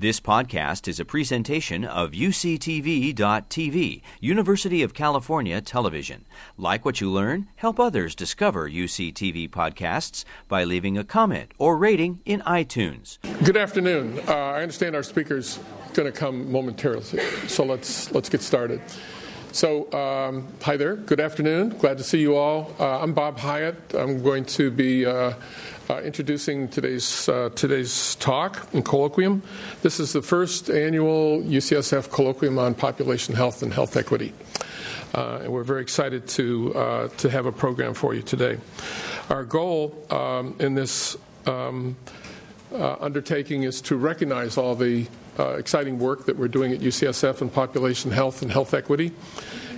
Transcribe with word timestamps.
This 0.00 0.20
podcast 0.20 0.86
is 0.86 1.00
a 1.00 1.04
presentation 1.04 1.84
of 1.84 2.12
UCTV.tv, 2.12 4.02
University 4.20 4.82
of 4.84 4.94
California 4.94 5.60
Television. 5.60 6.24
Like 6.56 6.84
what 6.84 7.00
you 7.00 7.10
learn, 7.10 7.48
help 7.56 7.80
others 7.80 8.14
discover 8.14 8.70
UCTV 8.70 9.50
podcasts 9.50 10.24
by 10.46 10.62
leaving 10.62 10.96
a 10.96 11.02
comment 11.02 11.50
or 11.58 11.76
rating 11.76 12.20
in 12.24 12.42
iTunes. 12.42 13.18
Good 13.44 13.56
afternoon. 13.56 14.20
Uh, 14.28 14.34
I 14.34 14.62
understand 14.62 14.94
our 14.94 15.02
speaker's 15.02 15.58
going 15.94 16.06
to 16.06 16.16
come 16.16 16.52
momentarily, 16.52 17.18
so 17.48 17.64
let's 17.64 18.12
let's 18.12 18.28
get 18.28 18.40
started. 18.40 18.80
So, 19.50 19.90
um, 19.92 20.46
hi 20.62 20.76
there. 20.76 20.94
Good 20.94 21.18
afternoon. 21.18 21.70
Glad 21.70 21.98
to 21.98 22.04
see 22.04 22.20
you 22.20 22.36
all. 22.36 22.72
Uh, 22.78 23.00
I'm 23.00 23.14
Bob 23.14 23.38
Hiatt. 23.38 23.94
I'm 23.94 24.22
going 24.22 24.44
to 24.44 24.70
be 24.70 25.06
uh, 25.06 25.32
uh, 25.88 26.00
introducing 26.02 26.68
today's 26.68 27.28
uh, 27.28 27.50
today's 27.54 28.14
talk 28.16 28.66
and 28.74 28.84
colloquium. 28.84 29.40
This 29.82 30.00
is 30.00 30.12
the 30.12 30.22
first 30.22 30.68
annual 30.68 31.40
UCSF 31.42 32.08
colloquium 32.08 32.58
on 32.58 32.74
population 32.74 33.34
health 33.34 33.62
and 33.62 33.72
health 33.72 33.96
equity, 33.96 34.34
uh, 35.14 35.40
and 35.42 35.52
we're 35.52 35.62
very 35.62 35.82
excited 35.82 36.28
to 36.28 36.74
uh, 36.74 37.08
to 37.18 37.30
have 37.30 37.46
a 37.46 37.52
program 37.52 37.94
for 37.94 38.14
you 38.14 38.22
today. 38.22 38.58
Our 39.30 39.44
goal 39.44 39.94
um, 40.10 40.56
in 40.58 40.74
this 40.74 41.16
um, 41.46 41.96
uh, 42.72 42.96
undertaking 43.00 43.62
is 43.62 43.80
to 43.82 43.96
recognize 43.96 44.58
all 44.58 44.74
the 44.74 45.06
uh, 45.38 45.50
exciting 45.52 45.98
work 45.98 46.26
that 46.26 46.36
we're 46.36 46.48
doing 46.48 46.72
at 46.72 46.80
UCSF 46.80 47.40
in 47.40 47.48
population 47.48 48.10
health 48.10 48.42
and 48.42 48.52
health 48.52 48.74
equity, 48.74 49.12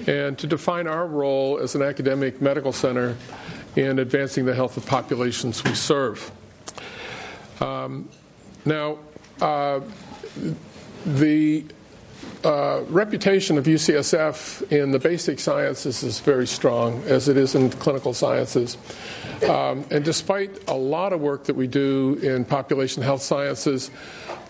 and 0.09 0.37
to 0.39 0.49
define 0.49 0.89
our 0.89 1.07
role 1.07 1.59
as 1.59 1.77
an 1.77 1.83
academic 1.83 2.41
medical 2.41 2.73
center 2.73 3.17
in 3.77 3.99
advancing 3.99 4.45
the 4.45 4.55
health 4.55 4.77
of 4.77 4.87
populations 4.87 5.63
we 5.65 5.75
serve. 5.75 6.31
Um, 7.61 8.09
now, 8.65 8.99
uh, 9.41 9.81
the 11.07 11.65
uh, 12.45 12.83
reputation 12.89 13.59
of 13.59 13.67
UCSF 13.67 14.73
in 14.73 14.93
the 14.93 14.99
basic 14.99 15.39
sciences 15.39 16.03
is 16.03 16.21
very 16.21 16.47
strong, 16.47 17.03
as 17.05 17.29
it 17.29 17.37
is 17.37 17.55
in 17.55 17.71
clinical 17.71 18.15
sciences. 18.15 18.77
Um, 19.49 19.85
and 19.91 20.05
despite 20.05 20.69
a 20.69 20.75
lot 20.75 21.13
of 21.13 21.21
work 21.21 21.45
that 21.45 21.57
we 21.57 21.67
do 21.67 22.19
in 22.23 22.45
population 22.45 23.03
health 23.03 23.23
sciences, 23.23 23.91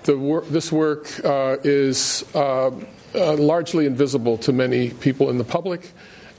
wor- 0.06 0.42
this 0.42 0.70
work 0.72 1.24
uh, 1.24 1.56
is 1.62 2.24
uh, 2.34 2.70
uh, 3.14 3.34
largely 3.34 3.86
invisible 3.86 4.38
to 4.38 4.52
many 4.52 4.90
people 4.90 5.30
in 5.30 5.38
the 5.38 5.44
public 5.44 5.92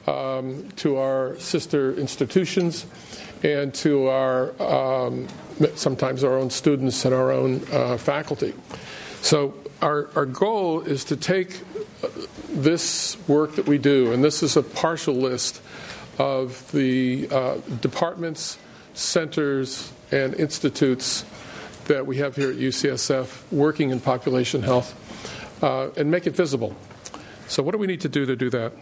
um, 0.07 0.69
to 0.77 0.97
our 0.97 1.37
sister 1.39 1.93
institutions 1.93 2.85
and 3.43 3.73
to 3.73 4.07
our 4.07 4.61
um, 4.61 5.27
sometimes 5.75 6.23
our 6.23 6.37
own 6.37 6.49
students 6.49 7.05
and 7.05 7.13
our 7.13 7.31
own 7.31 7.61
uh, 7.71 7.97
faculty. 7.97 8.53
So 9.21 9.53
our, 9.81 10.09
our 10.15 10.25
goal 10.25 10.81
is 10.81 11.03
to 11.05 11.15
take 11.15 11.61
this 12.49 13.17
work 13.27 13.55
that 13.55 13.67
we 13.67 13.77
do, 13.77 14.11
and 14.11 14.23
this 14.23 14.43
is 14.43 14.57
a 14.57 14.63
partial 14.63 15.15
list 15.15 15.61
of 16.17 16.71
the 16.71 17.27
uh, 17.31 17.55
departments, 17.81 18.57
centers, 18.93 19.91
and 20.11 20.33
institutes 20.35 21.25
that 21.85 22.05
we 22.05 22.17
have 22.17 22.35
here 22.35 22.51
at 22.51 22.57
UCSF 22.57 23.51
working 23.51 23.89
in 23.89 23.99
population 23.99 24.61
health 24.61 24.93
uh, 25.63 25.89
and 25.97 26.11
make 26.11 26.27
it 26.27 26.35
visible. 26.35 26.75
So, 27.47 27.63
what 27.63 27.71
do 27.71 27.77
we 27.77 27.87
need 27.87 28.01
to 28.01 28.09
do 28.09 28.25
to 28.25 28.35
do 28.35 28.49
that? 28.51 28.73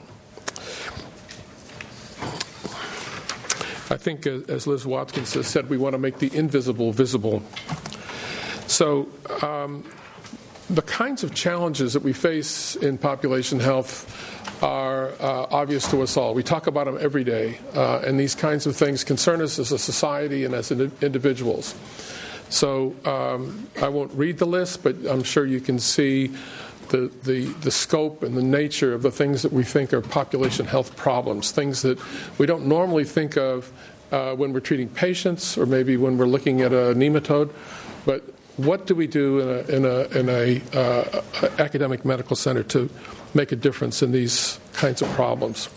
I 3.91 3.97
think, 3.97 4.27
as 4.27 4.67
Liz 4.67 4.85
Watkins 4.85 5.33
has 5.33 5.47
said, 5.47 5.69
we 5.69 5.77
want 5.77 5.93
to 5.93 5.97
make 5.97 6.19
the 6.19 6.35
invisible 6.35 6.91
visible. 6.91 7.41
So, 8.67 9.09
um, 9.41 9.83
the 10.69 10.83
kinds 10.83 11.23
of 11.23 11.33
challenges 11.33 11.93
that 11.93 12.03
we 12.03 12.13
face 12.13 12.75
in 12.75 12.99
population 12.99 13.59
health 13.59 14.05
are 14.61 15.09
uh, 15.19 15.47
obvious 15.49 15.89
to 15.89 16.03
us 16.03 16.17
all. 16.17 16.35
We 16.35 16.43
talk 16.43 16.67
about 16.67 16.85
them 16.85 16.99
every 17.01 17.23
day, 17.23 17.57
uh, 17.73 18.03
and 18.05 18.19
these 18.19 18.35
kinds 18.35 18.67
of 18.67 18.75
things 18.75 19.03
concern 19.03 19.41
us 19.41 19.57
as 19.57 19.71
a 19.71 19.79
society 19.79 20.45
and 20.45 20.53
as 20.53 20.69
individuals. 20.71 21.73
So, 22.49 22.95
um, 23.05 23.67
I 23.81 23.87
won't 23.87 24.11
read 24.13 24.37
the 24.37 24.45
list, 24.45 24.83
but 24.83 24.95
I'm 25.07 25.23
sure 25.23 25.45
you 25.45 25.61
can 25.61 25.79
see 25.79 26.31
the, 26.89 27.11
the, 27.23 27.45
the 27.61 27.71
scope 27.71 28.23
and 28.23 28.35
the 28.35 28.43
nature 28.43 28.93
of 28.93 29.01
the 29.01 29.11
things 29.11 29.41
that 29.43 29.53
we 29.53 29.63
think 29.63 29.93
are 29.93 30.01
population 30.01 30.65
health 30.65 30.95
problems, 30.97 31.51
things 31.51 31.81
that 31.83 31.99
we 32.37 32.45
don't 32.45 32.65
normally 32.65 33.03
think 33.03 33.37
of 33.37 33.71
uh, 34.11 34.35
when 34.35 34.53
we're 34.53 34.59
treating 34.59 34.89
patients 34.89 35.57
or 35.57 35.65
maybe 35.65 35.97
when 35.97 36.17
we're 36.17 36.25
looking 36.25 36.61
at 36.61 36.71
a 36.71 36.93
nematode. 36.95 37.51
But 38.05 38.23
what 38.57 38.85
do 38.85 38.95
we 38.95 39.07
do 39.07 39.39
in 39.39 39.49
a, 39.49 39.75
in 39.75 39.85
a, 39.85 40.19
in 40.19 40.29
a 40.29 40.61
uh, 40.77 41.21
academic 41.59 42.03
medical 42.03 42.35
center 42.35 42.63
to 42.63 42.89
make 43.33 43.51
a 43.51 43.55
difference 43.55 44.01
in 44.01 44.11
these 44.11 44.59
kinds 44.73 45.01
of 45.01 45.09
problems? 45.09 45.69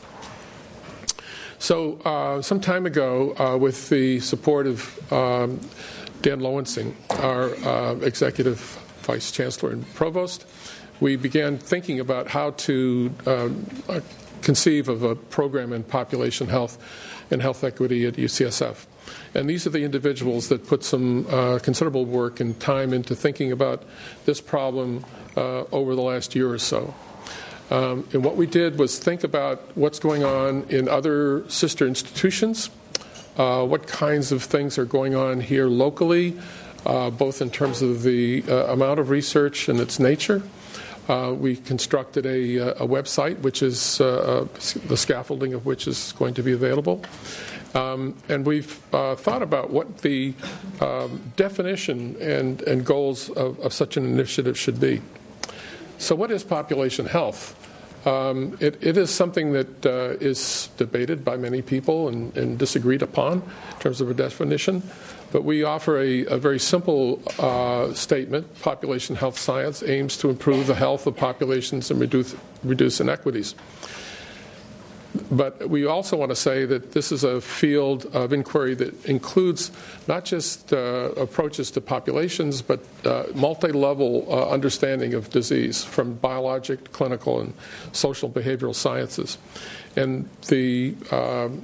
So, 1.58 2.00
uh, 2.04 2.42
some 2.42 2.58
time 2.58 2.86
ago, 2.86 3.36
uh, 3.38 3.56
with 3.56 3.88
the 3.88 4.18
support 4.18 4.66
of 4.66 5.12
um, 5.12 5.60
Dan 6.20 6.40
Lowenstein, 6.40 6.96
our 7.10 7.54
uh, 7.54 7.94
executive 8.02 8.58
vice 9.02 9.30
chancellor 9.30 9.70
and 9.70 9.94
provost, 9.94 10.44
we 10.98 11.14
began 11.14 11.58
thinking 11.58 12.00
about 12.00 12.26
how 12.26 12.50
to 12.50 13.12
uh, 13.26 13.48
conceive 14.42 14.88
of 14.88 15.04
a 15.04 15.14
program 15.14 15.72
in 15.72 15.84
population 15.84 16.48
health 16.48 16.78
and 17.32 17.42
health 17.42 17.64
equity 17.64 18.06
at 18.06 18.14
UCSF. 18.14 18.86
And 19.34 19.48
these 19.48 19.66
are 19.66 19.70
the 19.70 19.82
individuals 19.82 20.48
that 20.48 20.66
put 20.66 20.84
some 20.84 21.26
uh, 21.28 21.58
considerable 21.58 22.04
work 22.04 22.38
and 22.40 22.58
time 22.60 22.92
into 22.92 23.14
thinking 23.14 23.50
about 23.50 23.82
this 24.26 24.40
problem 24.40 25.04
uh, 25.36 25.64
over 25.72 25.94
the 25.94 26.02
last 26.02 26.34
year 26.34 26.52
or 26.52 26.58
so. 26.58 26.94
Um, 27.70 28.06
and 28.12 28.22
what 28.22 28.36
we 28.36 28.46
did 28.46 28.78
was 28.78 28.98
think 28.98 29.24
about 29.24 29.74
what's 29.76 29.98
going 29.98 30.22
on 30.22 30.64
in 30.64 30.88
other 30.88 31.48
sister 31.48 31.86
institutions, 31.86 32.68
uh, 33.38 33.64
what 33.64 33.86
kinds 33.86 34.30
of 34.30 34.42
things 34.42 34.76
are 34.76 34.84
going 34.84 35.14
on 35.14 35.40
here 35.40 35.66
locally, 35.66 36.38
uh, 36.84 37.08
both 37.08 37.40
in 37.40 37.48
terms 37.48 37.80
of 37.80 38.02
the 38.02 38.44
uh, 38.46 38.66
amount 38.66 39.00
of 39.00 39.08
research 39.08 39.70
and 39.70 39.80
its 39.80 39.98
nature, 39.98 40.42
uh, 41.08 41.34
we 41.36 41.56
constructed 41.56 42.26
a, 42.26 42.58
uh, 42.58 42.84
a, 42.84 42.86
website, 42.86 43.38
which 43.40 43.62
is 43.62 44.00
uh, 44.00 44.06
uh, 44.06 44.44
the 44.86 44.96
scaffolding 44.96 45.54
of 45.54 45.66
which 45.66 45.88
is 45.88 46.12
going 46.12 46.34
to 46.34 46.42
be 46.42 46.52
available. 46.52 47.04
Um, 47.74 48.14
and 48.28 48.44
we've 48.44 48.78
uh, 48.94 49.16
thought 49.16 49.42
about 49.42 49.70
what 49.70 49.98
the 49.98 50.34
um, 50.80 51.32
definition 51.36 52.16
and, 52.20 52.60
and 52.62 52.84
goals 52.84 53.30
of, 53.30 53.58
of, 53.60 53.72
such 53.72 53.96
an 53.96 54.04
initiative 54.04 54.58
should 54.58 54.78
be. 54.78 55.00
So, 55.98 56.14
what 56.14 56.30
is 56.30 56.44
population 56.44 57.06
health? 57.06 57.58
Um, 58.06 58.58
it, 58.60 58.78
it 58.82 58.96
is 58.96 59.10
something 59.10 59.52
that 59.52 59.86
uh, 59.86 60.16
is 60.20 60.68
debated 60.76 61.24
by 61.24 61.36
many 61.36 61.62
people 61.62 62.08
and, 62.08 62.36
and, 62.36 62.58
disagreed 62.58 63.00
upon 63.00 63.42
in 63.42 63.78
terms 63.78 64.00
of 64.00 64.10
a 64.10 64.14
definition. 64.14 64.82
But 65.32 65.44
we 65.44 65.64
offer 65.64 65.98
a, 65.98 66.26
a 66.26 66.36
very 66.36 66.58
simple 66.58 67.22
uh, 67.38 67.94
statement 67.94 68.60
population 68.60 69.16
health 69.16 69.38
science 69.38 69.82
aims 69.82 70.18
to 70.18 70.28
improve 70.28 70.66
the 70.66 70.74
health 70.74 71.06
of 71.06 71.16
populations 71.16 71.90
and 71.90 71.98
reduce, 71.98 72.36
reduce 72.62 73.00
inequities. 73.00 73.54
But 75.30 75.68
we 75.68 75.86
also 75.86 76.16
want 76.16 76.30
to 76.30 76.36
say 76.36 76.64
that 76.66 76.92
this 76.92 77.12
is 77.12 77.24
a 77.24 77.40
field 77.40 78.06
of 78.14 78.32
inquiry 78.32 78.74
that 78.76 79.04
includes 79.06 79.70
not 80.06 80.24
just 80.24 80.72
uh, 80.72 80.76
approaches 81.16 81.70
to 81.72 81.80
populations, 81.80 82.62
but 82.62 82.80
uh, 83.04 83.24
multi 83.34 83.72
level 83.72 84.26
uh, 84.28 84.48
understanding 84.50 85.14
of 85.14 85.30
disease 85.30 85.84
from 85.84 86.14
biologic, 86.14 86.92
clinical, 86.92 87.40
and 87.40 87.52
social 87.92 88.28
behavioral 88.28 88.74
sciences. 88.74 89.36
And 89.96 90.28
the 90.48 90.94
um, 91.10 91.62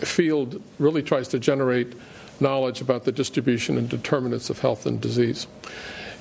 field 0.00 0.62
really 0.78 1.02
tries 1.02 1.28
to 1.28 1.38
generate 1.38 1.92
knowledge 2.40 2.80
about 2.80 3.04
the 3.04 3.12
distribution 3.12 3.78
and 3.78 3.88
determinants 3.88 4.50
of 4.50 4.60
health 4.60 4.86
and 4.86 5.00
disease. 5.00 5.46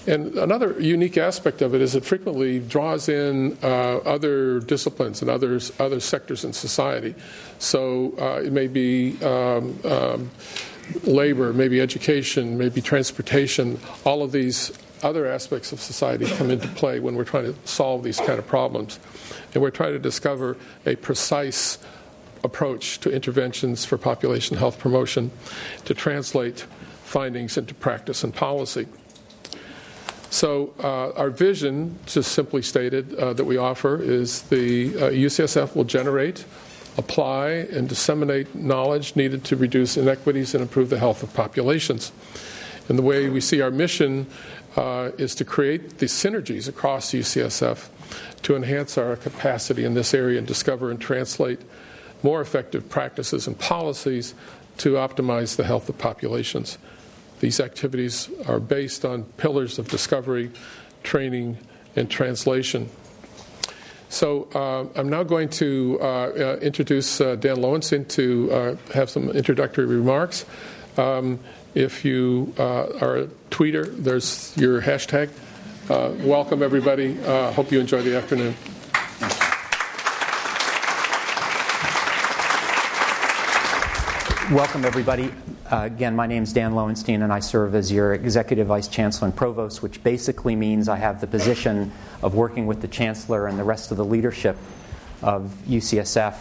And 0.08 0.36
another 0.36 0.80
unique 0.80 1.18
aspect 1.18 1.64
of 1.64 1.74
it 1.74 1.82
is 1.82 1.96
it 1.96 2.06
frequently 2.06 2.60
draws 2.60 3.10
in 3.10 3.58
uh, 3.64 3.98
other 4.06 4.60
disciplines 4.60 5.22
and 5.22 5.32
others, 5.32 5.72
other 5.80 6.00
sectors 6.00 6.44
in 6.46 6.54
society. 6.54 7.16
So 7.58 8.14
uh, 8.20 8.42
it 8.44 8.52
may 8.52 8.68
be 8.68 9.18
um, 9.24 9.80
um, 9.84 10.30
labor, 11.04 11.54
maybe 11.54 11.82
education, 11.82 12.58
maybe 12.58 12.82
transportation. 12.82 13.80
All 14.06 14.22
of 14.22 14.32
these 14.32 14.72
other 15.02 15.26
aspects 15.26 15.72
of 15.72 15.80
society 15.80 16.26
come 16.26 16.52
into 16.52 16.68
play 16.70 17.00
when 17.00 17.16
we're 17.16 17.26
trying 17.26 17.52
to 17.52 17.68
solve 17.68 18.04
these 18.04 18.18
kind 18.18 18.38
of 18.38 18.46
problems. 18.46 19.00
And 19.54 19.62
we're 19.64 19.72
trying 19.72 19.94
to 19.94 20.00
discover 20.00 20.56
a 20.86 20.96
precise 20.96 21.80
approach 22.46 23.00
to 23.00 23.12
interventions 23.12 23.84
for 23.84 23.98
population 23.98 24.56
health 24.56 24.80
promotion 24.80 25.32
to 25.84 25.94
translate 25.94 26.62
findings 27.04 27.58
into 27.58 27.74
practice 27.74 28.24
and 28.24 28.34
policy. 28.34 28.88
So, 30.30 30.74
uh, 30.84 31.12
our 31.20 31.30
vision, 31.30 31.98
just 32.06 32.32
simply 32.32 32.62
stated, 32.62 33.16
uh, 33.16 33.34
that 33.34 33.46
we 33.46 33.58
offer 33.58 34.02
is 34.02 34.42
the 34.44 34.96
uh, 34.96 35.00
UCSF 35.12 35.76
will 35.76 35.86
generate, 35.86 36.46
apply, 36.98 37.50
and 37.72 37.88
disseminate 37.88 38.54
knowledge 38.54 39.16
needed 39.16 39.44
to 39.46 39.56
reduce 39.56 39.98
inequities 39.98 40.54
and 40.54 40.62
improve 40.62 40.90
the 40.90 41.00
health 41.00 41.24
of 41.24 41.34
populations. 41.34 42.12
And 42.90 42.98
the 42.98 43.04
way 43.04 43.30
we 43.30 43.40
see 43.40 43.62
our 43.62 43.72
mission 43.72 44.28
uh, 44.76 45.12
is 45.18 45.36
to 45.36 45.46
create 45.46 46.00
these 46.00 46.12
synergies 46.12 46.68
across 46.68 47.12
UCSF 47.12 47.88
to 48.42 48.56
enhance 48.56 48.98
our 48.98 49.16
capacity 49.16 49.86
in 49.86 49.94
this 49.94 50.14
area 50.14 50.38
and 50.38 50.46
discover 50.46 50.92
and 50.92 51.00
translate 51.00 51.60
more 52.26 52.42
effective 52.42 52.90
practices 52.90 53.46
and 53.46 53.58
policies 53.60 54.34
to 54.78 54.94
optimize 54.94 55.56
the 55.58 55.64
health 55.64 55.88
of 55.88 55.98
populations. 56.00 56.80
These 57.40 57.60
activities 57.60 58.30
are 58.48 58.60
based 58.60 59.06
on 59.06 59.26
pillars 59.38 59.78
of 59.78 59.88
discovery, 59.90 60.50
training, 61.04 61.60
and 61.96 62.10
translation. 62.10 62.90
So 64.10 64.48
uh, 64.56 65.00
I'm 65.00 65.10
now 65.10 65.22
going 65.22 65.50
to 65.62 66.00
uh, 66.02 66.06
uh, 66.06 66.60
introduce 66.64 67.22
uh, 67.22 67.36
Dan 67.36 67.62
Lowenstein 67.62 68.06
to 68.18 68.52
uh, 68.52 68.76
have 68.94 69.12
some 69.12 69.30
introductory 69.30 69.86
remarks. 69.86 70.46
Um, 70.98 71.40
if 71.76 72.04
you 72.06 72.54
uh, 72.58 73.06
are 73.06 73.18
a 73.18 73.28
tweeter, 73.52 73.86
there's 74.04 74.52
your 74.58 74.82
hashtag. 74.82 75.30
welcome, 76.26 76.64
everybody. 76.64 77.14
hope 77.54 77.72
you 77.72 77.80
enjoy 77.80 78.02
the 78.02 78.18
afternoon. 78.18 78.56
Welcome, 84.52 84.86
everybody. 84.86 85.32
Uh, 85.72 85.86
again, 85.86 86.16
my 86.16 86.28
name 86.28 86.44
is 86.44 86.54
Dan 86.54 86.76
Lowenstein, 86.76 87.24
and 87.24 87.34
I 87.34 87.40
serve 87.40 87.74
as 87.74 87.92
your 87.92 88.14
Executive 88.14 88.68
Vice 88.68 88.88
Chancellor 88.88 89.30
and 89.30 89.36
Provost, 89.36 89.82
which 89.82 90.04
basically 90.04 90.56
means 90.56 90.88
I 90.88 90.98
have 90.98 91.20
the 91.20 91.26
position 91.26 91.92
of 92.22 92.36
working 92.36 92.68
with 92.68 92.80
the 92.80 92.88
Chancellor 92.88 93.48
and 93.48 93.58
the 93.58 93.64
rest 93.64 93.90
of 93.90 93.98
the 93.98 94.06
leadership 94.06 94.56
of 95.24 95.52
UCSF 95.68 96.36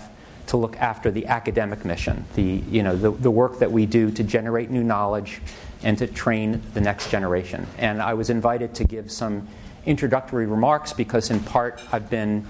to 0.49 0.57
look 0.59 0.77
after 0.77 1.11
the 1.11 1.29
academic 1.29 1.87
mission, 1.87 2.27
the, 2.35 2.43
you 2.43 2.83
know, 2.83 2.95
the, 2.95 3.11
the 3.11 3.31
work 3.31 3.61
that 3.61 3.73
we 3.73 3.87
do 3.87 4.11
to 4.11 4.23
generate 4.23 4.71
new 4.71 4.85
knowledge 4.85 5.41
and 5.83 5.97
to 5.97 6.07
train 6.07 6.61
the 6.75 6.83
next 6.83 7.11
generation. 7.11 7.67
And 7.79 8.03
I 8.03 8.13
was 8.13 8.29
invited 8.29 8.75
to 8.75 8.85
give 8.85 9.11
some 9.11 9.49
introductory 9.87 10.45
remarks 10.45 10.93
because, 10.93 11.31
in 11.31 11.41
part, 11.41 11.81
I've 11.91 12.11
been 12.11 12.47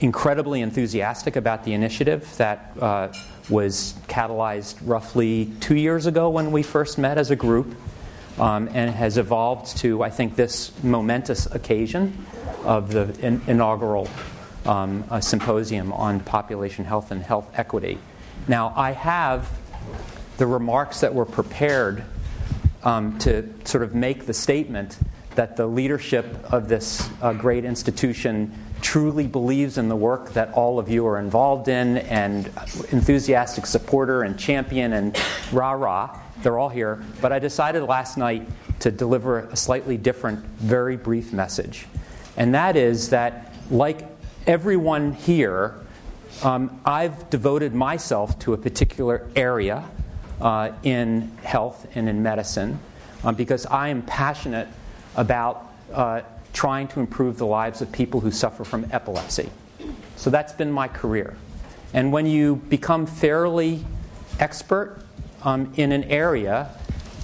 incredibly 0.00 0.62
enthusiastic 0.62 1.36
about 1.36 1.64
the 1.64 1.74
initiative 1.74 2.34
that. 2.38 2.72
Uh, 2.80 3.12
was 3.48 3.94
catalyzed 4.08 4.76
roughly 4.84 5.52
two 5.60 5.76
years 5.76 6.06
ago 6.06 6.30
when 6.30 6.50
we 6.50 6.62
first 6.62 6.98
met 6.98 7.18
as 7.18 7.30
a 7.30 7.36
group 7.36 7.74
um, 8.38 8.68
and 8.72 8.90
has 8.90 9.18
evolved 9.18 9.76
to, 9.78 10.02
I 10.02 10.10
think, 10.10 10.36
this 10.36 10.72
momentous 10.82 11.46
occasion 11.46 12.26
of 12.64 12.92
the 12.92 13.14
in- 13.20 13.42
inaugural 13.46 14.08
um, 14.66 15.04
symposium 15.20 15.92
on 15.92 16.20
population 16.20 16.84
health 16.84 17.10
and 17.10 17.22
health 17.22 17.50
equity. 17.54 17.98
Now, 18.48 18.72
I 18.76 18.92
have 18.92 19.50
the 20.38 20.46
remarks 20.46 21.00
that 21.00 21.14
were 21.14 21.26
prepared 21.26 22.04
um, 22.82 23.18
to 23.20 23.48
sort 23.64 23.82
of 23.82 23.94
make 23.94 24.26
the 24.26 24.34
statement 24.34 24.98
that 25.34 25.56
the 25.56 25.66
leadership 25.66 26.26
of 26.52 26.68
this 26.68 27.08
uh, 27.20 27.32
great 27.32 27.64
institution 27.64 28.52
truly 28.84 29.26
believes 29.26 29.78
in 29.78 29.88
the 29.88 29.96
work 29.96 30.34
that 30.34 30.52
all 30.52 30.78
of 30.78 30.90
you 30.90 31.06
are 31.06 31.18
involved 31.18 31.68
in 31.68 31.96
and 31.96 32.46
enthusiastic 32.92 33.64
supporter 33.64 34.22
and 34.22 34.38
champion 34.38 34.92
and 34.92 35.18
rah 35.52 35.72
rah. 35.72 36.20
They're 36.42 36.58
all 36.58 36.68
here. 36.68 37.02
But 37.22 37.32
I 37.32 37.38
decided 37.38 37.82
last 37.84 38.18
night 38.18 38.46
to 38.80 38.90
deliver 38.90 39.38
a 39.40 39.56
slightly 39.56 39.96
different, 39.96 40.44
very 40.44 40.98
brief 40.98 41.32
message. 41.32 41.86
And 42.36 42.54
that 42.54 42.76
is 42.76 43.08
that, 43.08 43.54
like 43.70 44.04
everyone 44.46 45.14
here, 45.14 45.74
um, 46.42 46.78
I've 46.84 47.30
devoted 47.30 47.74
myself 47.74 48.38
to 48.40 48.52
a 48.52 48.58
particular 48.58 49.26
area 49.34 49.82
uh, 50.42 50.72
in 50.82 51.30
health 51.42 51.86
and 51.94 52.06
in 52.06 52.22
medicine 52.22 52.78
um, 53.22 53.34
because 53.34 53.64
I 53.64 53.88
am 53.88 54.02
passionate 54.02 54.68
about 55.16 55.72
uh, 55.90 56.20
trying 56.54 56.88
to 56.88 57.00
improve 57.00 57.36
the 57.36 57.46
lives 57.46 57.82
of 57.82 57.92
people 57.92 58.20
who 58.20 58.30
suffer 58.30 58.64
from 58.64 58.86
epilepsy. 58.90 59.50
So 60.16 60.30
that's 60.30 60.54
been 60.54 60.72
my 60.72 60.88
career. 60.88 61.36
And 61.92 62.12
when 62.12 62.24
you 62.24 62.56
become 62.56 63.06
fairly 63.06 63.84
expert 64.40 65.04
um, 65.42 65.72
in 65.76 65.92
an 65.92 66.04
area, 66.04 66.70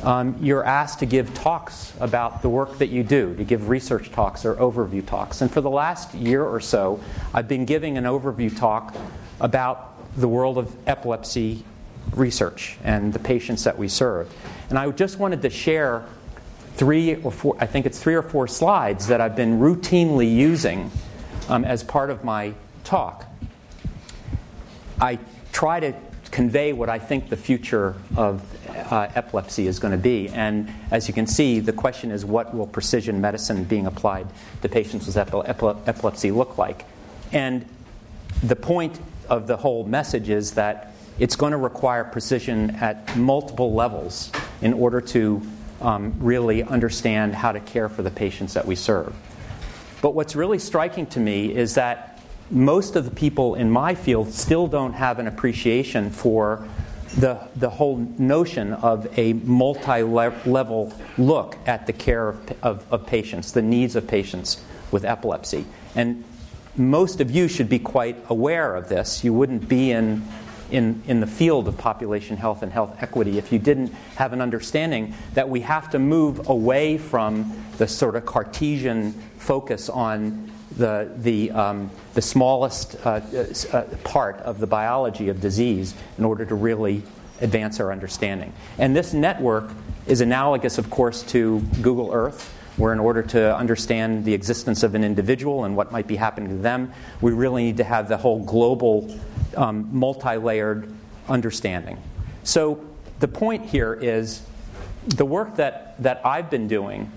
um, 0.02 0.36
you're 0.40 0.64
asked 0.64 0.98
to 0.98 1.06
give 1.06 1.32
talks 1.34 1.92
about 2.00 2.42
the 2.42 2.48
work 2.48 2.78
that 2.78 2.88
you 2.88 3.02
do, 3.02 3.34
to 3.36 3.44
give 3.44 3.68
research 3.68 4.10
talks 4.10 4.44
or 4.44 4.54
overview 4.56 5.06
talks. 5.06 5.40
And 5.40 5.50
for 5.50 5.60
the 5.60 5.70
last 5.70 6.14
year 6.14 6.44
or 6.44 6.60
so, 6.60 7.00
I've 7.32 7.48
been 7.48 7.64
giving 7.64 7.98
an 7.98 8.04
overview 8.04 8.56
talk 8.56 8.94
about 9.40 9.94
the 10.16 10.28
world 10.28 10.58
of 10.58 10.74
epilepsy 10.88 11.64
research 12.12 12.78
and 12.82 13.12
the 13.12 13.18
patients 13.18 13.64
that 13.64 13.78
we 13.78 13.88
serve. 13.88 14.32
And 14.70 14.78
I 14.78 14.90
just 14.90 15.18
wanted 15.18 15.42
to 15.42 15.50
share 15.50 16.04
three 16.74 17.16
or 17.16 17.30
four, 17.30 17.56
I 17.58 17.66
think 17.66 17.86
it's 17.86 17.98
three 17.98 18.14
or 18.14 18.22
four 18.22 18.46
slides 18.48 19.08
that 19.08 19.20
I've 19.20 19.36
been 19.36 19.60
routinely 19.60 20.34
using 20.34 20.90
um, 21.48 21.64
as 21.64 21.82
part 21.82 22.10
of 22.10 22.24
my 22.24 22.54
talk. 22.84 23.26
I 25.00 25.18
try 25.52 25.80
to 25.80 25.94
convey 26.30 26.72
what 26.72 26.88
I 26.88 26.98
think 26.98 27.28
the 27.28 27.36
future 27.36 27.94
of 28.16 28.42
uh, 28.68 29.08
epilepsy 29.14 29.66
is 29.66 29.78
going 29.78 29.92
to 29.92 29.98
be. 29.98 30.28
And 30.28 30.72
as 30.90 31.08
you 31.08 31.14
can 31.14 31.26
see, 31.26 31.60
the 31.60 31.72
question 31.72 32.10
is 32.10 32.24
what 32.24 32.54
will 32.54 32.66
precision 32.66 33.20
medicine 33.20 33.64
being 33.64 33.86
applied 33.86 34.28
to 34.62 34.68
patients 34.68 35.06
with 35.06 35.16
epilepsy 35.16 36.30
look 36.30 36.56
like? 36.56 36.84
And 37.32 37.66
the 38.42 38.56
point 38.56 38.98
of 39.28 39.46
the 39.46 39.56
whole 39.56 39.84
message 39.84 40.28
is 40.28 40.52
that 40.52 40.92
it's 41.18 41.36
going 41.36 41.52
to 41.52 41.58
require 41.58 42.04
precision 42.04 42.70
at 42.76 43.16
multiple 43.16 43.74
levels 43.74 44.32
in 44.62 44.72
order 44.72 45.00
to 45.00 45.42
um, 45.80 46.14
really 46.18 46.62
understand 46.62 47.34
how 47.34 47.52
to 47.52 47.60
care 47.60 47.88
for 47.88 48.02
the 48.02 48.10
patients 48.10 48.54
that 48.54 48.66
we 48.66 48.74
serve. 48.74 49.14
But 50.02 50.14
what's 50.14 50.34
really 50.34 50.58
striking 50.58 51.06
to 51.06 51.20
me 51.20 51.54
is 51.54 51.74
that 51.74 52.20
most 52.50 52.96
of 52.96 53.04
the 53.04 53.10
people 53.10 53.54
in 53.54 53.70
my 53.70 53.94
field 53.94 54.32
still 54.32 54.66
don't 54.66 54.94
have 54.94 55.18
an 55.18 55.26
appreciation 55.26 56.10
for 56.10 56.66
the, 57.16 57.40
the 57.56 57.70
whole 57.70 57.96
notion 57.96 58.72
of 58.72 59.06
a 59.18 59.32
multi 59.32 60.02
level 60.02 60.92
look 61.18 61.56
at 61.66 61.86
the 61.86 61.92
care 61.92 62.28
of, 62.28 62.52
of, 62.62 62.92
of, 62.92 63.06
patients, 63.06 63.52
the 63.52 63.62
needs 63.62 63.96
of 63.96 64.06
patients 64.06 64.62
with 64.90 65.04
epilepsy. 65.04 65.64
And 65.94 66.24
most 66.76 67.20
of 67.20 67.30
you 67.30 67.48
should 67.48 67.68
be 67.68 67.78
quite 67.78 68.16
aware 68.28 68.76
of 68.76 68.88
this. 68.88 69.24
You 69.24 69.32
wouldn't 69.32 69.68
be 69.68 69.90
in 69.90 70.22
in, 70.70 71.02
in 71.06 71.20
the 71.20 71.26
field 71.26 71.68
of 71.68 71.76
population 71.76 72.36
health 72.36 72.62
and 72.62 72.72
health 72.72 72.96
equity 73.00 73.38
if 73.38 73.52
you 73.52 73.58
didn't 73.58 73.92
have 74.16 74.32
an 74.32 74.40
understanding 74.40 75.14
that 75.34 75.48
we 75.48 75.60
have 75.60 75.90
to 75.90 75.98
move 75.98 76.48
away 76.48 76.98
from 76.98 77.52
the 77.78 77.86
sort 77.86 78.16
of 78.16 78.26
Cartesian 78.26 79.12
focus 79.38 79.88
on 79.88 80.50
the, 80.76 81.10
the, 81.18 81.50
um, 81.50 81.90
the 82.14 82.22
smallest 82.22 82.94
uh, 83.04 83.20
uh, 83.72 83.82
part 84.04 84.36
of 84.38 84.60
the 84.60 84.66
biology 84.66 85.28
of 85.28 85.40
disease 85.40 85.94
in 86.18 86.24
order 86.24 86.44
to 86.44 86.54
really 86.54 87.02
advance 87.40 87.80
our 87.80 87.90
understanding. 87.90 88.52
And 88.78 88.94
this 88.94 89.12
network 89.12 89.70
is 90.06 90.20
analogous, 90.20 90.78
of 90.78 90.90
course, 90.90 91.22
to 91.24 91.60
Google 91.82 92.12
Earth 92.12 92.54
where, 92.76 92.92
in 92.92 92.98
order 92.98 93.22
to 93.22 93.54
understand 93.56 94.24
the 94.24 94.32
existence 94.32 94.82
of 94.82 94.94
an 94.94 95.04
individual 95.04 95.64
and 95.64 95.76
what 95.76 95.92
might 95.92 96.06
be 96.06 96.16
happening 96.16 96.48
to 96.48 96.56
them, 96.56 96.92
we 97.20 97.32
really 97.32 97.64
need 97.64 97.76
to 97.76 97.84
have 97.84 98.08
the 98.08 98.16
whole 98.16 98.42
global 98.44 99.14
um, 99.56 99.88
multi 99.92 100.36
layered 100.36 100.92
understanding. 101.28 101.98
So, 102.42 102.84
the 103.18 103.28
point 103.28 103.66
here 103.66 103.92
is 103.92 104.42
the 105.06 105.24
work 105.24 105.56
that, 105.56 106.02
that 106.02 106.24
I've 106.24 106.50
been 106.50 106.68
doing, 106.68 107.10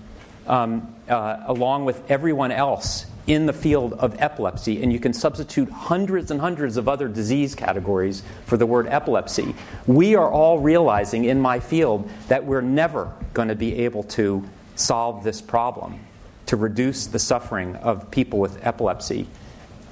um, 0.46 0.94
uh, 1.08 1.44
along 1.46 1.86
with 1.86 2.10
everyone 2.10 2.52
else 2.52 3.06
in 3.26 3.46
the 3.46 3.52
field 3.52 3.94
of 3.94 4.20
epilepsy, 4.20 4.82
and 4.82 4.92
you 4.92 5.00
can 5.00 5.14
substitute 5.14 5.70
hundreds 5.70 6.30
and 6.30 6.40
hundreds 6.40 6.76
of 6.76 6.88
other 6.88 7.08
disease 7.08 7.54
categories 7.54 8.22
for 8.44 8.56
the 8.56 8.66
word 8.66 8.86
epilepsy. 8.86 9.54
We 9.86 10.14
are 10.14 10.30
all 10.30 10.58
realizing 10.58 11.24
in 11.24 11.40
my 11.40 11.60
field 11.60 12.10
that 12.28 12.44
we're 12.44 12.60
never 12.60 13.12
going 13.32 13.48
to 13.48 13.54
be 13.54 13.84
able 13.84 14.02
to 14.04 14.44
solve 14.76 15.24
this 15.24 15.40
problem, 15.40 16.00
to 16.46 16.56
reduce 16.56 17.06
the 17.06 17.18
suffering 17.18 17.76
of 17.76 18.10
people 18.10 18.40
with 18.40 18.64
epilepsy, 18.66 19.26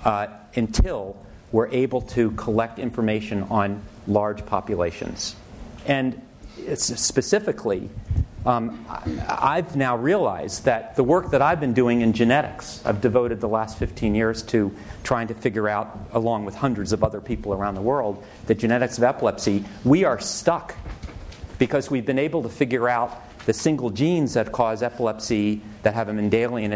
uh, 0.05 0.27
until 0.55 1.17
we're 1.53 1.69
able 1.69 2.01
to 2.01 2.33
collect 2.33 2.79
information 2.79 3.45
on 3.45 3.83
large 4.07 4.45
populations. 4.47 5.37
And 5.87 6.21
specifically, 6.75 7.91
um, 8.45 8.85
I've 9.29 9.77
now 9.77 9.97
realized 9.97 10.65
that 10.65 10.97
the 10.97 11.05
work 11.05 11.31
that 11.31 11.41
I've 11.41 11.61
been 11.61 11.75
doing 11.75 12.01
in 12.01 12.13
genetics, 12.13 12.85
I've 12.85 13.01
devoted 13.01 13.41
the 13.41 13.49
last 13.49 13.79
15 13.79 14.15
years 14.15 14.43
to 14.45 14.75
trying 15.05 15.29
to 15.29 15.35
figure 15.35 15.69
out, 15.69 16.09
along 16.13 16.45
with 16.45 16.57
hundreds 16.57 16.93
of 16.93 17.05
other 17.05 17.21
people 17.21 17.53
around 17.53 17.75
the 17.75 17.83
world, 17.83 18.25
the 18.47 18.55
genetics 18.55 18.99
of 18.99 19.05
epilepsy. 19.05 19.65
We 19.85 20.05
are 20.05 20.19
stuck 20.19 20.75
because 21.59 21.91
we've 21.91 22.07
been 22.07 22.19
able 22.19 22.43
to 22.43 22.49
figure 22.49 22.89
out 22.89 23.23
the 23.47 23.53
single 23.53 23.91
genes 23.91 24.35
that 24.35 24.51
cause 24.51 24.83
epilepsy 24.83 25.63
that 25.83 25.95
have 25.95 26.09
a 26.09 26.13
Mendelian 26.13 26.73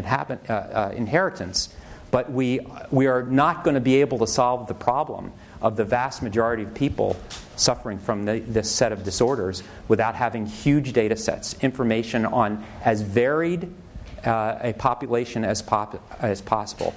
uh, 0.49 0.53
uh, 0.53 0.93
inheritance 0.95 1.75
but 2.11 2.31
we, 2.31 2.61
we 2.91 3.07
are 3.07 3.23
not 3.23 3.65
going 3.65 3.75
to 3.75 3.81
be 3.81 4.01
able 4.01 4.19
to 4.19 4.27
solve 4.27 4.69
the 4.69 4.75
problem 4.75 5.33
of 5.61 5.77
the 5.77 5.85
vast 5.85 6.23
majority 6.23 6.63
of 6.63 6.75
people 6.75 7.17
suffering 7.57 7.99
from 7.99 8.25
the, 8.25 8.41
this 8.41 8.71
set 8.71 8.93
of 8.93 9.03
disorders 9.05 9.63
without 9.89 10.15
having 10.15 10.47
huge 10.47 10.93
data 10.93 11.17
sets, 11.17 11.55
information 11.63 12.27
on 12.27 12.65
as 12.85 13.03
varied 13.03 13.73
uh, 14.25 14.59
a 14.61 14.73
population 14.75 15.45
as, 15.45 15.63
pop, 15.63 16.01
as 16.21 16.41
possible, 16.41 16.95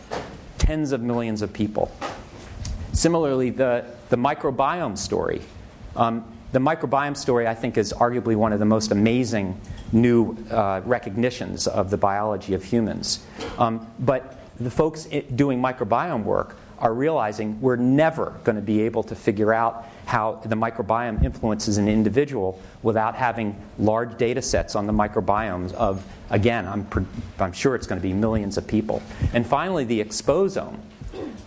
tens 0.58 0.92
of 0.92 1.02
millions 1.02 1.42
of 1.42 1.54
people. 1.54 1.92
Similarly, 2.94 3.50
the, 3.52 3.86
the 4.10 4.18
microbiome 4.18 4.98
story. 4.98 5.42
Um, 5.96 6.26
the 6.52 6.60
microbiome 6.60 7.16
story, 7.16 7.48
I 7.48 7.54
think, 7.54 7.78
is 7.78 7.94
arguably 7.94 8.36
one 8.36 8.54
of 8.54 8.60
the 8.60 8.66
most 8.66 8.92
amazing 8.92 9.60
new 9.92 10.36
uh, 10.50 10.82
recognitions 10.84 11.68
of 11.68 11.92
the 11.92 11.98
biology 11.98 12.56
of 12.56 12.64
humans. 12.64 13.24
Um, 13.60 13.88
but 14.00 14.39
the 14.60 14.70
folks 14.72 15.06
doing 15.36 15.62
microbiome 15.62 16.24
work 16.24 16.56
are 16.80 16.94
realizing 16.94 17.60
we're 17.62 17.76
never 17.76 18.40
going 18.44 18.56
to 18.56 18.62
be 18.62 18.82
able 18.82 19.04
to 19.04 19.16
figure 19.16 19.54
out 19.54 19.86
how 20.06 20.42
the 20.46 20.56
microbiome 20.56 21.24
influences 21.24 21.78
an 21.78 21.88
individual 21.88 22.60
without 22.84 23.16
having 23.16 23.56
large 23.78 24.18
data 24.18 24.42
sets 24.42 24.76
on 24.76 24.88
the 24.88 24.94
microbiomes 24.94 25.74
of, 25.74 26.04
again, 26.30 26.66
I'm, 26.68 26.88
I'm 27.38 27.54
sure 27.54 27.76
it's 27.76 27.86
going 27.86 28.02
to 28.02 28.08
be 28.08 28.14
millions 28.14 28.58
of 28.58 28.66
people. 28.66 29.04
And 29.34 29.46
finally, 29.46 29.84
the 29.84 30.04
exposome 30.04 30.80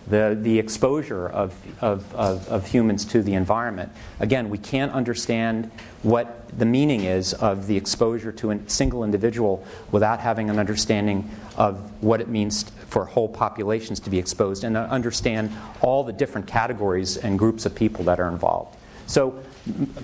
the, 0.07 0.37
the 0.39 0.59
exposure 0.59 1.27
of, 1.27 1.55
of, 1.81 2.13
of, 2.15 2.47
of, 2.49 2.67
humans 2.67 3.05
to 3.05 3.21
the 3.21 3.33
environment. 3.33 3.91
Again, 4.19 4.49
we 4.49 4.57
can't 4.57 4.91
understand 4.91 5.71
what 6.01 6.57
the 6.57 6.65
meaning 6.65 7.05
is 7.05 7.33
of 7.33 7.67
the 7.67 7.77
exposure 7.77 8.31
to 8.33 8.51
a 8.51 8.69
single 8.69 9.03
individual 9.03 9.65
without 9.91 10.19
having 10.19 10.49
an 10.49 10.59
understanding 10.59 11.29
of 11.57 12.03
what 12.03 12.21
it 12.21 12.27
means 12.27 12.63
for 12.87 13.05
whole 13.05 13.29
populations 13.29 13.99
to 14.01 14.09
be 14.09 14.19
exposed 14.19 14.63
and 14.63 14.75
understand 14.75 15.51
all 15.81 16.03
the 16.03 16.13
different 16.13 16.47
categories 16.47 17.17
and 17.17 17.39
groups 17.39 17.65
of 17.65 17.73
people 17.73 18.03
that 18.05 18.19
are 18.19 18.29
involved. 18.29 18.75
So, 19.07 19.41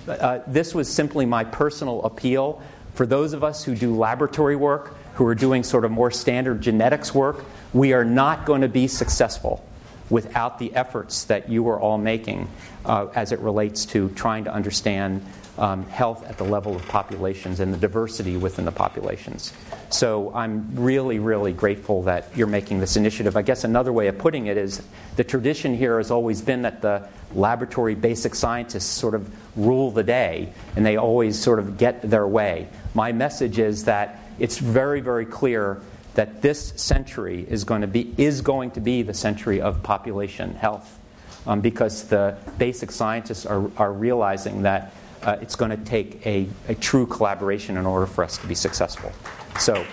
uh, 0.08 0.40
this 0.46 0.74
was 0.74 0.88
simply 0.88 1.26
my 1.26 1.44
personal 1.44 2.02
appeal. 2.04 2.62
For 2.94 3.06
those 3.06 3.32
of 3.32 3.44
us 3.44 3.64
who 3.64 3.74
do 3.74 3.94
laboratory 3.94 4.56
work, 4.56 4.94
who 5.20 5.26
are 5.26 5.34
doing 5.34 5.62
sort 5.62 5.84
of 5.84 5.90
more 5.90 6.10
standard 6.10 6.62
genetics 6.62 7.14
work, 7.14 7.44
we 7.74 7.92
are 7.92 8.06
not 8.06 8.46
going 8.46 8.62
to 8.62 8.68
be 8.68 8.88
successful 8.88 9.62
without 10.08 10.58
the 10.58 10.74
efforts 10.74 11.24
that 11.24 11.50
you 11.50 11.68
are 11.68 11.78
all 11.78 11.98
making 11.98 12.48
uh, 12.86 13.06
as 13.14 13.30
it 13.30 13.38
relates 13.40 13.84
to 13.84 14.08
trying 14.14 14.44
to 14.44 14.50
understand 14.50 15.22
um, 15.58 15.84
health 15.88 16.26
at 16.26 16.38
the 16.38 16.44
level 16.44 16.74
of 16.74 16.82
populations 16.88 17.60
and 17.60 17.74
the 17.74 17.76
diversity 17.76 18.38
within 18.38 18.64
the 18.64 18.72
populations. 18.72 19.52
So 19.90 20.32
I'm 20.34 20.74
really, 20.74 21.18
really 21.18 21.52
grateful 21.52 22.04
that 22.04 22.34
you're 22.34 22.46
making 22.46 22.80
this 22.80 22.96
initiative. 22.96 23.36
I 23.36 23.42
guess 23.42 23.62
another 23.62 23.92
way 23.92 24.06
of 24.06 24.16
putting 24.16 24.46
it 24.46 24.56
is 24.56 24.80
the 25.16 25.24
tradition 25.24 25.76
here 25.76 25.98
has 25.98 26.10
always 26.10 26.40
been 26.40 26.62
that 26.62 26.80
the 26.80 27.06
laboratory 27.34 27.94
basic 27.94 28.34
scientists 28.34 28.86
sort 28.86 29.14
of 29.14 29.30
rule 29.54 29.90
the 29.90 30.02
day 30.02 30.54
and 30.76 30.86
they 30.86 30.96
always 30.96 31.38
sort 31.38 31.58
of 31.58 31.76
get 31.76 32.00
their 32.00 32.26
way. 32.26 32.68
My 32.94 33.12
message 33.12 33.58
is 33.58 33.84
that 33.84 34.19
it's 34.40 34.58
very, 34.58 35.00
very 35.00 35.26
clear 35.26 35.80
that 36.14 36.42
this 36.42 36.72
century 36.76 37.46
is 37.48 37.62
going 37.64 37.82
to 37.82 37.86
be, 37.86 38.12
is 38.16 38.40
going 38.40 38.72
to 38.72 38.80
be 38.80 39.02
the 39.02 39.14
century 39.14 39.60
of 39.60 39.82
population 39.82 40.54
health 40.54 40.98
um, 41.46 41.60
because 41.60 42.04
the 42.08 42.36
basic 42.58 42.90
scientists 42.90 43.46
are, 43.46 43.70
are 43.76 43.92
realizing 43.92 44.62
that 44.62 44.92
uh, 45.22 45.36
it's 45.40 45.54
going 45.54 45.70
to 45.70 45.76
take 45.84 46.26
a, 46.26 46.48
a 46.68 46.74
true 46.74 47.06
collaboration 47.06 47.76
in 47.76 47.86
order 47.86 48.06
for 48.06 48.24
us 48.24 48.38
to 48.38 48.46
be 48.46 48.54
successful. 48.54 49.12
So, 49.58 49.84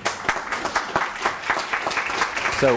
so 2.60 2.75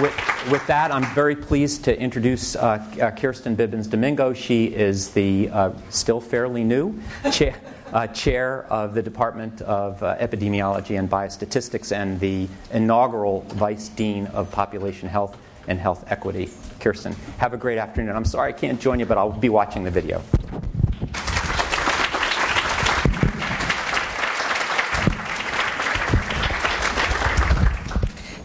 with, 0.00 0.50
with 0.50 0.66
that, 0.66 0.90
I'm 0.90 1.04
very 1.14 1.36
pleased 1.36 1.84
to 1.84 1.98
introduce 1.98 2.56
uh, 2.56 2.84
uh, 3.00 3.10
Kirsten 3.10 3.54
Bibbins 3.54 3.88
Domingo. 3.88 4.32
She 4.32 4.64
is 4.64 5.10
the 5.10 5.50
uh, 5.50 5.72
still 5.90 6.20
fairly 6.20 6.64
new 6.64 6.98
chair 7.32 7.54
uh, 7.94 8.08
chair 8.08 8.66
of 8.70 8.92
the 8.92 9.02
Department 9.02 9.62
of 9.62 10.02
uh, 10.02 10.16
Epidemiology 10.18 10.98
and 10.98 11.08
Biostatistics 11.08 11.96
and 11.96 12.18
the 12.18 12.48
inaugural 12.72 13.42
vice 13.50 13.88
dean 13.88 14.26
of 14.26 14.50
population 14.50 15.08
health 15.08 15.38
and 15.68 15.78
health 15.78 16.04
equity. 16.08 16.50
Kirsten, 16.80 17.14
have 17.38 17.54
a 17.54 17.56
great 17.56 17.78
afternoon. 17.78 18.14
I'm 18.14 18.24
sorry 18.24 18.52
I 18.52 18.56
can't 18.56 18.80
join 18.80 18.98
you, 18.98 19.06
but 19.06 19.16
I'll 19.16 19.32
be 19.32 19.48
watching 19.48 19.84
the 19.84 19.90
video. 19.90 20.18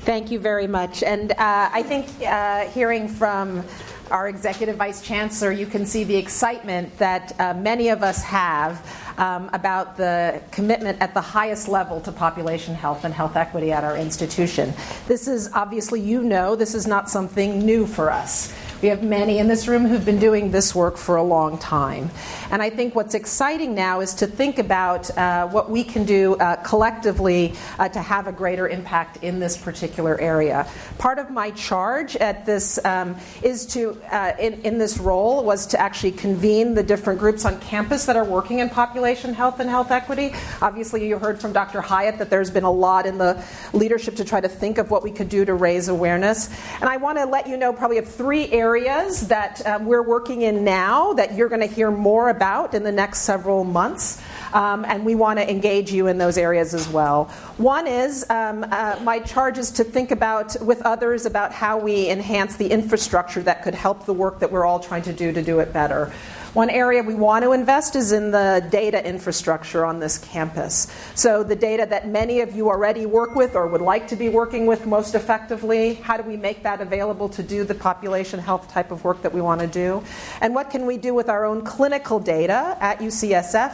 Thank 0.05 0.31
you 0.31 0.39
very 0.39 0.65
much. 0.67 1.03
And 1.03 1.33
uh, 1.33 1.35
I 1.71 1.83
think 1.83 2.07
uh, 2.21 2.65
hearing 2.69 3.07
from 3.07 3.63
our 4.11 4.27
executive 4.27 4.77
vice 4.77 5.01
chancellor, 5.01 5.51
you 5.51 5.65
can 5.65 5.85
see 5.85 6.03
the 6.03 6.15
excitement 6.15 6.97
that 6.97 7.33
uh, 7.39 7.53
many 7.53 7.89
of 7.89 8.03
us 8.03 8.23
have 8.23 8.85
um, 9.17 9.49
about 9.53 9.97
the 9.97 10.41
commitment 10.51 11.01
at 11.01 11.13
the 11.13 11.21
highest 11.21 11.67
level 11.67 11.99
to 12.01 12.11
population 12.11 12.73
health 12.73 13.03
and 13.03 13.13
health 13.13 13.35
equity 13.35 13.71
at 13.71 13.83
our 13.83 13.97
institution. 13.97 14.73
This 15.07 15.27
is 15.27 15.51
obviously, 15.53 16.01
you 16.01 16.23
know, 16.23 16.55
this 16.55 16.73
is 16.73 16.87
not 16.87 17.09
something 17.09 17.59
new 17.59 17.85
for 17.85 18.09
us. 18.11 18.53
We 18.81 18.87
have 18.87 19.03
many 19.03 19.39
in 19.39 19.49
this 19.49 19.67
room 19.67 19.85
who've 19.85 20.05
been 20.05 20.19
doing 20.19 20.51
this 20.51 20.73
work 20.73 20.95
for 20.95 21.17
a 21.17 21.23
long 21.23 21.57
time. 21.57 22.09
And 22.49 22.61
I 22.61 22.69
think 22.69 22.95
what's 22.95 23.13
exciting 23.13 23.75
now 23.75 23.99
is 23.99 24.13
to 24.15 24.27
think 24.27 24.57
about 24.57 25.15
uh, 25.17 25.49
what 25.49 25.69
we 25.69 25.83
can 25.83 26.05
do 26.05 26.35
uh, 26.35 26.55
collectively 26.63 27.55
uh, 27.77 27.89
to 27.89 28.01
have 28.01 28.27
a 28.27 28.31
greater 28.31 28.69
impact 28.69 29.21
in 29.21 29.39
this 29.39 29.57
particular 29.57 30.17
area. 30.21 30.65
Part 30.97 31.19
of 31.19 31.29
my 31.29 31.51
charge 31.51 32.15
at 32.15 32.45
this 32.45 32.83
um, 32.85 33.17
is 33.41 33.65
to, 33.67 34.01
uh, 34.13 34.31
in, 34.39 34.53
in 34.61 34.77
this 34.77 34.97
role, 34.97 35.43
was 35.43 35.67
to 35.67 35.79
actually 35.79 36.13
convene 36.13 36.73
the 36.73 36.83
different 36.83 37.19
groups 37.19 37.43
on 37.43 37.59
campus 37.59 38.05
that 38.05 38.15
are 38.15 38.23
working 38.23 38.59
in 38.59 38.69
population 38.69 39.33
health 39.33 39.59
and 39.59 39.69
health 39.69 39.91
equity. 39.91 40.31
Obviously, 40.61 41.05
you 41.05 41.19
heard 41.19 41.41
from 41.41 41.51
Dr. 41.51 41.81
Hiatt 41.81 42.17
that 42.19 42.29
there's 42.29 42.49
been 42.49 42.63
a 42.63 42.71
lot 42.71 43.05
in 43.05 43.17
the 43.17 43.43
leadership 43.73 44.15
to 44.15 44.23
try 44.23 44.39
to 44.39 44.47
think 44.47 44.77
of 44.77 44.89
what 44.89 45.03
we 45.03 45.11
could 45.11 45.27
do 45.27 45.43
to 45.43 45.53
raise 45.53 45.89
awareness. 45.89 46.49
And 46.79 46.89
I 46.89 46.95
want 46.95 47.17
to 47.17 47.25
let 47.25 47.45
you 47.45 47.57
know 47.57 47.73
probably 47.73 47.97
of 47.97 48.07
three 48.07 48.49
areas 48.53 48.68
areas 48.69 49.29
that 49.29 49.65
um, 49.65 49.87
we're 49.87 50.03
working 50.03 50.43
in 50.43 50.63
now 50.63 51.13
that 51.13 51.33
you're 51.33 51.49
going 51.49 51.67
to 51.67 51.73
hear 51.75 51.89
more 51.89 52.29
about 52.29 52.75
in 52.75 52.83
the 52.83 52.91
next 52.91 53.21
several 53.21 53.63
months. 53.63 54.21
Um, 54.53 54.85
and 54.85 55.03
we 55.03 55.15
want 55.15 55.39
to 55.39 55.49
engage 55.49 55.91
you 55.91 56.05
in 56.05 56.19
those 56.19 56.37
areas 56.37 56.75
as 56.75 56.87
well. 56.87 57.25
One 57.57 57.87
is 57.87 58.29
um, 58.29 58.63
uh, 58.69 58.99
my 59.01 59.21
charge 59.21 59.57
is 59.57 59.71
to 59.71 59.83
think 59.83 60.11
about 60.11 60.55
with 60.61 60.83
others 60.83 61.25
about 61.25 61.51
how 61.51 61.79
we 61.79 62.09
enhance 62.09 62.57
the 62.57 62.67
infrastructure 62.67 63.41
that 63.41 63.63
could 63.63 63.73
help 63.73 64.05
the 64.05 64.13
work 64.13 64.39
that 64.39 64.51
we're 64.51 64.65
all 64.65 64.79
trying 64.79 65.03
to 65.03 65.13
do 65.13 65.31
to 65.31 65.41
do 65.41 65.59
it 65.61 65.73
better. 65.73 66.13
One 66.59 66.69
area 66.69 67.01
we 67.01 67.15
want 67.15 67.45
to 67.45 67.53
invest 67.53 67.95
is 67.95 68.11
in 68.11 68.31
the 68.31 68.67
data 68.69 69.01
infrastructure 69.07 69.85
on 69.85 70.01
this 70.01 70.17
campus. 70.17 70.93
So, 71.15 71.41
the 71.41 71.55
data 71.55 71.87
that 71.89 72.09
many 72.09 72.41
of 72.41 72.53
you 72.53 72.67
already 72.67 73.05
work 73.05 73.33
with 73.33 73.55
or 73.55 73.65
would 73.67 73.79
like 73.79 74.09
to 74.09 74.17
be 74.17 74.27
working 74.27 74.65
with 74.65 74.85
most 74.85 75.15
effectively, 75.15 75.93
how 75.93 76.17
do 76.17 76.23
we 76.23 76.35
make 76.35 76.63
that 76.63 76.81
available 76.81 77.29
to 77.29 77.41
do 77.41 77.63
the 77.63 77.75
population 77.75 78.41
health 78.41 78.69
type 78.69 78.91
of 78.91 79.05
work 79.05 79.21
that 79.21 79.33
we 79.33 79.39
want 79.39 79.61
to 79.61 79.67
do? 79.67 80.03
And 80.41 80.53
what 80.53 80.69
can 80.69 80.85
we 80.85 80.97
do 80.97 81.13
with 81.13 81.29
our 81.29 81.45
own 81.45 81.63
clinical 81.63 82.19
data 82.19 82.75
at 82.81 82.99
UCSF? 82.99 83.71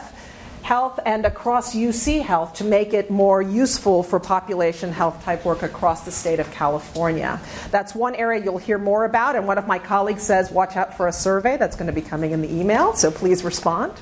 Health 0.66 0.98
and 1.06 1.24
across 1.24 1.76
UC 1.76 2.20
Health 2.22 2.54
to 2.54 2.64
make 2.64 2.92
it 2.92 3.08
more 3.08 3.40
useful 3.40 4.02
for 4.02 4.18
population 4.18 4.90
health 4.90 5.22
type 5.22 5.44
work 5.44 5.62
across 5.62 6.04
the 6.04 6.10
state 6.10 6.40
of 6.40 6.50
California. 6.50 7.40
That's 7.70 7.94
one 7.94 8.16
area 8.16 8.42
you'll 8.42 8.58
hear 8.58 8.76
more 8.76 9.04
about, 9.04 9.36
and 9.36 9.46
one 9.46 9.58
of 9.58 9.68
my 9.68 9.78
colleagues 9.78 10.24
says, 10.24 10.50
watch 10.50 10.74
out 10.74 10.96
for 10.96 11.06
a 11.06 11.12
survey 11.12 11.56
that's 11.56 11.76
going 11.76 11.86
to 11.86 11.92
be 11.92 12.02
coming 12.02 12.32
in 12.32 12.42
the 12.42 12.52
email, 12.52 12.94
so 12.94 13.12
please 13.12 13.44
respond. 13.44 13.92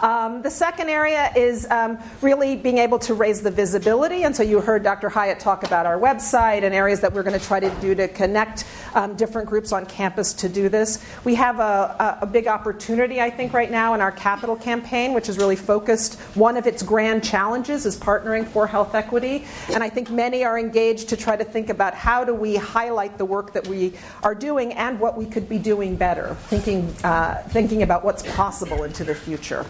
Um, 0.00 0.42
the 0.42 0.50
second 0.50 0.88
area 0.88 1.32
is 1.34 1.66
um, 1.70 1.98
really 2.22 2.56
being 2.56 2.78
able 2.78 2.98
to 3.00 3.14
raise 3.14 3.42
the 3.42 3.50
visibility. 3.50 4.22
And 4.22 4.34
so 4.34 4.42
you 4.42 4.60
heard 4.60 4.82
Dr. 4.82 5.08
Hiatt 5.08 5.40
talk 5.40 5.64
about 5.64 5.86
our 5.86 5.98
website 5.98 6.62
and 6.62 6.74
areas 6.74 7.00
that 7.00 7.12
we're 7.12 7.22
going 7.22 7.38
to 7.38 7.44
try 7.44 7.60
to 7.60 7.70
do 7.80 7.94
to 7.94 8.08
connect 8.08 8.64
um, 8.94 9.16
different 9.16 9.48
groups 9.48 9.72
on 9.72 9.86
campus 9.86 10.32
to 10.34 10.48
do 10.48 10.68
this. 10.68 11.04
We 11.24 11.34
have 11.34 11.58
a, 11.58 12.18
a, 12.22 12.26
big 12.26 12.46
opportunity, 12.46 13.20
I 13.20 13.30
think, 13.30 13.52
right 13.52 13.70
now 13.70 13.94
in 13.94 14.00
our 14.00 14.12
capital 14.12 14.54
campaign, 14.54 15.14
which 15.14 15.28
is 15.28 15.38
really 15.38 15.56
focused. 15.56 16.18
One 16.34 16.56
of 16.56 16.66
its 16.66 16.82
grand 16.82 17.24
challenges 17.24 17.86
is 17.86 17.98
partnering 17.98 18.46
for 18.46 18.66
health 18.66 18.94
equity. 18.94 19.46
And 19.72 19.82
I 19.82 19.88
think 19.88 20.10
many 20.10 20.44
are 20.44 20.58
engaged 20.58 21.08
to 21.08 21.16
try 21.16 21.36
to 21.36 21.44
think 21.44 21.70
about 21.70 21.94
how 21.94 22.24
do 22.24 22.34
we 22.34 22.56
highlight 22.56 23.18
the 23.18 23.24
work 23.24 23.52
that 23.54 23.66
we 23.66 23.94
are 24.22 24.34
doing 24.34 24.72
and 24.74 25.00
what 25.00 25.16
we 25.16 25.26
could 25.26 25.48
be 25.48 25.58
doing 25.58 25.96
better, 25.96 26.36
thinking, 26.48 26.94
uh, 27.02 27.42
thinking 27.48 27.82
about 27.82 28.04
what's 28.04 28.22
possible 28.34 28.84
into 28.84 29.04
the 29.04 29.14
future. 29.14 29.64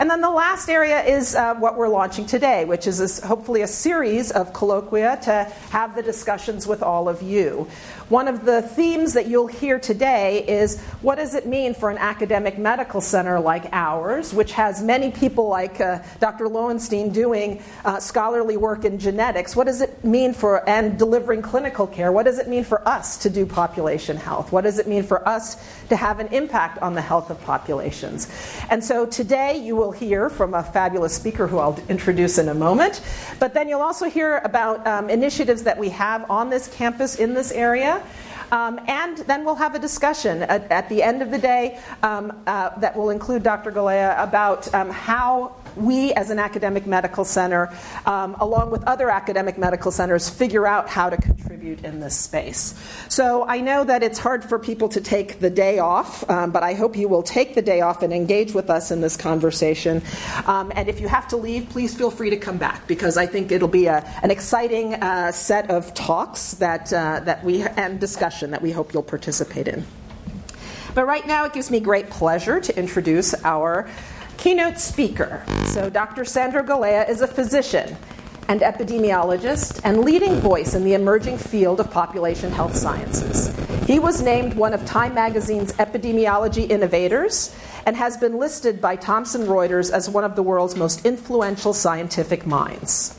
And 0.00 0.08
then 0.08 0.20
the 0.20 0.30
last 0.30 0.68
area 0.68 1.02
is 1.02 1.34
uh, 1.34 1.54
what 1.54 1.76
we're 1.76 1.88
launching 1.88 2.24
today, 2.24 2.64
which 2.64 2.86
is 2.86 3.00
a, 3.00 3.26
hopefully 3.26 3.62
a 3.62 3.66
series 3.66 4.30
of 4.30 4.52
colloquia 4.52 5.18
to 5.24 5.44
have 5.70 5.96
the 5.96 6.02
discussions 6.02 6.68
with 6.68 6.84
all 6.84 7.08
of 7.08 7.20
you. 7.20 7.66
One 8.08 8.26
of 8.26 8.46
the 8.46 8.62
themes 8.62 9.12
that 9.12 9.26
you'll 9.26 9.48
hear 9.48 9.78
today 9.78 10.42
is 10.48 10.80
what 11.02 11.16
does 11.16 11.34
it 11.34 11.46
mean 11.46 11.74
for 11.74 11.90
an 11.90 11.98
academic 11.98 12.56
medical 12.56 13.02
center 13.02 13.38
like 13.38 13.66
ours, 13.70 14.32
which 14.32 14.52
has 14.52 14.82
many 14.82 15.10
people 15.10 15.48
like 15.48 15.78
uh, 15.78 15.98
Dr. 16.18 16.48
Lowenstein 16.48 17.10
doing 17.10 17.62
uh, 17.84 18.00
scholarly 18.00 18.56
work 18.56 18.86
in 18.86 18.98
genetics? 18.98 19.54
What 19.54 19.66
does 19.66 19.82
it 19.82 20.02
mean 20.02 20.32
for 20.32 20.66
and 20.66 20.98
delivering 20.98 21.42
clinical 21.42 21.86
care? 21.86 22.10
What 22.10 22.22
does 22.22 22.38
it 22.38 22.48
mean 22.48 22.64
for 22.64 22.86
us 22.88 23.18
to 23.18 23.30
do 23.30 23.44
population 23.44 24.16
health? 24.16 24.52
What 24.52 24.64
does 24.64 24.78
it 24.78 24.88
mean 24.88 25.02
for 25.02 25.28
us 25.28 25.62
to 25.90 25.96
have 25.96 26.18
an 26.18 26.28
impact 26.28 26.78
on 26.78 26.94
the 26.94 27.02
health 27.02 27.28
of 27.28 27.38
populations? 27.42 28.26
And 28.70 28.82
so 28.82 29.04
today 29.04 29.58
you 29.58 29.76
will 29.76 29.92
hear 29.92 30.30
from 30.30 30.54
a 30.54 30.62
fabulous 30.62 31.14
speaker 31.14 31.46
who 31.46 31.58
I'll 31.58 31.78
introduce 31.90 32.38
in 32.38 32.48
a 32.48 32.54
moment, 32.54 33.02
but 33.38 33.52
then 33.52 33.68
you'll 33.68 33.82
also 33.82 34.08
hear 34.08 34.38
about 34.38 34.86
um, 34.86 35.10
initiatives 35.10 35.64
that 35.64 35.76
we 35.76 35.90
have 35.90 36.30
on 36.30 36.48
this 36.48 36.68
campus 36.68 37.16
in 37.16 37.34
this 37.34 37.52
area. 37.52 37.97
Um, 38.50 38.80
and 38.88 39.18
then 39.18 39.44
we'll 39.44 39.54
have 39.56 39.74
a 39.74 39.78
discussion 39.78 40.42
at, 40.42 40.70
at 40.70 40.88
the 40.88 41.02
end 41.02 41.22
of 41.22 41.30
the 41.30 41.38
day 41.38 41.80
um, 42.02 42.32
uh, 42.46 42.78
that 42.78 42.96
will 42.96 43.10
include 43.10 43.42
Dr. 43.42 43.70
Galea 43.72 44.20
about 44.22 44.72
um, 44.74 44.90
how 44.90 45.56
we, 45.78 46.12
as 46.14 46.30
an 46.30 46.38
academic 46.38 46.86
medical 46.86 47.24
center, 47.24 47.72
um, 48.06 48.36
along 48.40 48.70
with 48.70 48.84
other 48.84 49.10
academic 49.10 49.58
medical 49.58 49.90
centers, 49.90 50.28
figure 50.28 50.66
out 50.66 50.88
how 50.88 51.10
to 51.10 51.16
contribute 51.16 51.84
in 51.84 52.00
this 52.00 52.16
space. 52.16 52.74
So 53.08 53.46
I 53.46 53.60
know 53.60 53.84
that 53.84 54.02
it's 54.02 54.18
hard 54.18 54.44
for 54.44 54.58
people 54.58 54.88
to 54.90 55.00
take 55.00 55.40
the 55.40 55.50
day 55.50 55.78
off, 55.78 56.28
um, 56.30 56.50
but 56.50 56.62
I 56.62 56.74
hope 56.74 56.96
you 56.96 57.08
will 57.08 57.22
take 57.22 57.54
the 57.54 57.62
day 57.62 57.80
off 57.80 58.02
and 58.02 58.12
engage 58.12 58.52
with 58.52 58.70
us 58.70 58.90
in 58.90 59.00
this 59.00 59.16
conversation. 59.16 60.02
Um, 60.46 60.72
and 60.74 60.88
if 60.88 61.00
you 61.00 61.08
have 61.08 61.28
to 61.28 61.36
leave, 61.36 61.68
please 61.68 61.94
feel 61.94 62.10
free 62.10 62.30
to 62.30 62.36
come 62.36 62.58
back 62.58 62.86
because 62.86 63.16
I 63.16 63.26
think 63.26 63.52
it'll 63.52 63.68
be 63.68 63.86
a, 63.86 63.98
an 64.22 64.30
exciting 64.30 64.94
uh, 64.94 65.32
set 65.32 65.70
of 65.70 65.94
talks 65.94 66.52
that, 66.54 66.92
uh, 66.92 67.20
that 67.20 67.44
we 67.44 67.62
and 67.62 68.00
discussion 68.00 68.50
that 68.50 68.62
we 68.62 68.72
hope 68.72 68.92
you'll 68.92 69.02
participate 69.02 69.68
in. 69.68 69.84
But 70.94 71.06
right 71.06 71.26
now, 71.26 71.44
it 71.44 71.52
gives 71.52 71.70
me 71.70 71.80
great 71.80 72.10
pleasure 72.10 72.60
to 72.60 72.76
introduce 72.76 73.34
our 73.44 73.88
keynote 74.38 74.78
speaker. 74.78 75.44
So, 75.66 75.90
Dr. 75.90 76.24
Sandro 76.24 76.62
Galea 76.62 77.08
is 77.08 77.20
a 77.20 77.26
physician 77.26 77.96
and 78.48 78.62
epidemiologist 78.62 79.80
and 79.84 80.00
leading 80.00 80.36
voice 80.36 80.74
in 80.74 80.82
the 80.84 80.94
emerging 80.94 81.36
field 81.36 81.80
of 81.80 81.90
population 81.90 82.50
health 82.50 82.74
sciences. 82.74 83.54
He 83.86 83.98
was 83.98 84.22
named 84.22 84.54
one 84.54 84.72
of 84.72 84.84
Time 84.86 85.14
magazine's 85.14 85.72
epidemiology 85.74 86.70
innovators 86.70 87.54
and 87.84 87.94
has 87.96 88.16
been 88.16 88.38
listed 88.38 88.80
by 88.80 88.96
Thomson 88.96 89.42
Reuters 89.42 89.92
as 89.92 90.08
one 90.08 90.24
of 90.24 90.34
the 90.34 90.42
world's 90.42 90.76
most 90.76 91.04
influential 91.04 91.74
scientific 91.74 92.46
minds. 92.46 93.18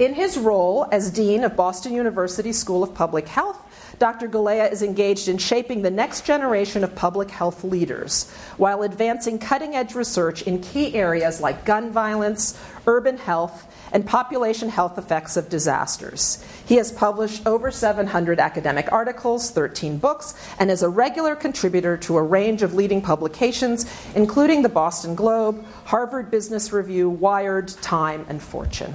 In 0.00 0.14
his 0.14 0.38
role 0.38 0.88
as 0.90 1.10
Dean 1.10 1.44
of 1.44 1.54
Boston 1.54 1.92
University 1.92 2.52
School 2.52 2.82
of 2.82 2.94
Public 2.94 3.28
Health, 3.28 3.62
Dr. 4.00 4.28
Galea 4.28 4.72
is 4.72 4.82
engaged 4.82 5.28
in 5.28 5.36
shaping 5.36 5.82
the 5.82 5.90
next 5.90 6.24
generation 6.24 6.84
of 6.84 6.94
public 6.94 7.30
health 7.30 7.62
leaders 7.62 8.30
while 8.56 8.82
advancing 8.82 9.38
cutting 9.38 9.76
edge 9.76 9.94
research 9.94 10.40
in 10.40 10.62
key 10.62 10.94
areas 10.94 11.42
like 11.42 11.66
gun 11.66 11.90
violence, 11.90 12.58
urban 12.86 13.18
health, 13.18 13.66
and 13.92 14.06
population 14.06 14.70
health 14.70 14.96
effects 14.96 15.36
of 15.36 15.50
disasters. 15.50 16.42
He 16.64 16.76
has 16.76 16.90
published 16.90 17.46
over 17.46 17.70
700 17.70 18.40
academic 18.40 18.90
articles, 18.90 19.50
13 19.50 19.98
books, 19.98 20.32
and 20.58 20.70
is 20.70 20.82
a 20.82 20.88
regular 20.88 21.36
contributor 21.36 21.98
to 21.98 22.16
a 22.16 22.22
range 22.22 22.62
of 22.62 22.72
leading 22.72 23.02
publications, 23.02 23.84
including 24.14 24.62
the 24.62 24.70
Boston 24.70 25.14
Globe, 25.14 25.62
Harvard 25.84 26.30
Business 26.30 26.72
Review, 26.72 27.10
Wired, 27.10 27.68
Time, 27.68 28.24
and 28.30 28.40
Fortune. 28.40 28.94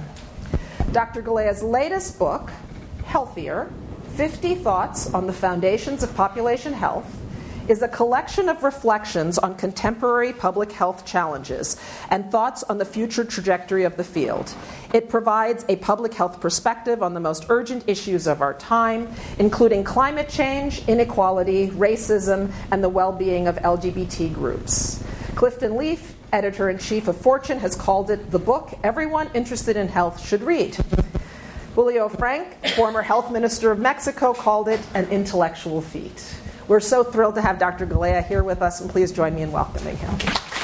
Dr. 0.90 1.22
Galea's 1.22 1.62
latest 1.62 2.18
book, 2.18 2.50
Healthier 3.04 3.70
50 4.16 4.54
Thoughts 4.54 5.12
on 5.12 5.26
the 5.26 5.32
Foundations 5.34 6.02
of 6.02 6.14
Population 6.14 6.72
Health 6.72 7.04
is 7.68 7.82
a 7.82 7.88
collection 7.88 8.48
of 8.48 8.62
reflections 8.62 9.36
on 9.36 9.54
contemporary 9.56 10.32
public 10.32 10.72
health 10.72 11.04
challenges 11.04 11.78
and 12.08 12.32
thoughts 12.32 12.62
on 12.62 12.78
the 12.78 12.84
future 12.86 13.24
trajectory 13.24 13.84
of 13.84 13.98
the 13.98 14.04
field. 14.04 14.54
It 14.94 15.10
provides 15.10 15.66
a 15.68 15.76
public 15.76 16.14
health 16.14 16.40
perspective 16.40 17.02
on 17.02 17.12
the 17.12 17.20
most 17.20 17.44
urgent 17.50 17.84
issues 17.86 18.26
of 18.26 18.40
our 18.40 18.54
time, 18.54 19.06
including 19.38 19.84
climate 19.84 20.30
change, 20.30 20.88
inequality, 20.88 21.68
racism, 21.68 22.50
and 22.70 22.82
the 22.82 22.88
well 22.88 23.12
being 23.12 23.46
of 23.46 23.56
LGBT 23.56 24.32
groups. 24.32 25.04
Clifton 25.34 25.76
Leaf, 25.76 26.14
editor 26.32 26.70
in 26.70 26.78
chief 26.78 27.06
of 27.06 27.18
Fortune, 27.18 27.58
has 27.58 27.76
called 27.76 28.10
it 28.10 28.30
the 28.30 28.38
book 28.38 28.78
everyone 28.82 29.28
interested 29.34 29.76
in 29.76 29.88
health 29.88 30.26
should 30.26 30.40
read. 30.40 30.74
Julio 31.76 32.08
Frenk, 32.08 32.70
former 32.70 33.02
health 33.02 33.30
minister 33.30 33.70
of 33.70 33.78
Mexico, 33.78 34.32
called 34.32 34.66
it 34.66 34.80
an 34.94 35.06
intellectual 35.10 35.82
feat. 35.82 36.34
We're 36.68 36.80
so 36.80 37.04
thrilled 37.04 37.34
to 37.34 37.42
have 37.42 37.58
Dr. 37.58 37.86
Galea 37.86 38.26
here 38.26 38.42
with 38.42 38.62
us, 38.62 38.80
and 38.80 38.88
please 38.88 39.12
join 39.12 39.34
me 39.34 39.42
in 39.42 39.52
welcoming 39.52 39.98
him. 39.98 40.55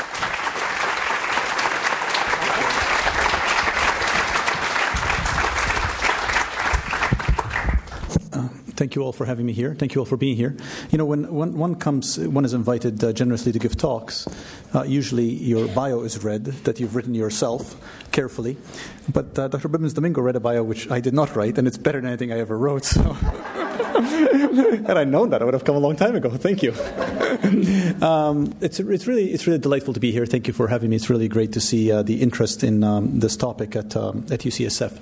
Thank 8.82 8.96
you 8.96 9.02
all 9.02 9.12
for 9.12 9.26
having 9.26 9.46
me 9.46 9.52
here. 9.52 9.76
Thank 9.76 9.94
you 9.94 10.00
all 10.00 10.04
for 10.04 10.16
being 10.16 10.34
here. 10.34 10.56
You 10.90 10.98
know, 10.98 11.04
when 11.04 11.32
one, 11.32 11.56
one 11.56 11.76
comes, 11.76 12.18
one 12.18 12.44
is 12.44 12.52
invited 12.52 13.04
uh, 13.04 13.12
generously 13.12 13.52
to 13.52 13.60
give 13.60 13.76
talks. 13.76 14.26
Uh, 14.74 14.82
usually, 14.82 15.26
your 15.26 15.68
bio 15.68 16.00
is 16.00 16.24
read 16.24 16.46
that 16.64 16.80
you've 16.80 16.96
written 16.96 17.14
yourself 17.14 17.76
carefully. 18.10 18.56
But 19.08 19.38
uh, 19.38 19.46
Dr. 19.46 19.68
Bibbins 19.68 19.94
Domingo 19.94 20.20
read 20.20 20.34
a 20.34 20.40
bio 20.40 20.64
which 20.64 20.90
I 20.90 20.98
did 20.98 21.14
not 21.14 21.36
write, 21.36 21.58
and 21.58 21.68
it's 21.68 21.78
better 21.78 22.00
than 22.00 22.08
anything 22.08 22.32
I 22.32 22.40
ever 22.40 22.58
wrote. 22.58 22.84
So. 22.84 23.16
Had 24.86 24.96
I 24.96 25.04
known 25.04 25.30
that, 25.30 25.42
I 25.42 25.44
would 25.44 25.54
have 25.54 25.64
come 25.64 25.76
a 25.76 25.78
long 25.78 25.96
time 25.96 26.14
ago. 26.16 26.30
Thank 26.30 26.62
you. 26.62 26.72
um, 28.04 28.54
it's, 28.60 28.80
it's, 28.80 29.06
really, 29.06 29.32
it's 29.32 29.46
really 29.46 29.58
delightful 29.58 29.94
to 29.94 30.00
be 30.00 30.10
here. 30.10 30.26
Thank 30.26 30.46
you 30.46 30.52
for 30.52 30.66
having 30.66 30.90
me. 30.90 30.96
It's 30.96 31.08
really 31.08 31.28
great 31.28 31.52
to 31.52 31.60
see 31.60 31.92
uh, 31.92 32.02
the 32.02 32.20
interest 32.20 32.64
in 32.64 32.82
um, 32.82 33.20
this 33.20 33.36
topic 33.36 33.76
at, 33.76 33.94
um, 33.96 34.26
at 34.30 34.40
UCSF. 34.40 34.98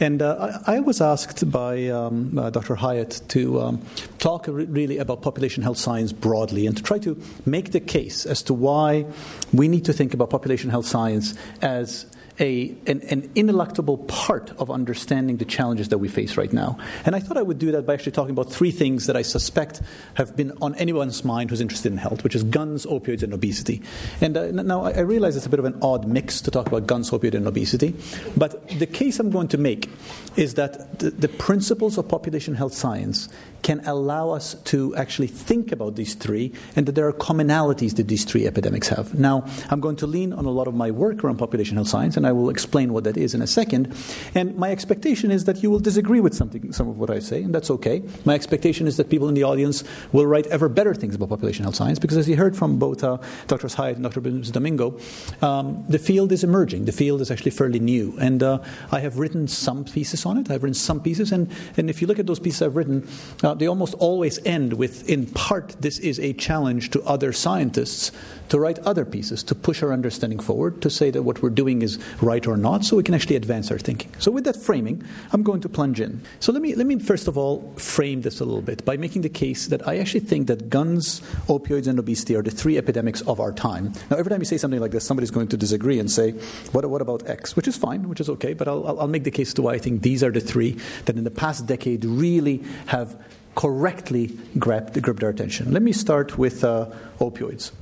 And 0.00 0.22
uh, 0.22 0.60
I, 0.66 0.76
I, 0.76 0.80
was 0.80 1.00
asked 1.00 1.50
by 1.50 1.88
um, 1.88 2.38
uh, 2.38 2.50
Dr. 2.50 2.76
Hiatt 2.76 3.20
to 3.28 3.60
um, 3.60 3.82
talk 4.18 4.46
really 4.48 4.98
about 4.98 5.20
population 5.20 5.62
health 5.62 5.78
science 5.78 6.12
broadly 6.12 6.66
and 6.66 6.76
to 6.76 6.82
try 6.82 6.98
to 6.98 7.20
make 7.44 7.72
the 7.72 7.80
case 7.80 8.24
as 8.24 8.42
to 8.44 8.54
why 8.54 9.04
we 9.52 9.68
need 9.68 9.84
to 9.84 9.92
think 9.92 10.14
about 10.14 10.30
population 10.30 10.70
health 10.70 10.86
science 10.86 11.34
as 11.60 12.06
a, 12.40 12.74
an, 12.86 13.02
an, 13.02 13.28
ineluctable 13.34 14.06
part 14.08 14.50
of 14.58 14.70
understanding 14.70 15.38
the 15.38 15.44
challenges 15.44 15.88
that 15.88 15.98
we 15.98 16.08
face 16.08 16.36
right 16.36 16.52
now. 16.52 16.78
And 17.04 17.16
I 17.16 17.20
thought 17.20 17.36
I 17.36 17.42
would 17.42 17.58
do 17.58 17.72
that 17.72 17.86
by 17.86 17.94
actually 17.94 18.12
talking 18.12 18.30
about 18.30 18.52
three 18.52 18.70
things 18.70 19.06
that 19.06 19.16
I 19.16 19.22
suspect 19.22 19.82
have 20.14 20.36
been 20.36 20.52
on 20.62 20.74
anyone's 20.76 21.24
mind 21.24 21.50
who's 21.50 21.60
interested 21.60 21.92
in 21.92 21.98
health, 21.98 22.24
which 22.24 22.34
is 22.34 22.42
guns, 22.44 22.86
opioids, 22.86 23.22
and 23.22 23.32
obesity. 23.34 23.82
And 24.20 24.36
uh, 24.36 24.50
now 24.50 24.84
I 24.84 25.00
realize 25.00 25.36
it's 25.36 25.46
a 25.46 25.50
bit 25.50 25.58
of 25.58 25.64
an 25.64 25.78
odd 25.82 26.06
mix 26.06 26.40
to 26.42 26.50
talk 26.50 26.66
about 26.66 26.86
guns, 26.86 27.10
opioids, 27.10 27.34
and 27.34 27.46
obesity, 27.46 27.94
but 28.36 28.68
the 28.68 28.86
case 28.86 29.18
I'm 29.18 29.30
going 29.30 29.48
to 29.48 29.58
make 29.58 29.90
is 30.36 30.54
that 30.54 31.00
the, 31.00 31.10
the 31.10 31.28
principles 31.28 31.98
of 31.98 32.08
population 32.08 32.54
health 32.54 32.74
science 32.74 33.28
can 33.62 33.80
allow 33.86 34.30
us 34.30 34.54
to 34.64 34.94
actually 34.96 35.26
think 35.26 35.72
about 35.72 35.94
these 35.96 36.14
three 36.14 36.52
and 36.76 36.86
that 36.86 36.94
there 36.94 37.06
are 37.06 37.12
commonalities 37.12 37.96
that 37.96 38.08
these 38.08 38.24
three 38.24 38.46
epidemics 38.46 38.88
have. 38.88 39.14
Now, 39.14 39.44
I'm 39.70 39.80
going 39.80 39.96
to 39.96 40.06
lean 40.06 40.32
on 40.32 40.44
a 40.44 40.50
lot 40.50 40.68
of 40.68 40.74
my 40.74 40.90
work 40.90 41.24
around 41.24 41.38
population 41.38 41.76
health 41.76 41.88
science, 41.88 42.16
and 42.16 42.26
I 42.26 42.32
will 42.32 42.50
explain 42.50 42.92
what 42.92 43.04
that 43.04 43.16
is 43.16 43.34
in 43.34 43.42
a 43.42 43.46
second. 43.46 43.94
And 44.34 44.56
my 44.56 44.70
expectation 44.70 45.30
is 45.30 45.44
that 45.44 45.62
you 45.62 45.70
will 45.70 45.80
disagree 45.80 46.20
with 46.20 46.34
something, 46.34 46.72
some 46.72 46.88
of 46.88 46.98
what 46.98 47.10
I 47.10 47.18
say, 47.18 47.42
and 47.42 47.54
that's 47.54 47.70
okay. 47.70 48.02
My 48.24 48.34
expectation 48.34 48.86
is 48.86 48.96
that 48.96 49.10
people 49.10 49.28
in 49.28 49.34
the 49.34 49.44
audience 49.44 49.84
will 50.12 50.26
write 50.26 50.46
ever 50.46 50.68
better 50.68 50.94
things 50.94 51.14
about 51.14 51.28
population 51.28 51.64
health 51.64 51.76
science, 51.76 51.98
because 51.98 52.16
as 52.16 52.28
you 52.28 52.36
heard 52.36 52.56
from 52.56 52.78
both 52.78 53.02
uh, 53.04 53.18
Drs. 53.46 53.74
Hiatt 53.74 53.96
and 53.96 54.04
Dr. 54.04 54.20
Domingo, 54.20 54.98
um, 55.42 55.84
the 55.88 55.98
field 55.98 56.32
is 56.32 56.44
emerging. 56.44 56.84
The 56.84 56.92
field 56.92 57.20
is 57.20 57.30
actually 57.30 57.50
fairly 57.50 57.80
new. 57.80 58.16
And 58.20 58.42
uh, 58.42 58.60
I 58.92 59.00
have 59.00 59.18
written 59.18 59.48
some 59.48 59.84
pieces 59.84 60.24
on 60.26 60.38
it. 60.38 60.50
I've 60.50 60.62
written 60.62 60.74
some 60.74 61.00
pieces, 61.00 61.32
and, 61.32 61.50
and 61.76 61.90
if 61.90 62.00
you 62.00 62.06
look 62.06 62.18
at 62.18 62.26
those 62.26 62.38
pieces 62.38 62.62
I've 62.62 62.76
written, 62.76 63.06
they 63.54 63.66
almost 63.66 63.94
always 63.94 64.38
end 64.44 64.74
with, 64.74 65.08
in 65.08 65.26
part, 65.26 65.76
this 65.80 65.98
is 65.98 66.18
a 66.20 66.32
challenge 66.32 66.90
to 66.90 67.02
other 67.02 67.32
scientists 67.32 68.12
to 68.48 68.58
write 68.58 68.78
other 68.80 69.04
pieces, 69.04 69.42
to 69.44 69.54
push 69.54 69.82
our 69.82 69.92
understanding 69.92 70.38
forward, 70.38 70.80
to 70.82 70.90
say 70.90 71.10
that 71.10 71.22
what 71.22 71.42
we're 71.42 71.50
doing 71.50 71.82
is 71.82 71.98
right 72.20 72.46
or 72.46 72.56
not, 72.56 72.84
so 72.84 72.96
we 72.96 73.02
can 73.02 73.14
actually 73.14 73.36
advance 73.36 73.70
our 73.70 73.78
thinking. 73.78 74.10
So, 74.18 74.30
with 74.30 74.44
that 74.44 74.56
framing, 74.56 75.04
I'm 75.32 75.42
going 75.42 75.60
to 75.62 75.68
plunge 75.68 76.00
in. 76.00 76.22
So, 76.40 76.52
let 76.52 76.62
me, 76.62 76.74
let 76.74 76.86
me 76.86 76.98
first 76.98 77.28
of 77.28 77.36
all 77.36 77.72
frame 77.76 78.22
this 78.22 78.40
a 78.40 78.44
little 78.44 78.62
bit 78.62 78.84
by 78.84 78.96
making 78.96 79.22
the 79.22 79.28
case 79.28 79.66
that 79.68 79.86
I 79.86 79.98
actually 79.98 80.20
think 80.20 80.46
that 80.48 80.68
guns, 80.68 81.20
opioids, 81.46 81.86
and 81.86 81.98
obesity 81.98 82.34
are 82.36 82.42
the 82.42 82.50
three 82.50 82.78
epidemics 82.78 83.20
of 83.22 83.40
our 83.40 83.52
time. 83.52 83.92
Now, 84.10 84.16
every 84.16 84.30
time 84.30 84.40
you 84.40 84.46
say 84.46 84.58
something 84.58 84.80
like 84.80 84.92
this, 84.92 85.04
somebody's 85.04 85.30
going 85.30 85.48
to 85.48 85.56
disagree 85.56 85.98
and 85.98 86.10
say, 86.10 86.32
what, 86.72 86.88
what 86.88 87.02
about 87.02 87.28
X? 87.28 87.56
Which 87.56 87.68
is 87.68 87.76
fine, 87.76 88.08
which 88.08 88.20
is 88.20 88.28
okay, 88.30 88.54
but 88.54 88.68
I'll, 88.68 89.00
I'll 89.00 89.08
make 89.08 89.24
the 89.24 89.30
case 89.30 89.52
to 89.54 89.62
why 89.62 89.74
I 89.74 89.78
think 89.78 90.02
these 90.02 90.22
are 90.22 90.30
the 90.30 90.40
three 90.40 90.78
that 91.04 91.16
in 91.16 91.24
the 91.24 91.30
past 91.30 91.66
decade 91.66 92.04
really 92.04 92.62
have 92.86 93.16
correctly 93.58 94.28
grabbed, 94.56 95.02
grabbed 95.02 95.24
our 95.24 95.30
attention. 95.30 95.72
Let 95.72 95.82
me 95.82 95.90
start 95.90 96.38
with 96.38 96.62
uh, 96.62 96.86
opioids. 97.18 97.72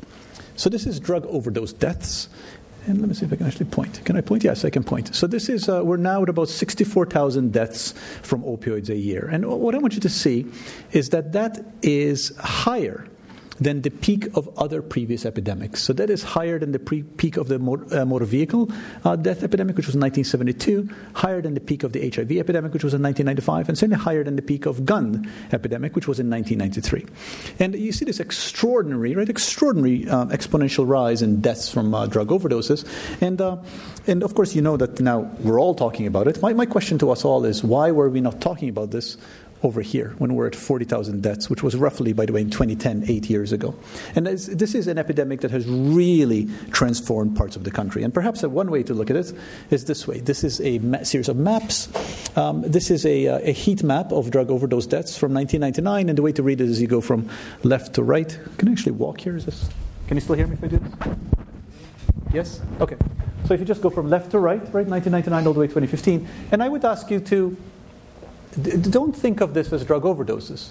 So, 0.56 0.70
this 0.70 0.86
is 0.86 0.98
drug 0.98 1.26
overdose 1.26 1.74
deaths. 1.74 2.30
And 2.86 3.00
let 3.00 3.08
me 3.08 3.14
see 3.14 3.26
if 3.26 3.32
I 3.32 3.36
can 3.36 3.46
actually 3.46 3.66
point. 3.66 4.02
Can 4.06 4.16
I 4.16 4.22
point? 4.22 4.42
Yes, 4.42 4.64
I 4.64 4.70
can 4.70 4.84
point. 4.84 5.12
So 5.12 5.26
this 5.26 5.48
is 5.48 5.68
uh, 5.68 5.82
we're 5.84 5.96
now 5.96 6.22
at 6.22 6.28
about 6.28 6.48
64,000 6.48 7.52
deaths 7.52 7.92
from 8.22 8.44
opioids 8.44 8.88
a 8.88 8.94
year. 8.94 9.28
And 9.32 9.44
what 9.44 9.74
I 9.74 9.78
want 9.78 9.94
you 9.94 10.00
to 10.02 10.08
see 10.08 10.46
is 10.92 11.08
that 11.08 11.32
that 11.32 11.66
is 11.82 12.32
higher 12.36 13.08
than 13.61 13.83
the 13.83 13.90
peak 13.90 14.29
of 14.35 14.49
other 14.59 14.83
previous 14.83 15.25
epidemics. 15.25 15.83
So 15.83 15.92
that 15.95 16.11
is 16.11 16.23
higher 16.23 16.59
than 16.59 16.73
the 16.73 16.79
pre- 16.79 17.03
peak 17.03 17.37
of 17.37 17.49
the 17.49 17.59
motor, 17.59 18.01
uh, 18.01 18.05
motor 18.05 18.25
vehicle 18.25 18.71
uh, 19.05 19.16
death 19.16 19.42
epidemic, 19.42 19.77
which 19.77 19.87
was 19.87 19.95
in 19.95 20.01
1972, 20.01 20.88
higher 21.14 21.40
than 21.40 21.55
the 21.55 21.61
peak 21.61 21.83
of 21.83 21.92
the 21.92 22.09
HIV 22.09 22.33
epidemic, 22.33 22.73
which 22.73 22.85
was 22.85 22.95
in 22.95 23.03
1995, 23.03 23.69
and 23.69 23.79
certainly 23.79 24.03
higher 24.03 24.25
than 24.25 24.37
the 24.37 24.42
peak 24.42 24.66
of 24.66 24.85
gun 24.85 25.31
epidemic, 25.53 25.95
which 25.95 26.07
was 26.07 26.21
in 26.21 26.31
1993. 26.31 27.07
And 27.59 27.75
you 27.75 27.92
see 27.92 28.05
this 28.05 28.21
extraordinary, 28.21 29.14
right, 29.14 29.29
extraordinary 29.29 30.09
uh, 30.09 30.27
exponential 30.27 30.87
rise 30.88 31.23
in 31.23 31.40
deaths 31.40 31.73
from 31.73 31.95
uh, 31.95 32.07
drug 32.07 32.29
overdoses. 32.29 32.87
And, 33.21 33.40
uh, 33.40 33.57
and 34.07 34.23
of 34.23 34.35
course, 34.35 34.55
you 34.55 34.62
know 34.62 34.77
that 34.77 35.01
now 35.01 35.31
we're 35.40 35.61
all 35.61 35.75
talking 35.75 36.07
about 36.07 36.29
it. 36.29 36.40
My, 36.42 36.53
my 36.53 36.66
question 36.66 36.99
to 36.99 37.11
us 37.11 37.25
all 37.25 37.45
is 37.45 37.64
why 37.64 37.90
were 37.90 38.11
we 38.11 38.21
not 38.21 38.40
talking 38.40 38.69
about 38.69 38.90
this 38.90 39.16
over 39.62 39.81
here 39.81 40.14
when 40.19 40.35
we're 40.35 40.47
at 40.47 40.55
40,000 40.55 41.23
deaths, 41.23 41.49
which 41.49 41.62
was 41.62 41.77
roughly, 41.77 42.12
by 42.12 42.27
the 42.27 42.33
way, 42.33 42.40
in 42.40 42.51
2010, 42.51 43.05
eight 43.09 43.31
years 43.31 43.53
ago. 43.53 43.75
And 44.14 44.27
this 44.27 44.75
is 44.75 44.87
an 44.87 44.99
epidemic 44.99 45.40
that 45.40 45.51
has 45.51 45.66
really 45.66 46.49
transformed 46.71 47.37
parts 47.37 47.57
of 47.57 47.64
the 47.64 47.71
country. 47.71 48.03
And 48.03 48.12
perhaps 48.12 48.42
one 48.42 48.71
way 48.71 48.83
to 48.83 48.95
look 48.95 49.11
at 49.11 49.16
it 49.16 49.33
is 49.71 49.85
this 49.85 50.07
way 50.07 50.21
this 50.21 50.45
is 50.45 50.61
a 50.61 50.79
ma- 50.81 51.03
series 51.03 51.29
of 51.29 51.37
maps. 51.37 51.88
Um, 52.37 52.62
this 52.62 52.90
is 52.90 53.07
a, 53.07 53.29
uh, 53.29 53.38
a, 53.42 53.53
heat 53.53 53.83
map 53.83 54.12
of 54.12 54.31
drug 54.31 54.51
overdose 54.51 54.87
deaths 54.87 55.16
from 55.16 55.33
1999. 55.33 56.09
And 56.09 56.19
the 56.19 56.23
way 56.23 56.33
to 56.33 56.42
read 56.42 56.61
it 56.61 56.69
is 56.69 56.81
you 56.81 56.87
go 56.87 57.01
from 57.01 57.29
left 57.62 57.95
to 57.95 58.03
right. 58.03 58.38
Can 58.59 58.69
I 58.69 58.73
actually 58.73 58.92
walk 58.92 59.21
here? 59.21 59.37
Is 59.37 59.47
this? 59.47 59.69
Can 60.09 60.16
you 60.16 60.21
still 60.21 60.37
hear 60.37 60.47
me 60.47 60.55
if 60.55 60.64
I 60.64 60.69
do 60.69 60.79
this? 60.79 61.16
Yes? 62.33 62.61
Okay. 62.81 62.97
So 63.47 63.55
if 63.55 63.61
you 63.61 63.66
just 63.66 63.81
go 63.81 63.90
from 63.90 64.11
left 64.11 64.33
to 64.33 64.38
right, 64.38 64.61
right, 64.73 64.87
1999 64.87 65.47
all 65.47 65.53
the 65.55 65.61
way 65.61 65.66
to 65.69 65.75
2015, 65.75 66.29
and 66.53 66.62
I 66.62 66.69
would 66.69 66.85
ask 66.85 67.11
you 67.11 67.21
to 67.21 67.57
don't 68.62 69.14
think 69.14 69.40
of 69.40 69.55
this 69.55 69.73
as 69.73 69.85
drug 69.85 70.03
overdoses. 70.03 70.71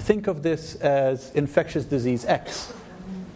Think 0.00 0.26
of 0.26 0.42
this 0.42 0.76
as 0.76 1.30
infectious 1.34 1.84
disease 1.84 2.24
X. 2.24 2.72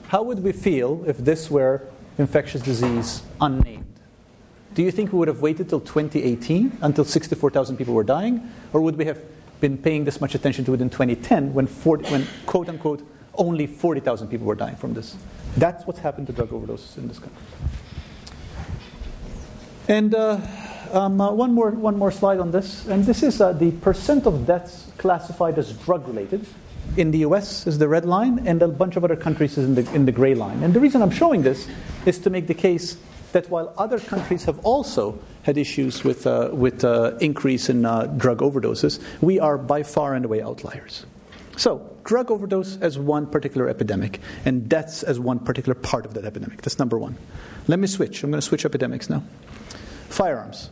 How 0.08 0.22
would 0.22 0.42
we 0.42 0.52
feel 0.52 1.04
if 1.06 1.18
this 1.18 1.50
were 1.50 1.82
infectious 2.18 2.62
disease 2.62 3.22
unnamed? 3.40 3.84
Do 4.74 4.82
you 4.82 4.90
think 4.90 5.12
we 5.12 5.18
would 5.18 5.28
have 5.28 5.40
waited 5.40 5.68
till 5.68 5.80
2018 5.80 6.78
until 6.82 7.04
64,000 7.04 7.76
people 7.76 7.94
were 7.94 8.04
dying? 8.04 8.50
Or 8.72 8.80
would 8.80 8.96
we 8.96 9.04
have 9.06 9.20
been 9.60 9.76
paying 9.76 10.04
this 10.04 10.20
much 10.20 10.34
attention 10.34 10.64
to 10.66 10.74
it 10.74 10.80
in 10.80 10.88
2010 10.88 11.52
when, 11.52 11.66
40, 11.66 12.10
when 12.10 12.26
quote 12.46 12.68
unquote, 12.68 13.06
only 13.34 13.66
40,000 13.66 14.28
people 14.28 14.46
were 14.46 14.54
dying 14.54 14.76
from 14.76 14.94
this? 14.94 15.16
That's 15.56 15.86
what's 15.86 15.98
happened 15.98 16.26
to 16.28 16.32
drug 16.32 16.50
overdoses 16.50 16.96
in 16.98 17.08
this 17.08 17.18
country. 17.18 17.42
And 19.88 20.14
uh, 20.14 20.38
um, 20.92 21.20
uh, 21.20 21.30
one, 21.32 21.52
more, 21.54 21.70
one 21.70 21.96
more 21.96 22.10
slide 22.10 22.40
on 22.40 22.50
this. 22.50 22.86
And 22.86 23.04
this 23.04 23.22
is 23.22 23.40
uh, 23.40 23.52
the 23.52 23.70
percent 23.72 24.26
of 24.26 24.46
deaths 24.46 24.90
classified 24.98 25.58
as 25.58 25.72
drug 25.72 26.06
related. 26.08 26.46
In 26.96 27.10
the 27.10 27.18
US 27.18 27.66
is 27.66 27.78
the 27.78 27.88
red 27.88 28.04
line, 28.04 28.46
and 28.46 28.62
a 28.62 28.68
bunch 28.68 28.96
of 28.96 29.04
other 29.04 29.16
countries 29.16 29.58
is 29.58 29.64
in 29.66 29.74
the, 29.74 29.94
in 29.94 30.04
the 30.06 30.12
gray 30.12 30.34
line. 30.34 30.62
And 30.62 30.74
the 30.74 30.80
reason 30.80 31.02
I'm 31.02 31.10
showing 31.10 31.42
this 31.42 31.68
is 32.06 32.18
to 32.20 32.30
make 32.30 32.46
the 32.46 32.54
case 32.54 32.96
that 33.32 33.48
while 33.50 33.74
other 33.76 34.00
countries 34.00 34.44
have 34.44 34.58
also 34.64 35.18
had 35.42 35.58
issues 35.58 36.02
with, 36.02 36.26
uh, 36.26 36.50
with 36.52 36.84
uh, 36.84 37.16
increase 37.20 37.68
in 37.68 37.84
uh, 37.84 38.06
drug 38.16 38.38
overdoses, 38.38 39.00
we 39.20 39.38
are 39.38 39.58
by 39.58 39.82
far 39.82 40.14
and 40.14 40.24
away 40.24 40.42
outliers. 40.42 41.04
So, 41.56 41.94
drug 42.04 42.30
overdose 42.30 42.78
as 42.78 42.98
one 42.98 43.26
particular 43.26 43.68
epidemic, 43.68 44.20
and 44.44 44.68
deaths 44.68 45.02
as 45.02 45.18
one 45.18 45.40
particular 45.40 45.74
part 45.74 46.06
of 46.06 46.14
that 46.14 46.24
epidemic. 46.24 46.62
That's 46.62 46.78
number 46.78 46.98
one. 46.98 47.16
Let 47.66 47.78
me 47.78 47.86
switch. 47.86 48.22
I'm 48.22 48.30
going 48.30 48.40
to 48.40 48.46
switch 48.46 48.64
epidemics 48.64 49.10
now. 49.10 49.22
Firearms. 50.08 50.70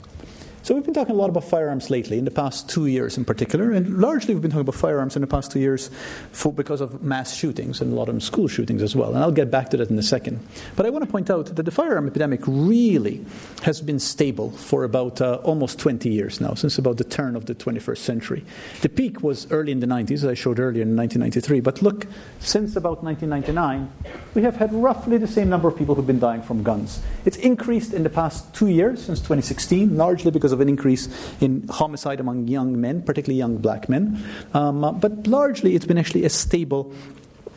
So 0.67 0.75
we've 0.75 0.83
been 0.83 0.95
talking 0.95 1.15
a 1.15 1.17
lot 1.17 1.31
about 1.31 1.45
firearms 1.45 1.91
lately, 1.91 2.19
in 2.19 2.25
the 2.25 2.33
past 2.33 2.69
two 2.69 2.87
years 2.87 3.17
in 3.17 3.25
particular, 3.25 3.71
and 3.71 4.01
largely 4.01 4.35
we've 4.35 4.43
been 4.43 4.51
talking 4.51 4.63
about 4.63 4.75
firearms 4.75 5.15
in 5.15 5.23
the 5.23 5.29
past 5.29 5.53
two 5.53 5.61
years 5.61 5.93
for, 6.33 6.53
because 6.53 6.81
of 6.81 7.05
mass 7.05 7.37
shootings 7.37 7.81
and 7.81 7.93
a 7.93 7.95
lot 7.95 8.09
of 8.09 8.21
school 8.21 8.49
shootings 8.49 8.83
as 8.83 8.97
well. 8.97 9.15
And 9.15 9.19
I'll 9.19 9.31
get 9.31 9.49
back 9.49 9.71
to 9.71 9.77
that 9.77 9.91
in 9.91 9.97
a 9.97 10.03
second. 10.03 10.45
But 10.75 10.85
I 10.85 10.91
want 10.91 11.05
to 11.05 11.09
point 11.09 11.31
out 11.31 11.55
that 11.55 11.63
the 11.63 11.71
firearm 11.71 12.09
epidemic 12.09 12.41
really 12.49 13.25
has 13.63 13.81
been 13.81 14.01
stable 14.01 14.51
for 14.51 14.83
about 14.83 15.21
uh, 15.21 15.37
almost 15.45 15.79
20 15.79 16.11
years 16.11 16.41
now, 16.41 16.55
since 16.55 16.79
about 16.79 16.97
the 16.97 17.05
turn 17.05 17.37
of 17.37 17.47
the 17.47 17.55
21st 17.55 17.99
century. 17.99 18.45
The 18.81 18.89
peak 18.89 19.23
was 19.23 19.49
early 19.53 19.71
in 19.71 19.79
the 19.79 19.87
90s, 19.87 20.15
as 20.15 20.25
I 20.25 20.35
showed 20.35 20.59
earlier 20.59 20.83
in 20.83 20.97
1993. 20.97 21.61
But 21.61 21.81
look, 21.81 22.09
since 22.41 22.75
about 22.75 23.05
1999, 23.05 23.89
we 24.35 24.43
have 24.43 24.57
had 24.57 24.73
roughly 24.73 25.17
the 25.17 25.29
same 25.29 25.49
number 25.49 25.69
of 25.69 25.79
people 25.79 25.95
who've 25.95 26.09
been 26.09 26.19
dying 26.19 26.43
from 26.43 26.65
guns. 26.65 27.01
It's 27.25 27.37
increased 27.37 27.95
in 27.95 28.03
the 28.03 28.11
past 28.11 28.53
two 28.53 28.67
years, 28.67 29.05
since 29.05 29.21
2016, 29.21 29.97
largely 29.97 30.33
because 30.33 30.56
of 30.56 30.56
of 30.57 30.61
an 30.61 30.69
increase 30.69 31.09
in 31.41 31.69
homicide 31.69 32.19
among 32.19 32.49
young 32.49 32.81
men, 32.81 33.03
particularly 33.03 33.39
young 33.39 33.59
black 33.59 33.89
men. 33.89 34.21
Um, 34.55 34.99
but 35.01 35.27
largely, 35.27 35.77
it's 35.77 35.87
been 35.87 35.99
actually 35.99 36.25
a 36.25 36.31
stable 36.31 36.93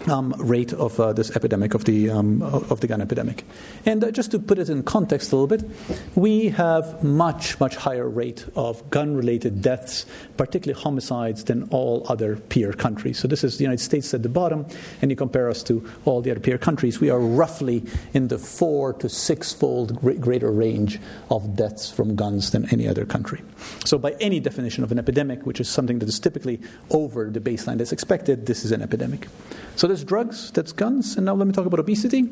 um, 0.07 0.33
rate 0.37 0.73
of 0.73 0.99
uh, 0.99 1.13
this 1.13 1.35
epidemic 1.35 1.73
of 1.73 1.85
the 1.85 2.09
um, 2.09 2.41
of 2.41 2.79
the 2.79 2.87
gun 2.87 3.01
epidemic. 3.01 3.43
And 3.85 4.03
uh, 4.03 4.11
just 4.11 4.31
to 4.31 4.39
put 4.39 4.59
it 4.59 4.69
in 4.69 4.83
context 4.83 5.31
a 5.31 5.35
little 5.35 5.47
bit, 5.47 5.69
we 6.15 6.49
have 6.49 7.03
much 7.03 7.59
much 7.59 7.75
higher 7.75 8.07
rate 8.07 8.45
of 8.55 8.89
gun-related 8.89 9.61
deaths, 9.61 10.05
particularly 10.37 10.81
homicides, 10.81 11.43
than 11.43 11.67
all 11.71 12.05
other 12.09 12.37
peer 12.37 12.73
countries. 12.73 13.19
So 13.19 13.27
this 13.27 13.43
is 13.43 13.57
the 13.57 13.63
United 13.63 13.83
States 13.83 14.13
at 14.13 14.23
the 14.23 14.29
bottom, 14.29 14.65
and 15.01 15.11
you 15.11 15.17
compare 15.17 15.49
us 15.49 15.63
to 15.63 15.87
all 16.05 16.21
the 16.21 16.31
other 16.31 16.39
peer 16.39 16.57
countries. 16.57 16.99
We 16.99 17.09
are 17.09 17.19
roughly 17.19 17.83
in 18.13 18.29
the 18.29 18.37
four 18.37 18.93
to 18.93 19.09
six-fold 19.09 20.01
greater 20.21 20.51
range 20.51 20.99
of 21.29 21.55
deaths 21.55 21.91
from 21.91 22.15
guns 22.15 22.51
than 22.51 22.69
any 22.71 22.87
other 22.87 23.05
country. 23.05 23.41
So 23.85 23.97
by 23.97 24.11
any 24.19 24.39
definition 24.39 24.83
of 24.83 24.91
an 24.91 24.99
epidemic, 24.99 25.45
which 25.45 25.59
is 25.59 25.67
something 25.67 25.99
that 25.99 26.09
is 26.09 26.19
typically 26.19 26.61
over 26.89 27.29
the 27.29 27.39
baseline 27.39 27.77
that's 27.77 27.91
expected, 27.91 28.45
this 28.45 28.63
is 28.63 28.71
an 28.71 28.81
epidemic. 28.81 29.27
So 29.75 29.87
there's 29.89 30.03
drugs, 30.03 30.51
that's 30.51 30.71
guns, 30.71 31.17
and 31.17 31.25
now 31.25 31.33
let 31.33 31.47
me 31.47 31.53
talk 31.53 31.65
about 31.65 31.79
obesity. 31.79 32.29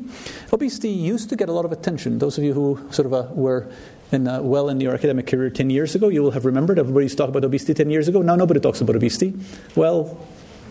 Obesity 0.52 0.88
used 0.88 1.28
to 1.28 1.36
get 1.36 1.48
a 1.48 1.52
lot 1.52 1.64
of 1.64 1.72
attention. 1.72 2.18
Those 2.18 2.38
of 2.38 2.44
you 2.44 2.54
who 2.54 2.80
sort 2.90 3.06
of 3.06 3.12
uh, 3.12 3.26
were 3.32 3.68
in, 4.12 4.26
uh, 4.26 4.40
well 4.40 4.68
in 4.68 4.80
your 4.80 4.94
academic 4.94 5.26
career 5.26 5.50
10 5.50 5.68
years 5.68 5.94
ago, 5.94 6.08
you 6.08 6.22
will 6.22 6.30
have 6.30 6.46
remembered 6.46 6.78
everybody 6.78 7.04
used 7.04 7.18
to 7.18 7.22
talk 7.22 7.28
about 7.28 7.44
obesity 7.44 7.74
10 7.74 7.90
years 7.90 8.08
ago. 8.08 8.22
Now 8.22 8.36
nobody 8.36 8.60
talks 8.60 8.80
about 8.80 8.96
obesity. 8.96 9.34
Well, 9.74 10.18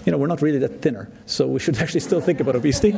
you 0.06 0.12
know, 0.12 0.18
we're 0.18 0.28
not 0.28 0.42
really 0.42 0.60
that 0.60 0.82
thinner, 0.82 1.12
so 1.26 1.46
we 1.46 1.60
should 1.60 1.78
actually 1.82 2.00
still 2.00 2.22
think 2.22 2.40
about 2.40 2.56
obesity. 2.56 2.96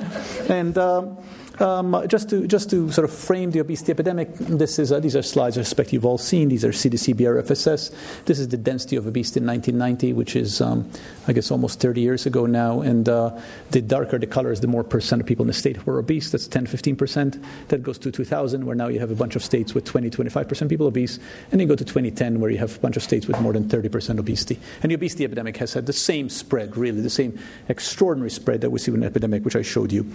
And 0.48 0.78
um, 0.78 1.18
um, 1.60 2.06
just, 2.08 2.30
to, 2.30 2.48
just 2.48 2.70
to 2.70 2.92
sort 2.92 3.06
of 3.06 3.14
frame 3.14 3.52
the 3.52 3.60
obesity 3.60 3.92
epidemic, 3.92 4.34
this 4.36 4.80
is, 4.80 4.92
uh, 4.92 5.00
these 5.00 5.16
are 5.16 5.22
slides 5.22 5.58
I 5.58 5.62
suspect 5.62 5.94
you've 5.94 6.06
all 6.06 6.18
seen. 6.18 6.50
These 6.50 6.64
are 6.64 6.70
CDC 6.70 7.16
BRFSS. 7.16 7.94
This 8.26 8.40
is 8.40 8.48
the 8.48 8.58
density 8.58 8.96
of 8.96 9.08
obesity 9.08 9.40
in 9.42 9.48
1990, 9.48 10.14
which 10.14 10.36
is, 10.36 10.62
um, 10.62 10.90
I 11.28 11.34
guess, 11.34 11.52
almost 11.52 11.80
30 11.80 12.02
years 12.02 12.26
ago 12.26 12.46
now. 12.46 12.82
And 12.82 13.08
uh, 13.10 13.40
the 13.72 13.82
darker 13.82 14.18
the 14.18 14.28
colors, 14.28 14.62
the 14.62 14.68
more 14.68 14.84
percent 14.84 15.22
of 15.22 15.28
people 15.28 15.44
in 15.44 15.48
the 15.48 15.54
state 15.54 15.78
who 15.78 15.92
are 15.92 16.00
obese. 16.00 16.32
That's 16.32 16.48
10, 16.48 16.68
15%. 16.68 17.44
That 17.68 17.84
goes 17.84 17.98
to 18.00 18.12
2000, 18.12 18.66
where 18.66 18.76
now 18.76 18.88
you 18.88 19.00
have 19.00 19.12
a 19.12 19.16
bunch 19.16 19.36
of 19.36 19.44
states 19.44 19.74
with 19.74 19.86
20, 19.86 20.10
25% 20.10 20.70
people 20.70 20.88
obese. 20.88 21.18
And 21.18 21.60
then 21.60 21.62
you 21.62 21.68
go 21.68 21.76
to 21.76 21.86
2010, 21.86 22.40
where 22.40 22.50
you 22.50 22.58
have 22.58 22.76
a 22.76 22.80
bunch 22.80 22.98
of 22.98 23.04
states 23.04 23.28
with 23.28 23.40
more 23.42 23.54
than 23.54 23.66
30% 23.66 24.20
obesity. 24.20 24.60
And 24.82 24.92
the 24.92 24.96
obesity 24.96 25.26
epidemic 25.26 25.58
has 25.58 25.74
had 25.74 25.86
the 25.86 25.94
same 25.94 26.30
spread, 26.30 26.78
really, 26.78 27.02
the 27.02 27.10
same 27.10 27.40
extraordinary 27.68 28.32
spread 28.32 28.62
that 28.62 28.70
we 28.70 28.80
see 28.80 28.92
with 28.92 29.02
an 29.02 29.08
epidemic, 29.08 29.46
which 29.46 29.56
I 29.56 29.62
showed 29.62 29.92
you 29.92 30.10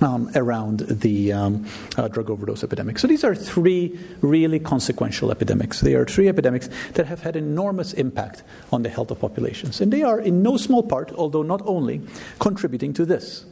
um, 0.00 0.30
around 0.34 0.80
the 0.80 1.32
um, 1.32 1.66
uh, 1.96 2.08
drug 2.08 2.30
overdose 2.30 2.64
epidemic. 2.64 2.98
So 2.98 3.06
these 3.06 3.24
are 3.24 3.34
three 3.34 3.98
really 4.20 4.58
consequential 4.58 5.30
epidemics. 5.30 5.80
They 5.80 5.94
are 5.94 6.04
three 6.04 6.28
epidemics 6.28 6.68
that 6.94 7.06
have 7.06 7.20
had 7.20 7.36
enormous 7.36 7.92
impact 7.92 8.42
on 8.72 8.82
the 8.82 8.88
health 8.88 9.10
of 9.10 9.20
populations. 9.20 9.80
And 9.80 9.92
they 9.92 10.02
are, 10.02 10.20
in 10.20 10.42
no 10.42 10.56
small 10.56 10.82
part, 10.82 11.12
although 11.12 11.42
not 11.42 11.62
only, 11.64 12.00
contributing 12.38 12.92
to 12.94 13.04
this. 13.04 13.44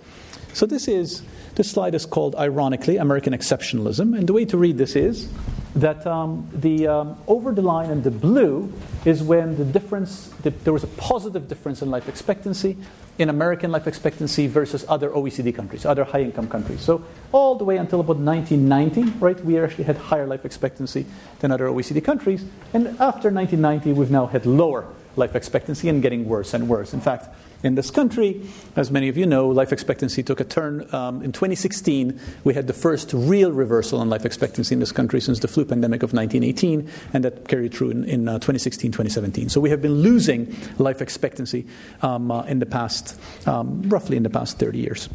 So 0.53 0.67
this 0.67 0.89
is, 0.89 1.23
this 1.55 1.71
slide 1.71 1.95
is 1.95 2.07
called, 2.07 2.35
ironically, 2.35 2.97
American 2.97 3.33
exceptionalism. 3.33 4.19
And 4.19 4.27
the 4.27 4.33
way 4.33 4.45
to 4.47 4.57
read 4.57 4.79
this 4.79 4.97
is 4.97 5.29
that 5.77 6.05
um, 6.07 6.49
the 6.53 6.89
um, 6.89 7.17
over 7.29 7.53
the 7.53 7.63
line 7.63 7.91
in 7.91 8.03
the 8.03 8.11
blue 8.11 8.73
is 9.05 9.23
when 9.23 9.57
the 9.57 9.65
difference, 9.65 10.29
the, 10.43 10.51
there 10.51 10.73
was 10.73 10.85
a 10.85 10.89
positive 10.89 11.49
difference 11.49 11.83
in 11.83 11.91
life 11.91 12.09
expectancy 12.09 12.77
in 13.19 13.29
American 13.29 13.71
life 13.71 13.87
expectancy 13.87 14.47
versus 14.47 14.85
other 14.89 15.11
OECD 15.11 15.55
countries, 15.55 15.85
other 15.85 16.05
high 16.05 16.23
income 16.23 16.49
countries. 16.49 16.81
So, 16.81 17.05
all 17.33 17.55
the 17.55 17.65
way 17.65 17.77
until 17.77 18.01
about 18.01 18.17
1990, 18.17 19.19
right, 19.19 19.45
we 19.45 19.59
actually 19.59 19.85
had 19.85 19.97
higher 19.97 20.27
life 20.27 20.45
expectancy 20.45 21.05
than 21.41 21.53
other 21.53 21.67
OECD 21.67 22.03
countries. 22.03 22.45
And 22.73 22.87
after 23.01 23.31
1990, 23.31 23.93
we've 23.93 24.11
now 24.11 24.27
had 24.27 24.47
lower 24.47 24.87
life 25.17 25.35
expectancy 25.35 25.89
and 25.89 26.01
getting 26.01 26.27
worse 26.27 26.55
and 26.55 26.69
worse. 26.69 26.95
In 26.95 27.01
fact, 27.01 27.29
in 27.63 27.75
this 27.75 27.91
country. 27.91 28.41
As 28.77 28.91
many 28.91 29.09
of 29.09 29.17
you 29.17 29.27
know, 29.27 29.49
life 29.49 29.73
expectancy 29.73 30.23
took 30.23 30.41
a 30.41 30.45
turn. 30.45 30.93
Um, 30.95 31.23
in 31.23 31.33
2016, 31.33 32.19
we 32.45 32.55
had 32.55 32.67
the 32.67 32.73
first 32.73 33.13
real 33.13 33.53
reversal 33.53 34.01
in 34.03 34.09
life 34.09 34.25
expectancy 34.25 34.75
in 34.75 34.81
this 34.81 34.93
country 34.93 35.21
since 35.21 35.41
the 35.41 35.49
flu 35.49 35.65
pandemic 35.65 36.03
of 36.03 36.13
1918, 36.13 36.91
and 37.13 37.25
that 37.25 37.49
carried 37.49 37.75
through 37.75 37.91
in, 37.91 38.05
in 38.05 38.29
uh, 38.29 38.35
2016, 38.35 38.93
2017. 38.93 39.49
So 39.49 39.61
we 39.61 39.71
have 39.71 39.83
been 39.83 40.03
losing 40.03 40.55
life 40.79 41.03
expectancy 41.03 41.67
um, 42.03 42.31
uh, 42.31 42.43
in 42.45 42.59
the 42.59 42.67
past, 42.67 43.19
um, 43.47 43.83
roughly 43.89 44.17
in 44.17 44.23
the 44.23 44.31
past 44.31 44.59
30 44.59 44.79
years. 44.79 45.09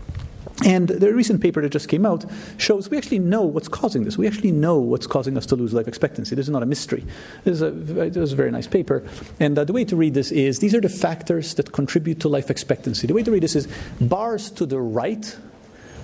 And 0.63 0.87
the 0.87 1.13
recent 1.13 1.41
paper 1.41 1.61
that 1.61 1.69
just 1.69 1.89
came 1.89 2.05
out 2.05 2.23
shows 2.57 2.89
we 2.89 2.97
actually 2.97 3.19
know 3.19 3.41
what's 3.41 3.67
causing 3.67 4.05
this. 4.05 4.17
We 4.17 4.25
actually 4.25 4.51
know 4.51 4.77
what's 4.77 5.05
causing 5.05 5.37
us 5.37 5.45
to 5.47 5.55
lose 5.55 5.73
life 5.73 5.87
expectancy. 5.87 6.33
This 6.33 6.45
is 6.45 6.49
not 6.49 6.63
a 6.63 6.65
mystery. 6.65 7.03
This 7.43 7.55
is 7.55 7.61
a, 7.61 7.71
this 7.71 8.15
is 8.15 8.31
a 8.31 8.35
very 8.37 8.51
nice 8.51 8.67
paper. 8.67 9.03
And 9.39 9.57
uh, 9.57 9.65
the 9.65 9.73
way 9.73 9.83
to 9.83 9.95
read 9.97 10.13
this 10.13 10.31
is 10.31 10.59
these 10.59 10.73
are 10.73 10.79
the 10.79 10.89
factors 10.89 11.55
that 11.55 11.73
contribute 11.73 12.21
to 12.21 12.29
life 12.29 12.49
expectancy. 12.49 13.05
The 13.05 13.13
way 13.13 13.23
to 13.23 13.31
read 13.31 13.43
this 13.43 13.55
is 13.55 13.67
bars 13.99 14.49
to 14.51 14.65
the 14.65 14.79
right 14.79 15.37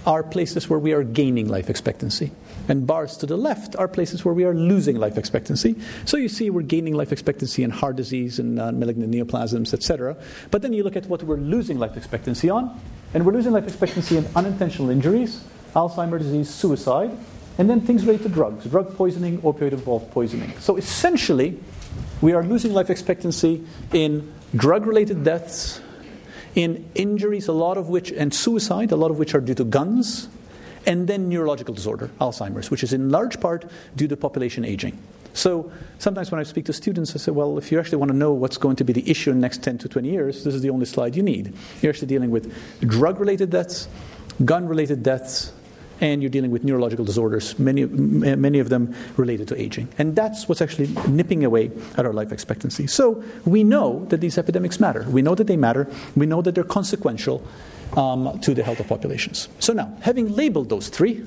are 0.06 0.24
places 0.24 0.70
where 0.70 0.80
we 0.80 0.92
are 0.92 1.04
gaining 1.04 1.48
life 1.48 1.70
expectancy. 1.70 2.32
And 2.68 2.86
bars 2.86 3.18
to 3.18 3.26
the 3.26 3.38
left 3.38 3.76
are 3.76 3.88
places 3.88 4.24
where 4.24 4.34
we 4.34 4.44
are 4.44 4.54
losing 4.54 4.98
life 4.98 5.18
expectancy. 5.18 5.76
So 6.06 6.18
you 6.18 6.30
see, 6.30 6.50
we're 6.50 6.62
gaining 6.62 6.94
life 6.94 7.12
expectancy 7.12 7.64
in 7.64 7.70
heart 7.70 7.96
disease 7.96 8.40
and 8.40 8.60
uh, 8.60 8.72
malignant 8.72 9.14
neoplasms, 9.14 9.74
etc. 9.74 10.16
But 10.52 10.62
then 10.62 10.74
you 10.74 10.84
look 10.84 10.96
at 10.96 11.06
what 11.08 11.24
we're 11.24 11.38
losing 11.38 11.80
life 11.80 11.98
expectancy 11.98 12.50
on, 12.50 12.80
and 13.14 13.26
we're 13.26 13.34
losing 13.34 13.52
life 13.52 13.68
expectancy 13.68 14.18
in 14.18 14.28
unintentional 14.36 14.90
injuries, 14.90 15.44
Alzheimer's 15.76 16.24
disease, 16.24 16.50
suicide, 16.50 17.12
and 17.58 17.70
then 17.70 17.82
things 17.82 18.06
related 18.06 18.24
to 18.24 18.30
drugs, 18.30 18.66
drug 18.66 18.96
poisoning, 18.96 19.40
opioid 19.42 19.74
involved 19.74 20.12
poisoning. 20.12 20.54
So 20.60 20.78
essentially, 20.78 21.60
we 22.22 22.34
are 22.34 22.44
losing 22.44 22.74
life 22.74 22.90
expectancy 22.90 23.66
in 23.92 24.32
drug 24.56 24.86
related 24.86 25.24
deaths, 25.24 25.82
in 26.56 26.90
injuries, 26.96 27.48
a 27.48 27.54
lot 27.54 27.78
of 27.78 27.90
which, 27.90 28.12
and 28.12 28.34
suicide, 28.34 28.92
a 28.92 28.96
lot 28.96 29.12
of 29.12 29.18
which 29.18 29.34
are 29.34 29.42
due 29.42 29.56
to 29.56 29.64
guns, 29.64 30.28
and 30.86 31.08
then 31.08 31.30
neurological 31.30 31.74
disorder, 31.74 32.10
Alzheimer's, 32.20 32.72
which 32.72 32.84
is 32.84 32.94
in 32.94 33.10
large 33.10 33.40
part 33.40 33.70
due 33.96 34.08
to 34.08 34.18
population 34.18 34.66
aging. 34.66 34.98
So 35.34 35.72
sometimes 35.98 36.32
when 36.32 36.40
I 36.40 36.44
speak 36.44 36.66
to 36.66 36.74
students, 36.74 37.16
I 37.16 37.18
say, 37.18 37.32
well, 37.32 37.58
if 37.58 37.72
you 37.72 37.80
actually 37.80 38.00
want 38.00 38.12
to 38.12 38.18
know 38.18 38.34
what's 38.34 38.58
going 38.58 38.76
to 38.78 38.84
be 38.84 38.94
the 38.94 39.10
issue 39.10 39.32
in 39.32 39.38
the 39.38 39.42
next 39.42 39.64
10 39.64 39.78
to 39.80 39.90
20 39.90 40.10
years, 40.10 40.44
this 40.44 40.54
is 40.54 40.62
the 40.62 40.70
only 40.70 40.86
slide 40.86 41.16
you 41.16 41.24
need. 41.24 41.54
You're 41.82 41.92
actually 41.92 42.08
dealing 42.08 42.32
with 42.32 42.54
drug 42.82 43.20
related 43.20 43.50
deaths, 43.50 43.88
gun 44.44 44.68
related 44.68 45.04
deaths, 45.04 45.54
and 46.02 46.22
you're 46.22 46.32
dealing 46.32 46.50
with 46.50 46.64
neurological 46.64 47.06
disorders, 47.06 47.58
many, 47.60 47.86
many 47.86 48.58
of 48.58 48.70
them 48.70 48.94
related 49.18 49.48
to 49.50 49.62
aging. 49.62 49.88
And 50.00 50.16
that's 50.16 50.50
what's 50.50 50.62
actually 50.62 50.88
nipping 51.08 51.46
away 51.46 51.72
at 51.96 52.06
our 52.08 52.14
life 52.14 52.32
expectancy. 52.32 52.88
So 52.88 53.24
we 53.46 53.64
know 53.64 54.06
that 54.06 54.20
these 54.20 54.38
epidemics 54.38 54.80
matter. 54.80 55.06
We 55.08 55.22
know 55.22 55.36
that 55.36 55.46
they 55.46 55.58
matter. 55.58 55.88
We 56.16 56.26
know 56.26 56.42
that 56.42 56.56
they're 56.56 56.64
consequential 56.64 57.46
um, 57.98 58.40
to 58.40 58.54
the 58.54 58.64
health 58.64 58.80
of 58.80 58.88
populations. 58.88 59.48
So 59.60 59.74
now, 59.74 59.96
having 60.02 60.34
labeled 60.36 60.70
those 60.70 60.90
three, 60.90 61.24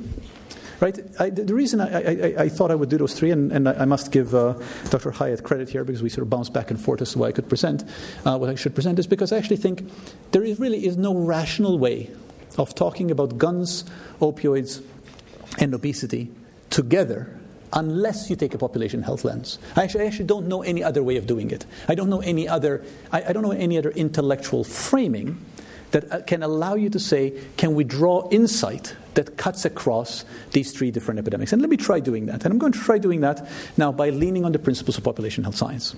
right? 0.80 0.98
I, 1.18 1.30
the 1.30 1.54
reason 1.54 1.80
I, 1.80 1.86
I, 1.86 2.42
I, 2.44 2.48
thought 2.48 2.70
I 2.70 2.74
would 2.74 2.88
do 2.88 2.98
those 2.98 3.14
three, 3.14 3.30
and, 3.30 3.52
and 3.52 3.68
I 3.68 3.84
must 3.84 4.12
give 4.12 4.34
uh, 4.34 4.54
Dr. 4.90 5.10
Hiatt 5.10 5.42
credit 5.42 5.68
here 5.68 5.84
because 5.84 6.02
we 6.02 6.08
sort 6.08 6.22
of 6.22 6.30
bounced 6.30 6.52
back 6.52 6.70
and 6.70 6.80
forth 6.80 7.00
as 7.02 7.12
to 7.12 7.18
why 7.18 7.28
I 7.28 7.32
could 7.32 7.48
present, 7.48 7.84
uh, 8.24 8.36
what 8.38 8.50
I 8.50 8.54
should 8.54 8.74
present, 8.74 8.98
is 8.98 9.06
because 9.06 9.32
I 9.32 9.38
actually 9.38 9.56
think 9.56 9.90
there 10.32 10.42
is 10.42 10.58
really 10.58 10.86
is 10.86 10.96
no 10.96 11.14
rational 11.14 11.78
way 11.78 12.10
of 12.58 12.74
talking 12.74 13.10
about 13.10 13.38
guns, 13.38 13.84
opioids, 14.20 14.82
and 15.58 15.74
obesity 15.74 16.30
together 16.70 17.38
unless 17.72 18.30
you 18.30 18.36
take 18.36 18.54
a 18.54 18.58
population 18.58 19.02
health 19.02 19.24
lens. 19.24 19.58
I 19.76 19.82
actually, 19.82 20.04
I 20.04 20.06
actually, 20.06 20.26
don't 20.26 20.46
know 20.46 20.62
any 20.62 20.82
other 20.82 21.02
way 21.02 21.16
of 21.16 21.26
doing 21.26 21.50
it. 21.50 21.66
I 21.88 21.94
don't 21.96 22.08
know 22.08 22.20
any 22.20 22.48
other, 22.48 22.84
I, 23.10 23.24
I 23.24 23.32
don't 23.32 23.42
know 23.42 23.50
any 23.50 23.78
other 23.78 23.90
intellectual 23.90 24.62
framing 24.62 25.44
that 25.94 26.12
uh, 26.12 26.20
can 26.22 26.42
allow 26.42 26.74
you 26.74 26.90
to 26.90 26.98
say, 26.98 27.32
can 27.56 27.74
we 27.74 27.84
draw 27.84 28.28
insight 28.30 28.96
that 29.14 29.36
cuts 29.36 29.64
across 29.64 30.24
these 30.50 30.72
three 30.72 30.90
different 30.90 31.20
epidemics? 31.20 31.52
And 31.52 31.62
let 31.62 31.70
me 31.70 31.76
try 31.76 32.00
doing 32.00 32.26
that. 32.26 32.44
And 32.44 32.52
I'm 32.52 32.58
going 32.58 32.72
to 32.72 32.80
try 32.80 32.98
doing 32.98 33.20
that 33.20 33.48
now 33.76 33.92
by 33.92 34.10
leaning 34.10 34.44
on 34.44 34.50
the 34.50 34.58
principles 34.58 34.98
of 34.98 35.04
population 35.04 35.44
health 35.44 35.54
science. 35.54 35.94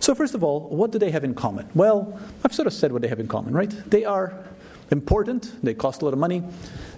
So, 0.00 0.14
first 0.14 0.34
of 0.34 0.42
all, 0.42 0.68
what 0.68 0.90
do 0.90 0.98
they 0.98 1.12
have 1.12 1.22
in 1.22 1.34
common? 1.34 1.68
Well, 1.74 2.20
I've 2.44 2.52
sort 2.52 2.66
of 2.66 2.72
said 2.72 2.90
what 2.92 3.02
they 3.02 3.08
have 3.08 3.20
in 3.20 3.28
common, 3.28 3.54
right? 3.54 3.70
They 3.70 4.04
are 4.04 4.34
important, 4.90 5.62
they 5.62 5.74
cost 5.74 6.02
a 6.02 6.04
lot 6.04 6.14
of 6.14 6.18
money, 6.18 6.42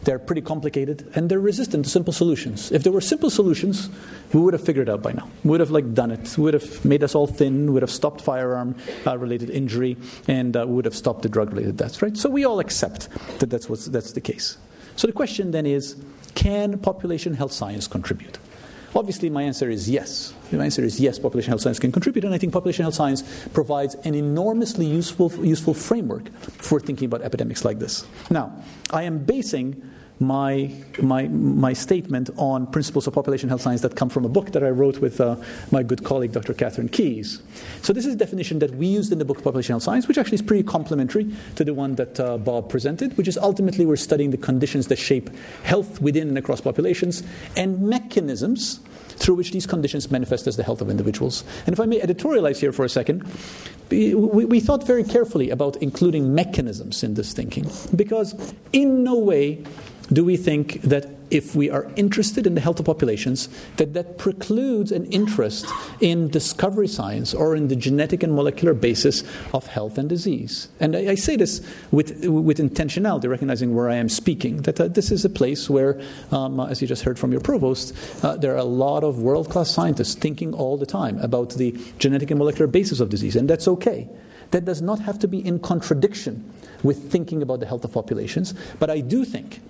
they're 0.04 0.18
pretty 0.18 0.40
complicated, 0.40 1.10
and 1.14 1.28
they're 1.28 1.40
resistant 1.40 1.84
to 1.84 1.90
simple 1.90 2.12
solutions. 2.12 2.72
If 2.72 2.82
there 2.82 2.92
were 2.92 3.00
simple 3.00 3.30
solutions, 3.30 3.90
we 4.32 4.40
would 4.40 4.54
have 4.54 4.64
figured 4.64 4.88
it 4.88 4.92
out 4.92 5.02
by 5.02 5.12
now. 5.12 5.28
We 5.44 5.50
would 5.50 5.60
have 5.60 5.70
like 5.70 5.92
done 5.92 6.10
it. 6.10 6.36
We 6.38 6.44
would 6.44 6.54
have 6.54 6.84
made 6.84 7.02
us 7.02 7.14
all 7.14 7.26
thin. 7.26 7.66
We 7.66 7.72
would 7.72 7.82
have 7.82 7.90
stopped 7.90 8.20
firearm 8.20 8.76
uh, 9.06 9.18
related 9.18 9.50
injury, 9.50 9.96
and 10.28 10.56
uh, 10.56 10.64
we 10.66 10.74
would 10.74 10.84
have 10.84 10.96
stopped 10.96 11.22
the 11.22 11.28
drug 11.28 11.52
related 11.52 11.76
deaths. 11.76 12.02
Right? 12.02 12.16
So 12.16 12.30
we 12.30 12.44
all 12.44 12.60
accept 12.60 13.08
that 13.38 13.50
that's 13.50 13.68
what's, 13.68 13.86
that's 13.86 14.12
the 14.12 14.20
case. 14.20 14.56
So 14.96 15.06
the 15.06 15.12
question 15.12 15.50
then 15.50 15.66
is, 15.66 15.96
can 16.34 16.78
population 16.78 17.34
health 17.34 17.52
science 17.52 17.86
contribute? 17.86 18.38
Obviously, 18.94 19.30
my 19.30 19.42
answer 19.42 19.70
is 19.70 19.88
yes. 19.88 20.34
My 20.50 20.64
answer 20.64 20.82
is 20.82 20.98
yes, 20.98 21.18
population 21.18 21.50
health 21.50 21.60
science 21.60 21.78
can 21.78 21.92
contribute, 21.92 22.24
and 22.24 22.34
I 22.34 22.38
think 22.38 22.52
population 22.52 22.82
health 22.82 22.94
science 22.94 23.22
provides 23.52 23.94
an 24.04 24.14
enormously 24.14 24.86
useful, 24.86 25.30
useful 25.44 25.74
framework 25.74 26.28
for 26.40 26.80
thinking 26.80 27.06
about 27.06 27.22
epidemics 27.22 27.64
like 27.64 27.78
this. 27.78 28.04
Now, 28.30 28.52
I 28.90 29.04
am 29.04 29.18
basing 29.18 29.80
my, 30.20 30.70
my, 31.00 31.26
my 31.28 31.72
statement 31.72 32.28
on 32.36 32.66
principles 32.66 33.06
of 33.06 33.14
population 33.14 33.48
health 33.48 33.62
science 33.62 33.80
that 33.80 33.96
come 33.96 34.10
from 34.10 34.26
a 34.26 34.28
book 34.28 34.52
that 34.52 34.62
I 34.62 34.68
wrote 34.68 34.98
with 34.98 35.18
uh, 35.18 35.36
my 35.70 35.82
good 35.82 36.04
colleague, 36.04 36.32
Dr. 36.32 36.52
Katherine 36.52 36.90
Keyes. 36.90 37.42
So, 37.80 37.94
this 37.94 38.04
is 38.04 38.14
a 38.14 38.18
definition 38.18 38.58
that 38.58 38.70
we 38.74 38.86
used 38.86 39.12
in 39.12 39.18
the 39.18 39.24
book 39.24 39.42
Population 39.42 39.72
Health 39.72 39.82
Science, 39.82 40.06
which 40.06 40.18
actually 40.18 40.36
is 40.36 40.42
pretty 40.42 40.62
complementary 40.62 41.34
to 41.56 41.64
the 41.64 41.72
one 41.72 41.94
that 41.94 42.20
uh, 42.20 42.36
Bob 42.36 42.68
presented, 42.68 43.16
which 43.16 43.28
is 43.28 43.38
ultimately 43.38 43.86
we're 43.86 43.96
studying 43.96 44.30
the 44.30 44.36
conditions 44.36 44.88
that 44.88 44.96
shape 44.96 45.30
health 45.62 46.02
within 46.02 46.28
and 46.28 46.36
across 46.36 46.60
populations 46.60 47.22
and 47.56 47.80
mechanisms 47.80 48.80
through 49.20 49.34
which 49.34 49.52
these 49.52 49.66
conditions 49.66 50.10
manifest 50.10 50.46
as 50.46 50.56
the 50.56 50.62
health 50.62 50.80
of 50.80 50.88
individuals. 50.88 51.44
And 51.66 51.72
if 51.72 51.80
I 51.80 51.86
may 51.86 52.00
editorialize 52.00 52.58
here 52.58 52.72
for 52.72 52.84
a 52.84 52.88
second, 52.88 53.26
we, 53.90 54.14
we, 54.14 54.60
thought 54.60 54.86
very 54.86 55.04
carefully 55.04 55.50
about 55.50 55.76
including 55.76 56.34
mechanisms 56.34 57.02
in 57.02 57.14
this 57.14 57.32
thinking 57.32 57.70
because 57.94 58.34
in 58.72 59.02
no 59.02 59.18
way 59.18 59.64
do 60.12 60.24
we 60.24 60.36
think 60.36 60.82
that 60.82 61.06
if 61.30 61.54
we 61.54 61.70
are 61.70 61.90
interested 61.96 62.46
in 62.46 62.54
the 62.54 62.60
health 62.60 62.80
of 62.80 62.86
populations, 62.86 63.48
that 63.76 63.94
that 63.94 64.18
precludes 64.18 64.90
an 64.92 65.06
interest 65.06 65.66
in 66.00 66.28
discovery 66.28 66.88
science 66.88 67.32
or 67.32 67.54
in 67.54 67.68
the 67.68 67.76
genetic 67.76 68.22
and 68.22 68.34
molecular 68.34 68.74
basis 68.74 69.22
of 69.54 69.66
health 69.66 69.96
and 69.96 70.08
disease. 70.08 70.68
And 70.80 70.96
I, 70.96 71.10
I 71.10 71.14
say 71.14 71.36
this 71.36 71.60
with, 71.90 72.24
with 72.26 72.58
intentionality, 72.58 73.28
recognizing 73.28 73.74
where 73.74 73.88
I 73.88 73.96
am 73.96 74.08
speaking, 74.08 74.62
that 74.62 74.80
uh, 74.80 74.88
this 74.88 75.10
is 75.10 75.24
a 75.24 75.30
place 75.30 75.70
where, 75.70 76.00
um, 76.32 76.58
as 76.60 76.82
you 76.82 76.88
just 76.88 77.02
heard 77.02 77.18
from 77.18 77.32
your 77.32 77.40
provost, 77.40 77.94
uh, 78.24 78.36
there 78.36 78.52
are 78.54 78.58
a 78.58 78.64
lot 78.64 79.04
of 79.04 79.22
world 79.22 79.48
class 79.48 79.70
scientists 79.70 80.14
thinking 80.14 80.52
all 80.52 80.76
the 80.76 80.86
time 80.86 81.18
about 81.18 81.50
the 81.50 81.78
genetic 81.98 82.30
and 82.30 82.38
molecular 82.38 82.66
basis 82.66 83.00
of 83.00 83.08
disease, 83.08 83.36
and 83.36 83.48
that's 83.48 83.68
okay. 83.68 84.08
That 84.50 84.64
does 84.64 84.82
not 84.82 84.98
have 85.00 85.20
to 85.20 85.28
be 85.28 85.46
in 85.46 85.60
contradiction 85.60 86.52
with 86.82 87.10
thinking 87.10 87.40
about 87.40 87.60
the 87.60 87.66
health 87.66 87.84
of 87.84 87.92
populations, 87.92 88.52
but 88.80 88.90
I 88.90 89.00
do 89.00 89.24
think 89.24 89.60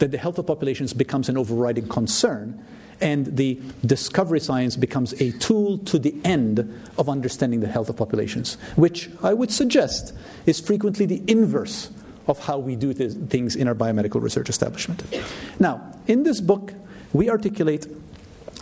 that 0.00 0.10
the 0.10 0.18
health 0.18 0.38
of 0.38 0.46
populations 0.46 0.92
becomes 0.92 1.28
an 1.28 1.38
overriding 1.38 1.86
concern 1.88 2.62
and 3.00 3.36
the 3.36 3.58
discovery 3.86 4.40
science 4.40 4.76
becomes 4.76 5.12
a 5.20 5.32
tool 5.38 5.78
to 5.78 5.98
the 5.98 6.14
end 6.24 6.58
of 6.98 7.08
understanding 7.08 7.60
the 7.60 7.66
health 7.66 7.88
of 7.88 7.96
populations, 7.96 8.54
which 8.76 9.08
I 9.22 9.32
would 9.32 9.50
suggest 9.50 10.12
is 10.44 10.60
frequently 10.60 11.06
the 11.06 11.22
inverse 11.26 11.90
of 12.26 12.38
how 12.38 12.58
we 12.58 12.76
do 12.76 12.92
things 12.92 13.56
in 13.56 13.66
our 13.68 13.74
biomedical 13.74 14.20
research 14.20 14.48
establishment. 14.48 15.02
Now, 15.58 15.98
in 16.06 16.22
this 16.22 16.40
book, 16.40 16.74
we 17.12 17.30
articulate 17.30 17.86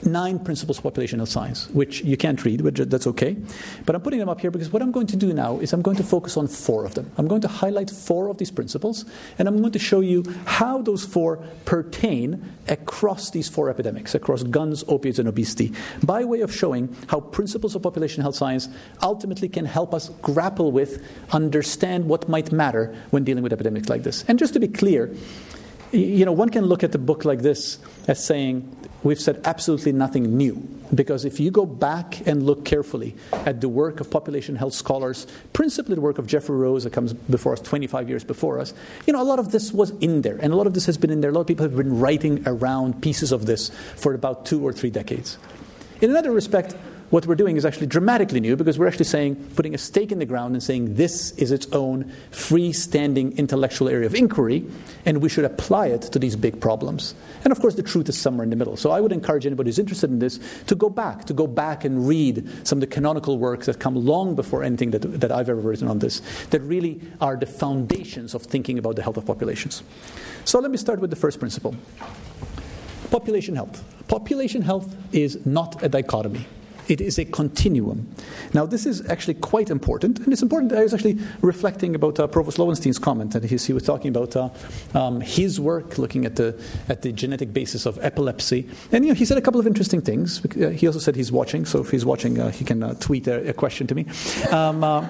nine 0.04 0.38
principles 0.38 0.78
of 0.78 0.82
population 0.82 1.18
health 1.18 1.28
science, 1.28 1.68
which 1.70 2.02
you 2.02 2.16
can't 2.16 2.44
read, 2.44 2.62
but 2.62 2.74
that's 2.90 3.06
okay. 3.06 3.36
But 3.84 3.94
I'm 3.94 4.00
putting 4.00 4.18
them 4.18 4.28
up 4.28 4.40
here 4.40 4.50
because 4.50 4.72
what 4.72 4.82
I'm 4.82 4.92
going 4.92 5.06
to 5.08 5.16
do 5.16 5.32
now 5.32 5.58
is 5.58 5.72
I'm 5.72 5.82
going 5.82 5.96
to 5.96 6.04
focus 6.04 6.36
on 6.36 6.46
four 6.46 6.84
of 6.84 6.94
them. 6.94 7.10
I'm 7.18 7.26
going 7.26 7.40
to 7.42 7.48
highlight 7.48 7.90
four 7.90 8.28
of 8.28 8.38
these 8.38 8.50
principles, 8.50 9.04
and 9.38 9.48
I'm 9.48 9.58
going 9.60 9.72
to 9.72 9.78
show 9.78 10.00
you 10.00 10.24
how 10.46 10.82
those 10.82 11.04
four 11.04 11.38
pertain 11.64 12.52
across 12.68 13.30
these 13.30 13.48
four 13.48 13.70
epidemics, 13.70 14.14
across 14.14 14.42
guns, 14.42 14.84
opiates, 14.88 15.18
and 15.18 15.28
obesity, 15.28 15.72
by 16.02 16.24
way 16.24 16.40
of 16.40 16.54
showing 16.54 16.94
how 17.08 17.20
principles 17.20 17.74
of 17.74 17.82
population 17.82 18.22
health 18.22 18.36
science 18.36 18.68
ultimately 19.02 19.48
can 19.48 19.64
help 19.64 19.94
us 19.94 20.10
grapple 20.22 20.72
with, 20.72 21.04
understand 21.32 22.08
what 22.08 22.28
might 22.28 22.52
matter 22.52 22.94
when 23.10 23.24
dealing 23.24 23.42
with 23.42 23.52
epidemics 23.52 23.88
like 23.88 24.02
this. 24.02 24.24
And 24.28 24.38
just 24.38 24.52
to 24.54 24.60
be 24.60 24.68
clear, 24.68 25.14
you 25.92 26.24
know, 26.24 26.32
one 26.32 26.50
can 26.50 26.66
look 26.66 26.84
at 26.84 26.94
a 26.94 26.98
book 26.98 27.24
like 27.24 27.40
this 27.40 27.78
as 28.06 28.22
saying, 28.22 28.70
we've 29.02 29.20
said 29.20 29.40
absolutely 29.44 29.92
nothing 29.92 30.36
new. 30.36 30.54
Because 30.94 31.24
if 31.24 31.38
you 31.38 31.50
go 31.50 31.66
back 31.66 32.26
and 32.26 32.44
look 32.44 32.64
carefully 32.64 33.14
at 33.32 33.60
the 33.60 33.68
work 33.68 34.00
of 34.00 34.10
population 34.10 34.56
health 34.56 34.74
scholars, 34.74 35.26
principally 35.52 35.94
the 35.94 36.00
work 36.00 36.18
of 36.18 36.26
Geoffrey 36.26 36.56
Rose 36.56 36.84
that 36.84 36.92
comes 36.92 37.12
before 37.12 37.52
us 37.52 37.60
25 37.60 38.08
years 38.08 38.24
before 38.24 38.58
us, 38.58 38.72
you 39.06 39.12
know, 39.12 39.20
a 39.20 39.24
lot 39.24 39.38
of 39.38 39.52
this 39.52 39.72
was 39.72 39.90
in 40.00 40.22
there. 40.22 40.38
And 40.38 40.52
a 40.52 40.56
lot 40.56 40.66
of 40.66 40.74
this 40.74 40.86
has 40.86 40.96
been 40.96 41.10
in 41.10 41.20
there. 41.20 41.30
A 41.30 41.32
lot 41.32 41.42
of 41.42 41.46
people 41.46 41.64
have 41.64 41.76
been 41.76 41.98
writing 41.98 42.42
around 42.46 43.02
pieces 43.02 43.32
of 43.32 43.46
this 43.46 43.70
for 43.96 44.14
about 44.14 44.46
two 44.46 44.66
or 44.66 44.72
three 44.72 44.90
decades. 44.90 45.36
In 46.00 46.10
another 46.10 46.30
respect, 46.30 46.74
what 47.10 47.26
we're 47.26 47.34
doing 47.34 47.56
is 47.56 47.64
actually 47.64 47.86
dramatically 47.86 48.38
new 48.38 48.54
because 48.54 48.78
we're 48.78 48.86
actually 48.86 49.06
saying, 49.06 49.36
putting 49.56 49.74
a 49.74 49.78
stake 49.78 50.12
in 50.12 50.18
the 50.18 50.26
ground 50.26 50.54
and 50.54 50.62
saying 50.62 50.94
this 50.94 51.30
is 51.32 51.50
its 51.52 51.66
own 51.72 52.12
freestanding 52.30 53.34
intellectual 53.36 53.88
area 53.88 54.06
of 54.06 54.14
inquiry, 54.14 54.64
and 55.06 55.22
we 55.22 55.28
should 55.28 55.46
apply 55.46 55.86
it 55.86 56.02
to 56.02 56.18
these 56.18 56.36
big 56.36 56.60
problems. 56.60 57.14
And 57.44 57.52
of 57.52 57.60
course, 57.60 57.76
the 57.76 57.82
truth 57.82 58.08
is 58.08 58.20
somewhere 58.20 58.44
in 58.44 58.50
the 58.50 58.56
middle. 58.56 58.76
So 58.76 58.90
I 58.90 59.00
would 59.00 59.12
encourage 59.12 59.46
anybody 59.46 59.68
who's 59.68 59.78
interested 59.78 60.10
in 60.10 60.18
this 60.18 60.38
to 60.66 60.74
go 60.74 60.90
back, 60.90 61.24
to 61.26 61.32
go 61.32 61.46
back 61.46 61.84
and 61.84 62.06
read 62.06 62.46
some 62.66 62.76
of 62.76 62.80
the 62.80 62.86
canonical 62.86 63.38
works 63.38 63.66
that 63.66 63.80
come 63.80 63.94
long 63.94 64.34
before 64.34 64.62
anything 64.62 64.90
that, 64.90 65.20
that 65.20 65.32
I've 65.32 65.48
ever 65.48 65.60
written 65.60 65.88
on 65.88 66.00
this, 66.00 66.20
that 66.50 66.60
really 66.60 67.00
are 67.20 67.36
the 67.36 67.46
foundations 67.46 68.34
of 68.34 68.42
thinking 68.42 68.78
about 68.78 68.96
the 68.96 69.02
health 69.02 69.16
of 69.16 69.24
populations. 69.24 69.82
So 70.44 70.60
let 70.60 70.70
me 70.70 70.76
start 70.76 71.00
with 71.00 71.10
the 71.10 71.16
first 71.16 71.38
principle 71.38 71.74
population 73.10 73.56
health. 73.56 73.82
Population 74.08 74.60
health 74.60 74.94
is 75.12 75.44
not 75.46 75.82
a 75.82 75.88
dichotomy. 75.88 76.46
It 76.88 77.02
is 77.02 77.18
a 77.18 77.24
continuum. 77.26 78.08
Now, 78.54 78.64
this 78.64 78.86
is 78.86 79.06
actually 79.10 79.34
quite 79.34 79.68
important, 79.68 80.20
and 80.20 80.32
it's 80.32 80.42
important. 80.42 80.72
I 80.72 80.82
was 80.82 80.94
actually 80.94 81.18
reflecting 81.42 81.94
about 81.94 82.18
uh, 82.18 82.26
Provost 82.26 82.58
Lowenstein's 82.58 82.98
comment, 82.98 83.34
and 83.34 83.44
he, 83.44 83.72
was 83.72 83.82
talking 83.82 84.08
about 84.08 84.34
uh, 84.34 84.48
um, 84.94 85.20
his 85.20 85.60
work 85.60 85.98
looking 85.98 86.24
at 86.24 86.36
the 86.36 86.58
at 86.88 87.02
the 87.02 87.12
genetic 87.12 87.52
basis 87.52 87.84
of 87.84 87.98
epilepsy, 88.02 88.68
and 88.90 89.04
you 89.04 89.10
know, 89.10 89.14
he 89.14 89.26
said 89.26 89.36
a 89.36 89.42
couple 89.42 89.60
of 89.60 89.66
interesting 89.66 90.00
things. 90.00 90.44
Uh, 90.44 90.70
he 90.70 90.86
also 90.86 90.98
said 90.98 91.14
he's 91.14 91.30
watching, 91.30 91.66
so 91.66 91.80
if 91.80 91.90
he's 91.90 92.06
watching, 92.06 92.40
uh, 92.40 92.50
he 92.50 92.64
can 92.64 92.82
uh, 92.82 92.94
tweet 92.94 93.26
a, 93.26 93.50
a, 93.50 93.52
question 93.52 93.86
to 93.86 93.94
me. 93.94 94.06
Um, 94.50 94.82
uh, 94.82 95.06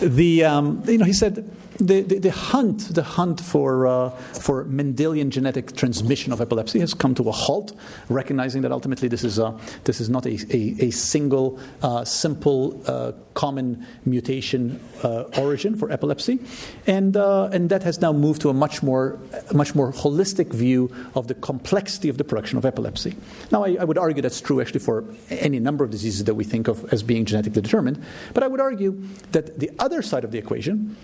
the 0.00 0.44
um, 0.44 0.82
you 0.86 0.98
know, 0.98 1.06
he 1.06 1.14
said 1.14 1.48
the, 1.78 2.02
the, 2.02 2.18
the, 2.18 2.30
hunt, 2.30 2.94
the 2.94 3.02
hunt 3.02 3.40
for, 3.40 3.86
uh, 3.86 4.10
for 4.10 4.64
Mendelian 4.64 5.30
genetic 5.30 5.76
transmission 5.76 6.32
of 6.32 6.40
epilepsy 6.40 6.80
has 6.80 6.92
come 6.92 7.14
to 7.14 7.28
a 7.28 7.32
halt, 7.32 7.76
recognizing 8.08 8.62
that 8.62 8.72
ultimately 8.72 9.08
this 9.08 9.24
is, 9.24 9.38
a, 9.38 9.56
this 9.84 10.00
is 10.00 10.10
not 10.10 10.26
a, 10.26 10.38
a, 10.54 10.86
a 10.86 10.90
single, 10.90 11.58
uh, 11.82 12.04
simple, 12.04 12.82
uh, 12.86 13.12
common 13.34 13.86
mutation 14.04 14.80
uh, 15.04 15.22
origin 15.38 15.76
for 15.76 15.92
epilepsy. 15.92 16.40
And, 16.88 17.16
uh, 17.16 17.50
and 17.52 17.70
that 17.70 17.84
has 17.84 18.00
now 18.00 18.12
moved 18.12 18.40
to 18.40 18.50
a 18.50 18.54
much 18.54 18.82
more, 18.82 19.20
much 19.52 19.76
more 19.76 19.92
holistic 19.92 20.52
view 20.52 20.92
of 21.14 21.28
the 21.28 21.34
complexity 21.34 22.08
of 22.08 22.18
the 22.18 22.24
production 22.24 22.58
of 22.58 22.64
epilepsy. 22.64 23.16
Now, 23.52 23.64
I, 23.64 23.76
I 23.78 23.84
would 23.84 23.98
argue 23.98 24.22
that's 24.22 24.40
true 24.40 24.60
actually 24.60 24.80
for 24.80 25.04
any 25.30 25.60
number 25.60 25.84
of 25.84 25.90
diseases 25.90 26.24
that 26.24 26.34
we 26.34 26.42
think 26.42 26.66
of 26.66 26.92
as 26.92 27.04
being 27.04 27.24
genetically 27.24 27.62
determined. 27.62 28.02
But 28.34 28.42
I 28.42 28.48
would 28.48 28.60
argue 28.60 29.00
that 29.30 29.60
the 29.60 29.70
other 29.78 30.02
side 30.02 30.24
of 30.24 30.32
the 30.32 30.38
equation, 30.38 30.96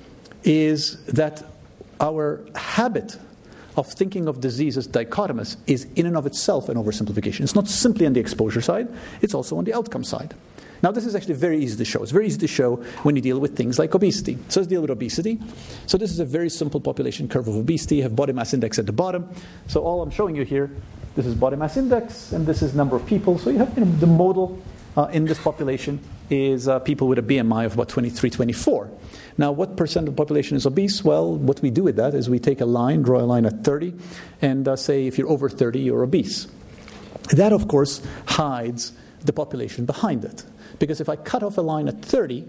is 0.44 1.02
that 1.07 1.42
our 2.00 2.44
habit 2.54 3.18
of 3.76 3.87
thinking 3.88 4.28
of 4.28 4.40
disease 4.40 4.76
as 4.76 4.87
dichotomous 4.87 5.57
is 5.66 5.87
in 5.96 6.07
and 6.07 6.16
of 6.16 6.26
itself 6.26 6.68
an 6.68 6.76
oversimplification. 6.76 7.40
It's 7.40 7.54
not 7.54 7.66
simply 7.66 8.07
on 8.07 8.12
the 8.12 8.20
exposure 8.20 8.61
side, 8.61 8.88
it's 9.20 9.35
also 9.35 9.59
on 9.59 9.64
the 9.64 9.74
outcome 9.74 10.04
side. 10.04 10.35
Now, 10.83 10.90
this 10.90 11.07
is 11.07 11.14
actually 11.14 11.35
very 11.35 11.61
easy 11.64 11.78
to 11.78 11.85
show. 11.85 12.02
It's 12.02 12.12
very 12.12 12.26
easy 12.26 12.38
to 12.40 12.46
show 12.46 12.76
when 13.04 13.16
you 13.16 13.22
deal 13.22 13.38
with 13.38 13.57
things 13.57 13.78
like 13.78 13.94
obesity. 13.94 14.37
So 14.48 14.61
let's 14.61 14.68
deal 14.68 14.83
with 14.83 14.90
obesity. 14.90 15.40
So 15.87 15.96
this 15.96 16.11
is 16.11 16.20
a 16.20 16.26
very 16.26 16.50
simple 16.50 16.78
population 16.78 17.26
curve 17.26 17.48
of 17.48 17.57
obesity. 17.57 17.96
You 17.96 18.02
have 18.02 18.14
body 18.14 18.35
mass 18.35 18.52
index 18.52 18.78
at 18.78 18.85
the 18.85 18.92
bottom. 18.92 19.26
So 19.66 19.83
all 19.83 20.02
I'm 20.02 20.11
showing 20.11 20.37
you 20.37 20.44
here, 20.44 20.70
this 21.16 21.24
is 21.24 21.35
body 21.35 21.57
mass 21.57 21.78
index, 21.78 22.33
and 22.33 22.46
this 22.46 22.61
is 22.61 22.74
number 22.74 22.96
of 22.96 23.07
people. 23.07 23.38
So 23.38 23.48
you 23.48 23.59
have 23.59 23.72
you 23.78 23.87
know, 23.87 23.92
the 23.92 24.07
model 24.07 24.62
uh, 24.94 25.04
in 25.04 25.24
this 25.24 25.38
population 25.38 26.00
is 26.28 26.68
uh, 26.68 26.80
people 26.80 27.09
with 27.09 27.18
a 27.18 27.22
BMI 27.22 27.64
of 27.64 27.74
about 27.74 27.88
23, 27.88 28.28
24. 28.28 28.90
Now, 29.37 29.51
what 29.51 29.77
percent 29.77 30.09
of 30.09 30.14
the 30.14 30.18
population 30.18 30.57
is 30.57 30.64
obese? 30.64 31.05
Well, 31.05 31.35
what 31.35 31.61
we 31.61 31.70
do 31.70 31.83
with 31.83 31.97
that 31.97 32.14
is 32.14 32.31
we 32.31 32.38
take 32.38 32.61
a 32.61 32.66
line, 32.66 33.03
draw 33.03 33.20
a 33.20 33.27
line 33.27 33.47
at 33.47 33.64
30, 33.64 33.94
and 34.40 34.68
uh, 34.68 34.77
say 34.77 35.07
if 35.07 35.18
you're 35.18 35.29
over 35.29 35.49
30, 35.49 35.81
you're 35.81 36.05
obese. 36.05 36.47
That, 37.33 37.53
of 37.53 37.66
course, 37.66 38.01
hides 38.27 38.92
the 39.25 39.33
population 39.33 39.87
behind 39.87 40.25
it. 40.25 40.44
Because 40.79 41.01
if 41.01 41.09
I 41.09 41.16
cut 41.16 41.42
off 41.42 41.59
a 41.59 41.62
line 41.62 41.88
at 41.88 42.03
30, 42.03 42.47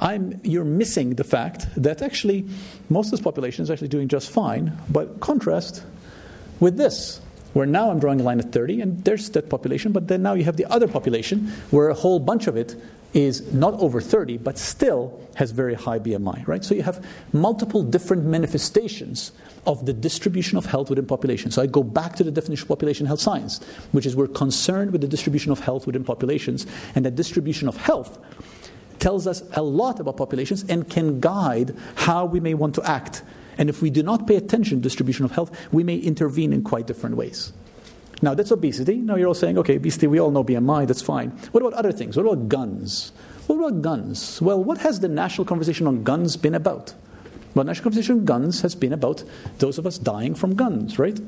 I'm, 0.00 0.40
you're 0.42 0.64
missing 0.64 1.14
the 1.14 1.24
fact 1.24 1.66
that 1.76 2.02
actually 2.02 2.48
most 2.88 3.08
of 3.08 3.10
this 3.12 3.20
population 3.20 3.62
is 3.62 3.70
actually 3.70 3.88
doing 3.88 4.08
just 4.08 4.30
fine. 4.30 4.76
But 4.90 5.20
contrast 5.20 5.84
with 6.60 6.76
this, 6.76 7.20
where 7.52 7.66
now 7.66 7.90
I'm 7.90 7.98
drawing 7.98 8.20
a 8.20 8.24
line 8.24 8.40
at 8.40 8.52
30, 8.52 8.80
and 8.80 9.04
there's 9.04 9.30
that 9.30 9.48
population, 9.48 9.92
but 9.92 10.08
then 10.08 10.22
now 10.22 10.34
you 10.34 10.44
have 10.44 10.56
the 10.56 10.66
other 10.66 10.88
population 10.88 11.48
where 11.70 11.88
a 11.88 11.94
whole 11.94 12.18
bunch 12.18 12.46
of 12.46 12.56
it 12.56 12.76
is 13.14 13.52
not 13.52 13.74
over 13.74 14.00
30, 14.00 14.38
but 14.38 14.58
still 14.58 15.20
has 15.34 15.50
very 15.50 15.74
high 15.74 15.98
BMI, 15.98 16.46
right? 16.46 16.64
So 16.64 16.74
you 16.74 16.82
have 16.82 17.04
multiple 17.32 17.82
different 17.82 18.24
manifestations 18.24 19.32
of 19.66 19.86
the 19.86 19.92
distribution 19.92 20.58
of 20.58 20.66
health 20.66 20.90
within 20.90 21.06
population. 21.06 21.50
So 21.50 21.62
I 21.62 21.66
go 21.66 21.82
back 21.82 22.16
to 22.16 22.24
the 22.24 22.30
definition 22.30 22.64
of 22.64 22.68
population 22.68 23.06
health 23.06 23.20
science, 23.20 23.60
which 23.92 24.04
is 24.04 24.14
we're 24.14 24.28
concerned 24.28 24.92
with 24.92 25.00
the 25.00 25.08
distribution 25.08 25.52
of 25.52 25.60
health 25.60 25.86
within 25.86 26.04
populations, 26.04 26.66
and 26.94 27.04
that 27.04 27.14
distribution 27.14 27.68
of 27.68 27.76
health 27.76 28.18
tells 28.98 29.26
us 29.26 29.42
a 29.52 29.62
lot 29.62 30.00
about 30.00 30.16
populations 30.16 30.64
and 30.68 30.88
can 30.88 31.20
guide 31.20 31.74
how 31.94 32.24
we 32.24 32.40
may 32.40 32.54
want 32.54 32.74
to 32.74 32.82
act. 32.82 33.22
And 33.56 33.68
if 33.68 33.80
we 33.82 33.90
do 33.90 34.02
not 34.02 34.26
pay 34.26 34.36
attention 34.36 34.78
to 34.78 34.82
distribution 34.82 35.24
of 35.24 35.32
health, 35.32 35.56
we 35.72 35.82
may 35.82 35.96
intervene 35.96 36.52
in 36.52 36.62
quite 36.62 36.86
different 36.86 37.16
ways. 37.16 37.52
Now, 38.20 38.34
that's 38.34 38.50
obesity. 38.50 38.96
Now, 38.96 39.16
you're 39.16 39.28
all 39.28 39.34
saying, 39.34 39.58
okay, 39.58 39.76
obesity, 39.76 40.06
we 40.06 40.18
all 40.18 40.30
know 40.30 40.42
BMI, 40.42 40.86
that's 40.86 41.02
fine. 41.02 41.30
What 41.52 41.62
about 41.62 41.74
other 41.74 41.92
things? 41.92 42.16
What 42.16 42.26
about 42.26 42.48
guns? 42.48 43.12
What 43.46 43.56
about 43.56 43.80
guns? 43.80 44.42
Well, 44.42 44.62
what 44.62 44.78
has 44.78 45.00
the 45.00 45.08
national 45.08 45.44
conversation 45.44 45.86
on 45.86 46.02
guns 46.02 46.36
been 46.36 46.54
about? 46.54 46.94
Well, 47.54 47.64
national 47.64 47.84
conversation 47.84 48.18
on 48.18 48.24
guns 48.24 48.60
has 48.62 48.74
been 48.74 48.92
about 48.92 49.22
those 49.58 49.78
of 49.78 49.86
us 49.86 49.98
dying 49.98 50.34
from 50.34 50.54
guns, 50.54 50.98
right? 50.98 51.18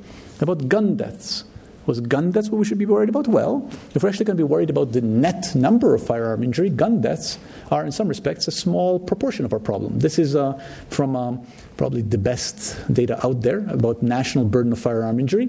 About 0.40 0.68
gun 0.68 0.96
deaths. 0.96 1.44
Was 1.90 1.98
gun 1.98 2.30
deaths 2.30 2.48
what 2.50 2.58
we 2.58 2.64
should 2.64 2.78
be 2.78 2.86
worried 2.86 3.08
about? 3.08 3.26
Well, 3.26 3.68
if 3.96 4.04
we're 4.04 4.10
actually 4.10 4.26
going 4.26 4.36
to 4.36 4.44
be 4.44 4.48
worried 4.48 4.70
about 4.70 4.92
the 4.92 5.00
net 5.00 5.52
number 5.56 5.92
of 5.92 6.00
firearm 6.00 6.44
injury, 6.44 6.70
gun 6.70 7.00
deaths 7.00 7.36
are, 7.72 7.84
in 7.84 7.90
some 7.90 8.06
respects, 8.06 8.46
a 8.46 8.52
small 8.52 9.00
proportion 9.00 9.44
of 9.44 9.52
our 9.52 9.58
problem. 9.58 9.98
This 9.98 10.16
is 10.16 10.36
uh, 10.36 10.52
from 10.88 11.16
um, 11.16 11.44
probably 11.76 12.02
the 12.02 12.16
best 12.16 12.78
data 12.92 13.18
out 13.26 13.42
there 13.42 13.68
about 13.68 14.04
national 14.04 14.44
burden 14.44 14.70
of 14.70 14.78
firearm 14.78 15.18
injury. 15.18 15.48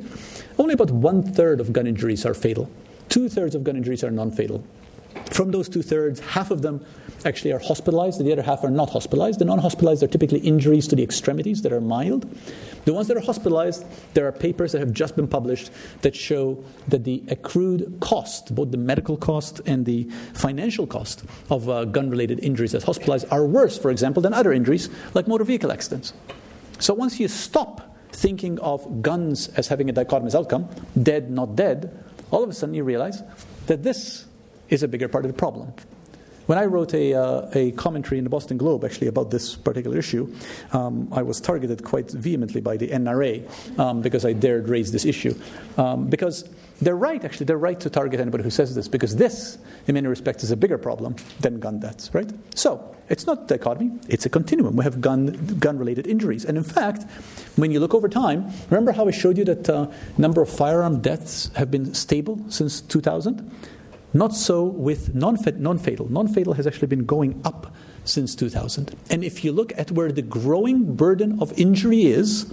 Only 0.57 0.73
about 0.73 0.89
one 0.89 1.21
third 1.21 1.59
of 1.59 1.71
gun 1.73 1.85
injuries 1.85 2.25
are 2.25 2.33
fatal. 2.33 2.71
Two 3.07 3.29
thirds 3.29 3.53
of 3.53 3.63
gun 3.63 3.75
injuries 3.75 4.03
are 4.03 4.09
non 4.09 4.31
fatal. 4.31 4.63
From 5.31 5.51
those 5.51 5.69
two 5.69 5.81
thirds, 5.81 6.19
half 6.19 6.51
of 6.51 6.61
them 6.61 6.85
actually 7.25 7.51
are 7.51 7.59
hospitalized, 7.59 8.19
and 8.19 8.27
the 8.27 8.33
other 8.33 8.41
half 8.41 8.63
are 8.63 8.69
not 8.69 8.89
hospitalized. 8.89 9.39
The 9.39 9.45
non 9.45 9.59
hospitalized 9.59 10.03
are 10.03 10.07
typically 10.07 10.39
injuries 10.39 10.87
to 10.87 10.95
the 10.95 11.03
extremities 11.03 11.61
that 11.61 11.71
are 11.71 11.81
mild. 11.81 12.27
The 12.85 12.93
ones 12.93 13.07
that 13.07 13.17
are 13.17 13.21
hospitalized, 13.21 13.85
there 14.13 14.27
are 14.27 14.31
papers 14.31 14.71
that 14.71 14.79
have 14.79 14.91
just 14.91 15.15
been 15.15 15.27
published 15.27 15.71
that 16.01 16.15
show 16.15 16.63
that 16.87 17.03
the 17.03 17.23
accrued 17.29 17.99
cost, 17.99 18.53
both 18.53 18.71
the 18.71 18.77
medical 18.77 19.17
cost 19.17 19.61
and 19.65 19.85
the 19.85 20.03
financial 20.33 20.87
cost 20.87 21.23
of 21.49 21.69
uh, 21.69 21.85
gun 21.85 22.09
related 22.09 22.39
injuries 22.39 22.73
as 22.73 22.83
hospitalized, 22.83 23.27
are 23.31 23.45
worse, 23.45 23.77
for 23.77 23.91
example, 23.91 24.21
than 24.21 24.33
other 24.33 24.51
injuries 24.51 24.89
like 25.13 25.27
motor 25.27 25.43
vehicle 25.43 25.71
accidents. 25.71 26.13
So 26.79 26.93
once 26.93 27.19
you 27.19 27.27
stop 27.27 27.95
thinking 28.11 28.59
of 28.59 29.01
guns 29.01 29.47
as 29.49 29.67
having 29.67 29.89
a 29.89 29.93
dichotomous 29.93 30.35
outcome, 30.35 30.67
dead, 31.01 31.29
not 31.29 31.55
dead, 31.55 32.03
all 32.31 32.43
of 32.43 32.49
a 32.49 32.53
sudden 32.53 32.73
you 32.73 32.83
realize 32.83 33.21
that 33.67 33.83
this 33.83 34.25
is 34.71 34.81
a 34.81 34.87
bigger 34.87 35.07
part 35.07 35.25
of 35.25 35.31
the 35.31 35.37
problem. 35.37 35.71
When 36.47 36.57
I 36.57 36.65
wrote 36.65 36.93
a, 36.93 37.13
uh, 37.13 37.49
a 37.53 37.71
commentary 37.73 38.17
in 38.17 38.23
the 38.23 38.29
Boston 38.29 38.57
Globe 38.57 38.83
actually 38.83 39.07
about 39.07 39.29
this 39.29 39.55
particular 39.55 39.97
issue, 39.97 40.33
um, 40.73 41.07
I 41.11 41.21
was 41.21 41.39
targeted 41.39 41.83
quite 41.83 42.09
vehemently 42.09 42.61
by 42.61 42.77
the 42.77 42.89
NRA 42.89 43.79
um, 43.79 44.01
because 44.01 44.25
I 44.25 44.33
dared 44.33 44.67
raise 44.67 44.91
this 44.91 45.05
issue. 45.05 45.33
Um, 45.77 46.07
because 46.07 46.49
they're 46.81 46.97
right, 46.97 47.23
actually, 47.23 47.45
they're 47.45 47.57
right 47.57 47.79
to 47.79 47.89
target 47.89 48.19
anybody 48.19 48.43
who 48.43 48.49
says 48.49 48.73
this, 48.73 48.87
because 48.87 49.15
this, 49.15 49.59
in 49.87 49.93
many 49.93 50.07
respects, 50.07 50.43
is 50.43 50.49
a 50.49 50.57
bigger 50.57 50.79
problem 50.79 51.15
than 51.39 51.59
gun 51.59 51.79
deaths, 51.79 52.09
right? 52.13 52.29
So, 52.55 52.95
it's 53.07 53.27
not 53.27 53.47
dichotomy, 53.47 53.91
it's 54.09 54.25
a 54.25 54.29
continuum. 54.29 54.75
We 54.75 54.83
have 54.83 54.99
gun, 54.99 55.57
gun 55.59 55.77
related 55.77 56.07
injuries. 56.07 56.43
And 56.43 56.57
in 56.57 56.63
fact, 56.63 57.03
when 57.55 57.71
you 57.71 57.79
look 57.79 57.93
over 57.93 58.09
time, 58.09 58.51
remember 58.69 58.93
how 58.93 59.07
I 59.07 59.11
showed 59.11 59.37
you 59.37 59.45
that 59.45 59.69
uh, 59.69 59.87
number 60.17 60.41
of 60.41 60.49
firearm 60.49 61.01
deaths 61.01 61.51
have 61.55 61.69
been 61.69 61.93
stable 61.93 62.43
since 62.49 62.81
2000? 62.81 63.51
Not 64.13 64.33
so 64.33 64.63
with 64.63 65.15
non 65.15 65.37
fatal. 65.37 66.09
Non 66.09 66.27
fatal 66.27 66.53
has 66.53 66.67
actually 66.67 66.87
been 66.87 67.05
going 67.05 67.41
up 67.45 67.73
since 68.03 68.35
2000. 68.35 68.95
And 69.09 69.23
if 69.23 69.43
you 69.43 69.51
look 69.51 69.71
at 69.77 69.91
where 69.91 70.11
the 70.11 70.21
growing 70.21 70.95
burden 70.95 71.41
of 71.41 71.57
injury 71.57 72.05
is, 72.05 72.51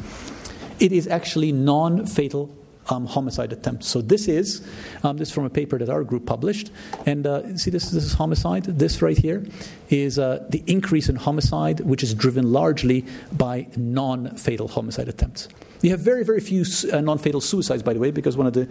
it 0.79 0.93
is 0.93 1.09
actually 1.09 1.53
non 1.53 2.07
fatal 2.07 2.55
um, 2.91 3.07
homicide 3.07 3.53
attempts. 3.53 3.87
So 3.87 4.01
this 4.01 4.29
is 4.29 4.67
um, 5.03 5.17
this 5.17 5.29
is 5.29 5.35
from 5.35 5.45
a 5.45 5.51
paper 5.51 5.79
that 5.79 5.89
our 5.89 6.05
group 6.05 6.27
published, 6.27 6.71
and 7.07 7.27
uh, 7.27 7.57
see 7.57 7.71
this 7.71 7.91
this 7.91 8.05
is 8.05 8.13
homicide. 8.13 8.65
This 8.65 9.03
right 9.03 9.19
here 9.19 9.45
is 9.91 10.19
uh, 10.19 10.47
the 10.49 10.63
increase 10.67 11.09
in 11.09 11.17
homicide, 11.17 11.81
which 11.81 12.03
is 12.03 12.15
driven 12.15 12.53
largely 12.53 13.05
by 13.33 13.67
non-fatal 13.77 14.69
homicide 14.69 15.09
attempts. 15.09 15.49
You 15.81 15.91
have 15.91 16.01
very, 16.01 16.25
very 16.25 16.41
few 16.41 16.65
uh, 16.93 17.01
non-fatal 17.01 17.41
suicides, 17.41 17.83
by 17.83 17.93
the 17.93 18.01
way, 18.01 18.11
because 18.11 18.37
one 18.37 18.47
of 18.47 18.55
the 18.55 18.65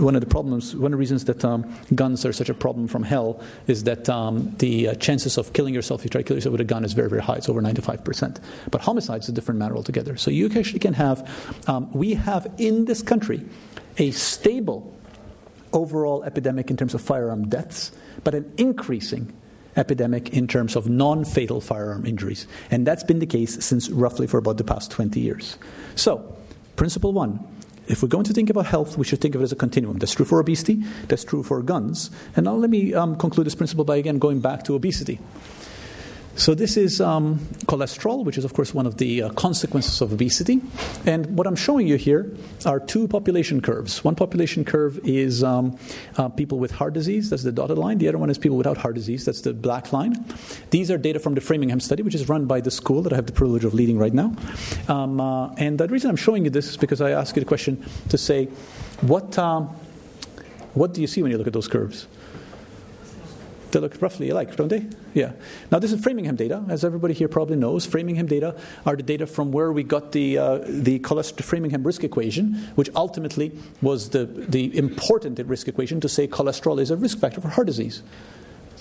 one 0.00 0.14
of 0.14 0.20
the 0.20 0.26
problems, 0.26 0.74
one 0.74 0.86
of 0.86 0.90
the 0.92 0.96
reasons 0.96 1.24
that 1.26 1.44
um, 1.44 1.70
guns 1.94 2.24
are 2.24 2.32
such 2.32 2.48
a 2.48 2.54
problem 2.54 2.88
from 2.88 3.02
hell 3.02 3.42
is 3.66 3.84
that 3.84 4.08
um, 4.08 4.54
the 4.58 4.88
uh, 4.88 4.94
chances 4.94 5.36
of 5.36 5.52
killing 5.52 5.74
yourself 5.74 6.00
if 6.00 6.04
you 6.04 6.10
try 6.10 6.22
to 6.22 6.26
kill 6.26 6.36
yourself 6.36 6.52
with 6.52 6.60
a 6.60 6.64
gun 6.64 6.84
is 6.84 6.94
very, 6.94 7.10
very 7.10 7.22
high. 7.22 7.36
It's 7.36 7.48
over 7.48 7.60
95 7.60 8.04
percent. 8.04 8.40
But 8.70 8.80
homicide 8.80 9.22
is 9.22 9.28
a 9.28 9.32
different 9.32 9.58
matter 9.58 9.76
altogether. 9.76 10.16
So 10.16 10.30
you 10.30 10.46
actually 10.56 10.80
can 10.80 10.94
have, 10.94 11.28
um, 11.68 11.90
we 11.92 12.14
have 12.14 12.46
in 12.58 12.86
this 12.86 13.02
country 13.02 13.44
a 13.98 14.10
stable 14.12 14.94
overall 15.72 16.24
epidemic 16.24 16.70
in 16.70 16.76
terms 16.76 16.94
of 16.94 17.00
firearm 17.00 17.48
deaths, 17.48 17.92
but 18.24 18.34
an 18.34 18.50
increasing 18.56 19.32
epidemic 19.76 20.30
in 20.30 20.48
terms 20.48 20.74
of 20.74 20.88
non 20.88 21.24
fatal 21.24 21.60
firearm 21.60 22.06
injuries. 22.06 22.46
And 22.70 22.86
that's 22.86 23.04
been 23.04 23.18
the 23.18 23.26
case 23.26 23.64
since 23.64 23.88
roughly 23.90 24.26
for 24.26 24.38
about 24.38 24.56
the 24.56 24.64
past 24.64 24.90
20 24.90 25.20
years. 25.20 25.58
So, 25.94 26.35
principle 26.76 27.12
one 27.12 27.40
if 27.88 28.02
we're 28.02 28.08
going 28.08 28.24
to 28.24 28.32
think 28.32 28.50
about 28.50 28.66
health, 28.66 28.98
we 28.98 29.04
should 29.04 29.20
think 29.20 29.34
of 29.34 29.40
it 29.40 29.44
as 29.44 29.52
a 29.52 29.56
continuum. 29.56 29.98
That's 29.98 30.14
true 30.14 30.24
for 30.24 30.40
obesity, 30.40 30.82
that's 31.06 31.24
true 31.24 31.42
for 31.42 31.62
guns. 31.62 32.10
And 32.34 32.44
now 32.44 32.54
let 32.54 32.70
me 32.70 32.94
um, 32.94 33.16
conclude 33.16 33.46
this 33.46 33.54
principle 33.54 33.84
by 33.84 33.96
again 33.96 34.18
going 34.18 34.40
back 34.40 34.64
to 34.64 34.74
obesity. 34.74 35.20
So, 36.36 36.54
this 36.54 36.76
is 36.76 37.00
um, 37.00 37.38
cholesterol, 37.64 38.22
which 38.22 38.36
is, 38.36 38.44
of 38.44 38.52
course, 38.52 38.74
one 38.74 38.84
of 38.84 38.98
the 38.98 39.22
uh, 39.22 39.30
consequences 39.30 40.02
of 40.02 40.12
obesity. 40.12 40.60
And 41.06 41.34
what 41.34 41.46
I'm 41.46 41.56
showing 41.56 41.88
you 41.88 41.96
here 41.96 42.30
are 42.66 42.78
two 42.78 43.08
population 43.08 43.62
curves. 43.62 44.04
One 44.04 44.14
population 44.14 44.62
curve 44.62 45.00
is 45.02 45.42
um, 45.42 45.78
uh, 46.18 46.28
people 46.28 46.58
with 46.58 46.72
heart 46.72 46.92
disease, 46.92 47.30
that's 47.30 47.42
the 47.42 47.52
dotted 47.52 47.78
line. 47.78 47.96
The 47.96 48.08
other 48.08 48.18
one 48.18 48.28
is 48.28 48.36
people 48.36 48.58
without 48.58 48.76
heart 48.76 48.96
disease, 48.96 49.24
that's 49.24 49.40
the 49.40 49.54
black 49.54 49.94
line. 49.94 50.26
These 50.68 50.90
are 50.90 50.98
data 50.98 51.18
from 51.20 51.34
the 51.34 51.40
Framingham 51.40 51.80
study, 51.80 52.02
which 52.02 52.14
is 52.14 52.28
run 52.28 52.44
by 52.44 52.60
the 52.60 52.70
school 52.70 53.00
that 53.02 53.14
I 53.14 53.16
have 53.16 53.26
the 53.26 53.32
privilege 53.32 53.64
of 53.64 53.72
leading 53.72 53.96
right 53.96 54.12
now. 54.12 54.36
Um, 54.88 55.18
uh, 55.18 55.54
and 55.54 55.78
the 55.78 55.88
reason 55.88 56.10
I'm 56.10 56.16
showing 56.16 56.44
you 56.44 56.50
this 56.50 56.68
is 56.68 56.76
because 56.76 57.00
I 57.00 57.12
ask 57.12 57.34
you 57.34 57.40
the 57.40 57.48
question 57.48 57.82
to 58.10 58.18
say, 58.18 58.44
what, 59.00 59.38
um, 59.38 59.68
what 60.74 60.92
do 60.92 61.00
you 61.00 61.06
see 61.06 61.22
when 61.22 61.32
you 61.32 61.38
look 61.38 61.46
at 61.46 61.54
those 61.54 61.68
curves? 61.68 62.06
They 63.76 63.80
look 63.80 64.00
roughly 64.00 64.30
alike, 64.30 64.56
don't 64.56 64.68
they? 64.68 64.86
Yeah. 65.12 65.32
Now, 65.70 65.78
this 65.80 65.92
is 65.92 66.00
Framingham 66.02 66.34
data. 66.34 66.64
As 66.70 66.82
everybody 66.82 67.12
here 67.12 67.28
probably 67.28 67.56
knows, 67.56 67.84
Framingham 67.84 68.24
data 68.24 68.58
are 68.86 68.96
the 68.96 69.02
data 69.02 69.26
from 69.26 69.52
where 69.52 69.70
we 69.70 69.82
got 69.82 70.12
the, 70.12 70.38
uh, 70.38 70.60
the 70.66 70.98
cholesterol 71.00 71.44
Framingham 71.44 71.82
risk 71.82 72.02
equation, 72.02 72.54
which 72.76 72.88
ultimately 72.96 73.52
was 73.82 74.08
the, 74.08 74.24
the 74.24 74.74
important 74.78 75.38
risk 75.40 75.68
equation 75.68 76.00
to 76.00 76.08
say 76.08 76.26
cholesterol 76.26 76.80
is 76.80 76.90
a 76.90 76.96
risk 76.96 77.18
factor 77.18 77.42
for 77.42 77.48
heart 77.48 77.66
disease. 77.66 78.02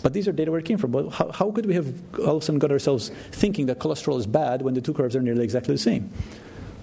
But 0.01 0.13
these 0.13 0.29
are 0.29 0.31
data 0.31 0.49
where 0.49 0.61
it 0.61 0.65
came 0.65 0.77
from. 0.77 0.91
But 0.91 1.09
how, 1.09 1.29
how 1.29 1.51
could 1.51 1.65
we 1.65 1.73
have 1.73 1.93
all 2.19 2.37
of 2.37 2.43
a 2.43 2.45
sudden 2.45 2.59
got 2.59 2.71
ourselves 2.71 3.11
thinking 3.31 3.65
that 3.65 3.79
cholesterol 3.79 4.17
is 4.17 4.25
bad 4.25 4.61
when 4.61 4.75
the 4.75 4.81
two 4.81 4.93
curves 4.93 5.13
are 5.13 5.21
nearly 5.21 5.43
exactly 5.43 5.73
the 5.73 5.77
same? 5.77 6.09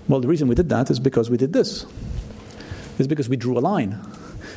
Well, 0.06 0.20
the 0.20 0.28
reason 0.28 0.48
we 0.48 0.54
did 0.54 0.68
that 0.68 0.90
is 0.90 1.00
because 1.00 1.30
we 1.30 1.38
did 1.38 1.54
this. 1.54 1.86
It's 2.98 3.08
because 3.08 3.30
we 3.30 3.38
drew 3.38 3.56
a 3.56 3.60
line. 3.60 3.98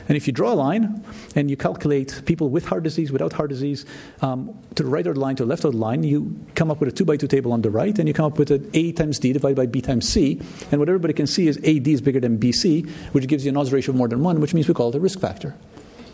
And 0.07 0.15
if 0.15 0.27
you 0.27 0.33
draw 0.33 0.53
a 0.53 0.55
line 0.55 1.03
and 1.35 1.49
you 1.49 1.57
calculate 1.57 2.21
people 2.25 2.49
with 2.49 2.65
heart 2.65 2.83
disease, 2.83 3.11
without 3.11 3.33
heart 3.33 3.49
disease, 3.49 3.85
um, 4.21 4.57
to 4.75 4.83
the 4.83 4.89
right 4.89 5.05
of 5.05 5.15
the 5.15 5.19
line, 5.19 5.35
to 5.37 5.43
the 5.43 5.49
left 5.49 5.63
of 5.65 5.71
the 5.71 5.77
line, 5.77 6.03
you 6.03 6.39
come 6.53 6.69
up 6.69 6.79
with 6.79 6.89
a 6.89 6.91
2 6.91 7.05
by 7.05 7.17
2 7.17 7.27
table 7.27 7.51
on 7.51 7.61
the 7.61 7.71
right, 7.71 7.97
and 7.97 8.07
you 8.07 8.13
come 8.13 8.25
up 8.25 8.37
with 8.37 8.51
an 8.51 8.69
A 8.73 8.91
times 8.91 9.19
D 9.19 9.33
divided 9.33 9.55
by 9.55 9.65
B 9.65 9.81
times 9.81 10.07
C. 10.07 10.39
And 10.71 10.79
what 10.79 10.89
everybody 10.89 11.13
can 11.13 11.27
see 11.27 11.47
is 11.47 11.57
AD 11.57 11.87
is 11.87 12.01
bigger 12.01 12.19
than 12.19 12.37
BC, 12.37 12.87
which 13.13 13.27
gives 13.27 13.45
you 13.45 13.49
an 13.49 13.57
odds 13.57 13.73
ratio 13.73 13.91
of 13.91 13.97
more 13.97 14.07
than 14.07 14.21
1, 14.21 14.39
which 14.41 14.53
means 14.53 14.67
we 14.67 14.73
call 14.73 14.89
it 14.89 14.95
a 14.95 14.99
risk 14.99 15.19
factor. 15.19 15.55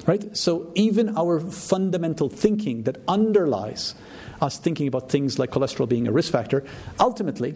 Right? 0.08 0.36
So 0.36 0.72
even 0.74 1.16
our 1.16 1.40
fundamental 1.40 2.28
thinking 2.28 2.84
that 2.84 2.98
underlies 3.08 3.94
us 4.42 4.58
thinking 4.58 4.88
about 4.88 5.12
things 5.12 5.38
like 5.38 5.52
cholesterol 5.52 5.88
being 5.88 6.08
a 6.08 6.12
risk 6.12 6.32
factor 6.32 6.64
ultimately 7.00 7.56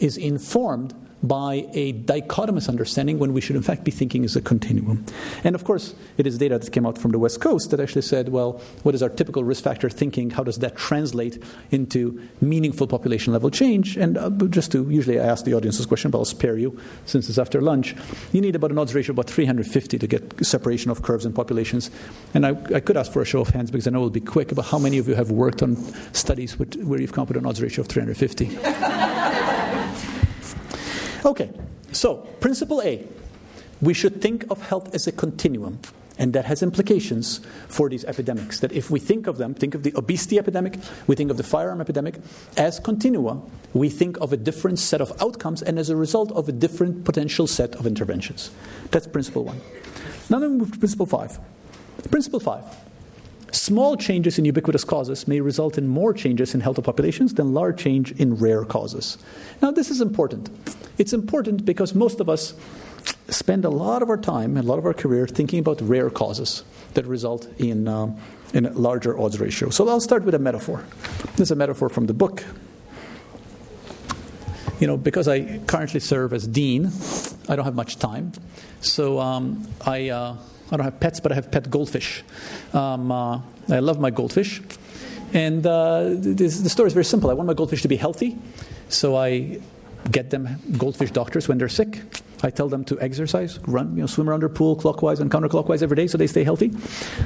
is 0.00 0.16
informed 0.16 0.92
by 1.26 1.66
a 1.72 1.94
dichotomous 1.94 2.68
understanding 2.68 3.18
when 3.18 3.32
we 3.32 3.40
should, 3.40 3.56
in 3.56 3.62
fact, 3.62 3.82
be 3.82 3.90
thinking 3.90 4.24
as 4.24 4.36
a 4.36 4.42
continuum. 4.42 5.04
And 5.42 5.54
of 5.54 5.64
course, 5.64 5.94
it 6.18 6.26
is 6.26 6.36
data 6.36 6.58
that 6.58 6.70
came 6.70 6.84
out 6.84 6.98
from 6.98 7.12
the 7.12 7.18
West 7.18 7.40
Coast 7.40 7.70
that 7.70 7.80
actually 7.80 8.02
said, 8.02 8.28
well, 8.28 8.60
what 8.82 8.94
is 8.94 9.02
our 9.02 9.08
typical 9.08 9.42
risk 9.42 9.64
factor 9.64 9.88
thinking? 9.88 10.28
How 10.28 10.42
does 10.42 10.58
that 10.58 10.76
translate 10.76 11.42
into 11.70 12.20
meaningful 12.42 12.86
population 12.86 13.32
level 13.32 13.50
change? 13.50 13.96
And 13.96 14.18
uh, 14.18 14.28
just 14.50 14.70
to, 14.72 14.88
usually 14.90 15.18
I 15.18 15.24
ask 15.24 15.46
the 15.46 15.54
audience 15.54 15.78
this 15.78 15.86
question, 15.86 16.10
but 16.10 16.18
I'll 16.18 16.26
spare 16.26 16.58
you 16.58 16.78
since 17.06 17.28
it's 17.30 17.38
after 17.38 17.62
lunch. 17.62 17.96
You 18.32 18.42
need 18.42 18.54
about 18.54 18.70
an 18.70 18.78
odds 18.78 18.94
ratio 18.94 19.12
of 19.12 19.18
about 19.18 19.30
350 19.30 19.98
to 19.98 20.06
get 20.06 20.44
separation 20.44 20.90
of 20.90 21.00
curves 21.02 21.24
in 21.24 21.32
populations. 21.32 21.90
And 22.34 22.44
I, 22.44 22.50
I 22.74 22.80
could 22.80 22.98
ask 22.98 23.10
for 23.10 23.22
a 23.22 23.24
show 23.24 23.40
of 23.40 23.48
hands 23.48 23.70
because 23.70 23.86
I 23.86 23.90
know 23.90 24.00
it'll 24.00 24.10
be 24.10 24.20
quick, 24.20 24.54
but 24.54 24.66
how 24.66 24.78
many 24.78 24.98
of 24.98 25.08
you 25.08 25.14
have 25.14 25.30
worked 25.30 25.62
on 25.62 25.76
studies 26.12 26.58
with, 26.58 26.74
where 26.82 27.00
you've 27.00 27.12
come 27.12 27.22
up 27.22 27.28
with 27.28 27.38
an 27.38 27.46
odds 27.46 27.62
ratio 27.62 27.80
of 27.80 27.88
350? 27.88 29.52
Okay, 31.24 31.50
so 31.92 32.16
principle 32.40 32.82
A 32.82 33.06
we 33.80 33.94
should 33.94 34.20
think 34.20 34.44
of 34.50 34.60
health 34.62 34.94
as 34.94 35.06
a 35.06 35.12
continuum. 35.12 35.78
And 36.16 36.32
that 36.34 36.44
has 36.44 36.62
implications 36.62 37.40
for 37.66 37.88
these 37.88 38.04
epidemics. 38.04 38.60
That 38.60 38.70
if 38.70 38.88
we 38.88 39.00
think 39.00 39.26
of 39.26 39.36
them, 39.36 39.52
think 39.52 39.74
of 39.74 39.82
the 39.82 39.92
obesity 39.96 40.38
epidemic, 40.38 40.78
we 41.08 41.16
think 41.16 41.28
of 41.28 41.36
the 41.36 41.42
firearm 41.42 41.80
epidemic, 41.80 42.20
as 42.56 42.78
continua, 42.78 43.42
we 43.72 43.88
think 43.88 44.16
of 44.20 44.32
a 44.32 44.36
different 44.36 44.78
set 44.78 45.00
of 45.00 45.10
outcomes 45.20 45.60
and 45.60 45.76
as 45.76 45.90
a 45.90 45.96
result 45.96 46.30
of 46.32 46.48
a 46.48 46.52
different 46.52 47.04
potential 47.04 47.48
set 47.48 47.74
of 47.74 47.84
interventions. 47.84 48.52
That's 48.92 49.08
principle 49.08 49.44
one. 49.44 49.60
Now 50.30 50.38
then 50.38 50.52
we 50.52 50.58
move 50.58 50.72
to 50.72 50.78
principle 50.78 51.06
five. 51.06 51.40
Principle 52.10 52.38
five 52.38 52.62
Small 53.54 53.96
changes 53.96 54.36
in 54.36 54.44
ubiquitous 54.44 54.82
causes 54.82 55.28
may 55.28 55.40
result 55.40 55.78
in 55.78 55.86
more 55.86 56.12
changes 56.12 56.54
in 56.54 56.60
healthy 56.60 56.82
populations 56.82 57.34
than 57.34 57.54
large 57.54 57.78
change 57.78 58.10
in 58.10 58.34
rare 58.34 58.64
causes. 58.64 59.16
Now, 59.62 59.70
this 59.70 59.92
is 59.92 60.00
important. 60.00 60.50
It's 60.98 61.12
important 61.12 61.64
because 61.64 61.94
most 61.94 62.18
of 62.18 62.28
us 62.28 62.54
spend 63.28 63.64
a 63.64 63.70
lot 63.70 64.02
of 64.02 64.10
our 64.10 64.16
time, 64.16 64.56
a 64.56 64.62
lot 64.62 64.80
of 64.80 64.86
our 64.86 64.92
career, 64.92 65.28
thinking 65.28 65.60
about 65.60 65.80
rare 65.80 66.10
causes 66.10 66.64
that 66.94 67.06
result 67.06 67.46
in, 67.60 67.86
um, 67.86 68.16
in 68.52 68.66
a 68.66 68.70
larger 68.72 69.16
odds 69.20 69.38
ratio. 69.38 69.70
So 69.70 69.88
I'll 69.88 70.00
start 70.00 70.24
with 70.24 70.34
a 70.34 70.40
metaphor. 70.40 70.84
This 71.36 71.42
is 71.42 71.50
a 71.52 71.56
metaphor 71.56 71.88
from 71.88 72.06
the 72.06 72.14
book. 72.14 72.42
You 74.80 74.88
know, 74.88 74.96
because 74.96 75.28
I 75.28 75.58
currently 75.68 76.00
serve 76.00 76.32
as 76.32 76.48
dean, 76.48 76.90
I 77.48 77.54
don't 77.54 77.64
have 77.64 77.76
much 77.76 77.98
time. 77.98 78.32
So 78.80 79.20
um, 79.20 79.68
I. 79.80 80.08
Uh, 80.08 80.36
I 80.70 80.76
don't 80.76 80.84
have 80.84 81.00
pets, 81.00 81.20
but 81.20 81.32
I 81.32 81.34
have 81.34 81.50
pet 81.50 81.70
goldfish. 81.70 82.22
Um, 82.72 83.12
uh, 83.12 83.40
I 83.68 83.80
love 83.80 84.00
my 84.00 84.10
goldfish. 84.10 84.60
And 85.32 85.66
uh, 85.66 86.10
this, 86.14 86.60
the 86.60 86.68
story 86.68 86.86
is 86.86 86.92
very 86.92 87.04
simple. 87.04 87.30
I 87.30 87.34
want 87.34 87.46
my 87.46 87.54
goldfish 87.54 87.82
to 87.82 87.88
be 87.88 87.96
healthy, 87.96 88.38
so 88.88 89.16
I 89.16 89.60
get 90.10 90.30
them 90.30 90.48
goldfish 90.78 91.10
doctors 91.10 91.48
when 91.48 91.58
they're 91.58 91.68
sick. 91.68 92.00
I 92.42 92.50
tell 92.50 92.68
them 92.68 92.84
to 92.84 93.00
exercise, 93.00 93.58
run, 93.66 93.96
you 93.96 94.02
know, 94.02 94.06
swim 94.06 94.28
around 94.28 94.40
their 94.40 94.50
pool 94.50 94.76
clockwise 94.76 95.18
and 95.18 95.30
counterclockwise 95.30 95.82
every 95.82 95.96
day 95.96 96.06
so 96.06 96.18
they 96.18 96.26
stay 96.26 96.44
healthy. 96.44 96.72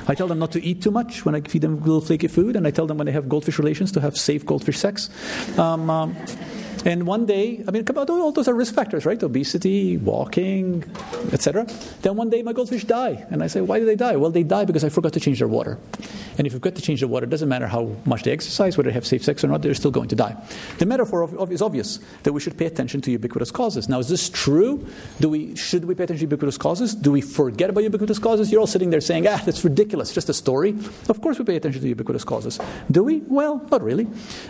I 0.07 0.15
tell 0.15 0.29
them 0.29 0.39
not 0.39 0.53
to 0.53 0.63
eat 0.63 0.81
too 0.81 0.93
much 0.93 1.25
when 1.25 1.35
I 1.35 1.41
feed 1.41 1.63
them 1.63 1.81
little 1.81 2.01
flaky 2.01 2.29
food, 2.29 2.57
and 2.57 2.67
I 2.67 2.71
tell 2.71 2.87
them 2.87 2.99
when 2.99 3.07
they 3.07 3.13
have 3.13 3.29
goldfish 3.29 3.59
relations 3.59 3.93
to 3.93 4.01
have 4.01 4.17
safe 4.17 4.47
goldfish 4.47 4.79
sex. 4.79 5.11
Um, 5.59 5.91
um, 5.91 6.17
and 6.85 7.07
one 7.07 7.27
day, 7.27 7.65
I 7.67 7.71
mean, 7.71 7.85
all 7.97 8.33
those 8.33 8.49
are 8.49 8.55
risk 8.55 8.75
factors, 8.75 9.05
right? 9.05 9.21
Obesity, 9.23 9.97
walking, 9.97 10.85
etc. 11.33 11.67
Then 12.03 12.17
one 12.17 12.31
day 12.31 12.43
my 12.43 12.53
goldfish 12.53 12.85
die. 12.85 13.27
And 13.31 13.43
I 13.43 13.47
say, 13.49 13.61
why 13.61 13.79
do 13.79 13.85
they 13.85 13.97
die? 13.97 14.17
Well, 14.17 14.31
they 14.31 14.43
die 14.43 14.65
because 14.65 14.85
I 14.85 14.89
forgot 14.89 15.13
to 15.15 15.21
change 15.21 15.39
their 15.39 15.49
water. 15.49 15.79
And 16.39 16.47
if 16.47 16.53
you 16.53 16.59
forget 16.59 16.77
to 16.77 16.83
change 16.83 17.01
the 17.01 17.09
water, 17.09 17.25
it 17.25 17.31
doesn't 17.31 17.49
matter 17.49 17.67
how 17.67 17.97
much 18.05 18.23
they 18.23 18.31
exercise, 18.31 18.77
whether 18.77 18.91
they 18.91 18.95
have 18.95 19.07
safe 19.07 19.25
sex 19.25 19.43
or 19.43 19.49
not, 19.49 19.63
they're 19.63 19.75
still 19.75 19.91
going 19.91 20.09
to 20.09 20.17
die. 20.17 20.37
The 20.79 20.87
metaphor 20.87 21.29
is 21.51 21.61
obvious 21.61 21.99
that 22.23 22.33
we 22.33 22.41
should 22.41 22.57
pay 22.57 22.67
attention 22.67 23.01
to 23.03 23.11
ubiquitous 23.11 23.51
causes. 23.51 23.89
Now, 23.89 23.99
is 23.99 24.09
this 24.09 24.31
true? 24.31 24.87
Do 25.21 25.29
we, 25.29 25.57
should 25.57 25.85
we 25.85 25.95
pay 25.95 26.05
attention 26.05 26.29
to 26.29 26.31
ubiquitous 26.31 26.59
causes? 26.59 26.95
Do 26.95 27.11
we 27.11 27.23
forget 27.23 27.71
about 27.71 27.83
ubiquitous 27.83 28.21
causes? 28.21 28.53
You're 28.53 28.61
all 28.61 28.69
sitting 28.69 28.91
there 28.91 29.01
saying, 29.01 29.27
ah, 29.27 29.43
that's 29.45 29.65
ridiculous, 29.65 30.13
just 30.13 30.29
a 30.29 30.35
story. 30.35 30.77
Of 31.09 31.21
course 31.21 31.39
we 31.39 31.45
pay 31.45 31.57
attention 31.57 31.83
to 31.83 31.89
ubiquitous 31.89 32.25
causes. 32.25 32.61
Do 32.91 33.03
we? 33.03 33.19
Well, 33.27 33.67
not 33.71 33.83
really. 33.83 34.07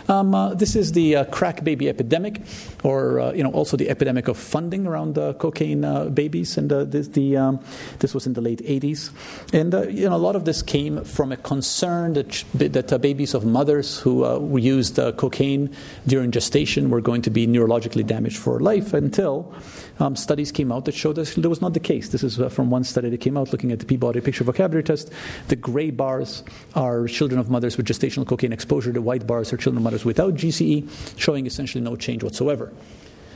Um, 0.07 0.35
uh, 0.35 0.53
this 0.53 0.75
is 0.75 0.91
the 0.91 1.15
uh, 1.15 1.23
crack 1.25 1.63
baby 1.63 1.89
epidemic 1.89 2.18
epidemic, 2.19 2.41
or 2.83 3.19
uh, 3.19 3.31
you 3.33 3.43
know 3.43 3.51
also 3.51 3.77
the 3.77 3.89
epidemic 3.89 4.27
of 4.27 4.37
funding 4.37 4.85
around 4.87 5.17
uh, 5.17 5.33
cocaine 5.33 5.83
uh, 5.83 6.05
babies, 6.05 6.57
and 6.57 6.69
this, 6.69 7.07
the, 7.09 7.37
um, 7.37 7.59
this 7.99 8.13
was 8.13 8.25
in 8.25 8.33
the 8.33 8.41
late 8.41 8.59
80s, 8.59 9.11
and 9.53 9.73
uh, 9.73 9.87
you 9.87 10.09
know 10.09 10.15
a 10.15 10.17
lot 10.17 10.35
of 10.35 10.45
this 10.45 10.61
came 10.61 11.03
from 11.03 11.31
a 11.31 11.37
concern 11.37 12.13
that, 12.13 12.43
that 12.53 12.93
uh, 12.93 12.97
babies 12.97 13.33
of 13.33 13.45
mothers 13.45 13.99
who 13.99 14.57
used 14.59 14.97
cocaine 15.17 15.69
during 16.07 16.31
gestation 16.31 16.89
were 16.89 17.01
going 17.01 17.21
to 17.21 17.29
be 17.29 17.47
neurologically 17.47 18.05
damaged 18.05 18.37
for 18.37 18.59
life 18.59 18.93
until 18.93 19.53
um, 19.99 20.15
studies 20.15 20.51
came 20.51 20.71
out 20.71 20.85
that 20.85 20.93
showed 20.93 21.15
that 21.15 21.27
that 21.27 21.49
was 21.49 21.61
not 21.61 21.73
the 21.73 21.79
case. 21.79 22.09
This 22.09 22.23
is 22.23 22.37
from 22.53 22.69
one 22.69 22.83
study 22.83 23.09
that 23.09 23.21
came 23.21 23.37
out 23.37 23.51
looking 23.51 23.71
at 23.71 23.79
the 23.79 23.85
Peabody 23.85 24.21
Picture 24.21 24.43
Vocabulary 24.43 24.83
Test. 24.83 25.11
The 25.47 25.55
gray 25.55 25.89
bars 25.89 26.43
are 26.75 27.07
children 27.07 27.39
of 27.39 27.49
mothers 27.49 27.77
with 27.77 27.87
gestational 27.87 28.27
cocaine 28.27 28.53
exposure. 28.53 28.91
The 28.91 29.01
white 29.01 29.25
bars 29.25 29.53
are 29.53 29.57
children 29.57 29.77
of 29.77 29.83
mothers 29.83 30.05
without 30.05 30.35
GCE, 30.35 31.17
showing 31.17 31.45
essentially 31.45 31.83
no 31.83 31.95
change 31.95 32.09
change 32.09 32.23
whatsoever. 32.23 32.71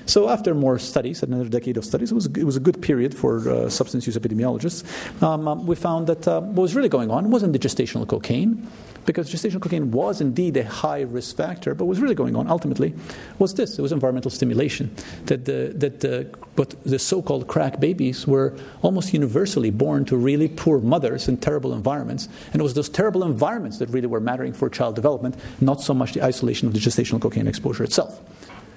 So, 0.06 0.28
after 0.28 0.54
more 0.54 0.80
studies, 0.80 1.24
another 1.24 1.48
decade 1.48 1.78
of 1.78 1.86
studies, 1.86 2.12
it 2.12 2.16
was, 2.16 2.26
it 2.26 2.44
was 2.44 2.58
a 2.58 2.60
good 2.60 2.82
period 2.82 3.16
for 3.16 3.50
uh, 3.50 3.70
substance 3.70 4.06
use 4.06 4.18
epidemiologists. 4.18 4.84
Um, 5.24 5.48
um, 5.48 5.66
we 5.66 5.76
found 5.76 6.08
that 6.08 6.28
uh, 6.28 6.42
what 6.42 6.64
was 6.64 6.76
really 6.76 6.90
going 6.90 7.10
on 7.10 7.32
wasn't 7.32 7.54
the 7.54 7.60
gestational 7.60 8.06
cocaine, 8.06 8.68
because 9.06 9.32
gestational 9.32 9.62
cocaine 9.62 9.92
was 9.92 10.22
indeed 10.22 10.58
a 10.58 10.64
high 10.64 11.02
risk 11.02 11.36
factor, 11.36 11.76
but 11.76 11.86
what 11.86 11.90
was 11.90 12.00
really 12.00 12.16
going 12.16 12.36
on 12.36 12.48
ultimately 12.48 12.94
was 13.40 13.54
this 13.54 13.78
it 13.78 13.82
was 13.82 13.92
environmental 13.92 14.32
stimulation. 14.32 14.94
That 15.26 15.46
the, 15.46 15.74
that 15.76 16.00
the, 16.00 16.30
but 16.56 16.82
the 16.84 17.00
so 17.00 17.22
called 17.22 17.48
crack 17.48 17.80
babies 17.80 18.28
were 18.28 18.58
almost 18.82 19.14
universally 19.14 19.72
born 19.72 20.06
to 20.06 20.18
really 20.18 20.48
poor 20.48 20.80
mothers 20.80 21.28
in 21.28 21.38
terrible 21.38 21.74
environments, 21.74 22.30
and 22.52 22.60
it 22.60 22.64
was 22.64 22.74
those 22.74 22.90
terrible 22.90 23.24
environments 23.24 23.80
that 23.80 23.90
really 23.90 24.08
were 24.08 24.20
mattering 24.20 24.54
for 24.54 24.70
child 24.70 24.96
development, 24.96 25.36
not 25.62 25.82
so 25.82 25.94
much 25.94 26.14
the 26.14 26.24
isolation 26.24 26.68
of 26.68 26.74
the 26.74 26.80
gestational 26.80 27.22
cocaine 27.22 27.48
exposure 27.48 27.84
itself. 27.84 28.20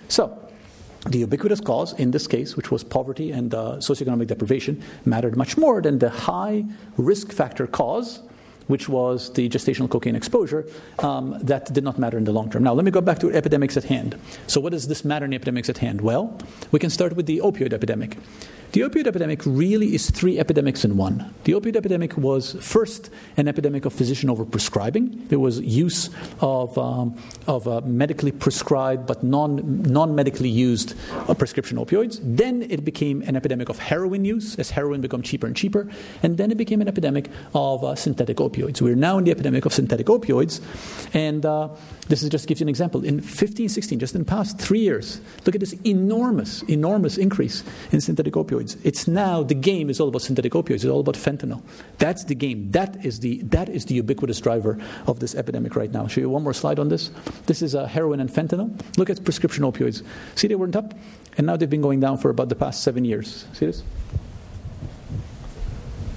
So, 0.08 0.42
the 1.08 1.18
ubiquitous 1.18 1.60
cause 1.60 1.92
in 1.94 2.10
this 2.10 2.26
case, 2.26 2.56
which 2.56 2.70
was 2.70 2.82
poverty 2.82 3.30
and 3.30 3.54
uh, 3.54 3.76
socioeconomic 3.76 4.26
deprivation, 4.26 4.82
mattered 5.04 5.36
much 5.36 5.56
more 5.56 5.80
than 5.80 5.98
the 5.98 6.10
high 6.10 6.64
risk 6.96 7.32
factor 7.32 7.66
cause, 7.66 8.20
which 8.66 8.88
was 8.88 9.32
the 9.32 9.48
gestational 9.48 9.88
cocaine 9.88 10.16
exposure, 10.16 10.66
um, 11.00 11.38
that 11.42 11.72
did 11.72 11.84
not 11.84 11.98
matter 11.98 12.18
in 12.18 12.24
the 12.24 12.32
long 12.32 12.50
term. 12.50 12.62
Now, 12.62 12.74
let 12.74 12.84
me 12.84 12.90
go 12.90 13.00
back 13.00 13.18
to 13.20 13.30
epidemics 13.32 13.76
at 13.76 13.84
hand. 13.84 14.18
So, 14.46 14.60
what 14.60 14.72
does 14.72 14.88
this 14.88 15.04
matter 15.04 15.24
in 15.24 15.34
epidemics 15.34 15.68
at 15.68 15.78
hand? 15.78 16.00
Well, 16.00 16.38
we 16.72 16.78
can 16.78 16.90
start 16.90 17.16
with 17.16 17.26
the 17.26 17.38
opioid 17.38 17.72
epidemic. 17.72 18.16
The 18.72 18.80
opioid 18.82 19.06
epidemic 19.06 19.40
really 19.46 19.94
is 19.94 20.10
three 20.10 20.38
epidemics 20.38 20.84
in 20.84 20.96
one. 20.96 21.32
The 21.44 21.52
opioid 21.52 21.76
epidemic 21.76 22.16
was 22.16 22.56
first 22.60 23.10
an 23.36 23.48
epidemic 23.48 23.84
of 23.84 23.92
physician 23.92 24.28
overprescribing. 24.28 25.28
There 25.28 25.38
was 25.38 25.60
use 25.60 26.10
of, 26.40 26.76
um, 26.76 27.16
of 27.46 27.66
uh, 27.66 27.80
medically 27.82 28.32
prescribed 28.32 29.06
but 29.06 29.22
non, 29.22 29.82
non-medically 29.82 30.48
used 30.48 30.94
uh, 31.28 31.34
prescription 31.34 31.78
opioids. 31.78 32.18
Then 32.22 32.62
it 32.62 32.84
became 32.84 33.22
an 33.22 33.36
epidemic 33.36 33.68
of 33.68 33.78
heroin 33.78 34.24
use 34.24 34.56
as 34.56 34.70
heroin 34.70 35.00
became 35.00 35.22
cheaper 35.22 35.46
and 35.46 35.56
cheaper. 35.56 35.88
And 36.22 36.36
then 36.36 36.50
it 36.50 36.58
became 36.58 36.80
an 36.80 36.88
epidemic 36.88 37.30
of 37.54 37.84
uh, 37.84 37.94
synthetic 37.94 38.38
opioids. 38.38 38.80
We're 38.82 38.94
now 38.94 39.18
in 39.18 39.24
the 39.24 39.30
epidemic 39.30 39.64
of 39.64 39.72
synthetic 39.72 40.06
opioids. 40.06 40.60
And 41.14 41.46
uh, 41.46 41.68
this 42.08 42.22
is 42.22 42.28
just 42.28 42.46
gives 42.46 42.60
you 42.60 42.64
an 42.64 42.68
example. 42.68 43.04
In 43.04 43.20
15, 43.20 43.68
16, 43.68 43.98
just 43.98 44.14
in 44.14 44.22
the 44.22 44.26
past 44.26 44.58
three 44.58 44.80
years, 44.80 45.20
look 45.44 45.54
at 45.54 45.60
this 45.60 45.74
enormous, 45.84 46.62
enormous 46.64 47.16
increase 47.16 47.64
in 47.92 48.00
synthetic 48.00 48.34
opioids. 48.34 48.65
It's 48.82 49.06
now 49.06 49.42
the 49.42 49.54
game 49.54 49.88
is 49.88 50.00
all 50.00 50.08
about 50.08 50.22
synthetic 50.22 50.52
opioids. 50.52 50.76
It's 50.76 50.84
all 50.86 51.00
about 51.00 51.14
fentanyl. 51.14 51.62
That's 51.98 52.24
the 52.24 52.34
game. 52.34 52.70
That 52.72 53.04
is 53.04 53.20
the 53.20 53.42
that 53.44 53.68
is 53.68 53.86
the 53.86 53.94
ubiquitous 53.94 54.40
driver 54.40 54.78
of 55.06 55.20
this 55.20 55.34
epidemic 55.34 55.76
right 55.76 55.90
now. 55.90 56.02
I'll 56.02 56.08
show 56.08 56.20
you 56.20 56.30
one 56.30 56.42
more 56.42 56.54
slide 56.54 56.78
on 56.78 56.88
this. 56.88 57.10
This 57.46 57.62
is 57.62 57.74
uh, 57.74 57.86
heroin 57.86 58.20
and 58.20 58.30
fentanyl. 58.30 58.70
Look 58.98 59.10
at 59.10 59.22
prescription 59.24 59.64
opioids. 59.64 60.02
See, 60.34 60.48
they 60.48 60.56
weren't 60.56 60.76
up, 60.76 60.94
and 61.38 61.46
now 61.46 61.56
they've 61.56 61.70
been 61.70 61.82
going 61.82 62.00
down 62.00 62.18
for 62.18 62.30
about 62.30 62.48
the 62.48 62.56
past 62.56 62.82
seven 62.82 63.04
years. 63.04 63.46
See 63.52 63.66
this? 63.66 63.82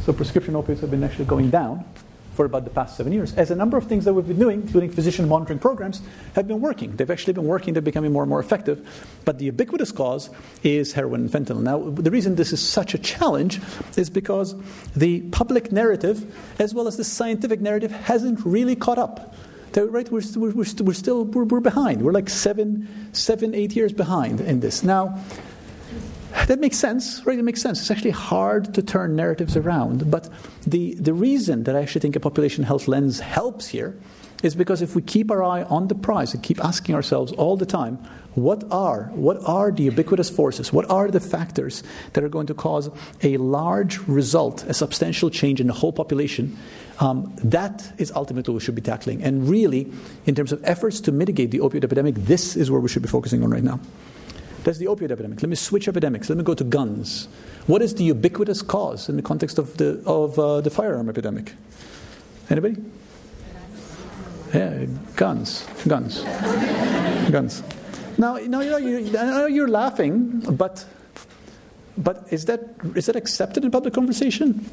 So 0.06 0.14
prescription 0.14 0.56
opioids 0.56 0.80
have 0.80 0.92
been 0.92 1.04
actually 1.04 1.26
going 1.26 1.50
down 1.50 1.86
for 2.40 2.46
about 2.46 2.64
the 2.64 2.70
past 2.70 2.96
seven 2.96 3.12
years, 3.12 3.34
as 3.34 3.52
a 3.52 3.56
number 3.56 3.76
of 3.76 3.86
things 3.86 4.06
that 4.06 4.14
we've 4.14 4.26
been 4.26 4.40
doing, 4.40 4.62
including 4.62 4.90
physician 4.90 5.28
monitoring 5.28 5.60
programs, 5.60 6.02
have 6.36 6.48
been 6.48 6.62
working. 6.62 6.96
They've 6.96 7.12
actually 7.12 7.34
been 7.34 7.48
working, 7.48 7.74
they're 7.74 7.82
becoming 7.82 8.14
more 8.14 8.24
and 8.24 8.30
more 8.30 8.40
effective. 8.40 8.80
But 9.26 9.40
the 9.40 9.46
ubiquitous 9.52 9.92
cause 9.92 10.30
is 10.64 10.94
heroin 10.94 11.20
and 11.20 11.30
fentanyl. 11.30 11.62
Now, 11.62 11.90
the 11.90 12.10
reason 12.10 12.36
this 12.36 12.54
is 12.54 12.66
such 12.66 12.94
a 12.94 12.98
challenge 12.98 13.60
is 13.98 14.10
because 14.10 14.56
the 14.96 15.20
public 15.32 15.74
narrative, 15.74 16.34
as 16.60 16.74
well 16.74 16.88
as 16.88 16.96
the 16.96 17.04
scientific 17.04 17.60
narrative, 17.60 17.92
hasn't 17.92 18.40
really 18.46 18.78
caught 18.78 18.98
up. 18.98 19.36
Right, 19.76 20.10
we're, 20.10 20.22
we're, 20.38 20.52
we're, 20.54 20.94
still 20.94 21.26
we're, 21.26 21.44
we're 21.44 21.60
behind. 21.60 22.02
We're 22.04 22.14
like 22.14 22.30
seven, 22.30 22.88
seven, 23.12 23.54
eight 23.54 23.76
years 23.76 23.92
behind 23.92 24.40
in 24.40 24.62
this. 24.62 24.82
Now, 24.82 25.22
that 26.48 26.60
makes 26.60 26.78
sense, 26.78 27.26
right? 27.26 27.38
It 27.38 27.44
makes 27.44 27.62
sense. 27.62 27.80
It's 27.80 27.92
actually 27.92 28.12
hard 28.12 28.74
to 28.74 28.82
turn 28.82 29.16
narratives 29.16 29.56
around. 29.58 30.10
But 30.10 30.30
the, 30.66 30.96
the 30.96 31.14
reason 31.14 31.64
that 31.64 31.76
I 31.76 31.82
actually 31.82 32.02
think 32.02 32.16
a 32.16 32.20
population 32.20 32.64
health 32.64 32.88
lens 32.88 33.20
helps 33.20 33.68
here 33.68 33.98
is 34.44 34.56
because 34.56 34.82
if 34.82 34.96
we 34.96 35.02
keep 35.02 35.32
our 35.32 35.44
eye 35.44 35.64
on 35.64 35.88
the 35.88 35.96
prize 35.96 36.34
and 36.34 36.42
keep 36.42 36.64
asking 36.64 36.96
ourselves 36.96 37.32
all 37.34 37.58
the 37.58 37.66
time, 37.66 37.98
what 38.36 38.64
are, 38.72 39.06
what 39.14 39.38
are 39.46 39.72
the 39.72 39.84
ubiquitous 39.84 40.30
forces? 40.30 40.72
What 40.72 40.90
are 40.90 41.10
the 41.10 41.20
factors 41.20 41.84
that 42.14 42.24
are 42.24 42.30
going 42.30 42.48
to 42.48 42.54
cause 42.54 42.90
a 43.22 43.38
large 43.38 43.98
result, 44.08 44.64
a 44.64 44.74
substantial 44.74 45.30
change 45.30 45.60
in 45.60 45.68
the 45.68 45.74
whole 45.74 45.92
population? 45.92 46.58
Um, 47.00 47.34
that 47.44 47.94
is 47.98 48.12
ultimately 48.12 48.54
what 48.54 48.62
we 48.62 48.66
should 48.66 48.76
be 48.76 48.82
tackling. 48.82 49.24
And 49.24 49.50
really, 49.50 49.92
in 50.26 50.36
terms 50.36 50.52
of 50.52 50.64
efforts 50.64 51.02
to 51.02 51.12
mitigate 51.12 51.52
the 51.52 51.60
opioid 51.60 51.84
epidemic, 51.84 52.16
this 52.16 52.56
is 52.56 52.70
where 52.70 52.80
we 52.80 52.88
should 52.88 53.02
be 53.02 53.10
focusing 53.10 53.44
on 53.44 53.50
right 53.50 53.64
now. 53.64 53.80
That's 54.64 54.78
the 54.78 54.86
opioid 54.86 55.12
epidemic. 55.12 55.42
Let 55.42 55.50
me 55.50 55.56
switch 55.56 55.88
epidemics. 55.88 56.30
Let 56.30 56.38
me 56.38 56.44
go 56.44 56.54
to 56.54 56.64
guns. 56.64 57.28
What 57.68 57.82
is 57.82 57.94
the 57.96 58.04
ubiquitous 58.04 58.62
cause 58.62 59.10
in 59.10 59.16
the 59.16 59.22
context 59.22 59.58
of 59.58 59.78
the, 59.78 60.02
of, 60.06 60.38
uh, 60.38 60.62
the 60.62 60.70
firearm 60.70 61.10
epidemic? 61.10 61.54
Anybody? 62.50 62.78
Yeah, 64.54 64.86
guns. 65.16 65.68
Guns. 65.88 66.24
guns. 67.32 67.64
Now, 68.18 68.36
now 68.36 68.62
you 68.62 68.70
know, 68.70 68.78
you, 68.78 69.18
I 69.18 69.24
know 69.24 69.46
you're 69.46 69.68
laughing, 69.68 70.42
but, 70.58 70.84
but 71.98 72.28
is, 72.32 72.46
that, 72.46 72.62
is 72.96 73.06
that 73.06 73.16
accepted 73.16 73.64
in 73.64 73.72
public 73.72 73.94
conversation? 73.94 74.66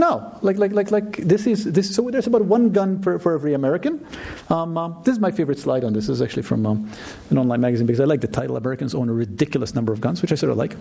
No, 0.00 0.32
like 0.40 0.56
like 0.56 0.72
like 0.72 0.90
like 0.90 1.16
this 1.18 1.46
is 1.46 1.64
this. 1.76 1.94
So 1.94 2.08
there's 2.08 2.26
about 2.26 2.46
one 2.46 2.70
gun 2.70 3.02
for, 3.02 3.18
for 3.18 3.34
every 3.34 3.52
American. 3.52 4.00
Um, 4.48 4.78
um, 4.78 4.96
this 5.04 5.12
is 5.12 5.20
my 5.20 5.30
favorite 5.30 5.58
slide 5.58 5.84
on 5.84 5.92
this. 5.92 6.06
This 6.06 6.16
is 6.16 6.22
actually 6.22 6.44
from 6.44 6.64
um, 6.64 6.90
an 7.28 7.36
online 7.36 7.60
magazine 7.60 7.86
because 7.86 8.00
I 8.00 8.06
like 8.06 8.22
the 8.22 8.32
title. 8.40 8.56
Americans 8.56 8.94
own 8.94 9.10
a 9.10 9.12
ridiculous 9.12 9.74
number 9.74 9.92
of 9.92 10.00
guns, 10.00 10.22
which 10.22 10.32
I 10.32 10.36
sort 10.36 10.52
of 10.52 10.56
like. 10.56 10.74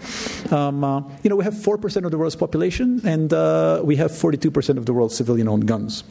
Um, 0.54 0.86
uh, 0.86 1.02
you 1.22 1.30
know, 1.30 1.36
we 1.36 1.44
have 1.44 1.62
four 1.62 1.78
percent 1.78 2.06
of 2.06 2.12
the 2.12 2.18
world's 2.18 2.38
population, 2.38 3.02
and 3.04 3.34
uh, 3.34 3.82
we 3.84 3.98
have 3.98 4.16
forty-two 4.16 4.52
percent 4.52 4.80
of 4.80 4.86
the 4.86 4.94
world's 4.94 5.18
civilian-owned 5.18 5.68
guns. 5.68 6.06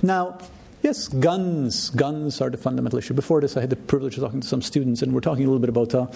Now, 0.00 0.38
Yes, 0.84 1.08
guns. 1.08 1.88
Guns 1.88 2.42
are 2.42 2.50
the 2.50 2.58
fundamental 2.58 2.98
issue. 2.98 3.14
Before 3.14 3.40
this, 3.40 3.56
I 3.56 3.62
had 3.62 3.70
the 3.70 3.76
privilege 3.76 4.18
of 4.18 4.22
talking 4.22 4.42
to 4.42 4.46
some 4.46 4.60
students, 4.60 5.00
and 5.00 5.14
we're 5.14 5.22
talking 5.22 5.46
a 5.46 5.48
little 5.48 5.58
bit 5.58 5.70
about 5.70 5.94
uh, 5.94 6.08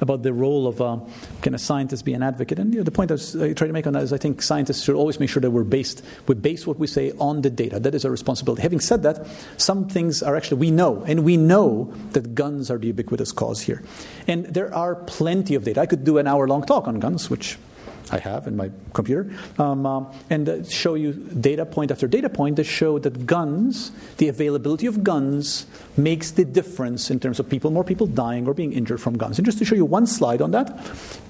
about 0.00 0.24
the 0.24 0.32
role 0.32 0.66
of 0.66 0.80
uh, 0.80 0.98
can 1.40 1.54
a 1.54 1.58
scientist 1.58 2.04
be 2.04 2.14
an 2.14 2.24
advocate? 2.24 2.58
And 2.58 2.74
you 2.74 2.80
know, 2.80 2.84
the 2.84 2.90
point 2.90 3.12
I, 3.12 3.14
was, 3.14 3.36
I 3.36 3.52
try 3.52 3.68
to 3.68 3.72
make 3.72 3.86
on 3.86 3.92
that 3.92 4.02
is, 4.02 4.12
I 4.12 4.18
think 4.18 4.42
scientists 4.42 4.82
should 4.82 4.96
always 4.96 5.20
make 5.20 5.30
sure 5.30 5.40
that 5.40 5.52
we're 5.52 5.62
based 5.62 6.04
we 6.26 6.34
base 6.34 6.66
what 6.66 6.80
we 6.80 6.88
say 6.88 7.12
on 7.20 7.42
the 7.42 7.50
data. 7.50 7.78
That 7.78 7.94
is 7.94 8.04
our 8.04 8.10
responsibility. 8.10 8.60
Having 8.60 8.80
said 8.80 9.04
that, 9.04 9.24
some 9.56 9.88
things 9.88 10.20
are 10.20 10.34
actually 10.34 10.58
we 10.58 10.72
know, 10.72 11.04
and 11.04 11.22
we 11.22 11.36
know 11.36 11.94
that 12.10 12.34
guns 12.34 12.72
are 12.72 12.78
the 12.78 12.88
ubiquitous 12.88 13.30
cause 13.30 13.60
here, 13.60 13.84
and 14.26 14.46
there 14.46 14.74
are 14.74 14.96
plenty 14.96 15.54
of 15.54 15.62
data. 15.62 15.80
I 15.80 15.86
could 15.86 16.02
do 16.02 16.18
an 16.18 16.26
hour 16.26 16.48
long 16.48 16.66
talk 16.66 16.88
on 16.88 16.98
guns, 16.98 17.30
which 17.30 17.56
I 18.10 18.18
have 18.18 18.46
in 18.46 18.56
my 18.56 18.70
computer, 18.92 19.30
um, 19.58 19.86
uh, 19.86 20.04
and 20.30 20.48
uh, 20.48 20.64
show 20.64 20.94
you 20.94 21.12
data 21.12 21.66
point 21.66 21.90
after 21.90 22.06
data 22.06 22.28
point 22.28 22.56
that 22.56 22.64
show 22.64 22.98
that 22.98 23.26
guns, 23.26 23.92
the 24.16 24.28
availability 24.28 24.86
of 24.86 25.04
guns, 25.04 25.66
makes 25.96 26.30
the 26.30 26.44
difference 26.44 27.10
in 27.10 27.20
terms 27.20 27.40
of 27.40 27.48
people, 27.48 27.70
more 27.70 27.84
people 27.84 28.06
dying 28.06 28.46
or 28.46 28.54
being 28.54 28.72
injured 28.72 29.00
from 29.00 29.16
guns. 29.16 29.38
And 29.38 29.44
just 29.44 29.58
to 29.58 29.64
show 29.64 29.74
you 29.74 29.84
one 29.84 30.06
slide 30.06 30.40
on 30.40 30.52
that, 30.52 30.78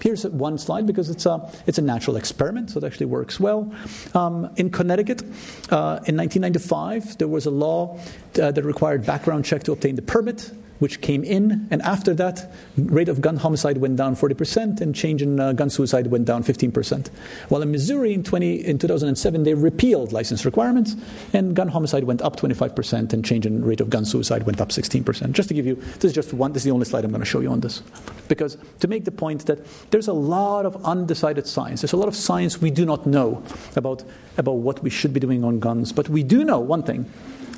here's 0.01 0.25
one 0.27 0.59
slide 0.59 0.87
because 0.87 1.11
it's 1.11 1.27
a, 1.27 1.51
it's 1.67 1.79
a 1.79 1.83
natural 1.83 2.17
experiment, 2.17 2.71
so 2.71 2.79
it 2.79 2.85
actually 2.85 3.07
works 3.07 3.41
well. 3.41 3.73
Um, 4.15 4.51
in 4.57 4.71
Connecticut, 4.71 5.23
uh, 5.71 6.01
in 6.07 6.17
1995, 6.17 7.19
there 7.19 7.29
was 7.29 7.47
a 7.47 7.51
law 7.51 7.99
uh, 8.41 8.51
that 8.51 8.65
required 8.65 9.05
background 9.05 9.45
check 9.45 9.63
to 9.65 9.73
obtain 9.73 9.97
the 9.97 10.03
permit 10.03 10.51
which 10.79 11.01
came 11.01 11.25
in, 11.25 11.67
and 11.71 11.83
after 11.83 12.15
that, 12.15 12.51
rate 12.77 13.09
of 13.09 13.21
gun 13.21 13.37
homicide 13.37 13.79
went 13.79 13.97
down 13.97 14.15
40%, 14.15 14.81
and 14.81 14.95
change 14.95 15.23
in 15.23 15.41
uh, 15.41 15.53
gun 15.53 15.71
suicide 15.71 16.09
went 16.09 16.27
down 16.27 16.45
15%. 16.45 17.09
While 17.49 17.63
in 17.63 17.71
Missouri 17.73 18.15
in, 18.15 18.23
20, 18.23 18.65
in 18.65 18.79
2007, 18.79 19.43
they 19.43 19.55
repealed 19.55 20.13
license 20.13 20.45
requirements, 20.45 20.97
and 21.33 21.57
gun 21.57 21.69
homicide 21.69 22.05
went 22.05 22.23
up 22.23 22.37
25%, 22.37 23.13
and 23.13 23.25
change 23.25 23.47
in 23.47 23.65
rate 23.65 23.81
of 23.81 23.91
gun 23.91 24.05
suicide 24.05 24.45
went 24.45 24.61
up 24.61 24.69
16%. 24.69 25.33
Just 25.33 25.49
to 25.49 25.55
give 25.55 25.67
you, 25.67 25.75
this 25.75 26.05
is 26.05 26.13
just 26.13 26.33
one, 26.33 26.53
this 26.53 26.61
is 26.61 26.65
the 26.65 26.71
only 26.71 26.87
slide 26.87 27.05
I'm 27.05 27.11
going 27.11 27.21
to 27.21 27.27
show 27.27 27.41
you 27.41 27.51
on 27.51 27.61
this. 27.61 27.83
Because 28.29 28.57
to 28.81 28.89
make 28.89 29.05
the 29.05 29.11
point 29.11 29.47
that 29.47 29.59
there's 29.91 30.09
a 30.09 30.13
lot 30.13 30.65
of 30.65 30.85
undecided 30.85 31.47
science, 31.47 31.81
there's 31.81 31.93
a 31.93 31.97
lot 31.97 32.09
of 32.09 32.17
science 32.17 32.61
we 32.61 32.71
do 32.71 32.85
not 32.85 33.07
know 33.07 33.43
about, 33.75 34.05
about 34.37 34.53
what 34.53 34.83
we 34.83 34.91
should 34.91 35.13
be 35.13 35.21
doing 35.21 35.45
on 35.45 35.59
guns, 35.59 35.93
but 35.93 36.09
we 36.09 36.23
do 36.23 36.45
know 36.45 36.61
one 36.61 36.83
thing 36.83 37.11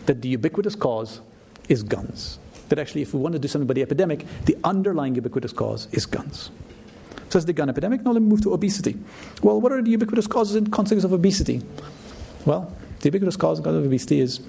that 0.06 0.22
the 0.22 0.28
ubiquitous 0.28 0.74
cause 0.74 1.20
is 1.68 1.82
guns 1.82 2.38
that 2.70 2.78
actually, 2.78 3.02
if 3.02 3.12
we 3.12 3.20
want 3.20 3.34
to 3.34 3.38
do 3.38 3.46
something 3.46 3.66
about 3.66 3.74
the 3.74 3.82
epidemic, 3.82 4.24
the 4.46 4.56
underlying 4.64 5.14
ubiquitous 5.14 5.52
cause 5.52 5.86
is 5.92 6.06
guns. 6.06 6.50
So 7.28 7.36
it's 7.36 7.46
the 7.46 7.52
gun 7.52 7.68
epidemic. 7.68 8.02
Now 8.02 8.12
let 8.12 8.22
me 8.22 8.28
move 8.28 8.42
to 8.42 8.52
obesity. 8.54 8.96
Well, 9.42 9.60
what 9.60 9.70
are 9.70 9.82
the 9.82 9.90
ubiquitous 9.90 10.26
causes 10.26 10.56
and 10.56 10.72
consequences 10.72 11.04
of 11.04 11.12
obesity? 11.12 11.62
Well, 12.44 12.74
the 13.00 13.04
ubiquitous 13.06 13.36
cause 13.36 13.60
of 13.60 13.66
obesity 13.66 14.20
is 14.20 14.40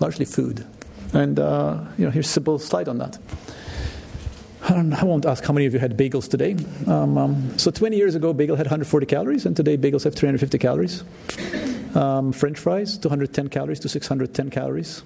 largely 0.00 0.24
food. 0.24 0.64
And 1.12 1.38
uh, 1.38 1.84
you 1.98 2.04
know, 2.06 2.10
here's 2.10 2.26
a 2.26 2.30
simple 2.30 2.58
slide 2.58 2.88
on 2.88 2.98
that. 2.98 3.18
I, 4.62 4.74
I, 4.98 5.04
won't 5.04 5.26
ask 5.26 5.44
how 5.44 5.52
many 5.52 5.66
of 5.66 5.74
you 5.74 5.78
had 5.78 5.96
bagels 5.96 6.28
today. 6.28 6.56
Um, 6.86 7.18
um, 7.18 7.58
so 7.58 7.70
20 7.70 7.96
years 7.96 8.14
ago, 8.14 8.32
bagel 8.32 8.56
had 8.56 8.66
140 8.66 9.04
calories, 9.04 9.44
and 9.44 9.54
today 9.54 9.76
bagels 9.76 10.04
have 10.04 10.14
350 10.14 10.58
calories. 10.58 11.04
Um, 11.94 12.32
French 12.32 12.58
fries, 12.58 12.96
210 12.96 13.48
calories 13.48 13.78
to 13.80 13.88
610 13.90 14.50
calories 14.50 15.02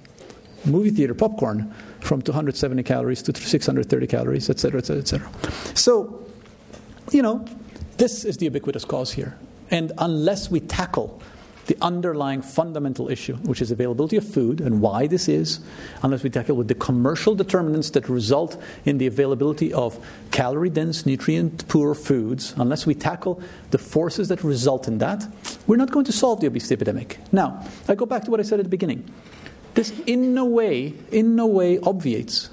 movie 0.64 0.90
theater 0.90 1.14
popcorn 1.14 1.72
from 2.00 2.22
270 2.22 2.82
calories 2.82 3.22
to 3.22 3.34
630 3.34 4.06
calories, 4.06 4.50
et 4.50 4.58
cetera, 4.58 4.78
et 4.78 4.86
cetera, 4.86 5.02
et 5.02 5.08
cetera. 5.08 5.30
So, 5.76 6.26
you 7.12 7.22
know, 7.22 7.44
this 7.96 8.24
is 8.24 8.36
the 8.36 8.44
ubiquitous 8.44 8.84
cause 8.84 9.12
here. 9.12 9.36
And 9.70 9.92
unless 9.98 10.50
we 10.50 10.60
tackle 10.60 11.20
the 11.66 11.76
underlying 11.82 12.40
fundamental 12.40 13.10
issue, 13.10 13.34
which 13.36 13.60
is 13.60 13.70
availability 13.70 14.16
of 14.16 14.26
food 14.26 14.60
and 14.60 14.80
why 14.80 15.06
this 15.06 15.28
is, 15.28 15.60
unless 16.02 16.22
we 16.22 16.30
tackle 16.30 16.56
with 16.56 16.66
the 16.66 16.74
commercial 16.74 17.34
determinants 17.34 17.90
that 17.90 18.08
result 18.08 18.60
in 18.86 18.96
the 18.96 19.06
availability 19.06 19.72
of 19.74 20.02
calorie 20.30 20.70
dense, 20.70 21.04
nutrient 21.04 21.68
poor 21.68 21.94
foods, 21.94 22.54
unless 22.56 22.86
we 22.86 22.94
tackle 22.94 23.40
the 23.70 23.76
forces 23.76 24.28
that 24.28 24.42
result 24.42 24.88
in 24.88 24.96
that, 24.96 25.26
we're 25.66 25.76
not 25.76 25.90
going 25.90 26.06
to 26.06 26.12
solve 26.12 26.40
the 26.40 26.46
obesity 26.46 26.74
epidemic. 26.74 27.18
Now, 27.32 27.62
I 27.86 27.94
go 27.94 28.06
back 28.06 28.24
to 28.24 28.30
what 28.30 28.40
I 28.40 28.44
said 28.44 28.58
at 28.60 28.64
the 28.64 28.70
beginning. 28.70 29.04
This 29.78 29.92
in 30.06 30.34
no 30.34 30.44
way, 30.44 30.92
in 31.12 31.36
no 31.36 31.46
way 31.46 31.78
obviates 31.78 32.50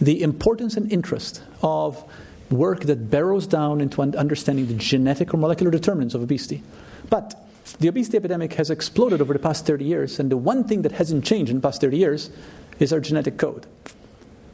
the 0.00 0.22
importance 0.22 0.76
and 0.76 0.92
interest 0.92 1.42
of 1.64 2.04
work 2.48 2.82
that 2.82 3.10
burrows 3.10 3.48
down 3.48 3.80
into 3.80 4.00
understanding 4.00 4.68
the 4.68 4.74
genetic 4.74 5.34
or 5.34 5.36
molecular 5.36 5.72
determinants 5.72 6.14
of 6.14 6.22
obesity. 6.22 6.62
But 7.08 7.34
the 7.80 7.88
obesity 7.88 8.18
epidemic 8.18 8.52
has 8.52 8.70
exploded 8.70 9.20
over 9.20 9.32
the 9.32 9.40
past 9.40 9.66
30 9.66 9.84
years, 9.84 10.20
and 10.20 10.30
the 10.30 10.36
one 10.36 10.62
thing 10.62 10.82
that 10.82 10.92
hasn't 10.92 11.24
changed 11.24 11.50
in 11.50 11.56
the 11.56 11.62
past 11.62 11.80
30 11.80 11.96
years 11.96 12.30
is 12.78 12.92
our 12.92 13.00
genetic 13.00 13.36
code. 13.36 13.66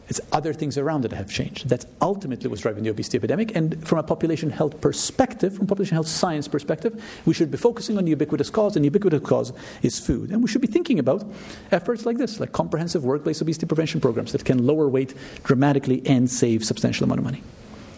It's 0.08 0.20
other 0.30 0.52
things 0.52 0.78
around 0.78 1.04
it 1.04 1.08
that 1.08 1.16
have 1.16 1.30
changed. 1.30 1.68
That's 1.68 1.86
ultimately 2.00 2.48
what's 2.48 2.62
driving 2.62 2.84
the 2.84 2.90
obesity 2.90 3.18
epidemic. 3.18 3.56
And 3.56 3.86
from 3.86 3.98
a 3.98 4.02
population 4.02 4.50
health 4.50 4.80
perspective, 4.80 5.56
from 5.56 5.66
population 5.66 5.94
health 5.94 6.06
science 6.06 6.46
perspective, 6.46 7.02
we 7.24 7.34
should 7.34 7.50
be 7.50 7.58
focusing 7.58 7.98
on 7.98 8.04
the 8.04 8.10
ubiquitous 8.10 8.48
cause, 8.48 8.76
and 8.76 8.84
the 8.84 8.86
ubiquitous 8.86 9.26
cause 9.26 9.52
is 9.82 9.98
food. 9.98 10.30
And 10.30 10.42
we 10.42 10.48
should 10.48 10.60
be 10.60 10.68
thinking 10.68 11.00
about 11.00 11.24
efforts 11.72 12.06
like 12.06 12.18
this, 12.18 12.38
like 12.38 12.52
comprehensive 12.52 13.04
workplace 13.04 13.40
obesity 13.40 13.66
prevention 13.66 14.00
programs 14.00 14.32
that 14.32 14.44
can 14.44 14.64
lower 14.64 14.88
weight 14.88 15.14
dramatically 15.42 16.02
and 16.06 16.30
save 16.30 16.64
substantial 16.64 17.04
amount 17.04 17.18
of 17.18 17.24
money. 17.24 17.42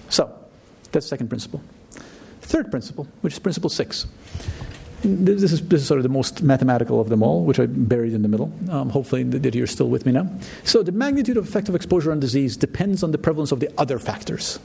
So, 0.09 0.35
that's 0.93 1.05
the 1.07 1.11
second 1.11 1.29
principle. 1.29 1.61
Third 2.41 2.71
principle, 2.71 3.07
which 3.21 3.35
is 3.35 3.39
principle 3.39 3.69
six. 3.69 4.07
This 5.03 5.53
is, 5.53 5.69
this 5.69 5.83
is, 5.83 5.87
sort 5.87 5.99
of 5.99 6.03
the 6.03 6.09
most 6.09 6.43
mathematical 6.43 7.01
of 7.01 7.09
them 7.09 7.23
all, 7.23 7.45
which 7.45 7.61
I 7.61 7.67
buried 7.67 8.15
in 8.15 8.23
the 8.23 8.29
middle. 8.29 8.53
Um, 8.69 8.91
hopefully, 8.91 9.23
that 9.23 9.55
you're 9.55 9.67
still 9.67 9.89
with 9.89 10.05
me 10.05 10.13
now. 10.13 10.29
So, 10.65 10.83
the 10.83 10.93
magnitude 10.93 11.37
of 11.37 11.47
effective 11.47 11.75
exposure 11.75 12.11
on 12.11 12.19
disease 12.19 12.57
depends 12.57 13.03
on 13.03 13.13
the 13.13 13.19
prevalence 13.19 13.53
of 13.53 13.61
the 13.61 13.71
other 13.79 13.99
factors. 13.99 14.59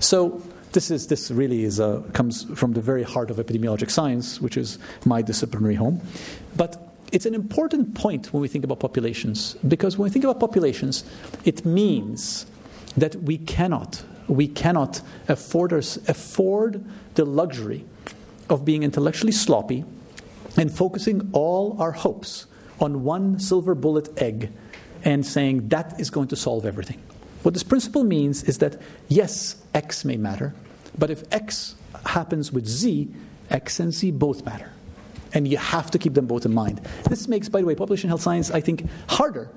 So, 0.00 0.42
this 0.72 0.90
is 0.90 1.08
this 1.08 1.30
really 1.30 1.64
is 1.64 1.78
a, 1.78 2.02
comes 2.14 2.44
from 2.58 2.72
the 2.72 2.80
very 2.80 3.02
heart 3.02 3.30
of 3.30 3.36
epidemiologic 3.36 3.90
science, 3.90 4.40
which 4.40 4.56
is 4.56 4.78
my 5.04 5.20
disciplinary 5.20 5.74
home. 5.74 6.00
But 6.56 6.82
it's 7.12 7.26
an 7.26 7.34
important 7.34 7.94
point 7.94 8.32
when 8.32 8.40
we 8.40 8.48
think 8.48 8.64
about 8.64 8.80
populations, 8.80 9.56
because 9.68 9.98
when 9.98 10.04
we 10.04 10.10
think 10.10 10.24
about 10.24 10.40
populations, 10.40 11.04
it 11.44 11.64
means 11.64 12.46
that 12.96 13.14
we 13.16 13.38
cannot 13.38 14.02
we 14.28 14.48
cannot 14.48 15.02
afford, 15.28 15.72
afford 15.72 16.84
the 17.14 17.24
luxury 17.24 17.84
of 18.48 18.64
being 18.64 18.82
intellectually 18.82 19.32
sloppy 19.32 19.84
and 20.56 20.70
focusing 20.70 21.28
all 21.32 21.76
our 21.80 21.92
hopes 21.92 22.46
on 22.80 23.04
one 23.04 23.38
silver 23.38 23.74
bullet 23.74 24.20
egg 24.20 24.50
and 25.04 25.24
saying 25.24 25.68
that 25.68 25.98
is 26.00 26.10
going 26.10 26.28
to 26.28 26.36
solve 26.36 26.66
everything. 26.66 27.00
What 27.42 27.54
this 27.54 27.62
principle 27.62 28.04
means 28.04 28.42
is 28.44 28.58
that 28.58 28.80
yes, 29.08 29.56
X 29.74 30.04
may 30.04 30.16
matter, 30.16 30.54
but 30.98 31.10
if 31.10 31.22
X 31.32 31.76
happens 32.04 32.52
with 32.52 32.66
Z, 32.66 33.08
X 33.50 33.80
and 33.80 33.92
Z 33.92 34.10
both 34.12 34.44
matter. 34.44 34.72
And 35.32 35.46
you 35.46 35.56
have 35.56 35.90
to 35.90 35.98
keep 35.98 36.14
them 36.14 36.26
both 36.26 36.46
in 36.46 36.54
mind. 36.54 36.80
This 37.08 37.28
makes, 37.28 37.48
by 37.48 37.60
the 37.60 37.66
way, 37.66 37.74
population 37.74 38.08
health 38.08 38.22
science, 38.22 38.50
I 38.50 38.60
think, 38.60 38.88
harder 39.08 39.50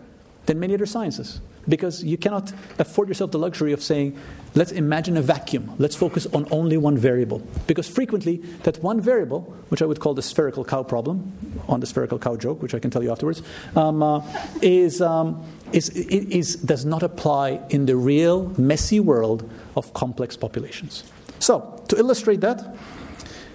than 0.49 0.59
many 0.59 0.73
other 0.73 0.87
sciences 0.87 1.39
because 1.67 2.03
you 2.03 2.17
cannot 2.17 2.51
afford 2.79 3.07
yourself 3.07 3.29
the 3.29 3.37
luxury 3.37 3.71
of 3.71 3.83
saying, 3.83 4.17
let's 4.55 4.71
imagine 4.71 5.15
a 5.15 5.21
vacuum, 5.21 5.75
let's 5.77 5.95
focus 5.95 6.25
on 6.33 6.47
only 6.49 6.75
one 6.75 6.97
variable. 6.97 7.39
Because 7.67 7.87
frequently, 7.87 8.37
that 8.63 8.81
one 8.81 8.99
variable, 8.99 9.41
which 9.69 9.83
I 9.83 9.85
would 9.85 9.99
call 9.99 10.15
the 10.15 10.23
spherical 10.23 10.65
cow 10.65 10.81
problem, 10.81 11.31
on 11.67 11.81
the 11.81 11.85
spherical 11.85 12.17
cow 12.17 12.35
joke, 12.35 12.63
which 12.63 12.73
I 12.73 12.79
can 12.79 12.89
tell 12.89 13.03
you 13.03 13.11
afterwards, 13.11 13.43
um, 13.75 14.01
uh, 14.01 14.23
is, 14.63 15.03
um, 15.03 15.45
is, 15.71 15.89
is, 15.89 16.55
does 16.55 16.83
not 16.83 17.03
apply 17.03 17.61
in 17.69 17.85
the 17.85 17.95
real, 17.95 18.51
messy 18.57 18.99
world 18.99 19.47
of 19.77 19.93
complex 19.93 20.35
populations. 20.35 21.03
So, 21.37 21.83
to 21.89 21.95
illustrate 21.95 22.41
that, 22.41 22.75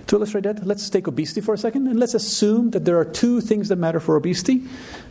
to 0.07 0.17
illustrate 0.17 0.45
that, 0.45 0.65
let's 0.65 0.89
take 0.91 1.09
obesity 1.09 1.41
for 1.41 1.55
a 1.55 1.59
second, 1.59 1.89
and 1.89 1.99
let's 1.99 2.15
assume 2.15 2.71
that 2.71 2.85
there 2.85 2.99
are 2.99 3.05
two 3.05 3.41
things 3.41 3.69
that 3.71 3.77
matter 3.77 3.99
for 3.99 4.15
obesity. 4.15 4.63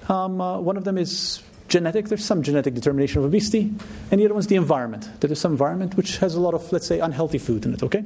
Um, 0.07 0.39
uh, 0.39 0.59
one 0.59 0.77
of 0.77 0.85
them 0.85 0.97
is 0.97 1.43
genetic, 1.73 2.07
there's 2.07 2.23
some 2.23 2.43
genetic 2.43 2.75
determination 2.75 3.17
of 3.19 3.25
obesity, 3.25 3.73
and 4.11 4.21
the 4.21 4.25
other 4.25 4.35
one's 4.35 4.47
the 4.47 4.55
environment. 4.55 5.09
There 5.19 5.31
is 5.31 5.39
some 5.39 5.51
environment 5.51 5.97
which 5.97 6.17
has 6.17 6.35
a 6.35 6.39
lot 6.39 6.53
of, 6.53 6.71
let's 6.71 6.85
say, 6.85 6.99
unhealthy 6.99 7.39
food 7.39 7.65
in 7.65 7.73
it, 7.73 7.81
okay? 7.81 8.03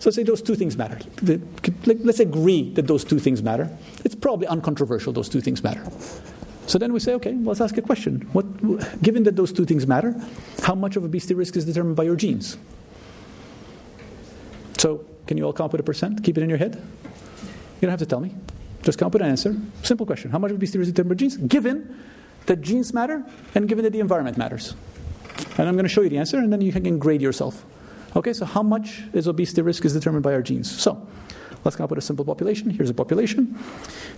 So 0.00 0.08
let's 0.08 0.16
say 0.16 0.24
those 0.24 0.42
two 0.42 0.56
things 0.56 0.76
matter. 0.76 0.98
Let's 1.86 2.18
agree 2.18 2.72
that 2.74 2.88
those 2.88 3.04
two 3.04 3.20
things 3.20 3.42
matter. 3.42 3.70
It's 4.04 4.16
probably 4.16 4.48
uncontroversial, 4.48 5.12
those 5.12 5.28
two 5.28 5.40
things 5.40 5.62
matter. 5.62 5.84
So 6.66 6.78
then 6.78 6.92
we 6.92 6.98
say, 6.98 7.14
okay, 7.14 7.34
let's 7.34 7.60
ask 7.60 7.76
a 7.78 7.82
question. 7.82 8.28
What, 8.32 8.44
given 9.02 9.22
that 9.22 9.36
those 9.36 9.52
two 9.52 9.64
things 9.64 9.86
matter, 9.86 10.14
how 10.62 10.74
much 10.74 10.96
of 10.96 11.04
obesity 11.04 11.34
risk 11.34 11.56
is 11.56 11.64
determined 11.64 11.96
by 11.96 12.04
your 12.04 12.16
genes? 12.16 12.58
So, 14.78 15.04
can 15.26 15.36
you 15.36 15.44
all 15.44 15.52
come 15.52 15.66
up 15.66 15.72
with 15.72 15.80
a 15.80 15.84
percent? 15.84 16.24
Keep 16.24 16.38
it 16.38 16.42
in 16.42 16.48
your 16.48 16.58
head. 16.58 16.74
You 16.74 17.82
don't 17.82 17.90
have 17.90 18.00
to 18.00 18.06
tell 18.06 18.20
me. 18.20 18.34
Just 18.82 18.98
come 18.98 19.06
up 19.06 19.12
with 19.12 19.22
an 19.22 19.28
answer. 19.28 19.54
Simple 19.82 20.06
question. 20.06 20.30
How 20.30 20.38
much 20.38 20.50
of 20.50 20.56
obesity 20.56 20.78
risk 20.78 20.88
is 20.88 20.94
determined 20.94 21.16
by 21.16 21.20
genes? 21.20 21.36
Given 21.36 21.94
that 22.50 22.62
genes 22.62 22.92
matter 22.92 23.24
and 23.54 23.68
given 23.68 23.84
that 23.84 23.92
the 23.92 24.00
environment 24.00 24.36
matters. 24.36 24.74
And 25.56 25.68
I'm 25.68 25.74
going 25.74 25.84
to 25.84 25.88
show 25.88 26.00
you 26.00 26.08
the 26.08 26.18
answer, 26.18 26.36
and 26.36 26.52
then 26.52 26.60
you 26.60 26.72
can 26.72 26.98
grade 26.98 27.22
yourself. 27.22 27.64
Okay, 28.16 28.32
so 28.32 28.44
how 28.44 28.62
much 28.62 29.02
is 29.12 29.28
obesity 29.28 29.62
risk 29.62 29.84
is 29.84 29.92
determined 29.92 30.24
by 30.24 30.32
our 30.32 30.42
genes. 30.42 30.68
So 30.68 31.06
let's 31.64 31.76
come 31.76 31.84
up 31.84 31.90
with 31.90 32.00
a 32.00 32.02
simple 32.02 32.24
population. 32.24 32.68
Here's 32.70 32.90
a 32.90 32.94
population. 32.94 33.56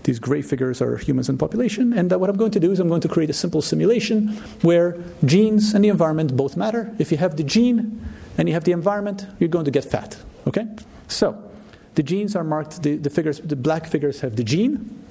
These 0.05 0.19
gray 0.19 0.41
figures 0.41 0.81
are 0.81 0.97
humans 0.97 1.29
in 1.29 1.37
population. 1.37 1.93
And 1.93 2.11
uh, 2.11 2.19
what 2.19 2.31
I'm 2.31 2.39
going 2.39 2.53
to 2.53 2.61
do 2.61 2.73
is 2.73 2.81
I'm 2.81 2.89
going 2.89 3.03
to 3.03 3.09
create 3.09 3.29
a 3.29 3.35
simple 3.35 3.61
simulation 3.61 4.29
where 4.63 4.97
genes 5.27 5.75
and 5.75 5.85
the 5.85 5.91
environment 5.91 6.35
both 6.35 6.57
matter. 6.57 6.91
If 6.99 7.13
you 7.13 7.19
have 7.19 7.37
the 7.37 7.45
gene 7.45 8.01
and 8.39 8.49
you 8.49 8.55
have 8.55 8.65
the 8.65 8.73
environment, 8.73 9.27
you're 9.41 9.51
going 9.51 9.67
to 9.67 9.71
get 9.71 9.85
fat. 9.85 10.17
Okay? 10.47 10.67
So 11.07 11.37
the 11.97 12.03
genes 12.03 12.35
are 12.35 12.45
marked, 12.45 12.83
the, 12.83 12.97
the 12.97 13.11
figures, 13.11 13.41
the 13.41 13.57
black 13.57 13.87
figures 13.87 14.21
have 14.21 14.37
the 14.37 14.45
gene, 14.45 15.02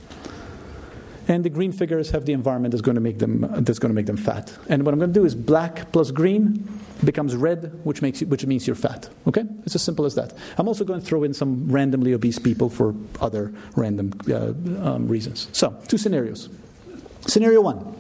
and 1.28 1.44
the 1.44 1.50
green 1.50 1.72
figures 1.72 2.12
have 2.12 2.26
the 2.26 2.34
environment 2.34 2.72
that's 2.72 2.82
going 2.82 2.96
to 2.96 3.02
make 3.02 3.20
them 3.20 3.42
that's 3.64 3.80
going 3.80 3.90
to 3.90 3.96
make 3.96 4.06
them 4.06 4.18
fat. 4.18 4.56
And 4.70 4.84
what 4.86 4.94
I'm 4.94 5.00
going 5.00 5.14
to 5.14 5.20
do 5.20 5.26
is 5.26 5.36
black 5.36 5.92
plus 5.92 6.12
green 6.12 6.68
becomes 7.04 7.36
red, 7.36 7.80
which 7.84 8.02
makes 8.02 8.22
you, 8.22 8.28
which 8.28 8.46
means 8.46 8.68
you're 8.68 8.76
fat. 8.76 9.10
Okay, 9.28 9.44
it's 9.66 9.76
as 9.76 9.82
simple 9.82 10.06
as 10.06 10.16
that. 10.16 10.34
I'm 10.58 10.68
also 10.68 10.84
going 10.84 11.00
to 11.00 11.06
throw 11.06 11.24
in 11.24 11.34
some 11.34 11.72
randomly 11.72 12.14
obese 12.14 12.40
people 12.40 12.70
for 12.70 12.96
other 13.20 13.54
random 13.76 14.14
uh, 14.30 14.48
um, 14.88 15.08
reasons. 15.08 15.48
So 15.52 15.80
two 15.88 15.98
scenarios. 15.98 16.50
Scenario 17.28 17.62
one. 17.62 17.98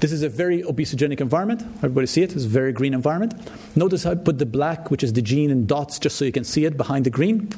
This 0.00 0.12
is 0.12 0.22
a 0.22 0.28
very 0.28 0.62
obesogenic 0.62 1.20
environment. 1.20 1.60
Everybody 1.78 2.06
see 2.06 2.22
it? 2.22 2.32
It's 2.32 2.44
a 2.44 2.48
very 2.48 2.72
green 2.72 2.94
environment. 2.94 3.34
Notice 3.76 4.06
I 4.06 4.14
put 4.14 4.38
the 4.38 4.46
black, 4.46 4.92
which 4.92 5.02
is 5.02 5.12
the 5.12 5.22
gene, 5.22 5.50
in 5.50 5.66
dots 5.66 5.98
just 5.98 6.16
so 6.16 6.24
you 6.24 6.30
can 6.30 6.44
see 6.44 6.64
it 6.64 6.76
behind 6.76 7.04
the 7.04 7.10
green. 7.10 7.50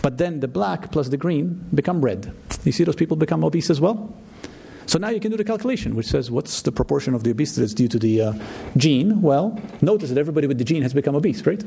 But 0.00 0.18
then 0.18 0.38
the 0.38 0.46
black 0.46 0.92
plus 0.92 1.08
the 1.08 1.16
green 1.16 1.66
become 1.74 2.00
red. 2.04 2.32
You 2.64 2.72
see 2.72 2.84
those 2.84 2.96
people 2.96 3.16
become 3.16 3.44
obese 3.44 3.70
as 3.70 3.80
well? 3.80 4.14
So 4.86 4.98
now 4.98 5.08
you 5.08 5.20
can 5.20 5.32
do 5.32 5.36
the 5.36 5.44
calculation, 5.44 5.96
which 5.96 6.06
says 6.06 6.30
what's 6.30 6.62
the 6.62 6.70
proportion 6.70 7.14
of 7.14 7.24
the 7.24 7.30
obesity 7.30 7.60
that's 7.60 7.74
due 7.74 7.88
to 7.88 7.98
the 7.98 8.22
uh, 8.22 8.32
gene? 8.76 9.20
Well, 9.20 9.60
notice 9.82 10.10
that 10.10 10.18
everybody 10.18 10.46
with 10.46 10.58
the 10.58 10.64
gene 10.64 10.82
has 10.82 10.94
become 10.94 11.16
obese, 11.16 11.44
right? 11.44 11.62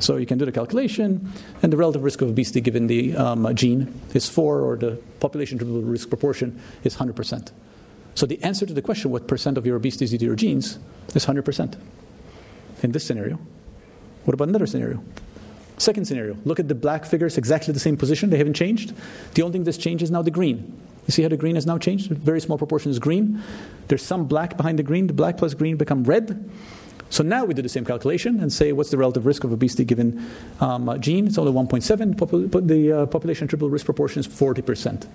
So 0.00 0.16
you 0.16 0.26
can 0.26 0.38
do 0.38 0.44
the 0.44 0.52
calculation, 0.52 1.30
and 1.62 1.72
the 1.72 1.76
relative 1.76 2.02
risk 2.02 2.22
of 2.22 2.30
obesity 2.30 2.60
given 2.60 2.86
the 2.86 3.16
um, 3.16 3.54
gene 3.54 4.00
is 4.14 4.28
4, 4.28 4.60
or 4.60 4.76
the 4.76 4.92
population 5.20 5.58
risk 5.90 6.08
proportion 6.08 6.60
is 6.84 6.96
100%. 6.96 7.50
So 8.14 8.24
the 8.24 8.42
answer 8.42 8.64
to 8.64 8.72
the 8.72 8.82
question, 8.82 9.10
what 9.10 9.28
percent 9.28 9.58
of 9.58 9.66
your 9.66 9.76
obesity 9.76 10.06
is 10.06 10.10
due 10.12 10.18
to 10.18 10.24
your 10.24 10.36
genes, 10.36 10.78
is 11.14 11.26
100% 11.26 11.78
in 12.82 12.92
this 12.92 13.04
scenario. 13.04 13.38
What 14.24 14.34
about 14.34 14.48
another 14.48 14.66
scenario? 14.66 15.02
Second 15.78 16.06
scenario 16.06 16.36
look 16.44 16.58
at 16.58 16.68
the 16.68 16.74
black 16.74 17.04
figures, 17.04 17.38
exactly 17.38 17.72
the 17.72 17.80
same 17.80 17.96
position, 17.96 18.30
they 18.30 18.38
haven't 18.38 18.54
changed. 18.54 18.92
The 19.34 19.42
only 19.42 19.52
thing 19.52 19.64
that's 19.64 19.78
changed 19.78 20.02
is 20.02 20.10
now 20.10 20.22
the 20.22 20.30
green. 20.30 20.80
You 21.06 21.12
see 21.12 21.22
how 21.22 21.28
the 21.28 21.36
green 21.36 21.54
has 21.54 21.64
now 21.64 21.78
changed? 21.78 22.10
A 22.10 22.14
very 22.14 22.40
small 22.40 22.58
proportion 22.58 22.90
is 22.90 22.98
green. 22.98 23.40
There's 23.86 24.02
some 24.02 24.26
black 24.26 24.56
behind 24.56 24.78
the 24.78 24.82
green. 24.82 25.06
The 25.06 25.14
black 25.14 25.38
plus 25.38 25.54
green 25.54 25.76
become 25.76 26.04
red. 26.04 26.50
So 27.10 27.22
now 27.22 27.44
we 27.44 27.54
do 27.54 27.62
the 27.62 27.68
same 27.68 27.86
calculation 27.86 28.40
and 28.40 28.52
say 28.52 28.72
what's 28.72 28.90
the 28.90 28.98
relative 28.98 29.24
risk 29.24 29.44
of 29.44 29.52
obesity 29.52 29.84
given 29.84 30.28
um, 30.60 31.00
gene? 31.00 31.26
It's 31.26 31.38
only 31.38 31.52
1.7. 31.52 32.66
the 32.66 32.92
uh, 32.92 33.06
population 33.06 33.48
triple 33.48 33.70
risk 33.70 33.86
proportion 33.86 34.20
is 34.20 34.28
40%. 34.28 35.06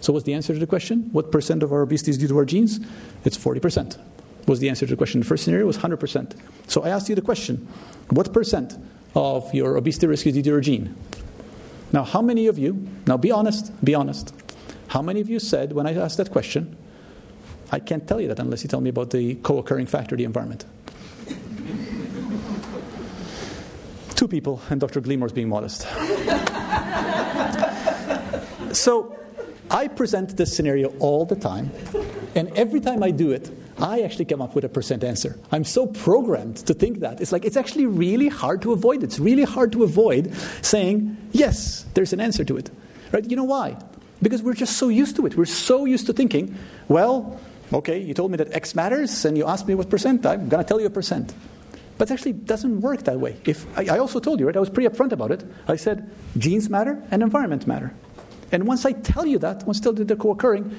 So 0.00 0.12
what's 0.12 0.24
the 0.24 0.32
answer 0.32 0.54
to 0.54 0.58
the 0.58 0.66
question? 0.66 1.10
What 1.12 1.30
percent 1.30 1.62
of 1.62 1.72
our 1.72 1.82
obesity 1.82 2.12
is 2.12 2.18
due 2.18 2.28
to 2.28 2.38
our 2.38 2.44
genes? 2.44 2.80
It's 3.24 3.36
40%. 3.36 3.98
Was 4.46 4.60
the 4.60 4.68
answer 4.68 4.86
to 4.86 4.92
the 4.92 4.96
question? 4.96 5.20
The 5.20 5.26
first 5.26 5.44
scenario 5.44 5.66
was 5.66 5.78
100%. 5.78 6.36
So 6.66 6.82
I 6.82 6.88
asked 6.88 7.08
you 7.08 7.14
the 7.14 7.22
question 7.22 7.68
what 8.08 8.32
percent 8.32 8.76
of 9.16 9.52
your 9.54 9.76
obesity 9.76 10.06
risk 10.06 10.26
is 10.26 10.36
your 10.36 10.60
gene. 10.60 10.94
Now, 11.92 12.04
how 12.04 12.20
many 12.20 12.46
of 12.46 12.58
you, 12.58 12.86
now 13.06 13.16
be 13.16 13.32
honest, 13.32 13.72
be 13.82 13.94
honest, 13.94 14.34
how 14.88 15.00
many 15.00 15.20
of 15.20 15.30
you 15.30 15.40
said 15.40 15.72
when 15.72 15.86
I 15.86 15.94
asked 15.94 16.18
that 16.18 16.30
question, 16.30 16.76
I 17.72 17.80
can't 17.80 18.06
tell 18.06 18.20
you 18.20 18.28
that 18.28 18.38
unless 18.38 18.62
you 18.62 18.68
tell 18.68 18.82
me 18.82 18.90
about 18.90 19.10
the 19.10 19.36
co 19.36 19.58
occurring 19.58 19.86
factor, 19.86 20.16
the 20.16 20.24
environment? 20.24 20.66
Two 24.14 24.28
people, 24.28 24.60
and 24.68 24.78
Dr. 24.80 25.00
Glymour's 25.00 25.32
being 25.32 25.48
modest. 25.48 25.80
so, 28.76 29.18
I 29.70 29.88
present 29.88 30.36
this 30.36 30.54
scenario 30.54 30.88
all 30.98 31.24
the 31.24 31.36
time, 31.36 31.70
and 32.34 32.50
every 32.56 32.80
time 32.80 33.02
I 33.02 33.10
do 33.10 33.32
it, 33.32 33.50
I 33.78 34.00
actually 34.00 34.24
come 34.24 34.40
up 34.40 34.54
with 34.54 34.64
a 34.64 34.68
percent 34.68 35.04
answer. 35.04 35.38
I'm 35.52 35.64
so 35.64 35.86
programmed 35.86 36.56
to 36.66 36.74
think 36.74 37.00
that. 37.00 37.20
It's 37.20 37.32
like 37.32 37.44
it's 37.44 37.56
actually 37.56 37.86
really 37.86 38.28
hard 38.28 38.62
to 38.62 38.72
avoid. 38.72 39.02
It's 39.02 39.18
really 39.18 39.44
hard 39.44 39.72
to 39.72 39.84
avoid 39.84 40.34
saying, 40.62 41.16
yes, 41.32 41.84
there's 41.94 42.12
an 42.12 42.20
answer 42.20 42.44
to 42.44 42.56
it. 42.56 42.70
Right? 43.12 43.28
You 43.28 43.36
know 43.36 43.44
why? 43.44 43.76
Because 44.22 44.42
we're 44.42 44.54
just 44.54 44.78
so 44.78 44.88
used 44.88 45.16
to 45.16 45.26
it. 45.26 45.36
We're 45.36 45.44
so 45.44 45.84
used 45.84 46.06
to 46.06 46.14
thinking, 46.14 46.56
well, 46.88 47.38
okay, 47.72 47.98
you 47.98 48.14
told 48.14 48.30
me 48.30 48.38
that 48.38 48.52
X 48.54 48.74
matters, 48.74 49.24
and 49.26 49.36
you 49.36 49.46
asked 49.46 49.68
me 49.68 49.74
what 49.74 49.90
percent, 49.90 50.24
I'm 50.24 50.48
going 50.48 50.62
to 50.62 50.68
tell 50.68 50.80
you 50.80 50.86
a 50.86 50.90
percent. 50.90 51.34
But 51.98 52.10
it 52.10 52.14
actually 52.14 52.32
doesn't 52.32 52.80
work 52.80 53.02
that 53.04 53.20
way. 53.20 53.36
If 53.44 53.66
I, 53.78 53.96
I 53.96 53.98
also 53.98 54.20
told 54.20 54.40
you, 54.40 54.46
right? 54.46 54.56
I 54.56 54.60
was 54.60 54.70
pretty 54.70 54.88
upfront 54.88 55.12
about 55.12 55.30
it. 55.32 55.44
I 55.68 55.76
said 55.76 56.10
genes 56.38 56.70
matter 56.70 57.02
and 57.10 57.22
environment 57.22 57.66
matter. 57.66 57.92
And 58.52 58.66
once 58.66 58.86
I 58.86 58.92
tell 58.92 59.26
you 59.26 59.38
that, 59.38 59.66
once 59.66 59.80
I 59.80 59.84
tell 59.84 59.98
you 59.98 60.04
they're 60.04 60.16
co-occurring, 60.16 60.74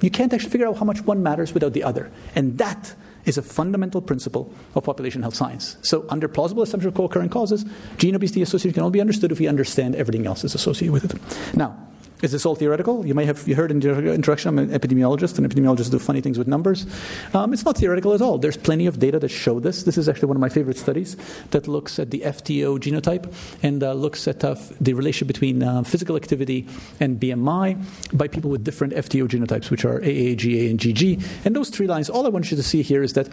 you 0.00 0.10
can't 0.10 0.32
actually 0.32 0.50
figure 0.50 0.66
out 0.66 0.76
how 0.76 0.84
much 0.84 1.02
one 1.02 1.22
matters 1.22 1.52
without 1.52 1.72
the 1.72 1.82
other. 1.82 2.10
And 2.34 2.58
that 2.58 2.94
is 3.24 3.36
a 3.36 3.42
fundamental 3.42 4.00
principle 4.00 4.52
of 4.74 4.84
population 4.84 5.22
health 5.22 5.34
science. 5.34 5.76
So, 5.82 6.06
under 6.08 6.26
plausible 6.28 6.62
assumption 6.62 6.88
of 6.88 6.94
co-occurring 6.94 7.28
causes, 7.28 7.64
gene 7.98 8.14
obesity 8.14 8.42
association 8.42 8.74
can 8.74 8.82
only 8.82 8.96
be 8.96 9.00
understood 9.00 9.30
if 9.30 9.38
we 9.38 9.46
understand 9.46 9.94
everything 9.94 10.26
else 10.26 10.42
that's 10.42 10.54
associated 10.54 10.92
with 10.92 11.04
it. 11.04 11.56
Now, 11.56 11.76
is 12.22 12.32
this 12.32 12.44
all 12.44 12.54
theoretical? 12.54 13.06
You 13.06 13.14
may 13.14 13.24
have 13.24 13.46
you 13.48 13.54
heard 13.54 13.70
in 13.70 13.80
the 13.80 14.12
introduction, 14.12 14.48
I'm 14.48 14.58
an 14.58 14.70
epidemiologist, 14.70 15.38
and 15.38 15.50
epidemiologists 15.50 15.90
do 15.90 15.98
funny 15.98 16.20
things 16.20 16.38
with 16.38 16.46
numbers. 16.46 16.86
Um, 17.34 17.52
it's 17.52 17.64
not 17.64 17.76
theoretical 17.76 18.14
at 18.14 18.20
all. 18.20 18.38
There's 18.38 18.56
plenty 18.56 18.86
of 18.86 18.98
data 18.98 19.18
that 19.18 19.28
show 19.28 19.60
this. 19.60 19.84
This 19.84 19.96
is 19.96 20.08
actually 20.08 20.28
one 20.28 20.36
of 20.36 20.40
my 20.40 20.48
favorite 20.48 20.76
studies 20.76 21.16
that 21.50 21.68
looks 21.68 21.98
at 21.98 22.10
the 22.10 22.20
FTO 22.20 22.78
genotype 22.78 23.32
and 23.62 23.82
uh, 23.82 23.92
looks 23.92 24.28
at 24.28 24.44
uh, 24.44 24.54
the 24.80 24.94
relation 24.94 25.26
between 25.26 25.62
uh, 25.62 25.82
physical 25.82 26.16
activity 26.16 26.66
and 26.98 27.18
BMI 27.18 28.16
by 28.16 28.28
people 28.28 28.50
with 28.50 28.64
different 28.64 28.92
FTO 28.94 29.28
genotypes, 29.28 29.70
which 29.70 29.84
are 29.84 29.98
AA, 29.98 30.34
GA, 30.34 30.70
and 30.70 30.78
GG. 30.78 31.24
And 31.44 31.56
those 31.56 31.70
three 31.70 31.86
lines, 31.86 32.10
all 32.10 32.26
I 32.26 32.28
want 32.28 32.50
you 32.50 32.56
to 32.56 32.62
see 32.62 32.82
here 32.82 33.02
is 33.02 33.14
that 33.14 33.28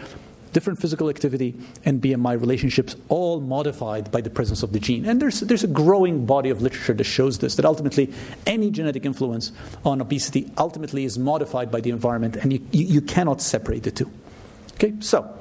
different 0.58 0.82
physical 0.82 1.08
activity 1.08 1.53
and 1.86 2.01
BMI 2.01 2.41
relationships, 2.41 2.95
all 3.10 3.39
modified 3.39 4.10
by 4.10 4.22
the 4.22 4.30
presence 4.32 4.64
of 4.64 4.74
the 4.74 4.80
gene. 4.80 5.05
And 5.05 5.22
there's, 5.22 5.41
there's 5.41 5.64
a 5.64 5.68
growing 5.68 6.26
body 6.26 6.49
of 6.49 6.64
literature 6.64 6.95
that 6.95 7.03
shows 7.03 7.38
this, 7.38 7.53
that 7.58 7.66
ultimately 7.66 8.12
any 8.47 8.72
genetic 8.72 9.05
influence 9.05 9.51
on 9.86 10.01
obesity 10.01 10.51
ultimately 10.58 11.03
is 11.03 11.20
modified 11.20 11.70
by 11.70 11.80
the 11.80 11.91
environment, 11.91 12.38
and 12.38 12.51
you, 12.51 12.60
you, 12.72 12.86
you 12.86 13.01
cannot 13.01 13.39
separate 13.39 13.84
the 13.84 13.91
two. 13.91 14.10
Okay, 14.74 14.95
so 14.99 15.32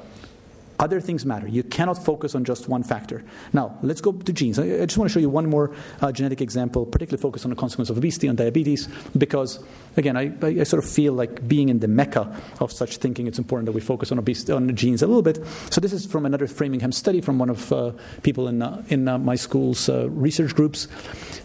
other 0.79 1.01
things 1.01 1.25
matter. 1.25 1.49
You 1.49 1.63
cannot 1.63 2.05
focus 2.05 2.35
on 2.35 2.45
just 2.45 2.69
one 2.69 2.83
factor. 2.83 3.23
Now, 3.53 3.79
let's 3.83 4.01
go 4.01 4.13
to 4.13 4.33
genes. 4.33 4.59
I, 4.59 4.85
just 4.85 4.99
want 4.99 5.11
to 5.11 5.13
show 5.13 5.21
you 5.21 5.31
one 5.31 5.49
more 5.49 5.75
uh, 6.01 6.13
genetic 6.13 6.41
example, 6.41 6.87
particularly 6.87 7.21
focused 7.21 7.45
on 7.45 7.51
the 7.51 7.57
consequence 7.57 7.91
of 7.91 7.97
obesity 7.97 8.27
and 8.27 8.37
diabetes, 8.37 8.89
because, 9.17 9.63
again, 9.97 10.17
I, 10.17 10.33
I, 10.43 10.63
sort 10.65 10.83
of 10.83 10.91
feel 10.91 11.13
like 11.13 11.47
being 11.47 11.69
in 11.69 11.79
the 11.79 11.89
mecca 11.89 12.41
of 12.61 12.73
such 12.73 12.99
thinking, 12.99 13.27
it's 13.27 13.39
important 13.39 13.67
that 13.67 13.73
we 13.73 13.81
focus 13.81 14.13
on 14.13 14.19
obesity, 14.19 14.53
on 14.53 14.75
genes 14.77 15.03
a 15.03 15.07
little 15.07 15.23
bit. 15.23 15.45
So, 15.71 15.81
this 15.81 15.93
is 15.93 16.07
from 16.07 16.27
another 16.27 16.47
Framingham 16.47 16.93
study 16.93 17.21
from 17.21 17.39
one 17.39 17.51
of 17.51 17.73
uh, 17.73 17.93
people 18.23 18.49
in, 18.49 18.63
uh, 18.63 18.83
in 18.89 19.09
uh, 19.09 19.19
my 19.19 19.37
school's 19.37 19.89
uh, 19.89 20.09
research 20.11 20.55
groups. 20.55 20.89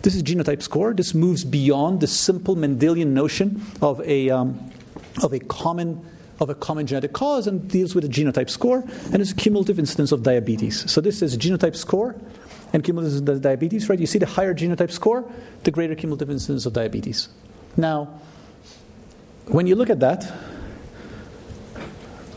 This 0.02 0.16
is 0.16 0.24
genotype 0.24 0.62
score. 0.62 0.94
This 0.94 1.14
moves 1.14 1.44
beyond 1.44 2.02
the 2.02 2.08
simple 2.08 2.56
Mendelian 2.56 3.08
notion 3.08 3.62
of 3.82 4.02
a, 4.02 4.30
um, 4.30 4.72
of 5.24 5.34
a 5.34 5.40
common 5.40 6.06
of 6.42 6.50
a 6.50 6.56
common 6.56 6.88
genetic 6.88 7.14
cause 7.14 7.48
and 7.48 7.70
deals 7.70 7.96
with 7.96 8.04
a 8.04 8.10
genotype 8.10 8.50
score 8.50 8.84
and 9.14 9.22
it's 9.22 9.32
a 9.32 9.36
cumulative 9.36 9.80
incidence 9.80 10.12
of 10.12 10.24
diabetes. 10.24 10.92
So 10.92 11.00
this 11.00 11.22
is 11.22 11.38
genotype 11.38 11.76
score 11.76 12.16
and 12.74 12.84
cumulative 12.84 13.42
diabetes, 13.42 13.88
right? 13.88 14.00
You 14.00 14.08
see 14.08 14.20
the 14.20 14.26
higher 14.26 14.54
genotype 14.54 14.92
score, 14.92 15.30
the 15.64 15.72
greater 15.72 15.96
cumulative 15.96 16.30
incidence 16.30 16.66
of 16.66 16.74
diabetes. 16.74 17.30
Now, 17.78 18.20
when 19.46 19.68
you 19.68 19.76
look 19.76 19.90
at 19.90 20.00
that, 20.00 20.24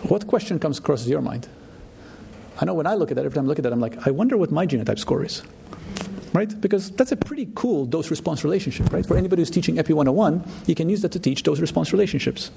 what 0.03 0.27
question 0.27 0.59
comes 0.59 0.79
across 0.79 1.07
your 1.07 1.23
mind? 1.23 1.49
I 2.61 2.67
know 2.67 2.75
when 2.75 2.87
I 2.87 2.95
look 2.95 3.11
at 3.11 3.17
that, 3.17 3.25
every 3.25 3.35
time 3.35 3.47
I 3.47 3.49
look 3.49 3.59
at 3.59 3.63
that, 3.65 3.73
I'm 3.73 3.81
like, 3.81 4.07
I 4.07 4.11
wonder 4.11 4.37
what 4.37 4.53
my 4.53 4.67
genotype 4.67 4.99
score 4.99 5.25
is. 5.25 5.43
Right? 6.33 6.61
Because 6.61 6.91
that's 6.91 7.13
a 7.13 7.17
pretty 7.17 7.49
cool 7.55 7.87
dose 7.87 8.11
response 8.11 8.43
relationship, 8.43 8.93
right? 8.93 9.07
For 9.07 9.17
anybody 9.17 9.41
who's 9.41 9.51
teaching 9.51 9.79
Epi 9.79 9.93
101, 9.93 10.45
you 10.67 10.75
can 10.75 10.89
use 10.89 11.01
that 11.03 11.13
to 11.13 11.21
teach 11.21 11.45
dose 11.45 11.61
response 11.61 11.93
relationships. 11.93 12.51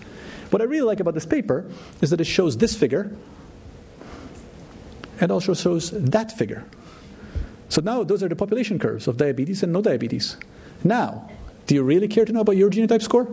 What 0.49 0.61
I 0.61 0.65
really 0.65 0.85
like 0.85 0.99
about 0.99 1.13
this 1.13 1.25
paper 1.25 1.69
is 2.01 2.09
that 2.09 2.21
it 2.21 2.25
shows 2.25 2.57
this 2.57 2.75
figure 2.75 3.15
and 5.19 5.31
also 5.31 5.53
shows 5.53 5.91
that 5.91 6.31
figure. 6.31 6.63
So 7.69 7.81
now 7.81 8.03
those 8.03 8.23
are 8.23 8.29
the 8.29 8.35
population 8.35 8.79
curves 8.79 9.07
of 9.07 9.17
diabetes 9.17 9.63
and 9.63 9.73
no 9.73 9.81
diabetes. 9.81 10.37
Now, 10.83 11.29
do 11.65 11.75
you 11.75 11.83
really 11.83 12.07
care 12.07 12.25
to 12.25 12.31
know 12.31 12.41
about 12.41 12.55
your 12.55 12.69
genotype 12.69 13.01
score? 13.01 13.27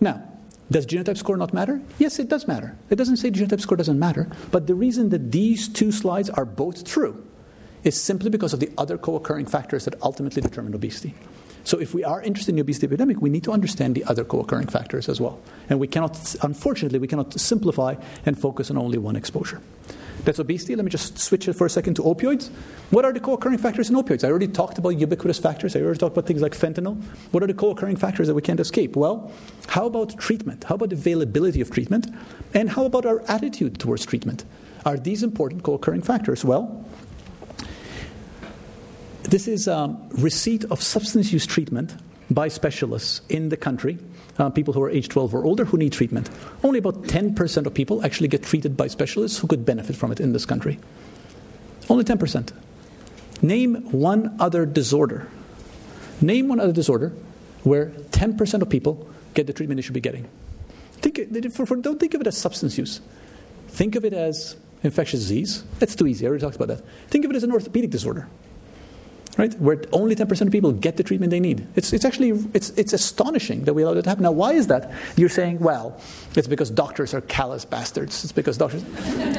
Now, 0.00 0.22
does 0.70 0.86
genotype 0.86 1.16
score 1.16 1.36
not 1.36 1.52
matter? 1.52 1.80
Yes, 1.98 2.18
it 2.18 2.28
does 2.28 2.46
matter. 2.46 2.76
It 2.90 2.96
doesn't 2.96 3.16
say 3.16 3.30
genotype 3.30 3.60
score 3.60 3.76
doesn't 3.76 3.98
matter, 3.98 4.28
but 4.50 4.66
the 4.66 4.74
reason 4.74 5.08
that 5.08 5.32
these 5.32 5.68
two 5.68 5.90
slides 5.90 6.30
are 6.30 6.44
both 6.44 6.84
true 6.84 7.24
is 7.82 8.00
simply 8.00 8.30
because 8.30 8.52
of 8.52 8.60
the 8.60 8.70
other 8.76 8.98
co 8.98 9.16
occurring 9.16 9.46
factors 9.46 9.84
that 9.86 10.00
ultimately 10.02 10.42
determine 10.42 10.74
obesity. 10.74 11.14
So 11.68 11.78
if 11.78 11.92
we 11.92 12.02
are 12.02 12.22
interested 12.22 12.52
in 12.52 12.56
the 12.56 12.62
obesity 12.62 12.86
epidemic, 12.86 13.20
we 13.20 13.28
need 13.28 13.44
to 13.44 13.52
understand 13.52 13.94
the 13.94 14.02
other 14.04 14.24
co-occurring 14.24 14.68
factors 14.68 15.06
as 15.06 15.20
well. 15.20 15.38
And 15.68 15.78
we 15.78 15.86
cannot, 15.86 16.34
unfortunately, 16.40 16.98
we 16.98 17.06
cannot 17.06 17.38
simplify 17.38 17.94
and 18.24 18.40
focus 18.40 18.70
on 18.70 18.78
only 18.78 18.96
one 18.96 19.16
exposure. 19.16 19.60
That's 20.24 20.38
obesity. 20.38 20.76
Let 20.76 20.86
me 20.86 20.90
just 20.90 21.18
switch 21.18 21.46
it 21.46 21.52
for 21.52 21.66
a 21.66 21.70
second 21.70 21.96
to 21.96 22.02
opioids. 22.04 22.48
What 22.88 23.04
are 23.04 23.12
the 23.12 23.20
co 23.20 23.34
occurring 23.34 23.58
factors 23.58 23.90
in 23.90 23.96
opioids? 23.96 24.24
I 24.24 24.30
already 24.30 24.48
talked 24.48 24.78
about 24.78 24.96
ubiquitous 24.96 25.38
factors. 25.38 25.76
I 25.76 25.82
already 25.82 25.98
talked 25.98 26.16
about 26.16 26.26
things 26.26 26.40
like 26.40 26.52
fentanyl. 26.52 27.02
What 27.32 27.42
are 27.42 27.46
the 27.46 27.52
co 27.52 27.72
occurring 27.72 27.96
factors 27.96 28.28
that 28.28 28.34
we 28.34 28.40
can't 28.40 28.60
escape? 28.60 28.96
Well, 28.96 29.30
how 29.66 29.84
about 29.84 30.18
treatment? 30.18 30.64
How 30.64 30.76
about 30.76 30.94
availability 30.94 31.60
of 31.60 31.70
treatment? 31.70 32.06
And 32.54 32.70
how 32.70 32.86
about 32.86 33.04
our 33.04 33.20
attitude 33.28 33.78
towards 33.78 34.06
treatment? 34.06 34.46
Are 34.86 34.96
these 34.96 35.22
important 35.22 35.64
co 35.64 35.74
occurring 35.74 36.00
factors? 36.00 36.46
Well, 36.46 36.86
this 39.28 39.46
is 39.46 39.68
um, 39.68 40.08
receipt 40.10 40.64
of 40.64 40.82
substance 40.82 41.32
use 41.32 41.44
treatment 41.44 41.94
by 42.30 42.48
specialists 42.48 43.20
in 43.28 43.50
the 43.50 43.58
country, 43.58 43.98
uh, 44.38 44.48
people 44.48 44.72
who 44.72 44.82
are 44.82 44.88
age 44.88 45.08
12 45.08 45.34
or 45.34 45.44
older 45.44 45.66
who 45.66 45.76
need 45.76 45.92
treatment. 45.92 46.30
Only 46.62 46.78
about 46.78 47.02
10% 47.02 47.66
of 47.66 47.74
people 47.74 48.04
actually 48.04 48.28
get 48.28 48.42
treated 48.42 48.74
by 48.74 48.86
specialists 48.86 49.38
who 49.38 49.46
could 49.46 49.66
benefit 49.66 49.96
from 49.96 50.12
it 50.12 50.20
in 50.20 50.32
this 50.32 50.46
country. 50.46 50.78
Only 51.90 52.04
10%. 52.04 52.52
Name 53.42 53.76
one 53.92 54.34
other 54.40 54.64
disorder. 54.64 55.28
Name 56.22 56.48
one 56.48 56.58
other 56.58 56.72
disorder 56.72 57.12
where 57.64 57.86
10% 57.86 58.62
of 58.62 58.70
people 58.70 59.08
get 59.34 59.46
the 59.46 59.52
treatment 59.52 59.76
they 59.76 59.82
should 59.82 59.92
be 59.92 60.00
getting. 60.00 60.26
Think, 61.00 61.52
for, 61.52 61.66
for, 61.66 61.76
don't 61.76 62.00
think 62.00 62.14
of 62.14 62.22
it 62.22 62.26
as 62.26 62.36
substance 62.36 62.78
use. 62.78 63.02
Think 63.68 63.94
of 63.94 64.06
it 64.06 64.14
as 64.14 64.56
infectious 64.82 65.20
disease. 65.20 65.64
That's 65.78 65.94
too 65.94 66.06
easy. 66.06 66.24
I 66.24 66.28
already 66.28 66.40
talked 66.40 66.56
about 66.56 66.68
that. 66.68 66.82
Think 67.08 67.26
of 67.26 67.30
it 67.30 67.36
as 67.36 67.44
an 67.44 67.52
orthopedic 67.52 67.90
disorder 67.90 68.26
right? 69.38 69.58
Where 69.60 69.80
only 69.92 70.16
10% 70.16 70.40
of 70.40 70.52
people 70.52 70.72
get 70.72 70.96
the 70.96 71.02
treatment 71.02 71.30
they 71.30 71.40
need. 71.40 71.66
It's, 71.76 71.92
it's 71.92 72.04
actually 72.04 72.30
it's, 72.52 72.70
it's 72.70 72.92
astonishing 72.92 73.64
that 73.64 73.72
we 73.72 73.82
allow 73.82 73.94
that 73.94 74.02
to 74.02 74.10
happen. 74.10 74.24
Now, 74.24 74.32
why 74.32 74.52
is 74.52 74.66
that? 74.66 74.92
You're 75.16 75.28
saying, 75.28 75.60
well, 75.60 75.98
it's 76.34 76.48
because 76.48 76.70
doctors 76.70 77.14
are 77.14 77.20
callous 77.22 77.64
bastards. 77.64 78.24
It's 78.24 78.32
because 78.32 78.58
doctors. 78.58 78.82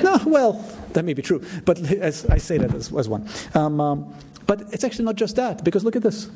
no, 0.01 0.17
well, 0.25 0.53
that 0.93 1.03
may 1.03 1.13
be 1.13 1.21
true, 1.21 1.45
but 1.65 1.79
as 1.91 2.25
I 2.25 2.37
say 2.37 2.57
that 2.57 2.73
as, 2.73 2.91
as 2.93 3.09
one. 3.09 3.27
Um, 3.53 3.79
um, 3.79 4.15
but 4.47 4.61
it's 4.73 4.83
actually 4.83 5.05
not 5.05 5.15
just 5.15 5.35
that, 5.35 5.63
because 5.63 5.83
look 5.83 5.95
at 5.95 6.01
this 6.01 6.29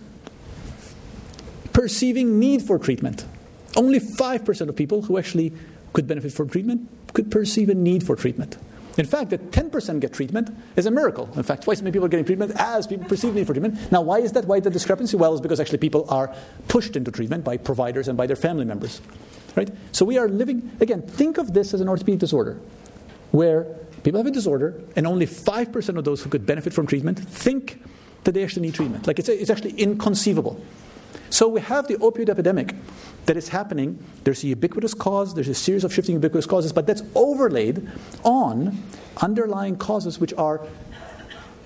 perceiving 1.71 2.37
need 2.37 2.61
for 2.61 2.77
treatment. 2.77 3.25
Only 3.75 3.99
5% 3.99 4.69
of 4.69 4.75
people 4.75 5.01
who 5.01 5.17
actually 5.17 5.53
could 5.93 6.05
benefit 6.05 6.33
from 6.33 6.49
treatment 6.49 6.87
could 7.13 7.31
perceive 7.31 7.69
a 7.69 7.73
need 7.73 8.05
for 8.05 8.15
treatment. 8.15 8.57
In 8.97 9.05
fact, 9.05 9.31
that 9.31 9.51
10% 9.51 9.99
get 10.01 10.13
treatment 10.13 10.55
is 10.75 10.85
a 10.85 10.91
miracle. 10.91 11.29
In 11.35 11.43
fact, 11.43 11.63
twice 11.63 11.79
as 11.79 11.83
many 11.83 11.93
people 11.93 12.05
are 12.05 12.09
getting 12.09 12.25
treatment 12.25 12.51
as 12.57 12.85
people 12.85 13.07
perceive 13.07 13.33
need 13.33 13.47
for 13.47 13.53
treatment. 13.53 13.91
Now, 13.91 14.01
why 14.01 14.19
is 14.19 14.33
that? 14.33 14.45
Why 14.45 14.59
the 14.59 14.69
discrepancy? 14.69 15.17
Well, 15.17 15.33
it's 15.33 15.41
because 15.41 15.59
actually 15.59 15.79
people 15.79 16.05
are 16.09 16.33
pushed 16.67 16.95
into 16.95 17.11
treatment 17.11 17.43
by 17.43 17.57
providers 17.57 18.07
and 18.07 18.17
by 18.17 18.27
their 18.27 18.35
family 18.35 18.65
members. 18.65 19.01
Right? 19.55 19.69
So 19.91 20.05
we 20.05 20.17
are 20.17 20.29
living, 20.29 20.71
again, 20.79 21.01
think 21.01 21.37
of 21.37 21.53
this 21.53 21.73
as 21.73 21.81
an 21.81 21.89
orthopedic 21.89 22.19
disorder 22.19 22.59
where 23.31 23.63
people 24.03 24.19
have 24.19 24.27
a 24.27 24.31
disorder 24.31 24.81
and 24.95 25.07
only 25.07 25.25
5% 25.25 25.97
of 25.97 26.03
those 26.03 26.21
who 26.21 26.29
could 26.29 26.45
benefit 26.45 26.73
from 26.73 26.85
treatment 26.85 27.19
think 27.19 27.81
that 28.23 28.33
they 28.33 28.43
actually 28.43 28.63
need 28.63 28.75
treatment. 28.75 29.07
Like 29.07 29.19
it's, 29.19 29.29
it's 29.29 29.49
actually 29.49 29.71
inconceivable. 29.71 30.63
So 31.33 31.47
we 31.47 31.61
have 31.61 31.87
the 31.87 31.95
opioid 31.95 32.29
epidemic 32.29 32.75
that 33.25 33.35
is 33.37 33.47
happening. 33.47 33.97
There's 34.23 34.43
a 34.43 34.47
ubiquitous 34.49 34.93
cause, 34.93 35.33
there's 35.33 35.47
a 35.47 35.55
series 35.55 35.83
of 35.83 35.91
shifting 35.91 36.13
ubiquitous 36.13 36.45
causes, 36.45 36.71
but 36.71 36.85
that's 36.85 37.01
overlaid 37.15 37.89
on 38.23 38.83
underlying 39.17 39.75
causes 39.75 40.19
which 40.19 40.31
are 40.35 40.61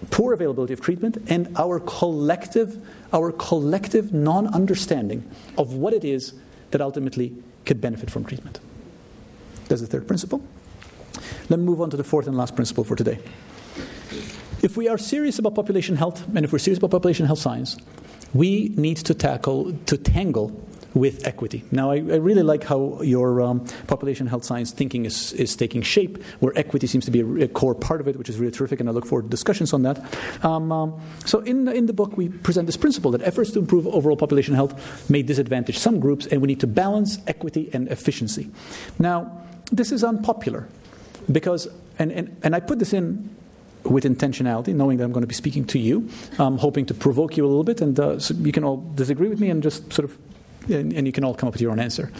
poor 0.09 0.31
availability 0.31 0.71
of 0.71 0.79
treatment 0.79 1.17
and 1.27 1.53
our 1.57 1.81
collective 1.81 2.77
our 3.11 3.33
collective 3.33 4.13
non-understanding 4.13 5.29
of 5.57 5.73
what 5.73 5.91
it 5.91 6.05
is 6.05 6.33
that 6.71 6.79
ultimately 6.79 7.35
could 7.65 7.81
benefit 7.81 8.09
from 8.09 8.23
treatment. 8.23 8.61
That's 9.67 9.81
the 9.81 9.87
third 9.87 10.07
principle. 10.07 10.41
Let 11.49 11.59
me 11.59 11.65
move 11.65 11.81
on 11.81 11.89
to 11.89 11.97
the 11.97 12.05
fourth 12.05 12.27
and 12.27 12.37
last 12.37 12.55
principle 12.55 12.85
for 12.85 12.95
today. 12.95 13.19
If 14.63 14.77
we 14.77 14.87
are 14.87 14.97
serious 14.97 15.39
about 15.39 15.55
population 15.55 15.97
health, 15.97 16.25
and 16.33 16.45
if 16.45 16.53
we're 16.53 16.59
serious 16.59 16.77
about 16.77 16.91
population 16.91 17.25
health 17.25 17.39
science, 17.39 17.75
we 18.33 18.69
need 18.75 18.97
to 18.97 19.13
tackle, 19.13 19.73
to 19.85 19.97
tangle 19.97 20.51
with 20.93 21.27
equity. 21.27 21.63
Now, 21.71 21.91
I, 21.91 21.95
I 21.95 22.17
really 22.17 22.43
like 22.43 22.63
how 22.63 23.01
your 23.01 23.41
um, 23.41 23.65
population 23.87 24.27
health 24.27 24.43
science 24.43 24.71
thinking 24.71 25.05
is, 25.05 25.31
is 25.33 25.55
taking 25.55 25.81
shape, 25.81 26.23
where 26.39 26.57
equity 26.57 26.87
seems 26.87 27.05
to 27.05 27.11
be 27.11 27.21
a, 27.21 27.45
a, 27.45 27.47
core 27.47 27.75
part 27.75 28.01
of 28.01 28.07
it, 28.07 28.17
which 28.17 28.29
is 28.29 28.37
really 28.39 28.51
terrific, 28.51 28.79
and 28.79 28.89
I 28.89 28.91
look 28.91 29.05
forward 29.05 29.23
to 29.23 29.29
discussions 29.29 29.73
on 29.73 29.83
that. 29.83 30.03
Um, 30.43 30.71
um, 30.71 30.99
so, 31.25 31.39
in 31.41 31.65
the, 31.65 31.73
in 31.73 31.85
the 31.85 31.93
book, 31.93 32.17
we 32.17 32.29
present 32.29 32.65
this 32.65 32.77
principle 32.77 33.11
that 33.11 33.21
efforts 33.21 33.51
to 33.51 33.59
improve 33.59 33.87
overall 33.87 34.17
population 34.17 34.55
health 34.55 35.09
may 35.09 35.21
disadvantage 35.21 35.77
some 35.77 35.99
groups, 35.99 36.25
and 36.25 36.41
we 36.41 36.47
need 36.47 36.59
to 36.61 36.67
balance 36.67 37.19
equity 37.27 37.69
and 37.73 37.87
efficiency. 37.89 38.49
Now, 38.97 39.43
this 39.71 39.91
is 39.91 40.03
unpopular. 40.03 40.67
because, 41.31 41.67
and, 41.99 42.11
and, 42.11 42.37
and 42.43 42.55
I 42.55 42.59
put 42.59 42.79
this 42.79 42.93
in 42.93 43.35
with 43.89 44.03
intentionality, 44.03 44.73
knowing 44.73 44.97
that 44.97 45.03
I'm 45.03 45.11
going 45.11 45.23
to 45.23 45.27
be 45.27 45.33
speaking 45.33 45.65
to 45.65 45.79
you, 45.79 46.09
um, 46.39 46.57
hoping 46.57 46.85
to 46.87 46.93
provoke 46.93 47.37
you 47.37 47.45
a 47.45 47.47
little 47.47 47.63
bit, 47.63 47.81
and 47.81 47.99
uh, 47.99 48.19
so 48.19 48.33
you 48.35 48.51
can 48.51 48.63
all 48.63 48.77
disagree 48.95 49.29
with 49.29 49.39
me 49.39 49.49
and 49.49 49.63
just 49.63 49.91
sort 49.93 50.09
of, 50.09 50.17
and, 50.69 50.93
and 50.93 51.07
you 51.07 51.13
can 51.13 51.23
all 51.23 51.33
come 51.33 51.47
up 51.47 51.53
with 51.53 51.61
your 51.61 51.71
own 51.71 51.79
answer. 51.79 52.11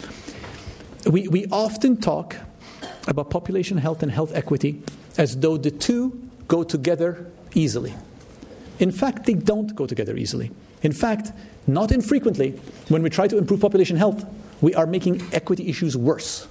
We, 1.06 1.28
we 1.28 1.46
often 1.46 1.96
talk 1.96 2.36
about 3.06 3.30
population 3.30 3.78
health 3.78 4.02
and 4.02 4.12
health 4.12 4.34
equity 4.34 4.82
as 5.16 5.38
though 5.38 5.56
the 5.56 5.70
two 5.70 6.28
go 6.46 6.62
together 6.62 7.30
easily. 7.54 7.94
In 8.78 8.92
fact, 8.92 9.26
they 9.26 9.34
don't 9.34 9.74
go 9.74 9.86
together 9.86 10.16
easily. 10.16 10.50
In 10.82 10.92
fact, 10.92 11.32
not 11.66 11.90
infrequently, 11.90 12.52
when 12.88 13.02
we 13.02 13.10
try 13.10 13.26
to 13.26 13.36
improve 13.36 13.60
population 13.60 13.96
health, 13.96 14.24
we 14.60 14.74
are 14.74 14.86
making 14.86 15.22
equity 15.32 15.68
issues 15.68 15.96
worse. 15.96 16.46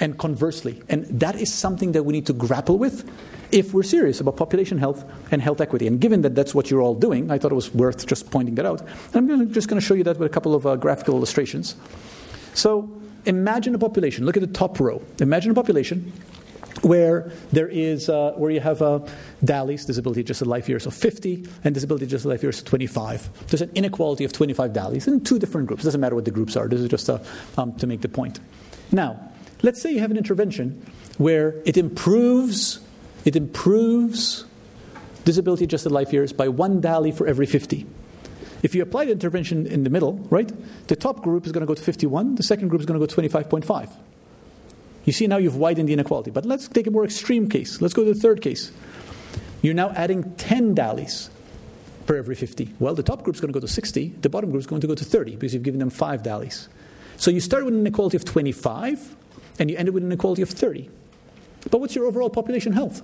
And 0.00 0.18
conversely. 0.18 0.82
And 0.88 1.04
that 1.20 1.36
is 1.36 1.54
something 1.54 1.92
that 1.92 2.02
we 2.02 2.12
need 2.12 2.26
to 2.26 2.32
grapple 2.32 2.78
with 2.78 3.08
if 3.54 3.72
we're 3.72 3.84
serious 3.84 4.20
about 4.20 4.36
population 4.36 4.78
health 4.78 5.04
and 5.30 5.40
health 5.40 5.60
equity. 5.60 5.86
And 5.86 6.00
given 6.00 6.22
that 6.22 6.34
that's 6.34 6.54
what 6.54 6.70
you're 6.70 6.82
all 6.82 6.96
doing, 6.96 7.30
I 7.30 7.38
thought 7.38 7.52
it 7.52 7.54
was 7.54 7.72
worth 7.72 8.04
just 8.04 8.28
pointing 8.30 8.56
that 8.56 8.66
out. 8.66 8.82
And 9.14 9.30
I'm 9.30 9.52
just 9.52 9.68
going 9.68 9.80
to 9.80 9.86
show 9.86 9.94
you 9.94 10.02
that 10.04 10.18
with 10.18 10.28
a 10.28 10.34
couple 10.34 10.56
of 10.56 10.66
uh, 10.66 10.74
graphical 10.74 11.14
illustrations. 11.14 11.76
So 12.52 12.90
imagine 13.24 13.72
a 13.76 13.78
population. 13.78 14.26
Look 14.26 14.36
at 14.36 14.40
the 14.40 14.48
top 14.48 14.80
row. 14.80 15.00
Imagine 15.20 15.52
a 15.52 15.54
population 15.54 16.12
where 16.82 17.30
there 17.52 17.68
is 17.68 18.08
uh, 18.08 18.32
where 18.32 18.50
you 18.50 18.58
have 18.58 18.82
uh, 18.82 18.98
DALYs, 19.44 19.86
disability 19.86 20.22
adjusted 20.22 20.48
life 20.48 20.68
years 20.68 20.84
of 20.84 20.92
50, 20.92 21.46
and 21.62 21.74
disability 21.74 22.06
adjusted 22.06 22.28
life 22.28 22.42
years 22.42 22.58
of 22.58 22.64
25. 22.64 23.46
There's 23.46 23.62
an 23.62 23.70
inequality 23.76 24.24
of 24.24 24.32
25 24.32 24.72
DALYs 24.72 25.06
in 25.06 25.22
two 25.22 25.38
different 25.38 25.68
groups. 25.68 25.84
It 25.84 25.86
doesn't 25.86 26.00
matter 26.00 26.16
what 26.16 26.24
the 26.24 26.32
groups 26.32 26.56
are. 26.56 26.66
This 26.66 26.80
is 26.80 26.88
just 26.88 27.08
uh, 27.08 27.20
um, 27.56 27.72
to 27.74 27.86
make 27.86 28.00
the 28.00 28.08
point. 28.08 28.40
Now, 28.90 29.30
let's 29.62 29.80
say 29.80 29.92
you 29.92 30.00
have 30.00 30.10
an 30.10 30.16
intervention 30.16 30.84
where 31.18 31.62
it 31.64 31.76
improves 31.76 32.80
it 33.24 33.36
improves 33.36 34.44
disability 35.24 35.64
adjusted 35.64 35.90
life 35.90 36.12
years 36.12 36.32
by 36.32 36.48
one 36.48 36.80
DALY 36.80 37.10
for 37.12 37.26
every 37.26 37.46
50. 37.46 37.86
If 38.62 38.74
you 38.74 38.82
apply 38.82 39.06
the 39.06 39.12
intervention 39.12 39.66
in 39.66 39.84
the 39.84 39.90
middle, 39.90 40.14
right, 40.30 40.50
the 40.88 40.96
top 40.96 41.22
group 41.22 41.46
is 41.46 41.52
going 41.52 41.60
to 41.60 41.66
go 41.66 41.74
to 41.74 41.82
51, 41.82 42.36
the 42.36 42.42
second 42.42 42.68
group 42.68 42.80
is 42.80 42.86
going 42.86 42.98
to 42.98 43.06
go 43.06 43.22
to 43.22 43.28
25.5. 43.28 43.90
You 45.04 45.12
see 45.12 45.26
now 45.26 45.36
you've 45.36 45.56
widened 45.56 45.88
the 45.88 45.92
inequality. 45.92 46.30
But 46.30 46.46
let's 46.46 46.66
take 46.68 46.86
a 46.86 46.90
more 46.90 47.04
extreme 47.04 47.48
case. 47.48 47.80
Let's 47.82 47.92
go 47.92 48.04
to 48.04 48.14
the 48.14 48.18
third 48.18 48.40
case. 48.40 48.72
You're 49.60 49.74
now 49.74 49.90
adding 49.90 50.34
10 50.36 50.74
DALYs 50.74 51.28
per 52.06 52.16
every 52.16 52.34
50. 52.34 52.74
Well, 52.78 52.94
the 52.94 53.02
top 53.02 53.22
group 53.22 53.36
is 53.36 53.40
going 53.40 53.52
to 53.52 53.58
go 53.58 53.64
to 53.64 53.70
60, 53.70 54.08
the 54.20 54.28
bottom 54.28 54.50
group 54.50 54.60
is 54.60 54.66
going 54.66 54.80
to 54.80 54.86
go 54.86 54.94
to 54.94 55.04
30 55.04 55.32
because 55.32 55.54
you've 55.54 55.62
given 55.62 55.80
them 55.80 55.90
5 55.90 56.22
DALYs. 56.22 56.68
So 57.16 57.30
you 57.30 57.40
start 57.40 57.64
with 57.64 57.74
an 57.74 57.80
inequality 57.80 58.16
of 58.16 58.24
25 58.24 59.16
and 59.58 59.70
you 59.70 59.76
end 59.76 59.88
up 59.88 59.94
with 59.94 60.02
an 60.02 60.10
inequality 60.10 60.42
of 60.42 60.50
30. 60.50 60.90
But 61.70 61.80
what's 61.80 61.94
your 61.94 62.06
overall 62.06 62.30
population 62.30 62.72
health? 62.72 63.02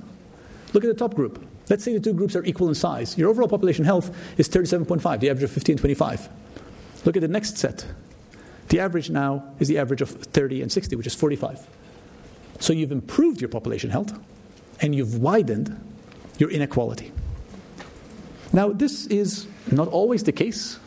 Look 0.72 0.84
at 0.84 0.88
the 0.88 0.94
top 0.94 1.14
group. 1.14 1.44
Let's 1.68 1.84
say 1.84 1.92
the 1.92 2.00
two 2.00 2.12
groups 2.12 2.36
are 2.36 2.44
equal 2.44 2.68
in 2.68 2.74
size. 2.74 3.16
Your 3.16 3.30
overall 3.30 3.48
population 3.48 3.84
health 3.84 4.14
is 4.38 4.48
37.5, 4.48 5.20
the 5.20 5.30
average 5.30 5.44
of 5.44 5.50
50 5.50 5.72
and 5.72 5.80
25. 5.80 6.28
Look 7.04 7.16
at 7.16 7.22
the 7.22 7.28
next 7.28 7.56
set. 7.56 7.86
The 8.68 8.80
average 8.80 9.10
now 9.10 9.44
is 9.58 9.68
the 9.68 9.78
average 9.78 10.00
of 10.00 10.10
30 10.10 10.62
and 10.62 10.70
60, 10.70 10.96
which 10.96 11.06
is 11.06 11.14
45. 11.14 11.66
So 12.60 12.72
you've 12.72 12.92
improved 12.92 13.40
your 13.40 13.48
population 13.48 13.90
health 13.90 14.18
and 14.80 14.94
you've 14.94 15.20
widened 15.20 15.78
your 16.38 16.50
inequality. 16.50 17.12
Now, 18.52 18.70
this 18.70 19.06
is 19.06 19.46
not 19.70 19.88
always 19.88 20.24
the 20.24 20.32
case, 20.32 20.78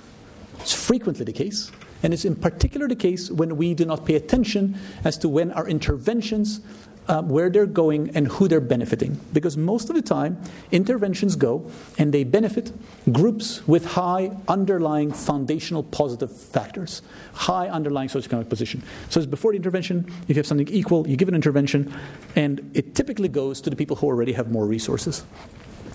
it's 0.59 0.74
frequently 0.74 1.24
the 1.24 1.34
case, 1.34 1.71
and 2.03 2.13
it's 2.13 2.26
in 2.26 2.36
particular 2.36 2.88
the 2.88 2.95
case 2.95 3.32
when 3.32 3.55
we 3.55 3.74
do 3.74 3.86
not 3.86 4.05
pay 4.05 4.15
attention 4.15 4.78
as 5.05 5.17
to 5.19 5.30
when 5.30 5.51
our 5.51 5.67
interventions 5.67 6.59
um, 7.08 7.30
where 7.30 7.49
they're 7.49 7.66
going 7.66 8.16
and 8.16 8.28
who 8.28 8.47
they're 8.47 8.62
benefiting. 8.62 9.20
Because 9.32 9.58
most 9.58 9.89
of 9.89 9.95
the 9.95 10.01
time, 10.01 10.41
interventions 10.72 11.36
go 11.36 11.70
and 11.97 12.14
they 12.14 12.24
benefit 12.24 12.72
groups 13.12 13.66
with 13.68 13.86
high 13.86 14.32
underlying 14.47 15.12
foundational 15.12 15.84
positive 15.84 16.32
factors, 16.36 17.01
high 17.34 17.68
underlying 17.68 18.10
socioeconomic 18.10 18.49
position. 18.49 18.84
So, 19.10 19.20
it's 19.20 19.28
before 19.28 19.51
the 19.51 19.58
intervention, 19.58 20.06
if 20.24 20.30
you 20.30 20.36
have 20.36 20.47
something 20.47 20.68
equal, 20.70 21.08
you 21.08 21.18
give 21.18 21.28
an 21.28 21.36
intervention, 21.36 21.93
and 22.36 22.72
it 22.74 22.95
typically 22.95 23.28
goes 23.28 23.62
to 23.62 23.70
the 23.70 23.76
people 23.76 23.95
who 23.95 24.08
already 24.08 24.34
have 24.34 24.51
more 24.51 24.66
resources. 24.66 25.24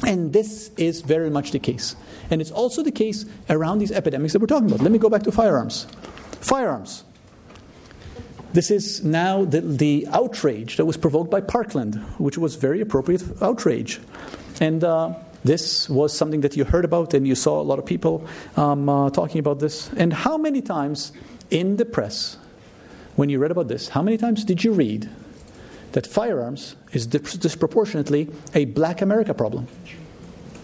And 0.06 0.32
this 0.32 0.70
is 0.76 1.00
very 1.00 1.30
much 1.30 1.50
the 1.50 1.58
case. 1.58 1.96
And 2.30 2.40
it's 2.40 2.50
also 2.50 2.82
the 2.82 2.92
case 2.92 3.24
around 3.50 3.78
these 3.78 3.90
epidemics 3.90 4.32
that 4.32 4.38
we're 4.38 4.46
talking 4.46 4.68
about. 4.68 4.80
Let 4.80 4.92
me 4.92 4.98
go 4.98 5.08
back 5.08 5.22
to 5.24 5.32
firearms. 5.32 5.86
Firearms. 6.40 7.04
This 8.52 8.70
is 8.70 9.04
now 9.04 9.44
the, 9.44 9.60
the 9.60 10.06
outrage 10.10 10.78
that 10.78 10.86
was 10.86 10.96
provoked 10.96 11.30
by 11.30 11.40
Parkland, 11.40 11.96
which 12.18 12.38
was 12.38 12.56
very 12.56 12.80
appropriate 12.80 13.22
outrage. 13.42 14.00
And 14.60 14.82
uh, 14.82 15.14
this 15.44 15.88
was 15.88 16.16
something 16.16 16.40
that 16.40 16.56
you 16.56 16.64
heard 16.64 16.84
about, 16.84 17.14
and 17.14 17.26
you 17.26 17.34
saw 17.34 17.60
a 17.60 17.62
lot 17.62 17.78
of 17.78 17.84
people 17.84 18.26
um, 18.56 18.88
uh, 18.88 19.10
talking 19.10 19.38
about 19.38 19.58
this. 19.60 19.90
And 19.96 20.12
how 20.12 20.38
many 20.38 20.62
times 20.62 21.12
in 21.50 21.76
the 21.76 21.84
press, 21.84 22.38
when 23.16 23.28
you 23.28 23.38
read 23.38 23.50
about 23.50 23.68
this, 23.68 23.88
how 23.88 24.02
many 24.02 24.16
times 24.16 24.44
did 24.44 24.64
you 24.64 24.72
read 24.72 25.08
that 25.92 26.06
firearms 26.06 26.74
is 26.92 27.06
disproportionately 27.06 28.28
a 28.54 28.64
black 28.64 29.02
America 29.02 29.34
problem? 29.34 29.68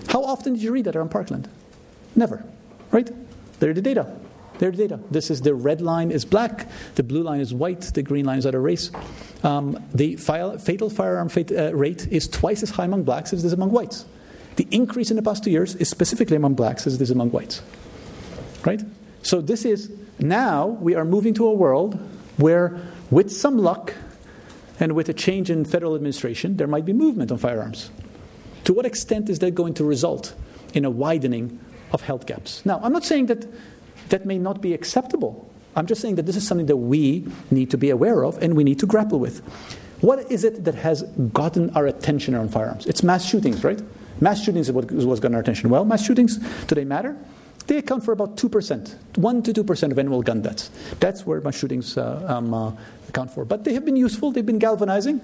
How 0.08 0.22
often 0.22 0.54
did 0.54 0.62
you 0.62 0.72
read 0.72 0.84
that 0.84 0.96
around 0.96 1.10
Parkland? 1.10 1.48
Never, 2.16 2.44
right? 2.90 3.10
There 3.60 3.70
are 3.70 3.74
the 3.74 3.82
data. 3.82 4.06
Their 4.58 4.70
data. 4.70 5.00
This 5.10 5.30
is 5.30 5.40
the 5.40 5.54
red 5.54 5.80
line 5.80 6.10
is 6.10 6.24
black, 6.24 6.68
the 6.94 7.02
blue 7.02 7.22
line 7.22 7.40
is 7.40 7.52
white, 7.52 7.80
the 7.80 8.02
green 8.02 8.24
line 8.24 8.38
is 8.38 8.46
other 8.46 8.60
race. 8.60 8.90
Um, 9.42 9.82
the 9.92 10.16
fatal 10.16 10.90
firearm 10.90 11.28
fate, 11.28 11.50
uh, 11.50 11.74
rate 11.74 12.06
is 12.10 12.28
twice 12.28 12.62
as 12.62 12.70
high 12.70 12.84
among 12.84 13.02
blacks 13.02 13.32
as 13.32 13.44
it 13.44 13.48
is 13.48 13.52
among 13.52 13.72
whites. 13.72 14.04
The 14.56 14.68
increase 14.70 15.10
in 15.10 15.16
the 15.16 15.22
past 15.22 15.42
two 15.42 15.50
years 15.50 15.74
is 15.74 15.88
specifically 15.88 16.36
among 16.36 16.54
blacks 16.54 16.86
as 16.86 16.94
it 16.94 17.00
is 17.00 17.10
among 17.10 17.30
whites. 17.30 17.62
Right? 18.64 18.80
So 19.22 19.40
this 19.40 19.64
is 19.64 19.90
now 20.18 20.66
we 20.66 20.94
are 20.94 21.04
moving 21.04 21.34
to 21.34 21.46
a 21.46 21.52
world 21.52 21.98
where, 22.36 22.80
with 23.10 23.32
some 23.32 23.58
luck 23.58 23.92
and 24.78 24.92
with 24.92 25.08
a 25.08 25.14
change 25.14 25.50
in 25.50 25.64
federal 25.64 25.94
administration, 25.94 26.56
there 26.56 26.66
might 26.66 26.84
be 26.84 26.92
movement 26.92 27.32
on 27.32 27.38
firearms. 27.38 27.90
To 28.64 28.72
what 28.72 28.86
extent 28.86 29.28
is 29.28 29.40
that 29.40 29.54
going 29.54 29.74
to 29.74 29.84
result 29.84 30.34
in 30.72 30.84
a 30.84 30.90
widening 30.90 31.60
of 31.92 32.02
health 32.02 32.26
gaps? 32.26 32.64
Now, 32.64 32.80
I'm 32.82 32.92
not 32.92 33.04
saying 33.04 33.26
that 33.26 33.46
that 34.08 34.26
may 34.26 34.38
not 34.38 34.60
be 34.60 34.74
acceptable. 34.74 35.48
I'm 35.76 35.86
just 35.86 36.00
saying 36.00 36.16
that 36.16 36.26
this 36.26 36.36
is 36.36 36.46
something 36.46 36.66
that 36.66 36.76
we 36.76 37.26
need 37.50 37.70
to 37.70 37.78
be 37.78 37.90
aware 37.90 38.24
of 38.24 38.40
and 38.42 38.56
we 38.56 38.64
need 38.64 38.78
to 38.80 38.86
grapple 38.86 39.18
with. 39.18 39.40
What 40.00 40.30
is 40.30 40.44
it 40.44 40.64
that 40.64 40.74
has 40.74 41.02
gotten 41.32 41.70
our 41.70 41.86
attention 41.86 42.34
on 42.34 42.48
firearms? 42.48 42.86
It's 42.86 43.02
mass 43.02 43.24
shootings, 43.24 43.64
right? 43.64 43.80
Mass 44.20 44.42
shootings 44.42 44.68
is 44.68 44.72
what, 44.72 44.90
what's 44.90 45.20
gotten 45.20 45.34
our 45.34 45.40
attention. 45.40 45.70
Well, 45.70 45.84
mass 45.84 46.04
shootings, 46.04 46.36
do 46.66 46.74
they 46.74 46.84
matter? 46.84 47.16
They 47.66 47.78
account 47.78 48.04
for 48.04 48.12
about 48.12 48.36
2%, 48.36 49.16
1 49.16 49.42
to 49.42 49.52
2% 49.52 49.90
of 49.90 49.98
annual 49.98 50.22
gun 50.22 50.42
deaths. 50.42 50.70
That's 51.00 51.26
where 51.26 51.40
mass 51.40 51.56
shootings 51.56 51.96
uh, 51.96 52.24
um, 52.28 52.52
uh, 52.52 52.72
account 53.08 53.30
for. 53.30 53.44
But 53.44 53.64
they 53.64 53.72
have 53.72 53.84
been 53.84 53.96
useful, 53.96 54.30
they've 54.30 54.44
been 54.44 54.58
galvanizing. 54.58 55.20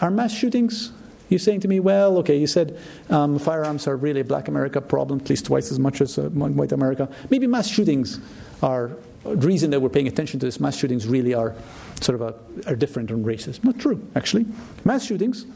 Are 0.00 0.10
mass 0.10 0.32
shootings 0.32 0.92
you're 1.32 1.38
saying 1.38 1.60
to 1.60 1.68
me, 1.68 1.80
well, 1.80 2.18
okay, 2.18 2.36
you 2.36 2.46
said 2.46 2.78
um, 3.10 3.38
firearms 3.38 3.86
are 3.86 3.96
really 3.96 4.20
a 4.20 4.24
black 4.24 4.48
America 4.48 4.80
problem, 4.80 5.20
at 5.20 5.28
least 5.28 5.46
twice 5.46 5.72
as 5.72 5.78
much 5.78 6.00
as 6.00 6.18
uh, 6.18 6.28
white 6.28 6.72
America. 6.72 7.08
Maybe 7.30 7.46
mass 7.46 7.68
shootings 7.68 8.20
are 8.62 8.92
the 9.24 9.46
reason 9.46 9.70
that 9.70 9.80
we're 9.80 9.88
paying 9.88 10.08
attention 10.08 10.38
to 10.40 10.46
this. 10.46 10.60
Mass 10.60 10.76
shootings 10.76 11.06
really 11.06 11.34
are 11.34 11.54
sort 12.00 12.20
of 12.20 12.22
a, 12.22 12.70
are 12.70 12.76
different 12.76 13.10
on 13.10 13.24
races. 13.24 13.62
Not 13.64 13.78
true, 13.78 14.06
actually. 14.14 14.46
Mass 14.84 15.04
shootings 15.04 15.46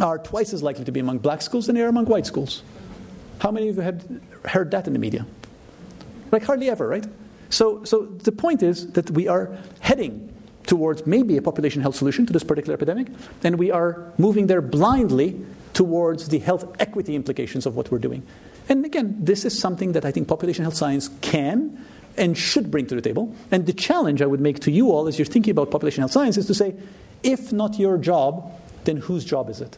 are 0.00 0.18
twice 0.18 0.52
as 0.52 0.62
likely 0.62 0.84
to 0.84 0.92
be 0.92 1.00
among 1.00 1.18
black 1.18 1.42
schools 1.42 1.66
than 1.66 1.76
they 1.76 1.82
are 1.82 1.88
among 1.88 2.06
white 2.06 2.26
schools. 2.26 2.62
How 3.38 3.50
many 3.50 3.68
of 3.68 3.76
you 3.76 3.82
have 3.82 4.04
heard 4.46 4.70
that 4.70 4.86
in 4.86 4.92
the 4.92 4.98
media? 4.98 5.26
Like 6.30 6.44
hardly 6.44 6.70
ever, 6.70 6.88
right? 6.88 7.04
So, 7.50 7.84
so 7.84 8.06
the 8.06 8.32
point 8.32 8.62
is 8.62 8.92
that 8.92 9.10
we 9.10 9.28
are 9.28 9.56
heading 9.80 10.32
towards 10.66 11.06
maybe 11.06 11.36
a 11.36 11.42
population 11.42 11.82
health 11.82 11.96
solution 11.96 12.26
to 12.26 12.32
this 12.32 12.44
particular 12.44 12.74
epidemic, 12.74 13.08
and 13.42 13.58
we 13.58 13.70
are 13.70 14.12
moving 14.18 14.46
there 14.46 14.62
blindly 14.62 15.40
towards 15.72 16.28
the 16.28 16.38
health 16.38 16.64
equity 16.78 17.14
implications 17.14 17.66
of 17.66 17.76
what 17.76 17.90
we're 17.90 17.98
doing. 17.98 18.22
And 18.68 18.84
again, 18.84 19.16
this 19.20 19.44
is 19.44 19.58
something 19.58 19.92
that 19.92 20.04
I 20.04 20.10
think 20.10 20.28
population 20.28 20.62
health 20.62 20.74
science 20.74 21.10
can 21.20 21.84
and 22.16 22.38
should 22.38 22.70
bring 22.70 22.86
to 22.86 22.94
the 22.94 23.02
table. 23.02 23.34
And 23.50 23.66
the 23.66 23.72
challenge 23.72 24.22
I 24.22 24.26
would 24.26 24.40
make 24.40 24.60
to 24.60 24.70
you 24.70 24.90
all 24.90 25.08
as 25.08 25.18
you're 25.18 25.26
thinking 25.26 25.50
about 25.50 25.70
population 25.70 26.00
health 26.00 26.12
science 26.12 26.36
is 26.36 26.46
to 26.46 26.54
say, 26.54 26.74
if 27.22 27.52
not 27.52 27.78
your 27.78 27.98
job, 27.98 28.52
then 28.84 28.98
whose 28.98 29.24
job 29.24 29.50
is 29.50 29.60
it? 29.60 29.76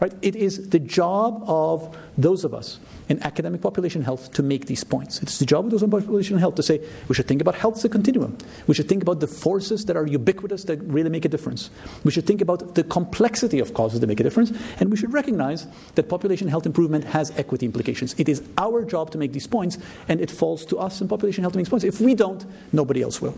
Right? 0.00 0.12
It 0.20 0.34
is 0.34 0.70
the 0.70 0.80
job 0.80 1.44
of 1.46 1.96
those 2.18 2.44
of 2.44 2.52
us 2.52 2.78
in 3.08 3.22
academic 3.22 3.60
population 3.60 4.02
health 4.02 4.32
to 4.32 4.42
make 4.42 4.66
these 4.66 4.84
points. 4.84 5.22
It's 5.22 5.38
the 5.38 5.44
job 5.44 5.66
of 5.66 5.70
those 5.70 5.82
in 5.82 5.90
population 5.90 6.38
health 6.38 6.54
to 6.56 6.62
say 6.62 6.80
we 7.08 7.14
should 7.14 7.26
think 7.26 7.40
about 7.40 7.54
health 7.54 7.76
as 7.76 7.84
a 7.84 7.88
continuum. 7.88 8.36
We 8.66 8.74
should 8.74 8.88
think 8.88 9.02
about 9.02 9.20
the 9.20 9.26
forces 9.26 9.84
that 9.86 9.96
are 9.96 10.06
ubiquitous 10.06 10.64
that 10.64 10.80
really 10.82 11.10
make 11.10 11.24
a 11.24 11.28
difference. 11.28 11.70
We 12.02 12.10
should 12.10 12.26
think 12.26 12.40
about 12.40 12.74
the 12.74 12.84
complexity 12.84 13.58
of 13.58 13.74
causes 13.74 14.00
that 14.00 14.06
make 14.06 14.20
a 14.20 14.22
difference. 14.22 14.52
And 14.80 14.90
we 14.90 14.96
should 14.96 15.12
recognize 15.12 15.66
that 15.94 16.08
population 16.08 16.48
health 16.48 16.66
improvement 16.66 17.04
has 17.04 17.30
equity 17.38 17.66
implications. 17.66 18.14
It 18.18 18.28
is 18.28 18.42
our 18.58 18.84
job 18.84 19.10
to 19.10 19.18
make 19.18 19.32
these 19.32 19.46
points, 19.46 19.78
and 20.08 20.20
it 20.20 20.30
falls 20.30 20.64
to 20.66 20.78
us 20.78 21.00
in 21.00 21.08
population 21.08 21.42
health 21.42 21.52
to 21.52 21.58
make 21.58 21.68
points. 21.68 21.84
If 21.84 22.00
we 22.00 22.14
don't, 22.14 22.44
nobody 22.72 23.02
else 23.02 23.20
will. 23.20 23.36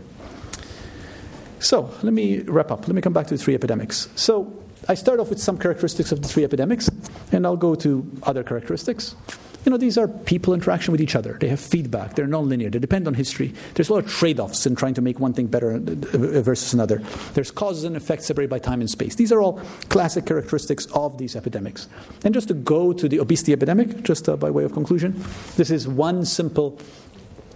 So 1.59 1.91
let 2.03 2.13
me 2.13 2.41
wrap 2.41 2.71
up. 2.71 2.87
Let 2.87 2.95
me 2.95 3.01
come 3.01 3.13
back 3.13 3.27
to 3.27 3.35
the 3.35 3.43
three 3.43 3.55
epidemics. 3.55 4.09
So 4.15 4.63
I 4.87 4.93
start 4.93 5.19
off 5.19 5.29
with 5.29 5.39
some 5.39 5.57
characteristics 5.57 6.11
of 6.11 6.21
the 6.21 6.27
three 6.27 6.43
epidemics, 6.43 6.89
and 7.31 7.45
I'll 7.45 7.57
go 7.57 7.75
to 7.75 8.09
other 8.23 8.43
characteristics. 8.43 9.15
You 9.67 9.71
know, 9.71 9.77
these 9.77 9.97
are 9.97 10.07
people 10.07 10.53
interaction 10.53 10.93
with 10.93 11.01
each 11.01 11.13
other. 11.13 11.33
They 11.41 11.49
have 11.49 11.59
feedback. 11.59 12.15
They're 12.15 12.25
nonlinear. 12.25 12.71
They 12.71 12.79
depend 12.79 13.05
on 13.05 13.13
history. 13.13 13.53
There's 13.73 13.89
a 13.89 13.93
lot 13.95 14.05
of 14.05 14.09
trade-offs 14.09 14.65
in 14.65 14.77
trying 14.77 14.93
to 14.93 15.01
make 15.01 15.19
one 15.19 15.33
thing 15.33 15.47
better 15.47 15.75
uh, 15.75 15.79
versus 15.79 16.73
another. 16.73 16.99
There's 17.33 17.51
causes 17.51 17.83
and 17.83 17.97
effects 17.97 18.27
separated 18.27 18.49
by 18.49 18.59
time 18.59 18.79
and 18.79 18.89
space. 18.89 19.15
These 19.15 19.33
are 19.33 19.41
all 19.41 19.59
classic 19.89 20.25
characteristics 20.25 20.85
of 20.93 21.17
these 21.17 21.35
epidemics. 21.35 21.89
And 22.23 22.33
just 22.33 22.47
to 22.47 22.53
go 22.53 22.93
to 22.93 23.09
the 23.09 23.19
obesity 23.19 23.51
epidemic, 23.51 24.03
just 24.03 24.29
uh, 24.29 24.37
by 24.37 24.49
way 24.49 24.63
of 24.63 24.71
conclusion, 24.71 25.21
this 25.57 25.69
is 25.69 25.85
one 25.85 26.23
simple 26.23 26.79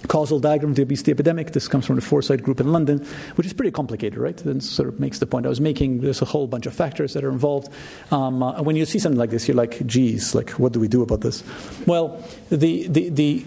causal 0.08 0.40
diagram 0.40 0.72
of 0.72 0.76
the 0.76 0.84
obesity 0.84 1.12
epidemic. 1.12 1.52
This 1.52 1.68
comes 1.68 1.86
from 1.86 1.96
the 1.96 2.02
Foresight 2.02 2.44
Group 2.44 2.60
in 2.60 2.72
London, 2.72 3.06
which 3.36 3.48
is 3.48 3.54
pretty 3.54 3.72
complicated, 3.72 4.20
right? 4.20 4.40
And 4.46 4.64
sort 4.64 4.90
of 4.90 5.00
makes 5.00 5.20
the 5.20 5.26
point 5.26 5.46
I 5.46 5.50
was 5.50 5.62
making. 5.62 6.02
There's 6.02 6.22
a 6.22 6.26
whole 6.26 6.48
bunch 6.48 6.66
of 6.66 6.74
factors 6.74 7.14
that 7.14 7.24
are 7.24 7.32
involved. 7.32 7.72
Um, 8.12 8.44
uh, 8.44 8.62
when 8.62 8.76
you 8.76 8.86
see 8.86 9.00
something 9.00 9.20
like 9.20 9.30
this, 9.30 9.48
you're 9.48 9.58
like, 9.58 9.86
geez, 9.86 10.36
like, 10.36 10.52
what 10.52 10.74
do 10.74 10.80
we 10.80 10.88
do 10.88 11.02
about 11.02 11.22
this? 11.22 11.44
Well, 11.86 12.24
the, 12.50 12.88
the, 12.88 13.10
the 13.10 13.46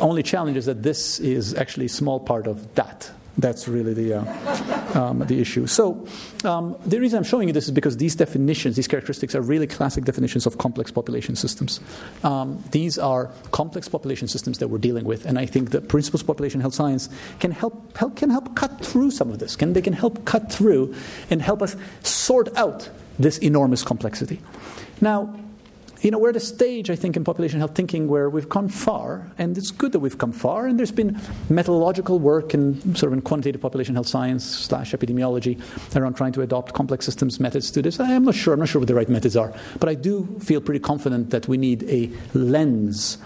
only 0.00 0.22
challenge 0.22 0.56
is 0.56 0.66
that 0.66 0.82
this 0.82 1.20
is 1.20 1.54
actually 1.54 1.86
a 1.86 1.90
small 1.90 2.20
part 2.20 2.46
of 2.46 2.74
that. 2.74 3.10
That's 3.36 3.66
really 3.66 3.94
the, 3.94 4.14
uh, 4.14 4.98
um, 4.98 5.18
the 5.18 5.40
issue. 5.40 5.66
So, 5.66 6.06
um, 6.44 6.76
the 6.86 7.00
reason 7.00 7.18
I'm 7.18 7.24
showing 7.24 7.48
you 7.48 7.52
this 7.52 7.64
is 7.64 7.72
because 7.72 7.96
these 7.96 8.14
definitions, 8.14 8.76
these 8.76 8.86
characteristics, 8.86 9.34
are 9.34 9.40
really 9.40 9.66
classic 9.66 10.04
definitions 10.04 10.46
of 10.46 10.58
complex 10.58 10.92
population 10.92 11.34
systems. 11.34 11.80
Um, 12.22 12.62
these 12.70 12.96
are 12.96 13.32
complex 13.50 13.88
population 13.88 14.28
systems 14.28 14.58
that 14.58 14.68
we're 14.68 14.78
dealing 14.78 15.04
with, 15.04 15.26
and 15.26 15.38
I 15.38 15.46
think 15.46 15.70
the 15.70 15.80
principles 15.80 16.20
of 16.20 16.28
population 16.28 16.60
health 16.60 16.74
science 16.74 17.08
can 17.40 17.50
help, 17.50 17.96
help, 17.96 18.16
can 18.16 18.30
help 18.30 18.54
cut 18.54 18.80
through 18.80 19.10
some 19.10 19.30
of 19.30 19.40
this. 19.40 19.56
Can, 19.56 19.72
they 19.72 19.82
can 19.82 19.94
help 19.94 20.24
cut 20.24 20.52
through 20.52 20.94
and 21.28 21.42
help 21.42 21.60
us 21.60 21.74
sort 22.02 22.56
out 22.56 22.88
this 23.18 23.38
enormous 23.38 23.82
complexity. 23.82 24.40
Now, 25.00 25.34
you 26.04 26.10
know, 26.10 26.18
we're 26.18 26.28
at 26.28 26.36
a 26.36 26.40
stage, 26.40 26.90
I 26.90 26.96
think, 26.96 27.16
in 27.16 27.24
population 27.24 27.58
health 27.58 27.74
thinking 27.74 28.08
where 28.08 28.28
we've 28.28 28.50
come 28.50 28.68
far, 28.68 29.30
and 29.38 29.56
it's 29.56 29.70
good 29.70 29.92
that 29.92 30.00
we've 30.00 30.18
come 30.18 30.32
far, 30.32 30.66
and 30.66 30.78
there's 30.78 30.92
been 30.92 31.18
methodological 31.48 32.18
work 32.18 32.52
in 32.52 32.94
sort 32.94 33.10
of 33.10 33.14
in 33.14 33.22
quantitative 33.22 33.62
population 33.62 33.94
health 33.94 34.06
science 34.06 34.44
slash 34.44 34.92
epidemiology 34.92 35.58
around 35.96 36.14
trying 36.14 36.32
to 36.34 36.42
adopt 36.42 36.74
complex 36.74 37.06
systems 37.06 37.40
methods 37.40 37.70
to 37.70 37.80
this. 37.80 37.98
I'm 37.98 38.24
not 38.24 38.34
sure, 38.34 38.52
I'm 38.52 38.60
not 38.60 38.68
sure 38.68 38.80
what 38.80 38.88
the 38.88 38.94
right 38.94 39.08
methods 39.08 39.34
are, 39.34 39.54
but 39.80 39.88
I 39.88 39.94
do 39.94 40.38
feel 40.40 40.60
pretty 40.60 40.80
confident 40.80 41.30
that 41.30 41.48
we 41.48 41.56
need 41.56 41.84
a 41.84 42.10
lens 42.34 43.16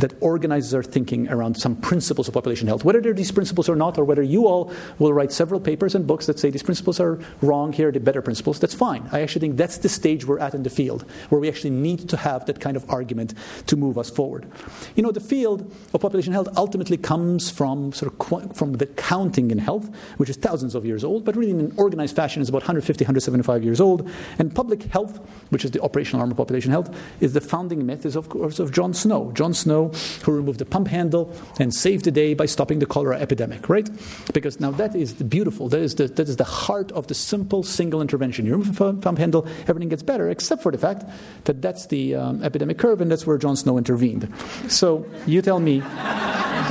that 0.00 0.14
organizes 0.20 0.74
our 0.74 0.82
thinking 0.82 1.28
around 1.28 1.56
some 1.56 1.76
principles 1.76 2.28
of 2.28 2.34
population 2.34 2.66
health. 2.66 2.84
Whether 2.84 3.00
they're 3.00 3.12
these 3.12 3.32
principles 3.32 3.68
or 3.68 3.76
not, 3.76 3.98
or 3.98 4.04
whether 4.04 4.22
you 4.22 4.46
all 4.46 4.72
will 4.98 5.12
write 5.12 5.32
several 5.32 5.60
papers 5.60 5.94
and 5.94 6.06
books 6.06 6.26
that 6.26 6.38
say 6.38 6.50
these 6.50 6.62
principles 6.62 7.00
are 7.00 7.18
wrong, 7.42 7.72
here 7.72 7.88
are 7.88 7.92
the 7.92 8.00
better 8.00 8.22
principles, 8.22 8.58
that's 8.58 8.74
fine. 8.74 9.08
I 9.12 9.20
actually 9.22 9.40
think 9.40 9.56
that's 9.56 9.78
the 9.78 9.88
stage 9.88 10.24
we're 10.24 10.38
at 10.38 10.54
in 10.54 10.62
the 10.62 10.70
field, 10.70 11.04
where 11.28 11.40
we 11.40 11.48
actually 11.48 11.70
need 11.70 12.08
to 12.08 12.16
have 12.16 12.46
that 12.46 12.60
kind 12.60 12.76
of 12.76 12.88
argument 12.90 13.34
to 13.66 13.76
move 13.76 13.98
us 13.98 14.10
forward. 14.10 14.50
You 14.96 15.02
know, 15.02 15.12
the 15.12 15.20
field 15.20 15.70
of 15.92 16.00
population 16.00 16.32
health 16.32 16.48
ultimately 16.56 16.96
comes 16.96 17.50
from 17.50 17.92
sort 17.92 18.12
of 18.12 18.56
from 18.56 18.74
the 18.74 18.86
counting 18.86 19.50
in 19.50 19.58
health, 19.58 19.88
which 20.16 20.30
is 20.30 20.36
thousands 20.36 20.74
of 20.74 20.84
years 20.84 21.04
old, 21.04 21.24
but 21.24 21.36
really 21.36 21.50
in 21.50 21.60
an 21.60 21.74
organized 21.76 22.16
fashion 22.16 22.42
is 22.42 22.48
about 22.48 22.62
150, 22.62 23.04
175 23.04 23.64
years 23.64 23.80
old. 23.80 24.10
And 24.38 24.54
public 24.54 24.82
health, 24.84 25.18
which 25.50 25.64
is 25.64 25.70
the 25.70 25.82
operational 25.82 26.20
arm 26.20 26.30
of 26.30 26.36
population 26.36 26.70
health, 26.70 26.94
is 27.20 27.32
the 27.32 27.40
founding 27.40 27.84
myth 27.86 28.06
is 28.06 28.16
of 28.16 28.28
course 28.28 28.58
of 28.58 28.72
John 28.72 28.94
Snow. 28.94 29.32
John 29.32 29.54
Snow 29.54 29.89
who 30.22 30.32
removed 30.32 30.58
the 30.58 30.64
pump 30.64 30.88
handle 30.88 31.32
and 31.58 31.74
saved 31.74 32.04
the 32.04 32.10
day 32.10 32.34
by 32.34 32.46
stopping 32.46 32.78
the 32.78 32.86
cholera 32.86 33.18
epidemic, 33.18 33.68
right? 33.68 33.88
Because 34.32 34.60
now 34.60 34.70
that 34.72 34.94
is 34.94 35.12
beautiful. 35.12 35.68
That 35.68 35.80
is 35.80 35.94
the, 35.94 36.08
that 36.08 36.28
is 36.28 36.36
the 36.36 36.44
heart 36.44 36.92
of 36.92 37.06
the 37.06 37.14
simple 37.14 37.62
single 37.62 38.00
intervention. 38.00 38.46
You 38.46 38.52
remove 38.52 38.76
the 38.76 38.94
pump 38.94 39.18
handle, 39.18 39.46
everything 39.68 39.88
gets 39.88 40.02
better, 40.02 40.28
except 40.30 40.62
for 40.62 40.72
the 40.72 40.78
fact 40.78 41.04
that 41.44 41.62
that's 41.62 41.86
the 41.86 42.14
um, 42.14 42.42
epidemic 42.42 42.78
curve, 42.78 43.00
and 43.00 43.10
that's 43.10 43.26
where 43.26 43.38
John 43.38 43.56
Snow 43.56 43.78
intervened. 43.78 44.32
So 44.68 45.06
you 45.26 45.42
tell 45.42 45.60
me 45.60 45.82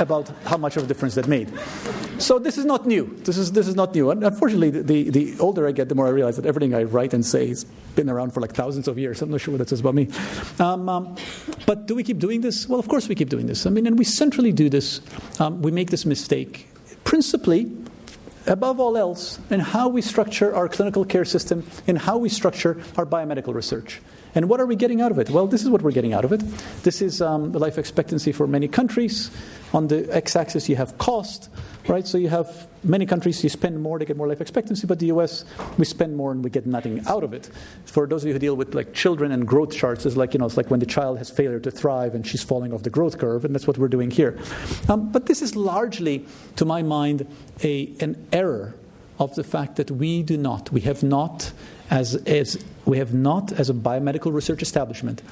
about 0.00 0.28
how 0.44 0.56
much 0.56 0.76
of 0.76 0.84
a 0.84 0.86
difference 0.86 1.14
that 1.14 1.28
made. 1.28 1.52
So 2.18 2.38
this 2.38 2.58
is 2.58 2.64
not 2.64 2.86
new. 2.86 3.16
This 3.24 3.38
is, 3.38 3.52
this 3.52 3.66
is 3.66 3.74
not 3.74 3.94
new. 3.94 4.10
Unfortunately, 4.10 4.70
the, 4.70 5.10
the 5.10 5.38
older 5.40 5.66
I 5.66 5.72
get, 5.72 5.88
the 5.88 5.94
more 5.94 6.06
I 6.06 6.10
realize 6.10 6.36
that 6.36 6.46
everything 6.46 6.74
I 6.74 6.84
write 6.84 7.14
and 7.14 7.24
say 7.24 7.48
has 7.48 7.64
been 7.96 8.08
around 8.08 8.32
for 8.32 8.40
like 8.40 8.52
thousands 8.52 8.88
of 8.88 8.98
years. 8.98 9.22
I'm 9.22 9.30
not 9.30 9.40
sure 9.40 9.52
what 9.52 9.58
that 9.58 9.68
says 9.68 9.80
about 9.80 9.94
me. 9.94 10.08
Um, 10.58 10.88
um, 10.88 11.16
but 11.66 11.86
do 11.86 11.94
we 11.94 12.02
keep 12.02 12.18
doing 12.18 12.40
this? 12.40 12.68
Well, 12.68 12.78
of 12.78 12.88
course 12.88 13.08
we 13.10 13.14
keep 13.14 13.28
doing 13.28 13.46
this. 13.46 13.66
I 13.66 13.70
mean, 13.70 13.86
and 13.86 13.98
we 13.98 14.04
centrally 14.04 14.52
do 14.52 14.70
this. 14.70 15.02
Um, 15.38 15.60
we 15.60 15.70
make 15.70 15.90
this 15.90 16.06
mistake 16.06 16.68
principally 17.04 17.70
above 18.46 18.80
all 18.80 18.96
else, 18.96 19.38
in 19.50 19.60
how 19.60 19.88
we 19.88 20.00
structure 20.00 20.54
our 20.54 20.68
clinical 20.68 21.04
care 21.04 21.26
system, 21.26 21.66
in 21.86 21.96
how 21.96 22.16
we 22.16 22.28
structure 22.28 22.80
our 22.96 23.04
biomedical 23.04 23.52
research. 23.52 24.00
And 24.34 24.48
what 24.48 24.60
are 24.60 24.66
we 24.66 24.76
getting 24.76 25.02
out 25.02 25.10
of 25.10 25.18
it? 25.18 25.28
Well, 25.28 25.46
this 25.46 25.62
is 25.62 25.68
what 25.68 25.82
we're 25.82 25.90
getting 25.90 26.14
out 26.14 26.24
of 26.24 26.32
it. 26.32 26.40
This 26.82 27.02
is 27.02 27.20
um, 27.20 27.52
the 27.52 27.58
life 27.58 27.76
expectancy 27.76 28.32
for 28.32 28.46
many 28.46 28.68
countries. 28.68 29.30
On 29.74 29.88
the 29.88 30.08
x 30.14 30.36
axis, 30.36 30.68
you 30.68 30.76
have 30.76 30.96
cost, 30.98 31.50
right? 31.90 32.06
So 32.06 32.18
you 32.18 32.28
have 32.28 32.68
many 32.84 33.04
countries, 33.04 33.42
you 33.42 33.50
spend 33.50 33.82
more, 33.82 33.98
they 33.98 34.04
get 34.04 34.16
more 34.16 34.28
life 34.28 34.40
expectancy, 34.40 34.86
but 34.86 35.00
the 35.00 35.06
US, 35.06 35.44
we 35.76 35.84
spend 35.84 36.16
more 36.16 36.30
and 36.30 36.42
we 36.42 36.48
get 36.48 36.64
nothing 36.64 37.04
out 37.08 37.24
of 37.24 37.34
it. 37.34 37.50
For 37.84 38.06
those 38.06 38.22
of 38.22 38.28
you 38.28 38.32
who 38.32 38.38
deal 38.38 38.54
with 38.54 38.74
like 38.76 38.94
children 38.94 39.32
and 39.32 39.46
growth 39.46 39.74
charts, 39.74 40.06
it's 40.06 40.16
like, 40.16 40.32
you 40.32 40.38
know, 40.38 40.46
it's 40.46 40.56
like 40.56 40.70
when 40.70 40.78
the 40.78 40.86
child 40.86 41.18
has 41.18 41.30
failure 41.30 41.58
to 41.58 41.70
thrive 41.70 42.14
and 42.14 42.24
she's 42.24 42.44
falling 42.44 42.72
off 42.72 42.84
the 42.84 42.90
growth 42.90 43.18
curve, 43.18 43.44
and 43.44 43.52
that's 43.54 43.66
what 43.66 43.76
we're 43.76 43.88
doing 43.88 44.10
here. 44.10 44.38
Um, 44.88 45.10
but 45.10 45.26
this 45.26 45.42
is 45.42 45.56
largely, 45.56 46.24
to 46.56 46.64
my 46.64 46.82
mind, 46.82 47.26
a, 47.64 47.92
an 47.98 48.24
error 48.32 48.74
of 49.18 49.34
the 49.34 49.44
fact 49.44 49.76
that 49.76 49.90
we 49.90 50.22
do 50.22 50.36
not, 50.36 50.70
we 50.70 50.82
have 50.82 51.02
not, 51.02 51.52
as, 51.90 52.14
as 52.14 52.64
we 52.84 52.98
have 52.98 53.12
not, 53.12 53.52
as 53.52 53.68
a 53.68 53.74
biomedical 53.74 54.32
research 54.32 54.62
establishment, 54.62 55.22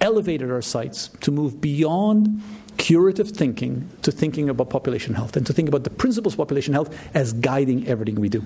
elevated 0.00 0.50
our 0.50 0.62
sights 0.62 1.08
to 1.20 1.30
move 1.30 1.60
beyond 1.60 2.42
curative 2.80 3.28
thinking 3.28 3.86
to 4.00 4.10
thinking 4.10 4.48
about 4.48 4.70
population 4.70 5.12
health 5.12 5.36
and 5.36 5.46
to 5.46 5.52
think 5.52 5.68
about 5.68 5.84
the 5.84 5.90
principles 5.90 6.32
of 6.32 6.38
population 6.38 6.72
health 6.72 6.88
as 7.14 7.34
guiding 7.34 7.86
everything 7.86 8.14
we 8.14 8.30
do. 8.30 8.42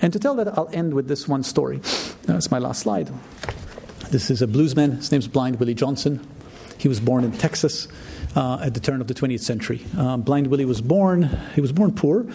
And 0.00 0.10
to 0.14 0.18
tell 0.18 0.34
that, 0.36 0.56
I'll 0.56 0.70
end 0.72 0.94
with 0.94 1.06
this 1.06 1.28
one 1.28 1.42
story. 1.42 1.76
That's 2.24 2.50
my 2.50 2.58
last 2.58 2.80
slide. 2.80 3.10
This 4.10 4.30
is 4.30 4.40
a 4.40 4.46
bluesman. 4.46 4.96
His 4.96 5.12
name's 5.12 5.28
Blind 5.28 5.60
Willie 5.60 5.74
Johnson. 5.74 6.26
He 6.78 6.88
was 6.88 6.98
born 6.98 7.24
in 7.24 7.32
Texas. 7.32 7.88
Uh, 8.34 8.58
at 8.62 8.72
the 8.72 8.80
turn 8.80 9.02
of 9.02 9.08
the 9.08 9.12
20th 9.12 9.40
century. 9.40 9.84
Um, 9.98 10.22
blind 10.22 10.46
Willie 10.46 10.64
was 10.64 10.80
born, 10.80 11.24
he 11.54 11.60
was 11.60 11.70
born 11.70 11.92
poor. 11.92 12.26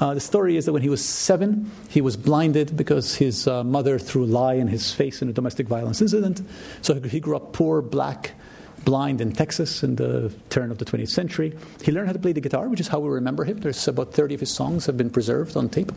Uh, 0.00 0.14
the 0.14 0.20
story 0.20 0.56
is 0.56 0.64
that 0.64 0.72
when 0.72 0.80
he 0.80 0.88
was 0.88 1.04
seven, 1.04 1.70
he 1.90 2.00
was 2.00 2.16
blinded 2.16 2.74
because 2.74 3.16
his 3.16 3.46
uh, 3.46 3.62
mother 3.62 3.98
threw 3.98 4.24
a 4.24 4.30
lye 4.32 4.54
in 4.54 4.66
his 4.66 4.94
face 4.94 5.20
in 5.20 5.28
a 5.28 5.32
domestic 5.34 5.68
violence 5.68 6.00
incident. 6.00 6.40
So 6.80 6.98
he 7.02 7.20
grew 7.20 7.36
up 7.36 7.52
poor, 7.52 7.82
black, 7.82 8.32
blind 8.84 9.20
in 9.20 9.32
Texas 9.32 9.82
in 9.82 9.96
the 9.96 10.32
turn 10.48 10.70
of 10.70 10.78
the 10.78 10.84
20th 10.84 11.10
century. 11.10 11.56
He 11.82 11.92
learned 11.92 12.08
how 12.08 12.12
to 12.12 12.18
play 12.18 12.32
the 12.32 12.40
guitar, 12.40 12.68
which 12.68 12.80
is 12.80 12.88
how 12.88 13.00
we 13.00 13.08
remember 13.08 13.44
him. 13.44 13.58
There's 13.60 13.86
about 13.88 14.12
30 14.12 14.34
of 14.34 14.40
his 14.40 14.52
songs 14.52 14.86
have 14.86 14.96
been 14.96 15.10
preserved 15.10 15.56
on 15.56 15.68
tape. 15.68 15.92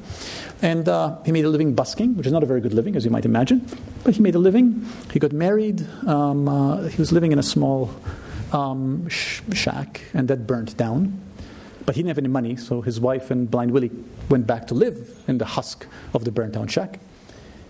And 0.61 0.87
uh, 0.87 1.17
he 1.25 1.31
made 1.31 1.45
a 1.45 1.49
living 1.49 1.73
busking, 1.73 2.15
which 2.15 2.27
is 2.27 2.33
not 2.33 2.43
a 2.43 2.45
very 2.45 2.61
good 2.61 2.73
living, 2.73 2.95
as 2.95 3.05
you 3.05 3.11
might 3.11 3.25
imagine. 3.25 3.67
But 4.03 4.15
he 4.15 4.21
made 4.21 4.35
a 4.35 4.39
living. 4.39 4.85
He 5.11 5.19
got 5.19 5.31
married. 5.31 5.85
Um, 6.07 6.47
uh, 6.47 6.87
he 6.87 6.97
was 6.97 7.11
living 7.11 7.31
in 7.31 7.39
a 7.39 7.43
small 7.43 7.91
um, 8.51 9.07
sh- 9.09 9.41
shack, 9.53 10.01
and 10.13 10.27
that 10.27 10.47
burnt 10.47 10.77
down. 10.77 11.21
But 11.85 11.95
he 11.95 12.01
didn't 12.01 12.09
have 12.09 12.17
any 12.17 12.29
money, 12.29 12.55
so 12.55 12.81
his 12.81 12.99
wife 12.99 13.29
and 13.29 13.49
Blind 13.49 13.71
Willie 13.71 13.91
went 14.29 14.47
back 14.47 14.67
to 14.67 14.73
live 14.73 15.23
in 15.27 15.37
the 15.37 15.45
husk 15.45 15.85
of 16.13 16.25
the 16.25 16.31
burnt 16.31 16.53
down 16.53 16.67
shack. 16.67 16.99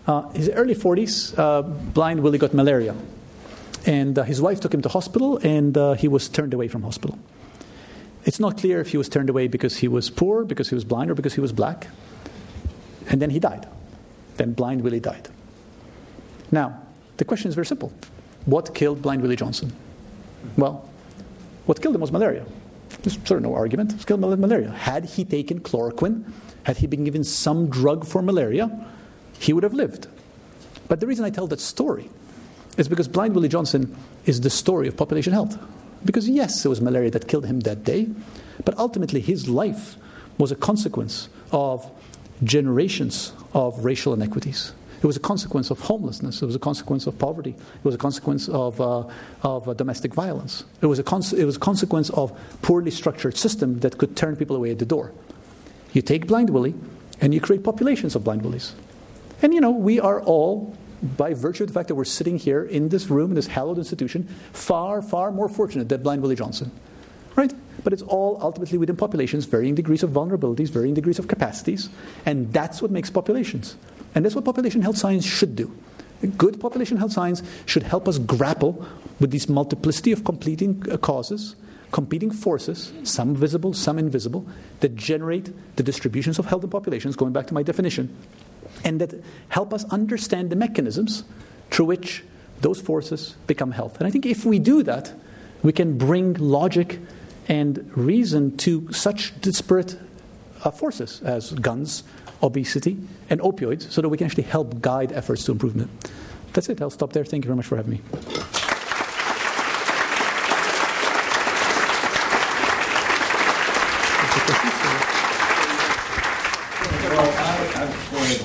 Uh, 0.07 0.29
his 0.29 0.49
early 0.49 0.75
40s, 0.75 1.37
uh, 1.37 1.63
Blind 1.63 2.21
Willie 2.21 2.37
got 2.37 2.53
malaria 2.53 2.95
and 3.85 4.17
uh, 4.17 4.23
his 4.23 4.41
wife 4.41 4.59
took 4.59 4.73
him 4.73 4.81
to 4.81 4.89
hospital, 4.89 5.37
and 5.37 5.77
uh, 5.77 5.93
he 5.93 6.07
was 6.07 6.27
turned 6.27 6.53
away 6.53 6.67
from 6.67 6.83
hospital. 6.83 7.17
It's 8.23 8.39
not 8.39 8.57
clear 8.57 8.81
if 8.81 8.89
he 8.89 8.97
was 8.97 9.07
turned 9.07 9.29
away 9.29 9.47
because 9.47 9.77
he 9.77 9.87
was 9.87 10.09
poor, 10.09 10.43
because 10.43 10.69
he 10.69 10.75
was 10.75 10.83
blind, 10.83 11.11
or 11.11 11.15
because 11.15 11.35
he 11.35 11.41
was 11.41 11.51
black. 11.51 11.87
And 13.07 13.21
then 13.21 13.29
he 13.29 13.39
died. 13.39 13.67
Then 14.37 14.53
Blind 14.53 14.81
Willie 14.81 14.99
died. 14.99 15.29
Now, 16.51 16.81
the 17.17 17.25
question 17.25 17.49
is 17.49 17.55
very 17.55 17.65
simple 17.65 17.93
What 18.45 18.73
killed 18.73 19.01
Blind 19.01 19.21
Willie 19.21 19.35
Johnson? 19.35 19.71
Well, 20.57 20.89
what 21.65 21.81
killed 21.81 21.95
him 21.95 22.01
was 22.01 22.11
malaria. 22.11 22.45
There's 23.01 23.15
sort 23.25 23.37
of 23.37 23.43
no 23.43 23.53
argument. 23.53 24.05
Killed 24.05 24.21
malaria. 24.21 24.71
Had 24.71 25.05
he 25.05 25.25
taken 25.25 25.59
chloroquine, 25.59 26.31
had 26.63 26.77
he 26.77 26.87
been 26.87 27.03
given 27.03 27.23
some 27.23 27.69
drug 27.69 28.05
for 28.05 28.21
malaria, 28.21 28.87
he 29.39 29.53
would 29.53 29.63
have 29.63 29.73
lived. 29.73 30.07
But 30.87 30.99
the 30.99 31.07
reason 31.07 31.25
I 31.25 31.29
tell 31.29 31.47
that 31.47 31.59
story 31.59 32.09
it's 32.77 32.87
because 32.87 33.07
Blind 33.07 33.35
Willie 33.35 33.49
Johnson 33.49 33.95
is 34.25 34.41
the 34.41 34.49
story 34.49 34.87
of 34.87 34.97
population 34.97 35.33
health. 35.33 35.57
Because, 36.03 36.29
yes, 36.29 36.65
it 36.65 36.69
was 36.69 36.81
malaria 36.81 37.11
that 37.11 37.27
killed 37.27 37.45
him 37.45 37.61
that 37.61 37.83
day, 37.83 38.07
but 38.63 38.77
ultimately 38.77 39.21
his 39.21 39.49
life 39.49 39.95
was 40.37 40.51
a 40.51 40.55
consequence 40.55 41.29
of 41.51 41.89
generations 42.43 43.33
of 43.53 43.83
racial 43.83 44.13
inequities. 44.13 44.73
It 45.01 45.07
was 45.07 45.17
a 45.17 45.21
consequence 45.21 45.71
of 45.71 45.79
homelessness. 45.79 46.41
It 46.41 46.45
was 46.45 46.55
a 46.55 46.59
consequence 46.59 47.07
of 47.07 47.17
poverty. 47.17 47.51
It 47.51 47.85
was 47.85 47.95
a 47.95 47.97
consequence 47.97 48.49
of, 48.49 48.79
uh, 48.81 49.03
of 49.43 49.69
uh, 49.69 49.73
domestic 49.73 50.13
violence. 50.13 50.63
It 50.81 50.87
was, 50.87 50.99
a 50.99 51.03
con- 51.03 51.23
it 51.35 51.45
was 51.45 51.57
a 51.57 51.59
consequence 51.59 52.09
of 52.11 52.33
poorly 52.61 52.91
structured 52.91 53.37
system 53.37 53.79
that 53.79 53.97
could 53.97 54.15
turn 54.15 54.35
people 54.35 54.55
away 54.55 54.71
at 54.71 54.79
the 54.79 54.85
door. 54.85 55.11
You 55.93 56.01
take 56.01 56.27
Blind 56.27 56.49
Willie, 56.49 56.75
and 57.21 57.33
you 57.33 57.39
create 57.39 57.63
populations 57.63 58.15
of 58.15 58.23
blind 58.23 58.41
willies. 58.41 58.73
And 59.41 59.53
you 59.53 59.61
know, 59.61 59.71
we 59.71 59.99
are 59.99 60.21
all, 60.21 60.75
by 61.17 61.33
virtue 61.33 61.63
of 61.63 61.69
the 61.69 61.73
fact 61.73 61.87
that 61.87 61.95
we're 61.95 62.05
sitting 62.05 62.37
here 62.37 62.63
in 62.63 62.89
this 62.89 63.09
room, 63.09 63.31
in 63.31 63.35
this 63.35 63.47
hallowed 63.47 63.77
institution, 63.77 64.27
far, 64.51 65.01
far 65.01 65.31
more 65.31 65.49
fortunate 65.49 65.89
than 65.89 66.03
blind 66.03 66.21
Willie 66.21 66.35
Johnson. 66.35 66.71
Right? 67.35 67.53
But 67.83 67.91
it's 67.93 68.01
all 68.01 68.39
ultimately 68.41 68.77
within 68.77 68.95
populations, 68.95 69.45
varying 69.45 69.75
degrees 69.75 70.03
of 70.03 70.11
vulnerabilities, 70.11 70.69
varying 70.69 70.93
degrees 70.93 71.19
of 71.19 71.27
capacities, 71.27 71.89
and 72.25 72.51
that's 72.53 72.81
what 72.81 72.91
makes 72.91 73.09
populations. 73.09 73.75
And 74.13 74.23
that's 74.23 74.35
what 74.35 74.45
population 74.45 74.81
health 74.81 74.97
science 74.97 75.25
should 75.25 75.55
do. 75.55 75.75
Good 76.37 76.59
population 76.59 76.97
health 76.97 77.11
science 77.11 77.43
should 77.65 77.83
help 77.83 78.07
us 78.07 78.17
grapple 78.17 78.85
with 79.19 79.31
this 79.31 79.49
multiplicity 79.49 80.11
of 80.13 80.23
competing 80.23 80.83
uh, 80.89 80.97
causes, 80.97 81.55
competing 81.91 82.31
forces, 82.31 82.93
some 83.03 83.35
visible, 83.35 83.73
some 83.73 83.99
invisible, 83.99 84.47
that 84.79 84.95
generate 84.95 85.51
the 85.75 85.83
distributions 85.83 86.39
of 86.39 86.45
health 86.45 86.63
in 86.63 86.69
populations, 86.69 87.15
going 87.15 87.33
back 87.33 87.47
to 87.47 87.53
my 87.53 87.63
definition, 87.63 88.15
and 88.83 88.99
that 89.01 89.13
help 89.49 89.73
us 89.73 89.85
understand 89.85 90.49
the 90.49 90.55
mechanisms 90.55 91.23
through 91.71 91.85
which 91.85 92.23
those 92.61 92.81
forces 92.81 93.35
become 93.47 93.71
health. 93.71 93.97
And 93.97 94.07
I 94.07 94.11
think 94.11 94.25
if 94.25 94.45
we 94.45 94.59
do 94.59 94.83
that, 94.83 95.13
we 95.63 95.71
can 95.71 95.97
bring 95.97 96.33
logic 96.35 96.99
and 97.47 97.91
reason 97.95 98.57
to 98.57 98.91
such 98.91 99.39
disparate 99.41 99.97
uh, 100.63 100.71
forces 100.71 101.21
as 101.21 101.51
guns, 101.53 102.03
obesity, 102.41 102.97
and 103.29 103.39
opioids 103.41 103.89
so 103.91 104.01
that 104.01 104.09
we 104.09 104.17
can 104.17 104.25
actually 104.25 104.43
help 104.43 104.81
guide 104.81 105.11
efforts 105.11 105.43
to 105.45 105.51
improvement. 105.51 105.89
That's 106.53 106.69
it. 106.69 106.81
I'll 106.81 106.89
stop 106.89 107.13
there. 107.13 107.25
Thank 107.25 107.43
you 107.43 107.49
very 107.49 107.57
much 107.57 107.65
for 107.65 107.75
having 107.75 107.91
me. 107.91 108.64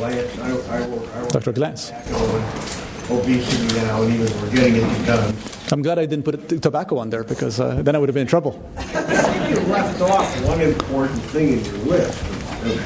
Dr. 0.01 1.53
Glantz. 1.53 1.93
Obesity 3.11 3.77
now, 3.77 4.03
and 4.03 4.15
even 4.15 4.41
we're 4.41 4.51
getting 4.51 4.77
it. 4.77 5.73
I'm 5.73 5.83
glad 5.83 5.99
I 5.99 6.07
didn't 6.07 6.25
put 6.25 6.63
tobacco 6.63 6.99
on 6.99 7.11
there 7.11 7.25
because 7.25 7.61
uh, 7.61 7.83
then 7.83 7.95
I 7.95 7.99
would 7.99 8.09
have 8.09 8.15
been 8.15 8.23
in 8.23 8.27
trouble. 8.27 8.53
you 8.79 9.61
left 9.67 10.01
off 10.01 10.45
one 10.45 10.61
important 10.61 11.21
thing 11.23 11.59
in 11.59 11.65
your 11.65 11.75
list 11.87 12.41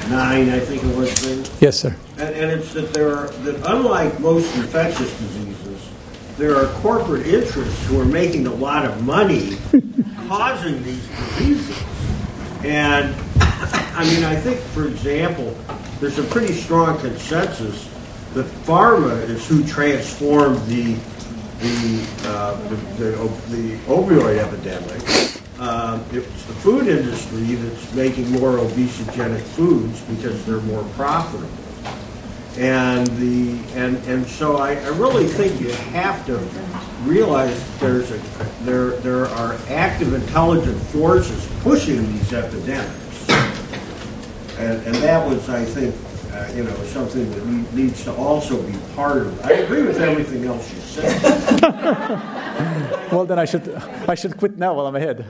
nine, 0.08 0.50
I 0.50 0.60
think 0.60 0.82
it 0.82 0.96
was. 0.96 1.12
Things. 1.12 1.50
Yes, 1.60 1.78
sir. 1.78 1.96
And, 2.18 2.34
and 2.34 2.50
it's 2.50 2.72
that 2.74 2.92
there 2.92 3.16
are 3.16 3.28
that 3.28 3.56
unlike 3.70 4.18
most 4.20 4.54
infectious 4.56 5.16
diseases, 5.18 5.88
there 6.36 6.56
are 6.56 6.66
corporate 6.80 7.26
interests 7.26 7.86
who 7.86 8.00
are 8.00 8.04
making 8.04 8.46
a 8.46 8.54
lot 8.54 8.84
of 8.84 9.04
money 9.04 9.56
causing 10.28 10.82
these 10.82 11.06
diseases. 11.08 11.82
And 12.64 13.14
I 13.36 14.04
mean, 14.12 14.24
I 14.24 14.36
think, 14.36 14.60
for 14.60 14.86
example, 14.86 15.56
there's 16.00 16.18
a 16.18 16.24
pretty 16.24 16.52
strong 16.52 16.98
consensus 16.98 17.88
that 18.34 18.46
pharma 18.66 19.22
is 19.28 19.46
who 19.46 19.64
transformed 19.64 20.58
the 20.66 20.96
the, 21.60 22.06
uh, 22.24 22.56
the, 22.68 22.76
the, 22.76 23.10
the, 23.56 23.76
opioid 23.86 24.38
epidemic. 24.38 25.00
Um, 25.58 26.04
it's 26.12 26.44
the 26.44 26.52
food 26.52 26.88
industry 26.88 27.54
that's 27.54 27.94
making 27.94 28.30
more 28.32 28.58
obesogenic 28.58 29.40
foods 29.40 30.00
because 30.02 30.44
they're 30.44 30.60
more 30.62 30.82
profitable. 30.94 31.48
And 32.58 33.06
the 33.18 33.58
and 33.74 33.96
and 34.06 34.26
so 34.26 34.58
I, 34.58 34.74
I 34.74 34.88
really 34.88 35.26
think 35.26 35.60
you 35.60 35.72
have 35.72 36.24
to 36.26 36.38
realize 37.02 37.60
there's 37.78 38.10
a 38.10 38.18
there 38.62 38.90
there 38.98 39.26
are 39.26 39.54
active 39.68 40.12
intelligent 40.12 40.80
forces 40.88 41.48
pushing 41.62 42.06
these 42.12 42.32
epidemics. 42.32 43.03
And, 44.58 44.82
and 44.86 44.94
that 44.96 45.26
was, 45.26 45.48
I 45.48 45.64
think, 45.64 45.94
uh, 46.32 46.52
you 46.54 46.64
know, 46.64 46.74
something 46.84 47.30
that 47.30 47.74
needs 47.74 48.04
to 48.04 48.12
also 48.14 48.60
be 48.62 48.76
part 48.94 49.18
of. 49.18 49.44
I 49.44 49.52
agree 49.52 49.82
with 49.82 50.00
everything 50.00 50.44
else 50.44 50.72
you 50.72 50.80
said. 50.80 51.22
well, 53.12 53.24
then 53.24 53.38
I 53.38 53.44
should 53.44 53.68
I 54.08 54.14
should 54.14 54.36
quit 54.36 54.56
now 54.58 54.74
while 54.74 54.86
I'm 54.86 54.96
ahead. 54.96 55.24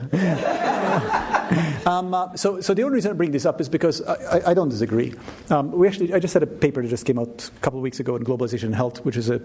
Um, 1.85 2.15
uh, 2.15 2.35
so, 2.35 2.61
so 2.61 2.73
the 2.73 2.81
only 2.81 2.95
reason 2.95 3.11
I 3.11 3.13
bring 3.13 3.31
this 3.31 3.45
up 3.45 3.61
is 3.61 3.69
because 3.69 4.01
I, 4.01 4.15
I, 4.15 4.51
I 4.51 4.53
don't 4.55 4.69
disagree. 4.69 5.13
Um, 5.51 5.71
we 5.71 5.87
actually, 5.87 6.13
I 6.13 6.19
just 6.19 6.33
had 6.33 6.41
a 6.41 6.47
paper 6.47 6.81
that 6.81 6.87
just 6.87 7.05
came 7.05 7.19
out 7.19 7.47
a 7.55 7.59
couple 7.59 7.77
of 7.77 7.83
weeks 7.83 7.99
ago 7.99 8.15
in 8.15 8.23
Globalization 8.23 8.63
and 8.63 8.75
Health, 8.75 9.05
which 9.05 9.17
is 9.17 9.29
a, 9.29 9.37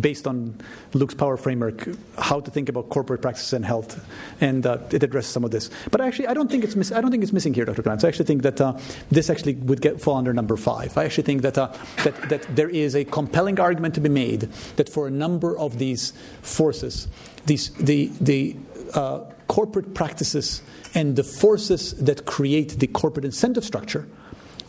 based 0.00 0.26
on 0.26 0.58
Lukes' 0.92 1.16
Power 1.16 1.36
Framework, 1.36 1.86
how 2.18 2.40
to 2.40 2.50
think 2.50 2.70
about 2.70 2.88
corporate 2.88 3.20
practices 3.20 3.52
and 3.52 3.64
health, 3.64 4.02
and 4.40 4.66
uh, 4.66 4.78
it 4.90 5.02
addresses 5.02 5.30
some 5.30 5.44
of 5.44 5.50
this. 5.50 5.68
But 5.90 6.00
actually, 6.00 6.28
I 6.28 6.34
don't 6.34 6.50
think 6.50 6.64
it's 6.64 6.76
miss, 6.76 6.92
I 6.92 7.02
don't 7.02 7.10
think 7.10 7.22
it's 7.22 7.32
missing 7.32 7.52
here, 7.52 7.66
Dr. 7.66 7.82
Glantz. 7.82 8.04
I 8.04 8.08
actually 8.08 8.24
think 8.24 8.42
that 8.42 8.58
uh, 8.58 8.78
this 9.10 9.28
actually 9.28 9.54
would 9.54 9.82
get 9.82 10.00
fall 10.00 10.16
under 10.16 10.32
number 10.32 10.56
five. 10.56 10.96
I 10.96 11.04
actually 11.04 11.24
think 11.24 11.42
that, 11.42 11.58
uh, 11.58 11.74
that 12.04 12.28
that 12.30 12.56
there 12.56 12.70
is 12.70 12.96
a 12.96 13.04
compelling 13.04 13.60
argument 13.60 13.94
to 13.96 14.00
be 14.00 14.08
made 14.08 14.40
that 14.76 14.88
for 14.88 15.06
a 15.06 15.10
number 15.10 15.58
of 15.58 15.78
these 15.78 16.14
forces, 16.40 17.08
these 17.44 17.70
the 17.74 18.10
the 18.20 18.56
uh, 18.94 19.20
corporate 19.46 19.94
practices 19.94 20.62
and 20.96 21.14
the 21.14 21.22
forces 21.22 21.92
that 21.92 22.24
create 22.24 22.80
the 22.80 22.86
corporate 22.88 23.26
incentive 23.26 23.64
structure 23.64 24.08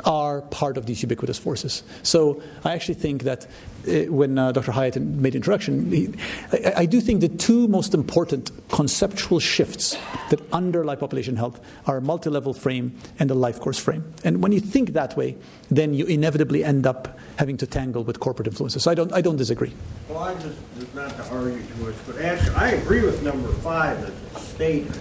are 0.06 0.42
part 0.42 0.78
of 0.78 0.86
these 0.86 1.02
ubiquitous 1.02 1.40
forces. 1.40 1.84
So 2.04 2.44
I 2.64 2.74
actually 2.74 2.96
think 2.96 3.24
that 3.24 3.48
uh, 3.88 4.12
when 4.12 4.38
uh, 4.38 4.52
Dr. 4.52 4.72
Hiatt 4.72 5.02
made 5.02 5.34
the 5.34 5.38
introduction, 5.38 5.90
he, 5.90 6.14
I, 6.52 6.74
I, 6.82 6.86
do 6.86 7.02
think 7.02 7.22
the 7.22 7.30
two 7.30 7.68
most 7.68 7.96
important 7.96 8.52
conceptual 8.70 9.40
shifts 9.40 9.98
that 10.30 10.40
underlie 10.52 10.96
population 10.96 11.36
health 11.36 11.60
are 11.88 11.98
a 11.98 12.02
multi-level 12.02 12.54
frame 12.54 12.96
and 13.18 13.32
a 13.32 13.34
life 13.34 13.60
course 13.60 13.80
frame. 13.80 14.14
And 14.24 14.44
when 14.44 14.52
you 14.52 14.60
think 14.60 14.94
that 14.94 15.18
way, 15.18 15.36
then 15.72 15.96
you 15.96 16.06
inevitably 16.06 16.64
end 16.64 16.86
up 16.86 17.18
having 17.38 17.58
to 17.58 17.66
tangle 17.66 18.04
with 18.04 18.20
corporate 18.20 18.48
influences. 18.48 18.84
So 18.84 18.92
I 18.92 18.94
don't, 18.94 19.12
I 19.14 19.22
don't 19.22 19.38
disagree. 19.38 19.74
Well, 20.10 20.20
I 20.20 20.36
just, 20.36 20.58
not 20.94 21.10
to 21.10 21.24
argue 21.32 21.64
too 21.64 21.86
much, 21.86 21.96
but 22.06 22.22
actually, 22.22 22.56
I 22.56 22.72
agree 22.72 23.02
with 23.02 23.24
number 23.24 23.52
five 23.54 23.98
as 24.04 24.44
stated 24.44 24.94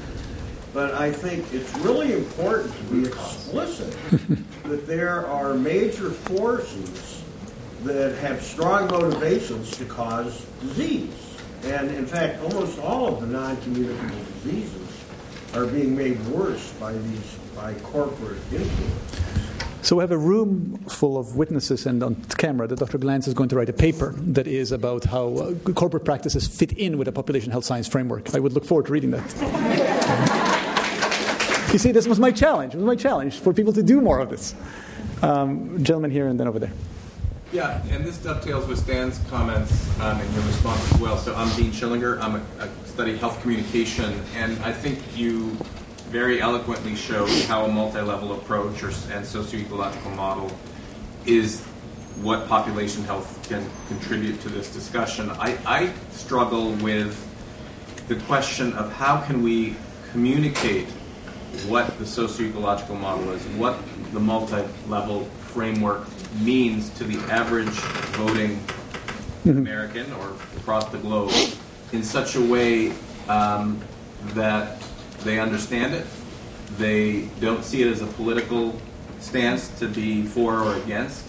but 0.77 0.93
I 0.93 1.11
think 1.11 1.55
it's 1.55 1.75
really 1.79 2.13
important 2.13 2.71
to 2.77 2.83
be 2.93 3.07
explicit 3.07 3.97
that 4.65 4.87
there 4.87 5.27
are 5.27 5.55
major 5.55 6.11
forces 6.11 7.23
that 7.85 8.15
have 8.19 8.43
strong 8.43 8.87
motivations 8.89 9.75
to 9.79 9.87
cause 9.87 10.45
disease. 10.61 11.15
And 11.65 11.91
in 11.93 12.05
fact, 12.05 12.43
almost 12.43 12.79
all 12.79 13.07
of 13.09 13.23
the 13.23 13.27
non-communicable 13.27 14.19
diseases 14.35 14.89
are 15.55 15.65
being 15.65 15.97
made 15.97 16.23
worse 16.27 16.71
by 16.73 16.93
these 16.93 17.39
by 17.57 17.73
corporate 17.77 18.37
influence. 18.53 19.17
So 19.81 19.97
we 19.97 20.03
have 20.03 20.11
a 20.11 20.19
room 20.19 20.77
full 20.89 21.17
of 21.17 21.37
witnesses 21.37 21.87
and 21.87 22.03
on 22.03 22.17
camera 22.37 22.67
that 22.67 22.79
Dr. 22.79 22.99
Glantz 22.99 23.27
is 23.29 23.33
going 23.33 23.49
to 23.49 23.57
write 23.57 23.71
a 23.71 23.73
paper 23.73 24.15
that 24.19 24.47
is 24.47 24.73
about 24.73 25.05
how 25.05 25.29
uh, 25.37 25.55
corporate 25.73 26.05
practices 26.05 26.47
fit 26.47 26.73
in 26.73 26.99
with 26.99 27.09
a 27.09 27.13
population 27.13 27.51
health 27.51 27.65
science 27.65 27.89
framework. 27.89 28.35
I 28.35 28.41
would 28.41 28.53
look 28.53 28.67
forward 28.67 28.87
to 28.87 28.93
reading 28.93 29.13
that. 29.13 30.53
You 31.73 31.79
see, 31.79 31.93
this 31.93 32.07
was 32.07 32.19
my 32.19 32.31
challenge. 32.31 32.75
It 32.75 32.79
was 32.79 32.87
my 32.87 32.97
challenge 32.97 33.39
for 33.39 33.53
people 33.53 33.73
to 33.73 33.83
do 33.83 34.01
more 34.01 34.19
of 34.21 34.31
this. 34.31 34.55
Um, 35.23 35.83
gentleman 35.83 36.11
here 36.11 36.29
and 36.29 36.39
then 36.39 36.49
over 36.49 36.59
there. 36.59 36.73
Yeah, 37.53 37.83
and 37.91 38.05
this 38.05 38.19
dovetails 38.19 38.67
with 38.67 38.87
Dan's 38.87 39.19
comments 39.31 39.89
um, 40.01 40.21
and 40.21 40.35
your 40.35 40.43
response 40.45 40.93
as 40.93 41.01
well. 41.01 41.17
So 41.17 41.35
I'm 41.35 41.55
Dean 41.57 41.73
Schillinger. 41.73 42.21
I'm 42.21 42.43
study 42.85 43.17
health 43.17 43.41
communication, 43.43 44.21
and 44.35 44.59
I 44.61 44.73
think 44.73 44.99
you 45.17 45.51
very 46.11 46.41
eloquently 46.41 46.95
showed 46.95 47.29
how 47.45 47.65
a 47.65 47.69
multi-level 47.69 48.33
approach 48.33 48.83
or, 48.83 48.93
and 49.13 49.25
socio-ecological 49.25 50.11
model 50.13 50.51
is 51.25 51.63
what 52.23 52.49
population 52.49 53.05
health 53.05 53.47
can 53.49 53.69
contribute 53.89 54.41
to 54.41 54.49
this 54.49 54.73
discussion. 54.73 55.31
I, 55.31 55.59
I 55.67 55.93
struggle 56.11 56.73
with 56.75 57.23
the 58.09 58.17
question 58.27 58.73
of 58.75 58.93
how 58.93 59.21
can 59.23 59.43
we 59.43 59.77
communicate 60.13 60.89
what 61.65 61.99
the 61.99 62.07
socio-ecological 62.07 62.97
model 62.97 63.31
is, 63.31 63.43
what 63.59 63.79
the 64.13 64.21
multi-level 64.21 65.25
framework 65.53 66.07
means 66.41 66.91
to 66.91 67.05
the 67.05 67.19
average 67.33 67.69
voting 68.17 68.57
mm-hmm. 68.57 69.51
American 69.51 70.13
or 70.15 70.33
across 70.57 70.87
the 70.91 70.99
globe 70.99 71.33
in 71.93 72.03
such 72.03 72.37
a 72.37 72.41
way 72.41 72.93
um, 73.29 73.81
that 74.35 74.83
they 75.25 75.39
understand 75.39 75.95
it, 75.95 76.07
they 76.79 77.29
don't 77.41 77.65
see 77.65 77.83
it 77.83 77.89
as 77.89 78.03
a 78.03 78.07
political 78.07 78.79
stance 79.21 79.69
to 79.79 79.89
be 79.89 80.23
for 80.23 80.61
or 80.61 80.77
against, 80.77 81.25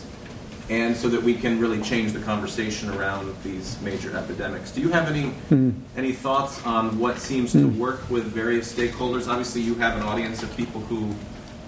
and 0.70 0.96
so 0.96 1.08
that 1.08 1.22
we 1.22 1.34
can 1.34 1.60
really 1.60 1.82
change 1.82 2.12
the 2.12 2.20
conversation 2.20 2.90
around 2.90 3.34
these 3.44 3.80
major 3.82 4.16
epidemics. 4.16 4.72
Do 4.72 4.82
you 4.82 4.90
have 4.90 5.10
any 5.10 5.32
mm. 5.50 5.74
any 5.96 6.12
thoughts 6.12 6.66
on 6.66 7.00
what 7.00 7.20
seems 7.20 7.54
mm. 7.54 7.62
to 7.62 7.68
hmm. 7.68 7.80
work 7.80 8.10
with 8.10 8.26
various 8.26 8.72
stakeholders? 8.72 9.28
Obviously, 9.28 9.62
you 9.62 9.76
have 9.76 9.96
an 9.96 10.04
audience 10.04 10.44
of 10.44 10.56
people 10.58 10.82
who 10.82 11.14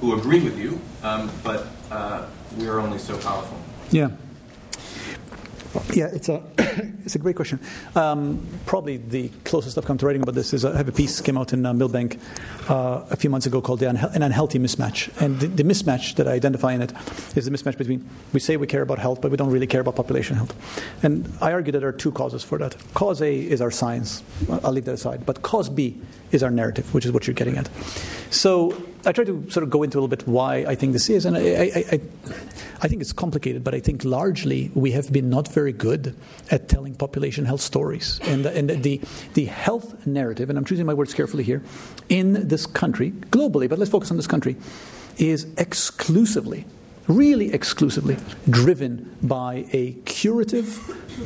who 0.01 0.17
agree 0.17 0.41
with 0.41 0.57
you, 0.57 0.79
um, 1.03 1.31
but 1.43 1.67
uh, 1.91 2.25
we 2.57 2.67
are 2.67 2.79
only 2.79 2.97
so 2.97 3.17
powerful. 3.17 3.57
Yeah. 3.91 4.09
Yeah, 5.93 6.09
it's 6.11 6.29
a 6.29 6.41
it's 7.05 7.15
a 7.15 7.19
great 7.19 7.35
question. 7.35 7.59
Um, 7.95 8.45
probably 8.65 8.97
the 8.97 9.29
closest 9.43 9.77
I've 9.77 9.85
come 9.85 9.97
to 9.97 10.05
writing 10.05 10.21
about 10.21 10.35
this 10.35 10.53
is 10.53 10.65
I 10.65 10.75
have 10.75 10.87
a 10.87 10.91
piece 10.91 11.21
came 11.21 11.37
out 11.37 11.53
in 11.53 11.65
uh, 11.65 11.73
Milbank 11.73 12.19
uh, 12.67 13.05
a 13.09 13.15
few 13.15 13.29
months 13.29 13.45
ago 13.45 13.61
called 13.61 13.81
Unhe- 13.81 14.13
An 14.15 14.21
Unhealthy 14.21 14.59
Mismatch. 14.59 15.09
And 15.21 15.39
the, 15.39 15.47
the, 15.47 15.63
mismatch 15.63 16.15
that 16.15 16.27
I 16.27 16.31
identify 16.31 16.73
in 16.73 16.81
it 16.81 16.93
is 17.35 17.45
the 17.45 17.51
mismatch 17.51 17.77
between 17.77 18.07
we 18.33 18.39
say 18.39 18.57
we 18.57 18.67
care 18.67 18.81
about 18.81 18.99
health, 18.99 19.21
but 19.21 19.31
we 19.31 19.37
don't 19.37 19.51
really 19.51 19.67
care 19.67 19.81
about 19.81 19.95
population 19.95 20.35
health. 20.35 20.53
And 21.03 21.31
I 21.41 21.51
argue 21.53 21.71
that 21.71 21.79
there 21.79 21.89
are 21.89 21.93
two 21.93 22.11
causes 22.11 22.43
for 22.43 22.57
that. 22.59 22.75
Cause 22.93 23.21
A 23.21 23.35
is 23.35 23.61
our 23.61 23.71
science. 23.71 24.23
I'll 24.49 24.71
leave 24.71 24.85
that 24.85 24.93
aside. 24.93 25.25
But 25.25 25.41
cause 25.41 25.69
B 25.69 25.99
is 26.31 26.43
our 26.43 26.51
narrative, 26.51 26.93
which 26.93 27.05
is 27.05 27.11
what 27.11 27.27
you're 27.27 27.33
getting 27.33 27.57
at. 27.57 27.69
So 28.29 28.71
I 29.05 29.11
try 29.11 29.23
to 29.23 29.49
sort 29.49 29.63
of 29.63 29.69
go 29.69 29.83
into 29.83 29.97
a 29.97 29.99
little 29.99 30.09
bit 30.09 30.27
why 30.27 30.65
I 30.67 30.75
think 30.75 30.93
this 30.93 31.09
is. 31.09 31.25
And 31.25 31.37
I, 31.37 31.41
I, 31.41 31.83
I 31.91 32.01
I 32.81 32.87
think 32.87 33.01
it's 33.01 33.11
complicated, 33.11 33.63
but 33.63 33.75
I 33.75 33.79
think 33.79 34.05
largely 34.05 34.71
we 34.73 34.91
have 34.91 35.11
been 35.11 35.29
not 35.29 35.49
very 35.49 35.73
good 35.73 36.15
at 36.49 36.69
telling 36.69 36.95
population 36.95 37.45
health 37.45 37.61
stories. 37.61 38.19
And, 38.23 38.45
the, 38.45 38.55
and 38.55 38.69
the, 38.69 39.01
the 39.33 39.45
health 39.45 40.07
narrative, 40.07 40.49
and 40.49 40.57
I'm 40.57 40.63
choosing 40.63 40.85
my 40.85 40.93
words 40.93 41.13
carefully 41.13 41.43
here, 41.43 41.61
in 42.07 42.47
this 42.47 42.65
country, 42.65 43.11
globally, 43.11 43.67
but 43.67 43.79
let's 43.79 43.91
focus 43.91 44.11
on 44.11 44.17
this 44.17 44.27
country, 44.27 44.55
is 45.17 45.45
exclusively 45.57 46.65
really 47.07 47.51
exclusively 47.51 48.15
driven 48.49 49.17
by 49.23 49.65
a 49.73 49.93
curative, 50.05 50.79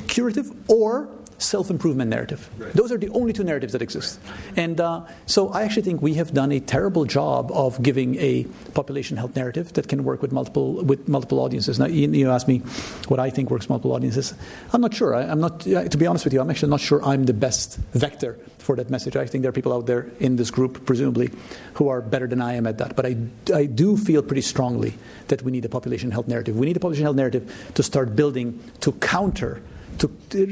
curative 0.07 0.49
or 0.69 1.09
self 1.43 1.69
improvement 1.69 2.09
narrative. 2.09 2.49
Right. 2.57 2.73
Those 2.73 2.91
are 2.91 2.97
the 2.97 3.09
only 3.09 3.33
two 3.33 3.43
narratives 3.43 3.73
that 3.73 3.81
exist. 3.81 4.19
And 4.55 4.79
uh, 4.79 5.05
so 5.25 5.49
I 5.49 5.63
actually 5.63 5.83
think 5.83 6.01
we 6.01 6.15
have 6.15 6.33
done 6.33 6.51
a 6.51 6.59
terrible 6.59 7.05
job 7.05 7.51
of 7.51 7.81
giving 7.81 8.15
a 8.15 8.45
population 8.73 9.17
health 9.17 9.35
narrative 9.35 9.73
that 9.73 9.87
can 9.87 10.03
work 10.03 10.21
with 10.21 10.31
multiple, 10.31 10.83
with 10.83 11.07
multiple 11.07 11.39
audiences. 11.39 11.79
Now, 11.79 11.85
you, 11.85 12.09
you 12.11 12.29
ask 12.29 12.47
me 12.47 12.59
what 13.07 13.19
I 13.19 13.29
think 13.29 13.49
works 13.49 13.69
multiple 13.69 13.93
audiences. 13.93 14.33
I'm 14.71 14.81
not 14.81 14.93
sure. 14.93 15.15
I, 15.15 15.23
am 15.23 15.39
not, 15.39 15.61
to 15.61 15.97
be 15.97 16.07
honest 16.07 16.25
with 16.25 16.33
you, 16.33 16.41
I'm 16.41 16.49
actually 16.49 16.69
not 16.69 16.79
sure 16.79 17.03
I'm 17.03 17.25
the 17.25 17.33
best 17.33 17.77
vector 17.93 18.39
for 18.57 18.75
that 18.77 18.89
message. 18.89 19.15
I 19.15 19.25
think 19.25 19.41
there 19.41 19.49
are 19.49 19.53
people 19.53 19.73
out 19.73 19.85
there 19.85 20.09
in 20.19 20.37
this 20.37 20.49
group, 20.49 20.85
presumably, 20.85 21.29
who 21.73 21.89
are 21.89 22.01
better 22.01 22.27
than 22.27 22.41
I 22.41 22.53
am 22.53 22.65
at 22.65 22.77
that. 22.77 22.95
But 22.95 23.05
I, 23.05 23.17
I 23.53 23.65
do 23.65 23.97
feel 23.97 24.21
pretty 24.23 24.41
strongly 24.41 24.93
that 25.27 25.41
we 25.41 25.51
need 25.51 25.65
a 25.65 25.69
population 25.69 26.11
health 26.11 26.27
narrative. 26.27 26.57
We 26.57 26.65
need 26.65 26.77
a 26.77 26.79
population 26.79 27.03
health 27.03 27.17
narrative 27.17 27.71
to 27.75 27.83
start 27.83 28.15
building 28.15 28.59
to 28.81 28.93
counter 28.93 29.61
to 29.99 30.07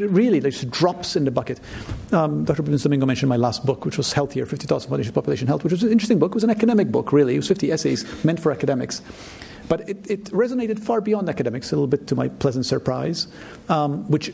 really 0.08 0.40
there's 0.40 0.64
drops 0.66 1.16
in 1.16 1.26
the 1.26 1.32
bucket. 1.32 1.60
Um, 2.12 2.46
Dr. 2.46 2.64
Bibbins-Domingo 2.64 3.06
mentioned 3.06 3.30
my 3.30 3.38
last 3.38 3.66
book, 3.66 3.86
which 3.86 3.98
was 3.98 4.14
Healthier 4.14 4.46
50,000 4.46 4.90
Foundation 4.90 5.14
Population 5.14 5.48
Health, 5.48 5.64
which 5.64 5.72
was 5.72 5.84
an 5.84 5.92
interesting 5.92 6.20
book. 6.20 6.32
It 6.32 6.36
was 6.36 6.44
an 6.44 6.50
academic 6.50 6.92
book, 6.92 7.12
really. 7.12 7.36
It 7.36 7.40
was 7.40 7.48
50 7.48 7.72
essays 7.72 8.24
meant 8.24 8.40
for 8.40 8.52
academics. 8.52 9.02
But 9.68 9.90
it, 9.90 10.10
it 10.10 10.24
resonated 10.26 10.80
far 10.80 11.02
beyond 11.02 11.30
academics, 11.30 11.72
a 11.72 11.76
little 11.76 11.88
bit 11.88 12.08
to 12.08 12.16
my 12.16 12.28
pleasant 12.28 12.66
surprise, 12.66 13.28
um, 13.70 14.10
which 14.10 14.34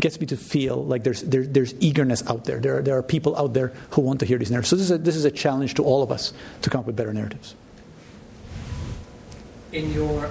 gets 0.00 0.18
me 0.20 0.26
to 0.26 0.36
feel 0.36 0.84
like 0.84 1.04
there's, 1.04 1.22
there, 1.22 1.44
there's 1.44 1.74
eagerness 1.80 2.26
out 2.28 2.44
there. 2.44 2.58
There 2.58 2.78
are, 2.78 2.82
there 2.82 2.96
are 2.96 3.02
people 3.02 3.36
out 3.36 3.52
there 3.52 3.68
who 3.90 4.00
want 4.00 4.20
to 4.20 4.26
hear 4.26 4.38
these 4.38 4.50
narratives. 4.50 4.70
So 4.70 4.76
this 4.76 4.84
is, 4.84 4.90
a, 4.90 4.98
this 4.98 5.16
is 5.16 5.24
a 5.24 5.30
challenge 5.30 5.74
to 5.74 5.84
all 5.84 6.02
of 6.02 6.10
us 6.10 6.32
to 6.62 6.70
come 6.70 6.80
up 6.80 6.86
with 6.86 6.96
better 6.96 7.12
narratives. 7.12 7.54
In 9.72 9.92
your 9.92 10.30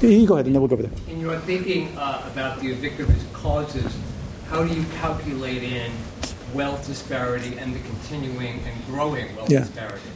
you 0.00 0.26
go 0.26 0.34
ahead, 0.34 0.46
and 0.46 0.54
then 0.54 0.62
we'll 0.62 0.68
go 0.68 0.74
over 0.74 0.82
there. 0.82 1.12
In 1.12 1.20
your 1.20 1.38
thinking 1.40 1.96
uh, 1.96 2.28
about 2.32 2.60
the 2.60 2.66
ubiquitous 2.66 3.24
causes, 3.32 3.96
how 4.48 4.64
do 4.64 4.74
you 4.74 4.84
calculate 4.98 5.62
in 5.62 5.90
wealth 6.54 6.86
disparity 6.86 7.58
and 7.58 7.74
the 7.74 7.80
continuing 7.80 8.60
and 8.64 8.86
growing 8.86 9.34
wealth 9.36 9.50
yeah. 9.50 9.60
disparity? 9.60 10.10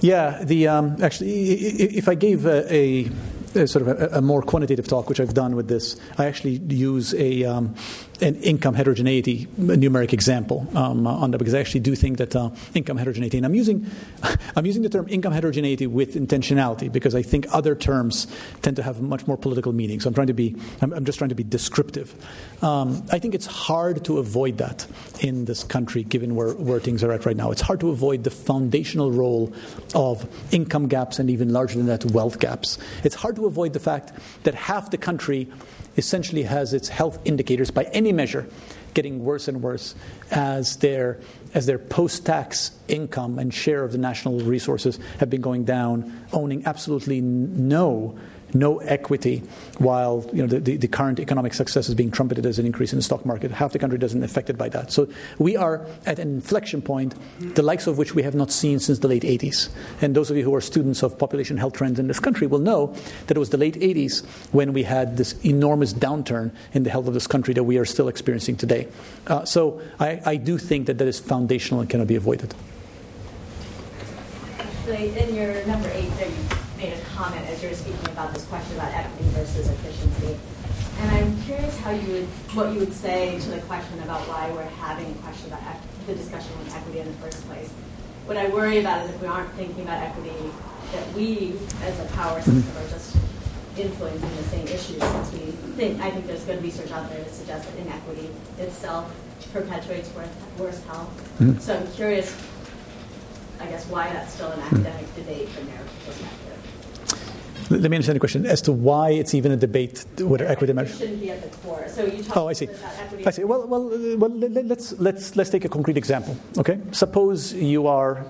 Yeah, 0.00 0.42
the 0.42 0.68
um, 0.68 0.96
actually, 1.02 1.30
if 1.30 2.08
I 2.08 2.14
gave 2.14 2.46
a, 2.46 3.10
a 3.54 3.66
sort 3.66 3.86
of 3.86 3.88
a, 3.88 4.18
a, 4.18 4.22
more 4.22 4.40
quantitative 4.40 4.88
talk, 4.88 5.08
which 5.08 5.20
I've 5.20 5.34
done 5.34 5.56
with 5.56 5.68
this, 5.68 6.00
I 6.16 6.24
actually 6.24 6.60
use 6.74 7.12
a 7.14 7.44
um, 7.44 7.74
an 8.22 8.36
income 8.42 8.74
heterogeneity 8.74 9.48
a 9.58 9.76
numeric 9.76 10.12
example 10.12 10.66
um, 10.74 11.06
on 11.06 11.30
that 11.30 11.38
because 11.38 11.54
I 11.54 11.60
actually 11.60 11.80
do 11.80 11.94
think 11.94 12.18
that 12.18 12.34
uh, 12.36 12.50
income 12.74 12.96
heterogeneity, 12.96 13.36
and 13.36 13.46
I'm 13.46 13.54
using 13.54 13.86
I'm 14.56 14.66
using 14.66 14.82
the 14.82 14.88
term 14.88 15.08
income 15.08 15.32
heterogeneity 15.32 15.86
with 15.86 16.14
intentionality 16.14 16.90
because 16.90 17.14
I 17.14 17.22
think 17.22 17.46
other 17.52 17.74
terms 17.74 18.26
tend 18.62 18.76
to 18.76 18.82
have 18.82 19.00
much 19.00 19.26
more 19.26 19.36
political 19.36 19.72
meaning. 19.72 20.00
So 20.00 20.08
I'm 20.08 20.14
trying 20.14 20.28
to 20.28 20.34
be 20.34 20.56
I'm, 20.80 20.92
I'm 20.92 21.04
just 21.04 21.18
trying 21.18 21.30
to 21.30 21.34
be 21.34 21.44
descriptive. 21.44 22.14
Um, 22.62 23.02
I 23.10 23.18
think 23.18 23.34
it's 23.34 23.46
hard 23.46 24.04
to 24.04 24.18
avoid 24.18 24.58
that 24.58 24.86
in 25.20 25.44
this 25.46 25.64
country, 25.64 26.02
given 26.02 26.34
where, 26.34 26.52
where 26.54 26.80
things 26.80 27.02
are 27.02 27.12
at 27.12 27.24
right 27.26 27.36
now. 27.36 27.50
It's 27.50 27.60
hard 27.60 27.80
to 27.80 27.90
avoid 27.90 28.24
the 28.24 28.30
foundational 28.30 29.10
role 29.10 29.52
of 29.94 30.28
income 30.52 30.88
gaps 30.88 31.18
and 31.18 31.30
even 31.30 31.52
larger 31.52 31.76
than 31.76 31.86
that, 31.86 32.04
wealth 32.06 32.38
gaps. 32.38 32.78
It's 33.04 33.14
hard 33.14 33.36
to 33.36 33.46
avoid 33.46 33.72
the 33.72 33.80
fact 33.80 34.12
that 34.42 34.54
half 34.54 34.90
the 34.90 34.98
country 34.98 35.48
essentially 35.96 36.42
has 36.44 36.72
its 36.72 36.88
health 36.88 37.18
indicators 37.24 37.70
by 37.70 37.84
any 37.84 38.09
measure 38.12 38.46
getting 38.94 39.24
worse 39.24 39.48
and 39.48 39.62
worse 39.62 39.94
as 40.30 40.76
their 40.78 41.20
as 41.54 41.66
their 41.66 41.78
post-tax 41.78 42.70
income 42.86 43.38
and 43.38 43.52
share 43.52 43.82
of 43.82 43.92
the 43.92 43.98
national 43.98 44.40
resources 44.40 44.98
have 45.18 45.28
been 45.30 45.40
going 45.40 45.64
down, 45.64 46.26
owning 46.32 46.64
absolutely 46.64 47.20
no 47.20 48.16
no 48.54 48.78
equity, 48.78 49.42
while 49.78 50.28
you 50.32 50.42
know, 50.42 50.46
the, 50.46 50.58
the, 50.58 50.76
the, 50.76 50.88
current 50.88 51.20
economic 51.20 51.54
success 51.54 51.88
is 51.88 51.94
being 51.94 52.10
trumpeted 52.10 52.46
as 52.46 52.58
an 52.58 52.66
increase 52.66 52.92
in 52.92 52.98
the 52.98 53.02
stock 53.02 53.24
market. 53.24 53.50
Half 53.50 53.72
the 53.72 53.78
country 53.78 53.98
doesn't 53.98 54.22
affected 54.22 54.58
by 54.58 54.68
that. 54.70 54.92
So 54.92 55.08
we 55.38 55.56
are 55.56 55.86
at 56.06 56.18
an 56.18 56.28
inflection 56.28 56.82
point, 56.82 57.14
the 57.54 57.62
likes 57.62 57.86
of 57.86 57.98
which 57.98 58.14
we 58.14 58.22
have 58.22 58.34
not 58.34 58.50
seen 58.50 58.78
since 58.78 58.98
the 58.98 59.08
late 59.08 59.22
80s. 59.22 59.68
And 60.00 60.14
those 60.14 60.30
of 60.30 60.36
you 60.36 60.44
who 60.44 60.54
are 60.54 60.60
students 60.60 61.02
of 61.02 61.18
population 61.18 61.56
health 61.56 61.74
trends 61.74 61.98
in 61.98 62.06
this 62.08 62.20
country 62.20 62.46
will 62.46 62.58
know 62.58 62.94
that 63.26 63.36
it 63.36 63.40
was 63.40 63.50
the 63.50 63.58
late 63.58 63.74
80s 63.74 64.24
when 64.52 64.72
we 64.72 64.82
had 64.82 65.16
this 65.16 65.34
enormous 65.44 65.92
downturn 65.92 66.52
in 66.72 66.82
the 66.82 66.90
health 66.90 67.06
of 67.06 67.14
this 67.14 67.26
country 67.26 67.54
that 67.54 67.64
we 67.64 67.78
are 67.78 67.84
still 67.84 68.08
experiencing 68.08 68.56
today. 68.56 68.88
Uh, 69.26 69.44
so 69.44 69.80
I, 69.98 70.20
I 70.24 70.36
do 70.36 70.58
think 70.58 70.86
that 70.86 70.98
that 70.98 71.08
is 71.08 71.18
foundational 71.18 71.80
and 71.80 71.88
cannot 71.88 72.06
be 72.06 72.16
avoided. 72.16 72.54
Actually, 74.58 75.16
in 75.18 75.34
your 75.34 75.66
number 75.66 75.88
eight, 75.90 76.10
there 76.16 76.28
you 76.28 76.36
made 76.76 76.92
a 76.92 77.00
comment 77.20 77.46
as 77.50 77.62
you're 77.62 77.74
speaking 77.74 78.08
about 78.08 78.32
this 78.32 78.46
question 78.46 78.74
about 78.76 78.90
equity 78.94 79.28
versus 79.36 79.68
efficiency. 79.68 80.38
And 81.00 81.10
I'm 81.10 81.42
curious 81.42 81.78
how 81.80 81.90
you 81.90 82.12
would, 82.14 82.24
what 82.56 82.72
you 82.72 82.78
would 82.80 82.94
say 82.94 83.38
to 83.40 83.50
the 83.50 83.60
question 83.62 83.98
about 84.04 84.26
why 84.26 84.50
we're 84.52 84.72
having 84.80 85.10
a 85.10 85.14
question 85.16 85.52
about 85.52 85.60
the 86.06 86.14
discussion 86.14 86.50
on 86.58 86.72
equity 86.72 87.00
in 87.00 87.06
the 87.08 87.18
first 87.20 87.46
place. 87.46 87.68
What 88.24 88.38
I 88.38 88.48
worry 88.48 88.80
about 88.80 89.04
is 89.04 89.10
if 89.10 89.20
we 89.20 89.26
aren't 89.28 89.52
thinking 89.52 89.82
about 89.82 90.02
equity, 90.02 90.32
that 90.92 91.12
we, 91.12 91.52
as 91.82 92.00
a 92.00 92.06
power 92.16 92.40
system, 92.40 92.74
are 92.78 92.88
just 92.88 93.14
influencing 93.76 94.36
the 94.36 94.42
same 94.44 94.66
issues 94.68 95.02
since 95.02 95.32
we 95.32 95.52
think, 95.76 96.00
I 96.00 96.10
think 96.10 96.26
there's 96.26 96.44
good 96.44 96.62
research 96.62 96.90
out 96.90 97.10
there 97.10 97.22
to 97.22 97.30
suggest 97.30 97.68
that 97.68 97.78
inequity 97.80 98.30
itself 98.56 99.14
perpetuates 99.52 100.08
worse, 100.14 100.32
worse 100.58 100.82
health. 100.84 101.10
Mm-hmm. 101.38 101.58
So 101.58 101.76
I'm 101.76 101.92
curious, 101.92 102.34
I 103.60 103.66
guess, 103.66 103.86
why 103.88 104.08
that's 104.08 104.32
still 104.32 104.50
an 104.52 104.60
academic 104.60 105.14
debate 105.14 105.50
from 105.50 105.68
your 105.68 105.84
perspective. 106.06 106.49
Let 107.70 107.88
me 107.88 107.96
understand 107.96 108.16
the 108.16 108.20
question 108.20 108.46
as 108.46 108.60
to 108.62 108.72
why 108.72 109.10
it's 109.10 109.32
even 109.32 109.52
a 109.52 109.56
debate 109.56 110.04
whether 110.18 110.44
equity 110.44 110.72
matters. 110.72 110.98
Shouldn't 110.98 111.20
be 111.20 111.30
at 111.30 111.40
the 111.40 111.56
core. 111.58 111.86
So 111.88 112.04
you 112.04 112.24
oh, 112.34 112.48
I 112.48 112.52
see. 112.52 112.68
I 113.24 113.30
see. 113.30 113.44
Well, 113.44 113.64
well, 113.68 113.88
well. 114.18 114.30
Let's 114.30 114.92
let's 114.98 115.36
let's 115.36 115.50
take 115.50 115.64
a 115.64 115.68
concrete 115.68 115.96
example. 115.96 116.36
Okay. 116.58 116.80
Suppose 116.90 117.52
you 117.52 117.86
are 117.86 118.26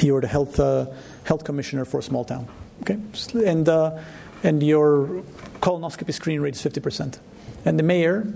you're 0.00 0.22
the 0.22 0.28
health 0.28 0.58
uh, 0.58 0.86
health 1.24 1.44
commissioner 1.44 1.84
for 1.84 2.00
a 2.00 2.02
small 2.02 2.24
town. 2.24 2.48
Okay. 2.82 2.98
And 3.44 3.68
uh, 3.68 3.98
and 4.42 4.62
your 4.62 5.22
colonoscopy 5.60 6.14
screen 6.14 6.40
rate 6.40 6.54
is 6.54 6.62
fifty 6.62 6.80
percent, 6.80 7.20
and 7.66 7.78
the 7.78 7.82
mayor, 7.82 8.26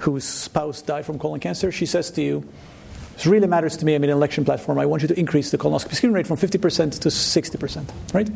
whose 0.00 0.24
spouse 0.24 0.82
died 0.82 1.06
from 1.06 1.18
colon 1.18 1.40
cancer, 1.40 1.72
she 1.72 1.86
says 1.86 2.10
to 2.12 2.22
you. 2.22 2.44
it 3.16 3.24
really 3.24 3.46
matters 3.46 3.76
to 3.78 3.86
me. 3.86 3.94
I'm 3.94 4.04
an 4.04 4.10
election 4.10 4.44
platform. 4.44 4.78
I 4.78 4.84
want 4.84 5.00
you 5.00 5.08
to 5.08 5.18
increase 5.18 5.50
the 5.50 5.56
colonoscopy 5.56 5.94
screen 5.94 6.12
rate 6.12 6.26
from 6.26 6.36
50% 6.36 7.00
to 7.00 7.08
60%, 7.08 8.14
right? 8.14 8.28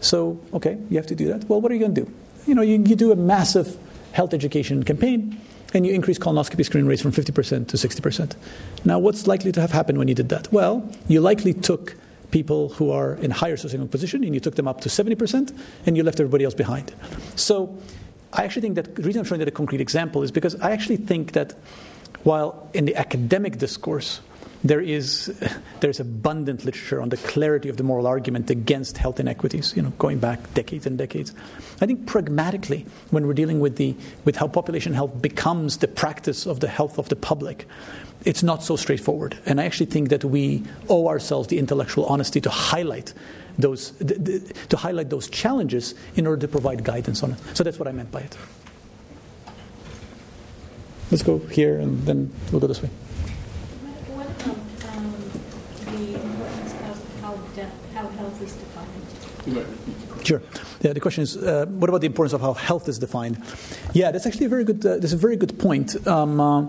So, 0.00 0.38
okay, 0.54 0.78
you 0.90 0.96
have 0.96 1.06
to 1.08 1.14
do 1.14 1.28
that. 1.28 1.48
Well, 1.48 1.60
what 1.60 1.70
are 1.72 1.74
you 1.74 1.80
going 1.80 1.94
to 1.94 2.04
do? 2.04 2.12
You 2.46 2.54
know, 2.54 2.62
you, 2.62 2.82
you 2.82 2.96
do 2.96 3.12
a 3.12 3.16
massive 3.16 3.76
health 4.12 4.34
education 4.34 4.82
campaign 4.82 5.40
and 5.74 5.86
you 5.86 5.92
increase 5.92 6.18
colonoscopy 6.18 6.64
screen 6.64 6.86
rates 6.86 7.02
from 7.02 7.12
50% 7.12 7.68
to 7.68 7.76
60%. 7.76 8.36
Now, 8.84 8.98
what's 8.98 9.26
likely 9.26 9.52
to 9.52 9.60
have 9.60 9.72
happened 9.72 9.98
when 9.98 10.08
you 10.08 10.14
did 10.14 10.28
that? 10.28 10.52
Well, 10.52 10.88
you 11.08 11.20
likely 11.20 11.52
took 11.52 11.96
people 12.30 12.70
who 12.70 12.90
are 12.90 13.14
in 13.14 13.30
higher 13.30 13.56
socioeconomic 13.56 13.90
position 13.90 14.24
and 14.24 14.34
you 14.34 14.40
took 14.40 14.56
them 14.56 14.68
up 14.68 14.80
to 14.82 14.88
70% 14.88 15.56
and 15.86 15.96
you 15.96 16.02
left 16.02 16.20
everybody 16.20 16.44
else 16.44 16.54
behind. 16.54 16.94
So, 17.34 17.76
I 18.32 18.44
actually 18.44 18.62
think 18.62 18.74
that 18.74 18.96
the 18.96 19.02
reason 19.02 19.20
I'm 19.20 19.24
showing 19.24 19.38
that 19.38 19.48
a 19.48 19.52
concrete 19.52 19.80
example 19.80 20.22
is 20.22 20.30
because 20.30 20.54
I 20.56 20.72
actually 20.72 20.98
think 20.98 21.32
that 21.32 21.54
while 22.22 22.68
in 22.74 22.84
the 22.84 22.94
academic 22.96 23.58
discourse, 23.58 24.20
there 24.64 24.80
is 24.80 25.26
there's 25.80 26.00
abundant 26.00 26.64
literature 26.64 27.00
on 27.00 27.08
the 27.08 27.16
clarity 27.18 27.68
of 27.68 27.76
the 27.76 27.82
moral 27.82 28.06
argument 28.06 28.50
against 28.50 28.98
health 28.98 29.20
inequities, 29.20 29.74
you 29.76 29.82
know, 29.82 29.90
going 29.98 30.18
back 30.18 30.54
decades 30.54 30.86
and 30.86 30.98
decades. 30.98 31.34
I 31.80 31.86
think 31.86 32.06
pragmatically, 32.06 32.86
when 33.10 33.26
we're 33.26 33.34
dealing 33.34 33.60
with 33.60 33.76
the 33.76 33.94
with 34.24 34.36
how 34.36 34.48
population 34.48 34.94
health 34.94 35.20
becomes 35.20 35.78
the 35.78 35.88
practice 35.88 36.46
of 36.46 36.60
the 36.60 36.68
health 36.68 36.98
of 36.98 37.08
the 37.08 37.16
public, 37.16 37.66
it's 38.24 38.42
not 38.42 38.62
so 38.62 38.76
straightforward. 38.76 39.38
And 39.46 39.60
I 39.60 39.64
actually 39.64 39.86
think 39.86 40.08
that 40.08 40.24
we 40.24 40.64
owe 40.88 41.06
ourselves 41.08 41.48
the 41.48 41.58
intellectual 41.58 42.06
honesty 42.06 42.40
to 42.40 42.50
highlight 42.50 43.14
those, 43.58 43.92
th- 43.92 44.24
th- 44.24 44.68
to 44.68 44.76
highlight 44.76 45.10
those 45.10 45.28
challenges 45.28 45.94
in 46.16 46.26
order 46.26 46.40
to 46.42 46.48
provide 46.48 46.84
guidance 46.84 47.22
on 47.22 47.32
it. 47.32 47.38
So 47.54 47.64
that's 47.64 47.78
what 47.78 47.88
I 47.88 47.92
meant 47.92 48.10
by 48.10 48.20
it. 48.20 48.36
Let's 51.10 51.22
go 51.22 51.38
here 51.38 51.78
and 51.78 52.02
then 52.04 52.32
we'll 52.50 52.60
go 52.60 52.66
this 52.66 52.82
way. 52.82 52.88
What 54.10 54.26
about 54.26 54.96
um, 54.96 55.14
the 55.94 56.14
importance 56.14 56.72
of 56.90 57.20
how, 57.22 57.36
de- 57.54 57.70
how 57.94 58.08
health 58.08 58.42
is 58.42 58.52
defined? 58.54 59.35
Sure. 60.24 60.42
Yeah, 60.80 60.92
the 60.92 61.00
question 61.00 61.22
is, 61.22 61.36
uh, 61.36 61.66
what 61.66 61.88
about 61.88 62.00
the 62.00 62.06
importance 62.06 62.32
of 62.32 62.40
how 62.40 62.52
health 62.54 62.88
is 62.88 62.98
defined? 62.98 63.40
Yeah, 63.94 64.10
that's 64.10 64.26
actually 64.26 64.46
a 64.46 64.48
very 64.48 64.64
good. 64.64 64.84
Uh, 64.84 64.98
that's 64.98 65.12
a 65.12 65.16
very 65.16 65.36
good 65.36 65.58
point. 65.58 65.94
Um, 66.06 66.40
uh, 66.40 66.66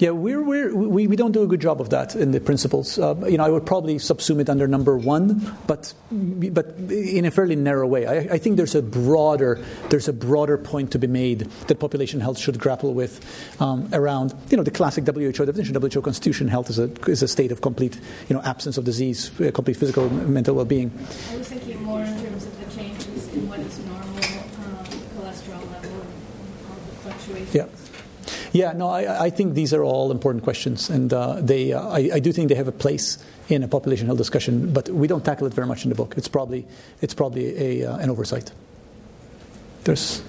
yeah, 0.00 0.10
we're, 0.10 0.42
we're, 0.42 0.74
we, 0.74 1.06
we 1.06 1.14
don't 1.14 1.32
do 1.32 1.42
a 1.42 1.46
good 1.46 1.60
job 1.60 1.78
of 1.78 1.90
that 1.90 2.16
in 2.16 2.30
the 2.30 2.40
principles. 2.40 2.98
Uh, 2.98 3.14
you 3.28 3.36
know, 3.36 3.44
I 3.44 3.50
would 3.50 3.66
probably 3.66 3.96
subsume 3.96 4.40
it 4.40 4.48
under 4.48 4.66
number 4.66 4.96
one, 4.96 5.54
but 5.66 5.92
but 6.10 6.68
in 6.90 7.26
a 7.26 7.30
fairly 7.30 7.54
narrow 7.54 7.86
way. 7.86 8.06
I, 8.06 8.34
I, 8.34 8.38
think 8.38 8.56
there's 8.56 8.74
a 8.74 8.80
broader 8.80 9.62
there's 9.90 10.08
a 10.08 10.14
broader 10.14 10.56
point 10.56 10.92
to 10.92 10.98
be 10.98 11.06
made 11.06 11.40
that 11.68 11.78
population 11.78 12.20
health 12.20 12.38
should 12.38 12.58
grapple 12.58 12.94
with 12.94 13.20
um, 13.60 13.90
around 13.92 14.34
you 14.48 14.56
know 14.56 14.62
the 14.62 14.70
classic 14.70 15.04
WHO 15.04 15.32
definition. 15.32 15.74
WHO 15.74 16.00
Constitution 16.00 16.48
health 16.48 16.70
is 16.70 16.78
a 16.78 16.90
is 17.06 17.22
a 17.22 17.28
state 17.28 17.52
of 17.52 17.60
complete 17.60 18.00
you 18.30 18.34
know 18.34 18.40
absence 18.42 18.78
of 18.78 18.84
disease, 18.84 19.30
uh, 19.38 19.50
complete 19.52 19.76
physical 19.76 20.06
and 20.06 20.30
mental 20.30 20.54
well-being. 20.54 20.90
I 21.30 21.36
was 21.36 21.48
thinking 21.48 21.82
more 21.82 22.00
in 22.00 22.22
terms 22.22 22.46
of 22.46 22.58
the 22.58 22.74
changes 22.74 23.28
in 23.34 23.46
what 23.50 23.60
is 23.60 23.78
normal 23.80 24.06
um, 24.06 24.86
cholesterol 25.14 25.60
level 25.72 25.90
and 25.92 26.70
all 26.70 26.76
the 26.86 26.96
fluctuations. 27.02 27.54
Yeah. 27.54 27.66
Yeah, 28.52 28.72
no, 28.72 28.88
I, 28.88 29.26
I, 29.26 29.30
think 29.30 29.54
these 29.54 29.72
are 29.72 29.84
all 29.84 30.10
important 30.10 30.42
questions, 30.42 30.90
and 30.90 31.12
uh, 31.12 31.40
they, 31.40 31.72
uh, 31.72 31.86
I, 31.86 32.10
I, 32.14 32.18
do 32.18 32.32
think 32.32 32.48
they 32.48 32.56
have 32.56 32.66
a 32.66 32.72
place 32.72 33.18
in 33.48 33.62
a 33.62 33.68
population 33.68 34.06
health 34.06 34.18
discussion, 34.18 34.72
but 34.72 34.88
we 34.88 35.06
don't 35.06 35.24
tackle 35.24 35.46
it 35.46 35.54
very 35.54 35.68
much 35.68 35.84
in 35.84 35.88
the 35.88 35.94
book. 35.94 36.14
It's 36.16 36.26
probably, 36.26 36.66
it's 37.00 37.14
probably 37.14 37.82
a, 37.82 37.92
uh, 37.92 37.98
an 37.98 38.10
oversight. 38.10 38.50
There's 39.84 40.22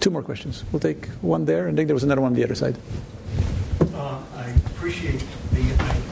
two 0.00 0.10
more 0.10 0.24
questions. 0.24 0.64
We'll 0.72 0.80
take 0.80 1.06
one 1.22 1.44
there, 1.44 1.68
and 1.68 1.78
then 1.78 1.86
there 1.86 1.94
was 1.94 2.02
another 2.02 2.20
one 2.20 2.32
on 2.32 2.34
the 2.34 2.42
other 2.42 2.56
side. 2.56 2.76
Uh, 3.94 4.20
I 4.34 4.50
appreciate 4.66 5.22
the 5.52 5.62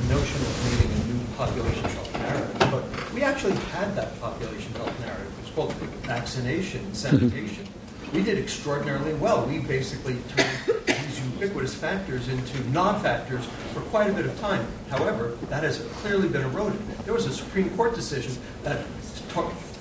notion 0.08 0.40
of 0.40 0.70
needing 0.70 1.00
a 1.00 1.14
new 1.14 1.34
population 1.36 1.84
health 1.84 2.12
narrative, 2.14 2.58
but 2.70 3.12
we 3.12 3.22
actually 3.22 3.56
had 3.72 3.92
that 3.96 4.18
population 4.20 4.72
health 4.74 5.00
narrative. 5.00 5.32
It's 5.42 5.50
called 5.50 5.72
vaccination, 6.06 6.84
and 6.84 6.96
sanitation. 6.96 7.64
Mm-hmm. 7.64 8.16
We 8.16 8.22
did 8.22 8.38
extraordinarily 8.38 9.14
well. 9.14 9.44
We 9.46 9.58
basically 9.58 10.16
turned 10.28 10.78
ubiquitous 11.38 11.74
factors 11.74 12.28
into 12.28 12.70
non-factors 12.70 13.44
for 13.72 13.80
quite 13.82 14.10
a 14.10 14.12
bit 14.12 14.26
of 14.26 14.38
time. 14.40 14.66
However, 14.90 15.36
that 15.48 15.62
has 15.62 15.78
clearly 16.00 16.28
been 16.28 16.42
eroded. 16.42 16.80
There 17.04 17.14
was 17.14 17.26
a 17.26 17.32
Supreme 17.32 17.70
Court 17.76 17.94
decision 17.94 18.36
that 18.64 18.84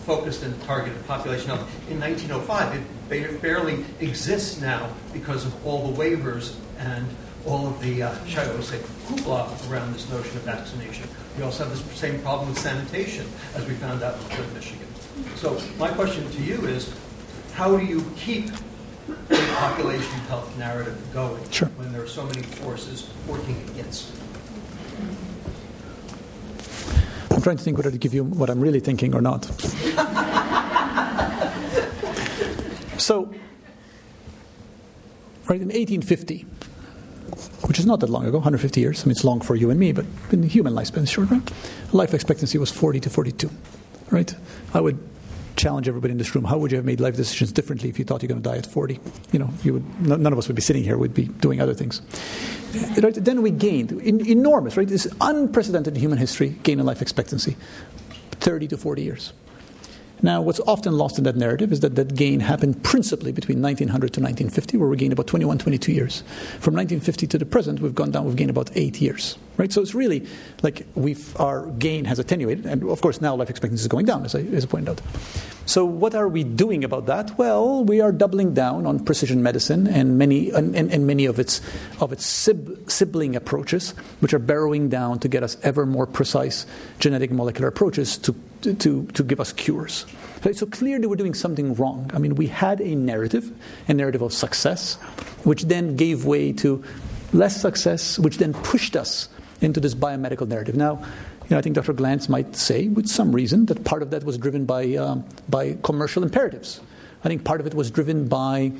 focused 0.06 0.44
and 0.44 0.62
targeted 0.64 1.06
population 1.08 1.48
health 1.48 1.90
in 1.90 2.00
1905. 2.00 3.12
It 3.12 3.42
barely 3.42 3.84
exists 4.00 4.62
now 4.62 4.90
because 5.14 5.46
of 5.46 5.66
all 5.66 5.92
the 5.92 5.98
waivers 5.98 6.56
and 6.78 7.06
all 7.46 7.68
of 7.68 7.82
the, 7.82 8.04
uh, 8.04 8.26
shall 8.26 8.56
I 8.56 8.62
say, 8.62 8.78
hoopla 9.08 9.72
around 9.72 9.94
this 9.94 10.10
notion 10.10 10.38
of 10.38 10.44
vaccination. 10.44 11.08
We 11.38 11.44
also 11.44 11.66
have 11.66 11.78
the 11.78 11.96
same 11.96 12.22
problem 12.22 12.50
with 12.50 12.60
sanitation, 12.60 13.26
as 13.56 13.66
we 13.66 13.74
found 13.76 14.04
out 14.04 14.16
in 14.16 14.54
Michigan. 14.54 14.88
So 15.36 15.60
my 15.78 15.90
question 15.90 16.30
to 16.30 16.44
you 16.44 16.66
is, 16.66 16.94
how 17.54 17.76
do 17.76 17.86
you 17.86 18.04
keep 18.18 18.50
population 19.30 20.20
health 20.28 20.58
narrative 20.58 20.98
going 21.14 21.50
sure. 21.50 21.70
when 21.70 21.92
there 21.92 22.02
are 22.04 22.08
so 22.08 22.26
many 22.26 22.42
forces 22.42 23.10
working 23.28 23.56
against 23.72 24.14
it. 24.14 24.16
I'm 27.32 27.42
trying 27.42 27.58
to 27.58 27.64
think 27.64 27.78
whether 27.78 27.92
to 27.92 27.98
give 27.98 28.14
you 28.14 28.24
what 28.24 28.50
I'm 28.50 28.60
really 28.60 28.80
thinking 28.80 29.14
or 29.14 29.22
not. 29.22 29.46
so, 32.98 33.34
right 35.48 35.62
in 35.62 35.68
1850, 35.70 36.46
which 37.68 37.80
is 37.80 37.86
not 37.86 38.00
that 38.00 38.10
long 38.10 38.26
ago, 38.26 38.38
150 38.38 38.82
years. 38.82 39.02
I 39.02 39.06
mean, 39.06 39.12
it's 39.12 39.24
long 39.24 39.40
for 39.42 39.56
you 39.56 39.70
and 39.70 39.80
me, 39.80 39.92
but 39.92 40.06
in 40.32 40.42
the 40.42 40.48
human 40.48 40.74
lifespan 40.74 41.04
is 41.04 41.10
short, 41.10 41.30
right? 41.30 41.52
Life 41.94 42.14
expectancy 42.14 42.58
was 42.58 42.72
40 42.72 43.02
to 43.02 43.10
42, 43.10 43.50
right? 44.10 44.34
I 44.74 44.82
would 44.82 44.98
challenge 45.58 45.88
everybody 45.88 46.12
in 46.12 46.18
this 46.18 46.34
room. 46.34 46.46
How 46.46 46.58
would 46.58 46.72
you 46.72 46.78
have 46.78 46.86
made 46.86 47.00
life 47.00 47.16
decisions 47.16 47.52
differently 47.52 47.90
if 47.90 48.00
you 48.00 48.06
thought 48.06 48.22
you're 48.22 48.30
going 48.30 48.42
to 48.42 48.50
die 48.50 48.58
at 48.58 48.66
40? 48.66 49.00
You 49.32 49.40
know, 49.40 49.50
you 49.64 49.74
would, 49.74 50.02
none 50.02 50.32
of 50.32 50.38
us 50.38 50.48
would 50.48 50.56
be 50.56 50.62
sitting 50.62 50.84
here. 50.84 50.98
We'd 50.98 51.14
be 51.14 51.26
doing 51.26 51.60
other 51.60 51.74
things. 51.74 52.02
Right? 53.02 53.14
Then 53.14 53.42
we 53.42 53.52
gained 53.52 53.92
in, 53.92 54.26
enormous, 54.26 54.78
right? 54.78 54.88
This 54.88 55.08
unprecedented 55.20 55.96
in 55.96 56.00
human 56.00 56.18
history 56.18 56.50
gain 56.64 56.80
in 56.80 56.86
life 56.86 57.02
expectancy, 57.02 57.58
30 58.32 58.68
to 58.70 58.78
40 58.78 59.02
years. 59.02 59.34
Now, 60.22 60.42
what's 60.42 60.60
often 60.62 60.98
lost 60.98 61.18
in 61.18 61.24
that 61.26 61.36
narrative 61.36 61.72
is 61.72 61.82
that 61.82 61.96
that 61.96 62.16
gain 62.16 62.40
happened 62.40 62.84
principally 62.84 63.32
between 63.32 63.62
1900 63.62 64.14
to 64.14 64.22
1950, 64.22 64.78
where 64.78 64.90
we 64.90 64.98
gained 64.98 65.14
about 65.14 65.28
21, 65.28 65.60
22 65.60 65.92
years. 65.92 66.22
From 66.60 66.74
1950 66.74 67.28
to 67.28 67.38
the 67.38 67.46
present, 67.46 67.82
we've 67.82 67.94
gone 67.94 68.12
down, 68.12 68.26
we've 68.26 68.36
gained 68.36 68.50
about 68.50 68.72
eight 68.76 69.00
years. 69.00 69.38
Right? 69.58 69.72
So 69.72 69.82
it's 69.82 69.96
really 69.96 70.26
like 70.64 70.86
we've, 70.96 71.40
our 71.40 71.68
gain 71.68 72.06
has 72.06 72.20
attenuated, 72.20 72.66
and 72.66 72.84
of 72.84 73.02
course 73.02 73.22
now 73.22 73.36
life 73.36 73.50
expectancy 73.50 73.82
is 73.82 73.88
going 73.88 74.06
down, 74.06 74.26
as 74.26 74.36
I, 74.36 74.42
as 74.42 74.66
I 74.66 74.68
pointed 74.68 74.90
out. 74.90 75.02
So 75.66 75.84
what 75.84 76.16
are 76.16 76.30
we 76.30 76.44
doing 76.44 76.84
about 76.84 77.08
that? 77.08 77.38
Well, 77.38 77.84
we 77.84 78.00
are 78.00 78.12
doubling 78.12 78.54
down 78.54 78.86
on 78.86 79.04
precision 79.04 79.44
medicine 79.44 79.88
and 79.88 80.18
many, 80.18 80.50
and, 80.52 80.76
and, 80.76 80.92
and 80.92 81.06
many 81.06 81.26
of 81.26 81.40
its, 81.40 81.60
of 82.00 82.14
its 82.14 82.26
sib, 82.26 82.90
sibling 82.90 83.36
approaches, 83.36 83.92
which 84.22 84.34
are 84.34 84.40
barrowing 84.40 84.90
down 84.90 85.20
to 85.20 85.28
get 85.28 85.44
us 85.44 85.58
ever 85.64 85.86
more 85.86 86.08
precise 86.08 86.66
genetic 87.00 87.32
molecular 87.32 87.68
approaches 87.68 88.18
to 88.20 88.34
to, 88.62 89.06
to 89.06 89.24
give 89.24 89.40
us 89.40 89.52
cures. 89.54 90.06
So 90.54 90.66
clearly, 90.66 91.08
we're 91.08 91.16
doing 91.16 91.34
something 91.34 91.76
wrong. 91.76 92.10
I 92.14 92.20
mean, 92.20 92.36
we 92.36 92.48
had 92.48 92.80
a 92.80 92.96
narrative, 92.96 93.52
a 93.88 93.94
narrative 93.94 94.22
of 94.22 94.32
success, 94.32 94.96
which 95.44 95.64
then 95.64 95.96
gave 95.96 96.26
way 96.26 96.54
to 96.54 96.84
less 97.34 97.60
success, 97.60 98.18
which 98.18 98.38
then 98.38 98.54
pushed 98.54 98.96
us 98.96 99.30
into 99.62 99.80
this 99.80 99.94
biomedical 99.94 100.48
narrative. 100.48 100.76
Now, 100.76 101.04
you 101.44 101.52
know, 101.52 101.58
I 101.58 101.62
think 101.62 101.76
Dr. 101.76 101.94
Glantz 101.94 102.30
might 102.30 102.56
say, 102.56 102.88
with 102.88 103.08
some 103.08 103.32
reason, 103.32 103.66
that 103.66 103.84
part 103.84 104.02
of 104.02 104.12
that 104.12 104.24
was 104.24 104.38
driven 104.38 104.66
by, 104.66 104.96
um, 104.96 105.26
by 105.50 105.78
commercial 105.84 106.24
imperatives. 106.24 106.82
I 107.24 107.30
think 107.30 107.44
part 107.44 107.60
of 107.60 107.68
it 107.68 107.74
was 107.74 107.90
driven 107.90 108.28
by 108.28 108.74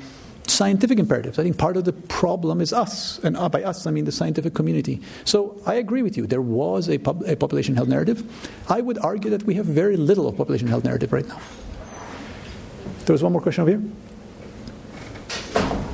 scientific 0.50 0.98
imperatives. 0.98 1.38
I 1.38 1.42
think 1.42 1.58
part 1.58 1.76
of 1.76 1.84
the 1.84 1.92
problem 1.92 2.60
is 2.60 2.72
us, 2.72 3.18
and 3.22 3.36
uh, 3.36 3.48
by 3.48 3.62
us 3.62 3.86
I 3.86 3.90
mean 3.90 4.04
the 4.04 4.12
scientific 4.12 4.54
community. 4.54 5.00
So 5.24 5.60
I 5.66 5.74
agree 5.74 6.02
with 6.02 6.16
you. 6.16 6.26
There 6.26 6.42
was 6.42 6.88
a, 6.88 6.98
pub, 6.98 7.22
a 7.26 7.36
population 7.36 7.74
health 7.76 7.88
narrative. 7.88 8.22
I 8.68 8.80
would 8.80 8.98
argue 8.98 9.30
that 9.30 9.44
we 9.44 9.54
have 9.54 9.66
very 9.66 9.96
little 9.96 10.26
of 10.28 10.36
population 10.36 10.68
health 10.68 10.84
narrative 10.84 11.12
right 11.12 11.26
now. 11.26 11.40
There 13.06 13.14
was 13.14 13.22
one 13.22 13.32
more 13.32 13.40
question 13.42 13.62
over 13.62 13.70
here. 13.70 13.80
Um 13.80 13.92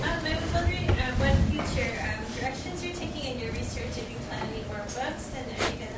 I 0.02 0.34
was 0.34 0.52
wondering 0.52 0.90
uh 0.90 1.14
what 1.20 1.36
future 1.50 1.90
um 2.02 2.24
directions 2.38 2.84
you're 2.84 2.94
taking 2.94 3.24
in 3.32 3.38
your 3.40 3.52
research 3.52 3.96
if 3.96 4.10
you 4.10 4.16
plan 4.28 4.46
any 4.52 4.64
more 4.66 4.78
books 4.78 5.28
then 5.32 5.44
if 5.50 5.58
you 5.70 5.78
can 5.86 5.92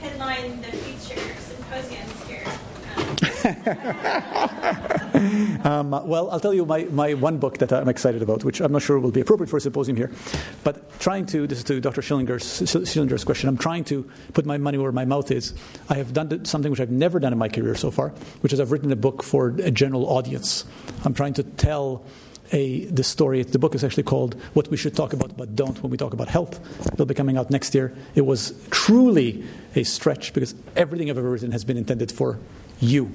headline 0.00 0.60
the 0.60 0.72
future 0.76 1.22
symposiums 1.40 2.18
here. 2.28 2.44
um, 2.96 4.76
Um, 5.64 5.92
well, 5.92 6.30
I'll 6.30 6.40
tell 6.40 6.52
you 6.52 6.66
my, 6.66 6.84
my 6.84 7.14
one 7.14 7.38
book 7.38 7.56
that 7.58 7.72
I'm 7.72 7.88
excited 7.88 8.20
about, 8.20 8.44
which 8.44 8.60
I'm 8.60 8.70
not 8.70 8.82
sure 8.82 8.98
will 8.98 9.10
be 9.10 9.22
appropriate 9.22 9.48
for 9.48 9.56
a 9.56 9.60
symposium 9.62 9.96
here. 9.96 10.10
But 10.62 11.00
trying 11.00 11.24
to, 11.26 11.46
this 11.46 11.56
is 11.56 11.64
to 11.64 11.80
Dr. 11.80 12.02
Schillinger's, 12.02 12.44
Schillinger's 12.44 13.24
question, 13.24 13.48
I'm 13.48 13.56
trying 13.56 13.84
to 13.84 14.10
put 14.34 14.44
my 14.44 14.58
money 14.58 14.76
where 14.76 14.92
my 14.92 15.06
mouth 15.06 15.30
is. 15.30 15.54
I 15.88 15.94
have 15.94 16.12
done 16.12 16.44
something 16.44 16.70
which 16.70 16.80
I've 16.80 16.90
never 16.90 17.18
done 17.18 17.32
in 17.32 17.38
my 17.38 17.48
career 17.48 17.74
so 17.76 17.90
far, 17.90 18.10
which 18.42 18.52
is 18.52 18.60
I've 18.60 18.72
written 18.72 18.92
a 18.92 18.96
book 18.96 19.22
for 19.22 19.54
a 19.62 19.70
general 19.70 20.04
audience. 20.06 20.66
I'm 21.02 21.14
trying 21.14 21.32
to 21.34 21.42
tell 21.42 22.04
a, 22.52 22.84
the 22.86 23.04
story. 23.04 23.42
The 23.42 23.58
book 23.58 23.74
is 23.74 23.82
actually 23.84 24.02
called 24.02 24.34
What 24.52 24.68
We 24.70 24.76
Should 24.76 24.94
Talk 24.94 25.14
About 25.14 25.36
But 25.36 25.56
Don't 25.56 25.82
When 25.82 25.90
We 25.90 25.96
Talk 25.96 26.12
About 26.12 26.28
Health. 26.28 26.60
It'll 26.92 27.06
be 27.06 27.14
coming 27.14 27.38
out 27.38 27.50
next 27.50 27.74
year. 27.74 27.96
It 28.14 28.26
was 28.26 28.52
truly 28.70 29.44
a 29.74 29.82
stretch 29.84 30.34
because 30.34 30.54
everything 30.76 31.08
I've 31.08 31.18
ever 31.18 31.30
written 31.30 31.52
has 31.52 31.64
been 31.64 31.76
intended 31.78 32.12
for 32.12 32.38
you. 32.80 33.10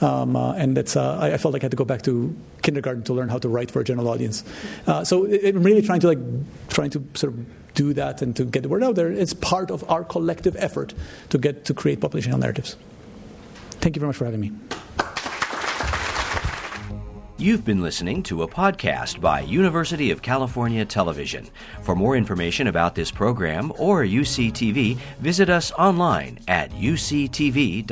Um, 0.00 0.34
uh, 0.34 0.54
and 0.54 0.76
that's, 0.76 0.96
uh, 0.96 1.18
I, 1.18 1.34
I, 1.34 1.36
felt 1.36 1.52
like 1.52 1.62
I 1.62 1.66
had 1.66 1.72
to 1.72 1.76
go 1.76 1.84
back 1.84 2.02
to 2.02 2.34
kindergarten 2.62 3.02
to 3.04 3.12
learn 3.12 3.28
how 3.28 3.38
to 3.38 3.48
write 3.48 3.70
for 3.70 3.80
a 3.80 3.84
general 3.84 4.08
audience. 4.08 4.44
Uh, 4.86 5.04
so 5.04 5.24
it, 5.24 5.54
I'm 5.54 5.62
really 5.62 5.82
trying 5.82 6.00
to 6.00 6.06
like 6.08 6.18
trying 6.68 6.90
to 6.90 7.04
sort 7.14 7.34
of 7.34 7.74
do 7.74 7.92
that 7.94 8.22
and 8.22 8.34
to 8.36 8.44
get 8.44 8.62
the 8.62 8.68
word 8.68 8.82
out 8.82 8.94
there. 8.94 9.10
It's 9.10 9.34
part 9.34 9.70
of 9.70 9.88
our 9.90 10.04
collective 10.04 10.56
effort 10.56 10.94
to 11.28 11.38
get 11.38 11.66
to 11.66 11.74
create 11.74 12.00
population 12.00 12.30
health 12.30 12.40
narratives. 12.40 12.76
Thank 13.80 13.96
you 13.96 14.00
very 14.00 14.08
much 14.08 14.16
for 14.16 14.24
having 14.24 14.40
me. 14.40 14.52
You've 17.36 17.64
been 17.64 17.80
listening 17.80 18.22
to 18.24 18.42
a 18.42 18.48
podcast 18.48 19.18
by 19.18 19.40
University 19.40 20.10
of 20.10 20.20
California 20.20 20.84
Television. 20.84 21.48
For 21.80 21.96
more 21.96 22.14
information 22.14 22.66
about 22.66 22.94
this 22.94 23.10
program 23.10 23.72
or 23.78 24.04
UCTV, 24.04 24.98
visit 25.20 25.48
us 25.48 25.72
online 25.72 26.38
at 26.48 26.70
uctv.tv. 26.72 27.90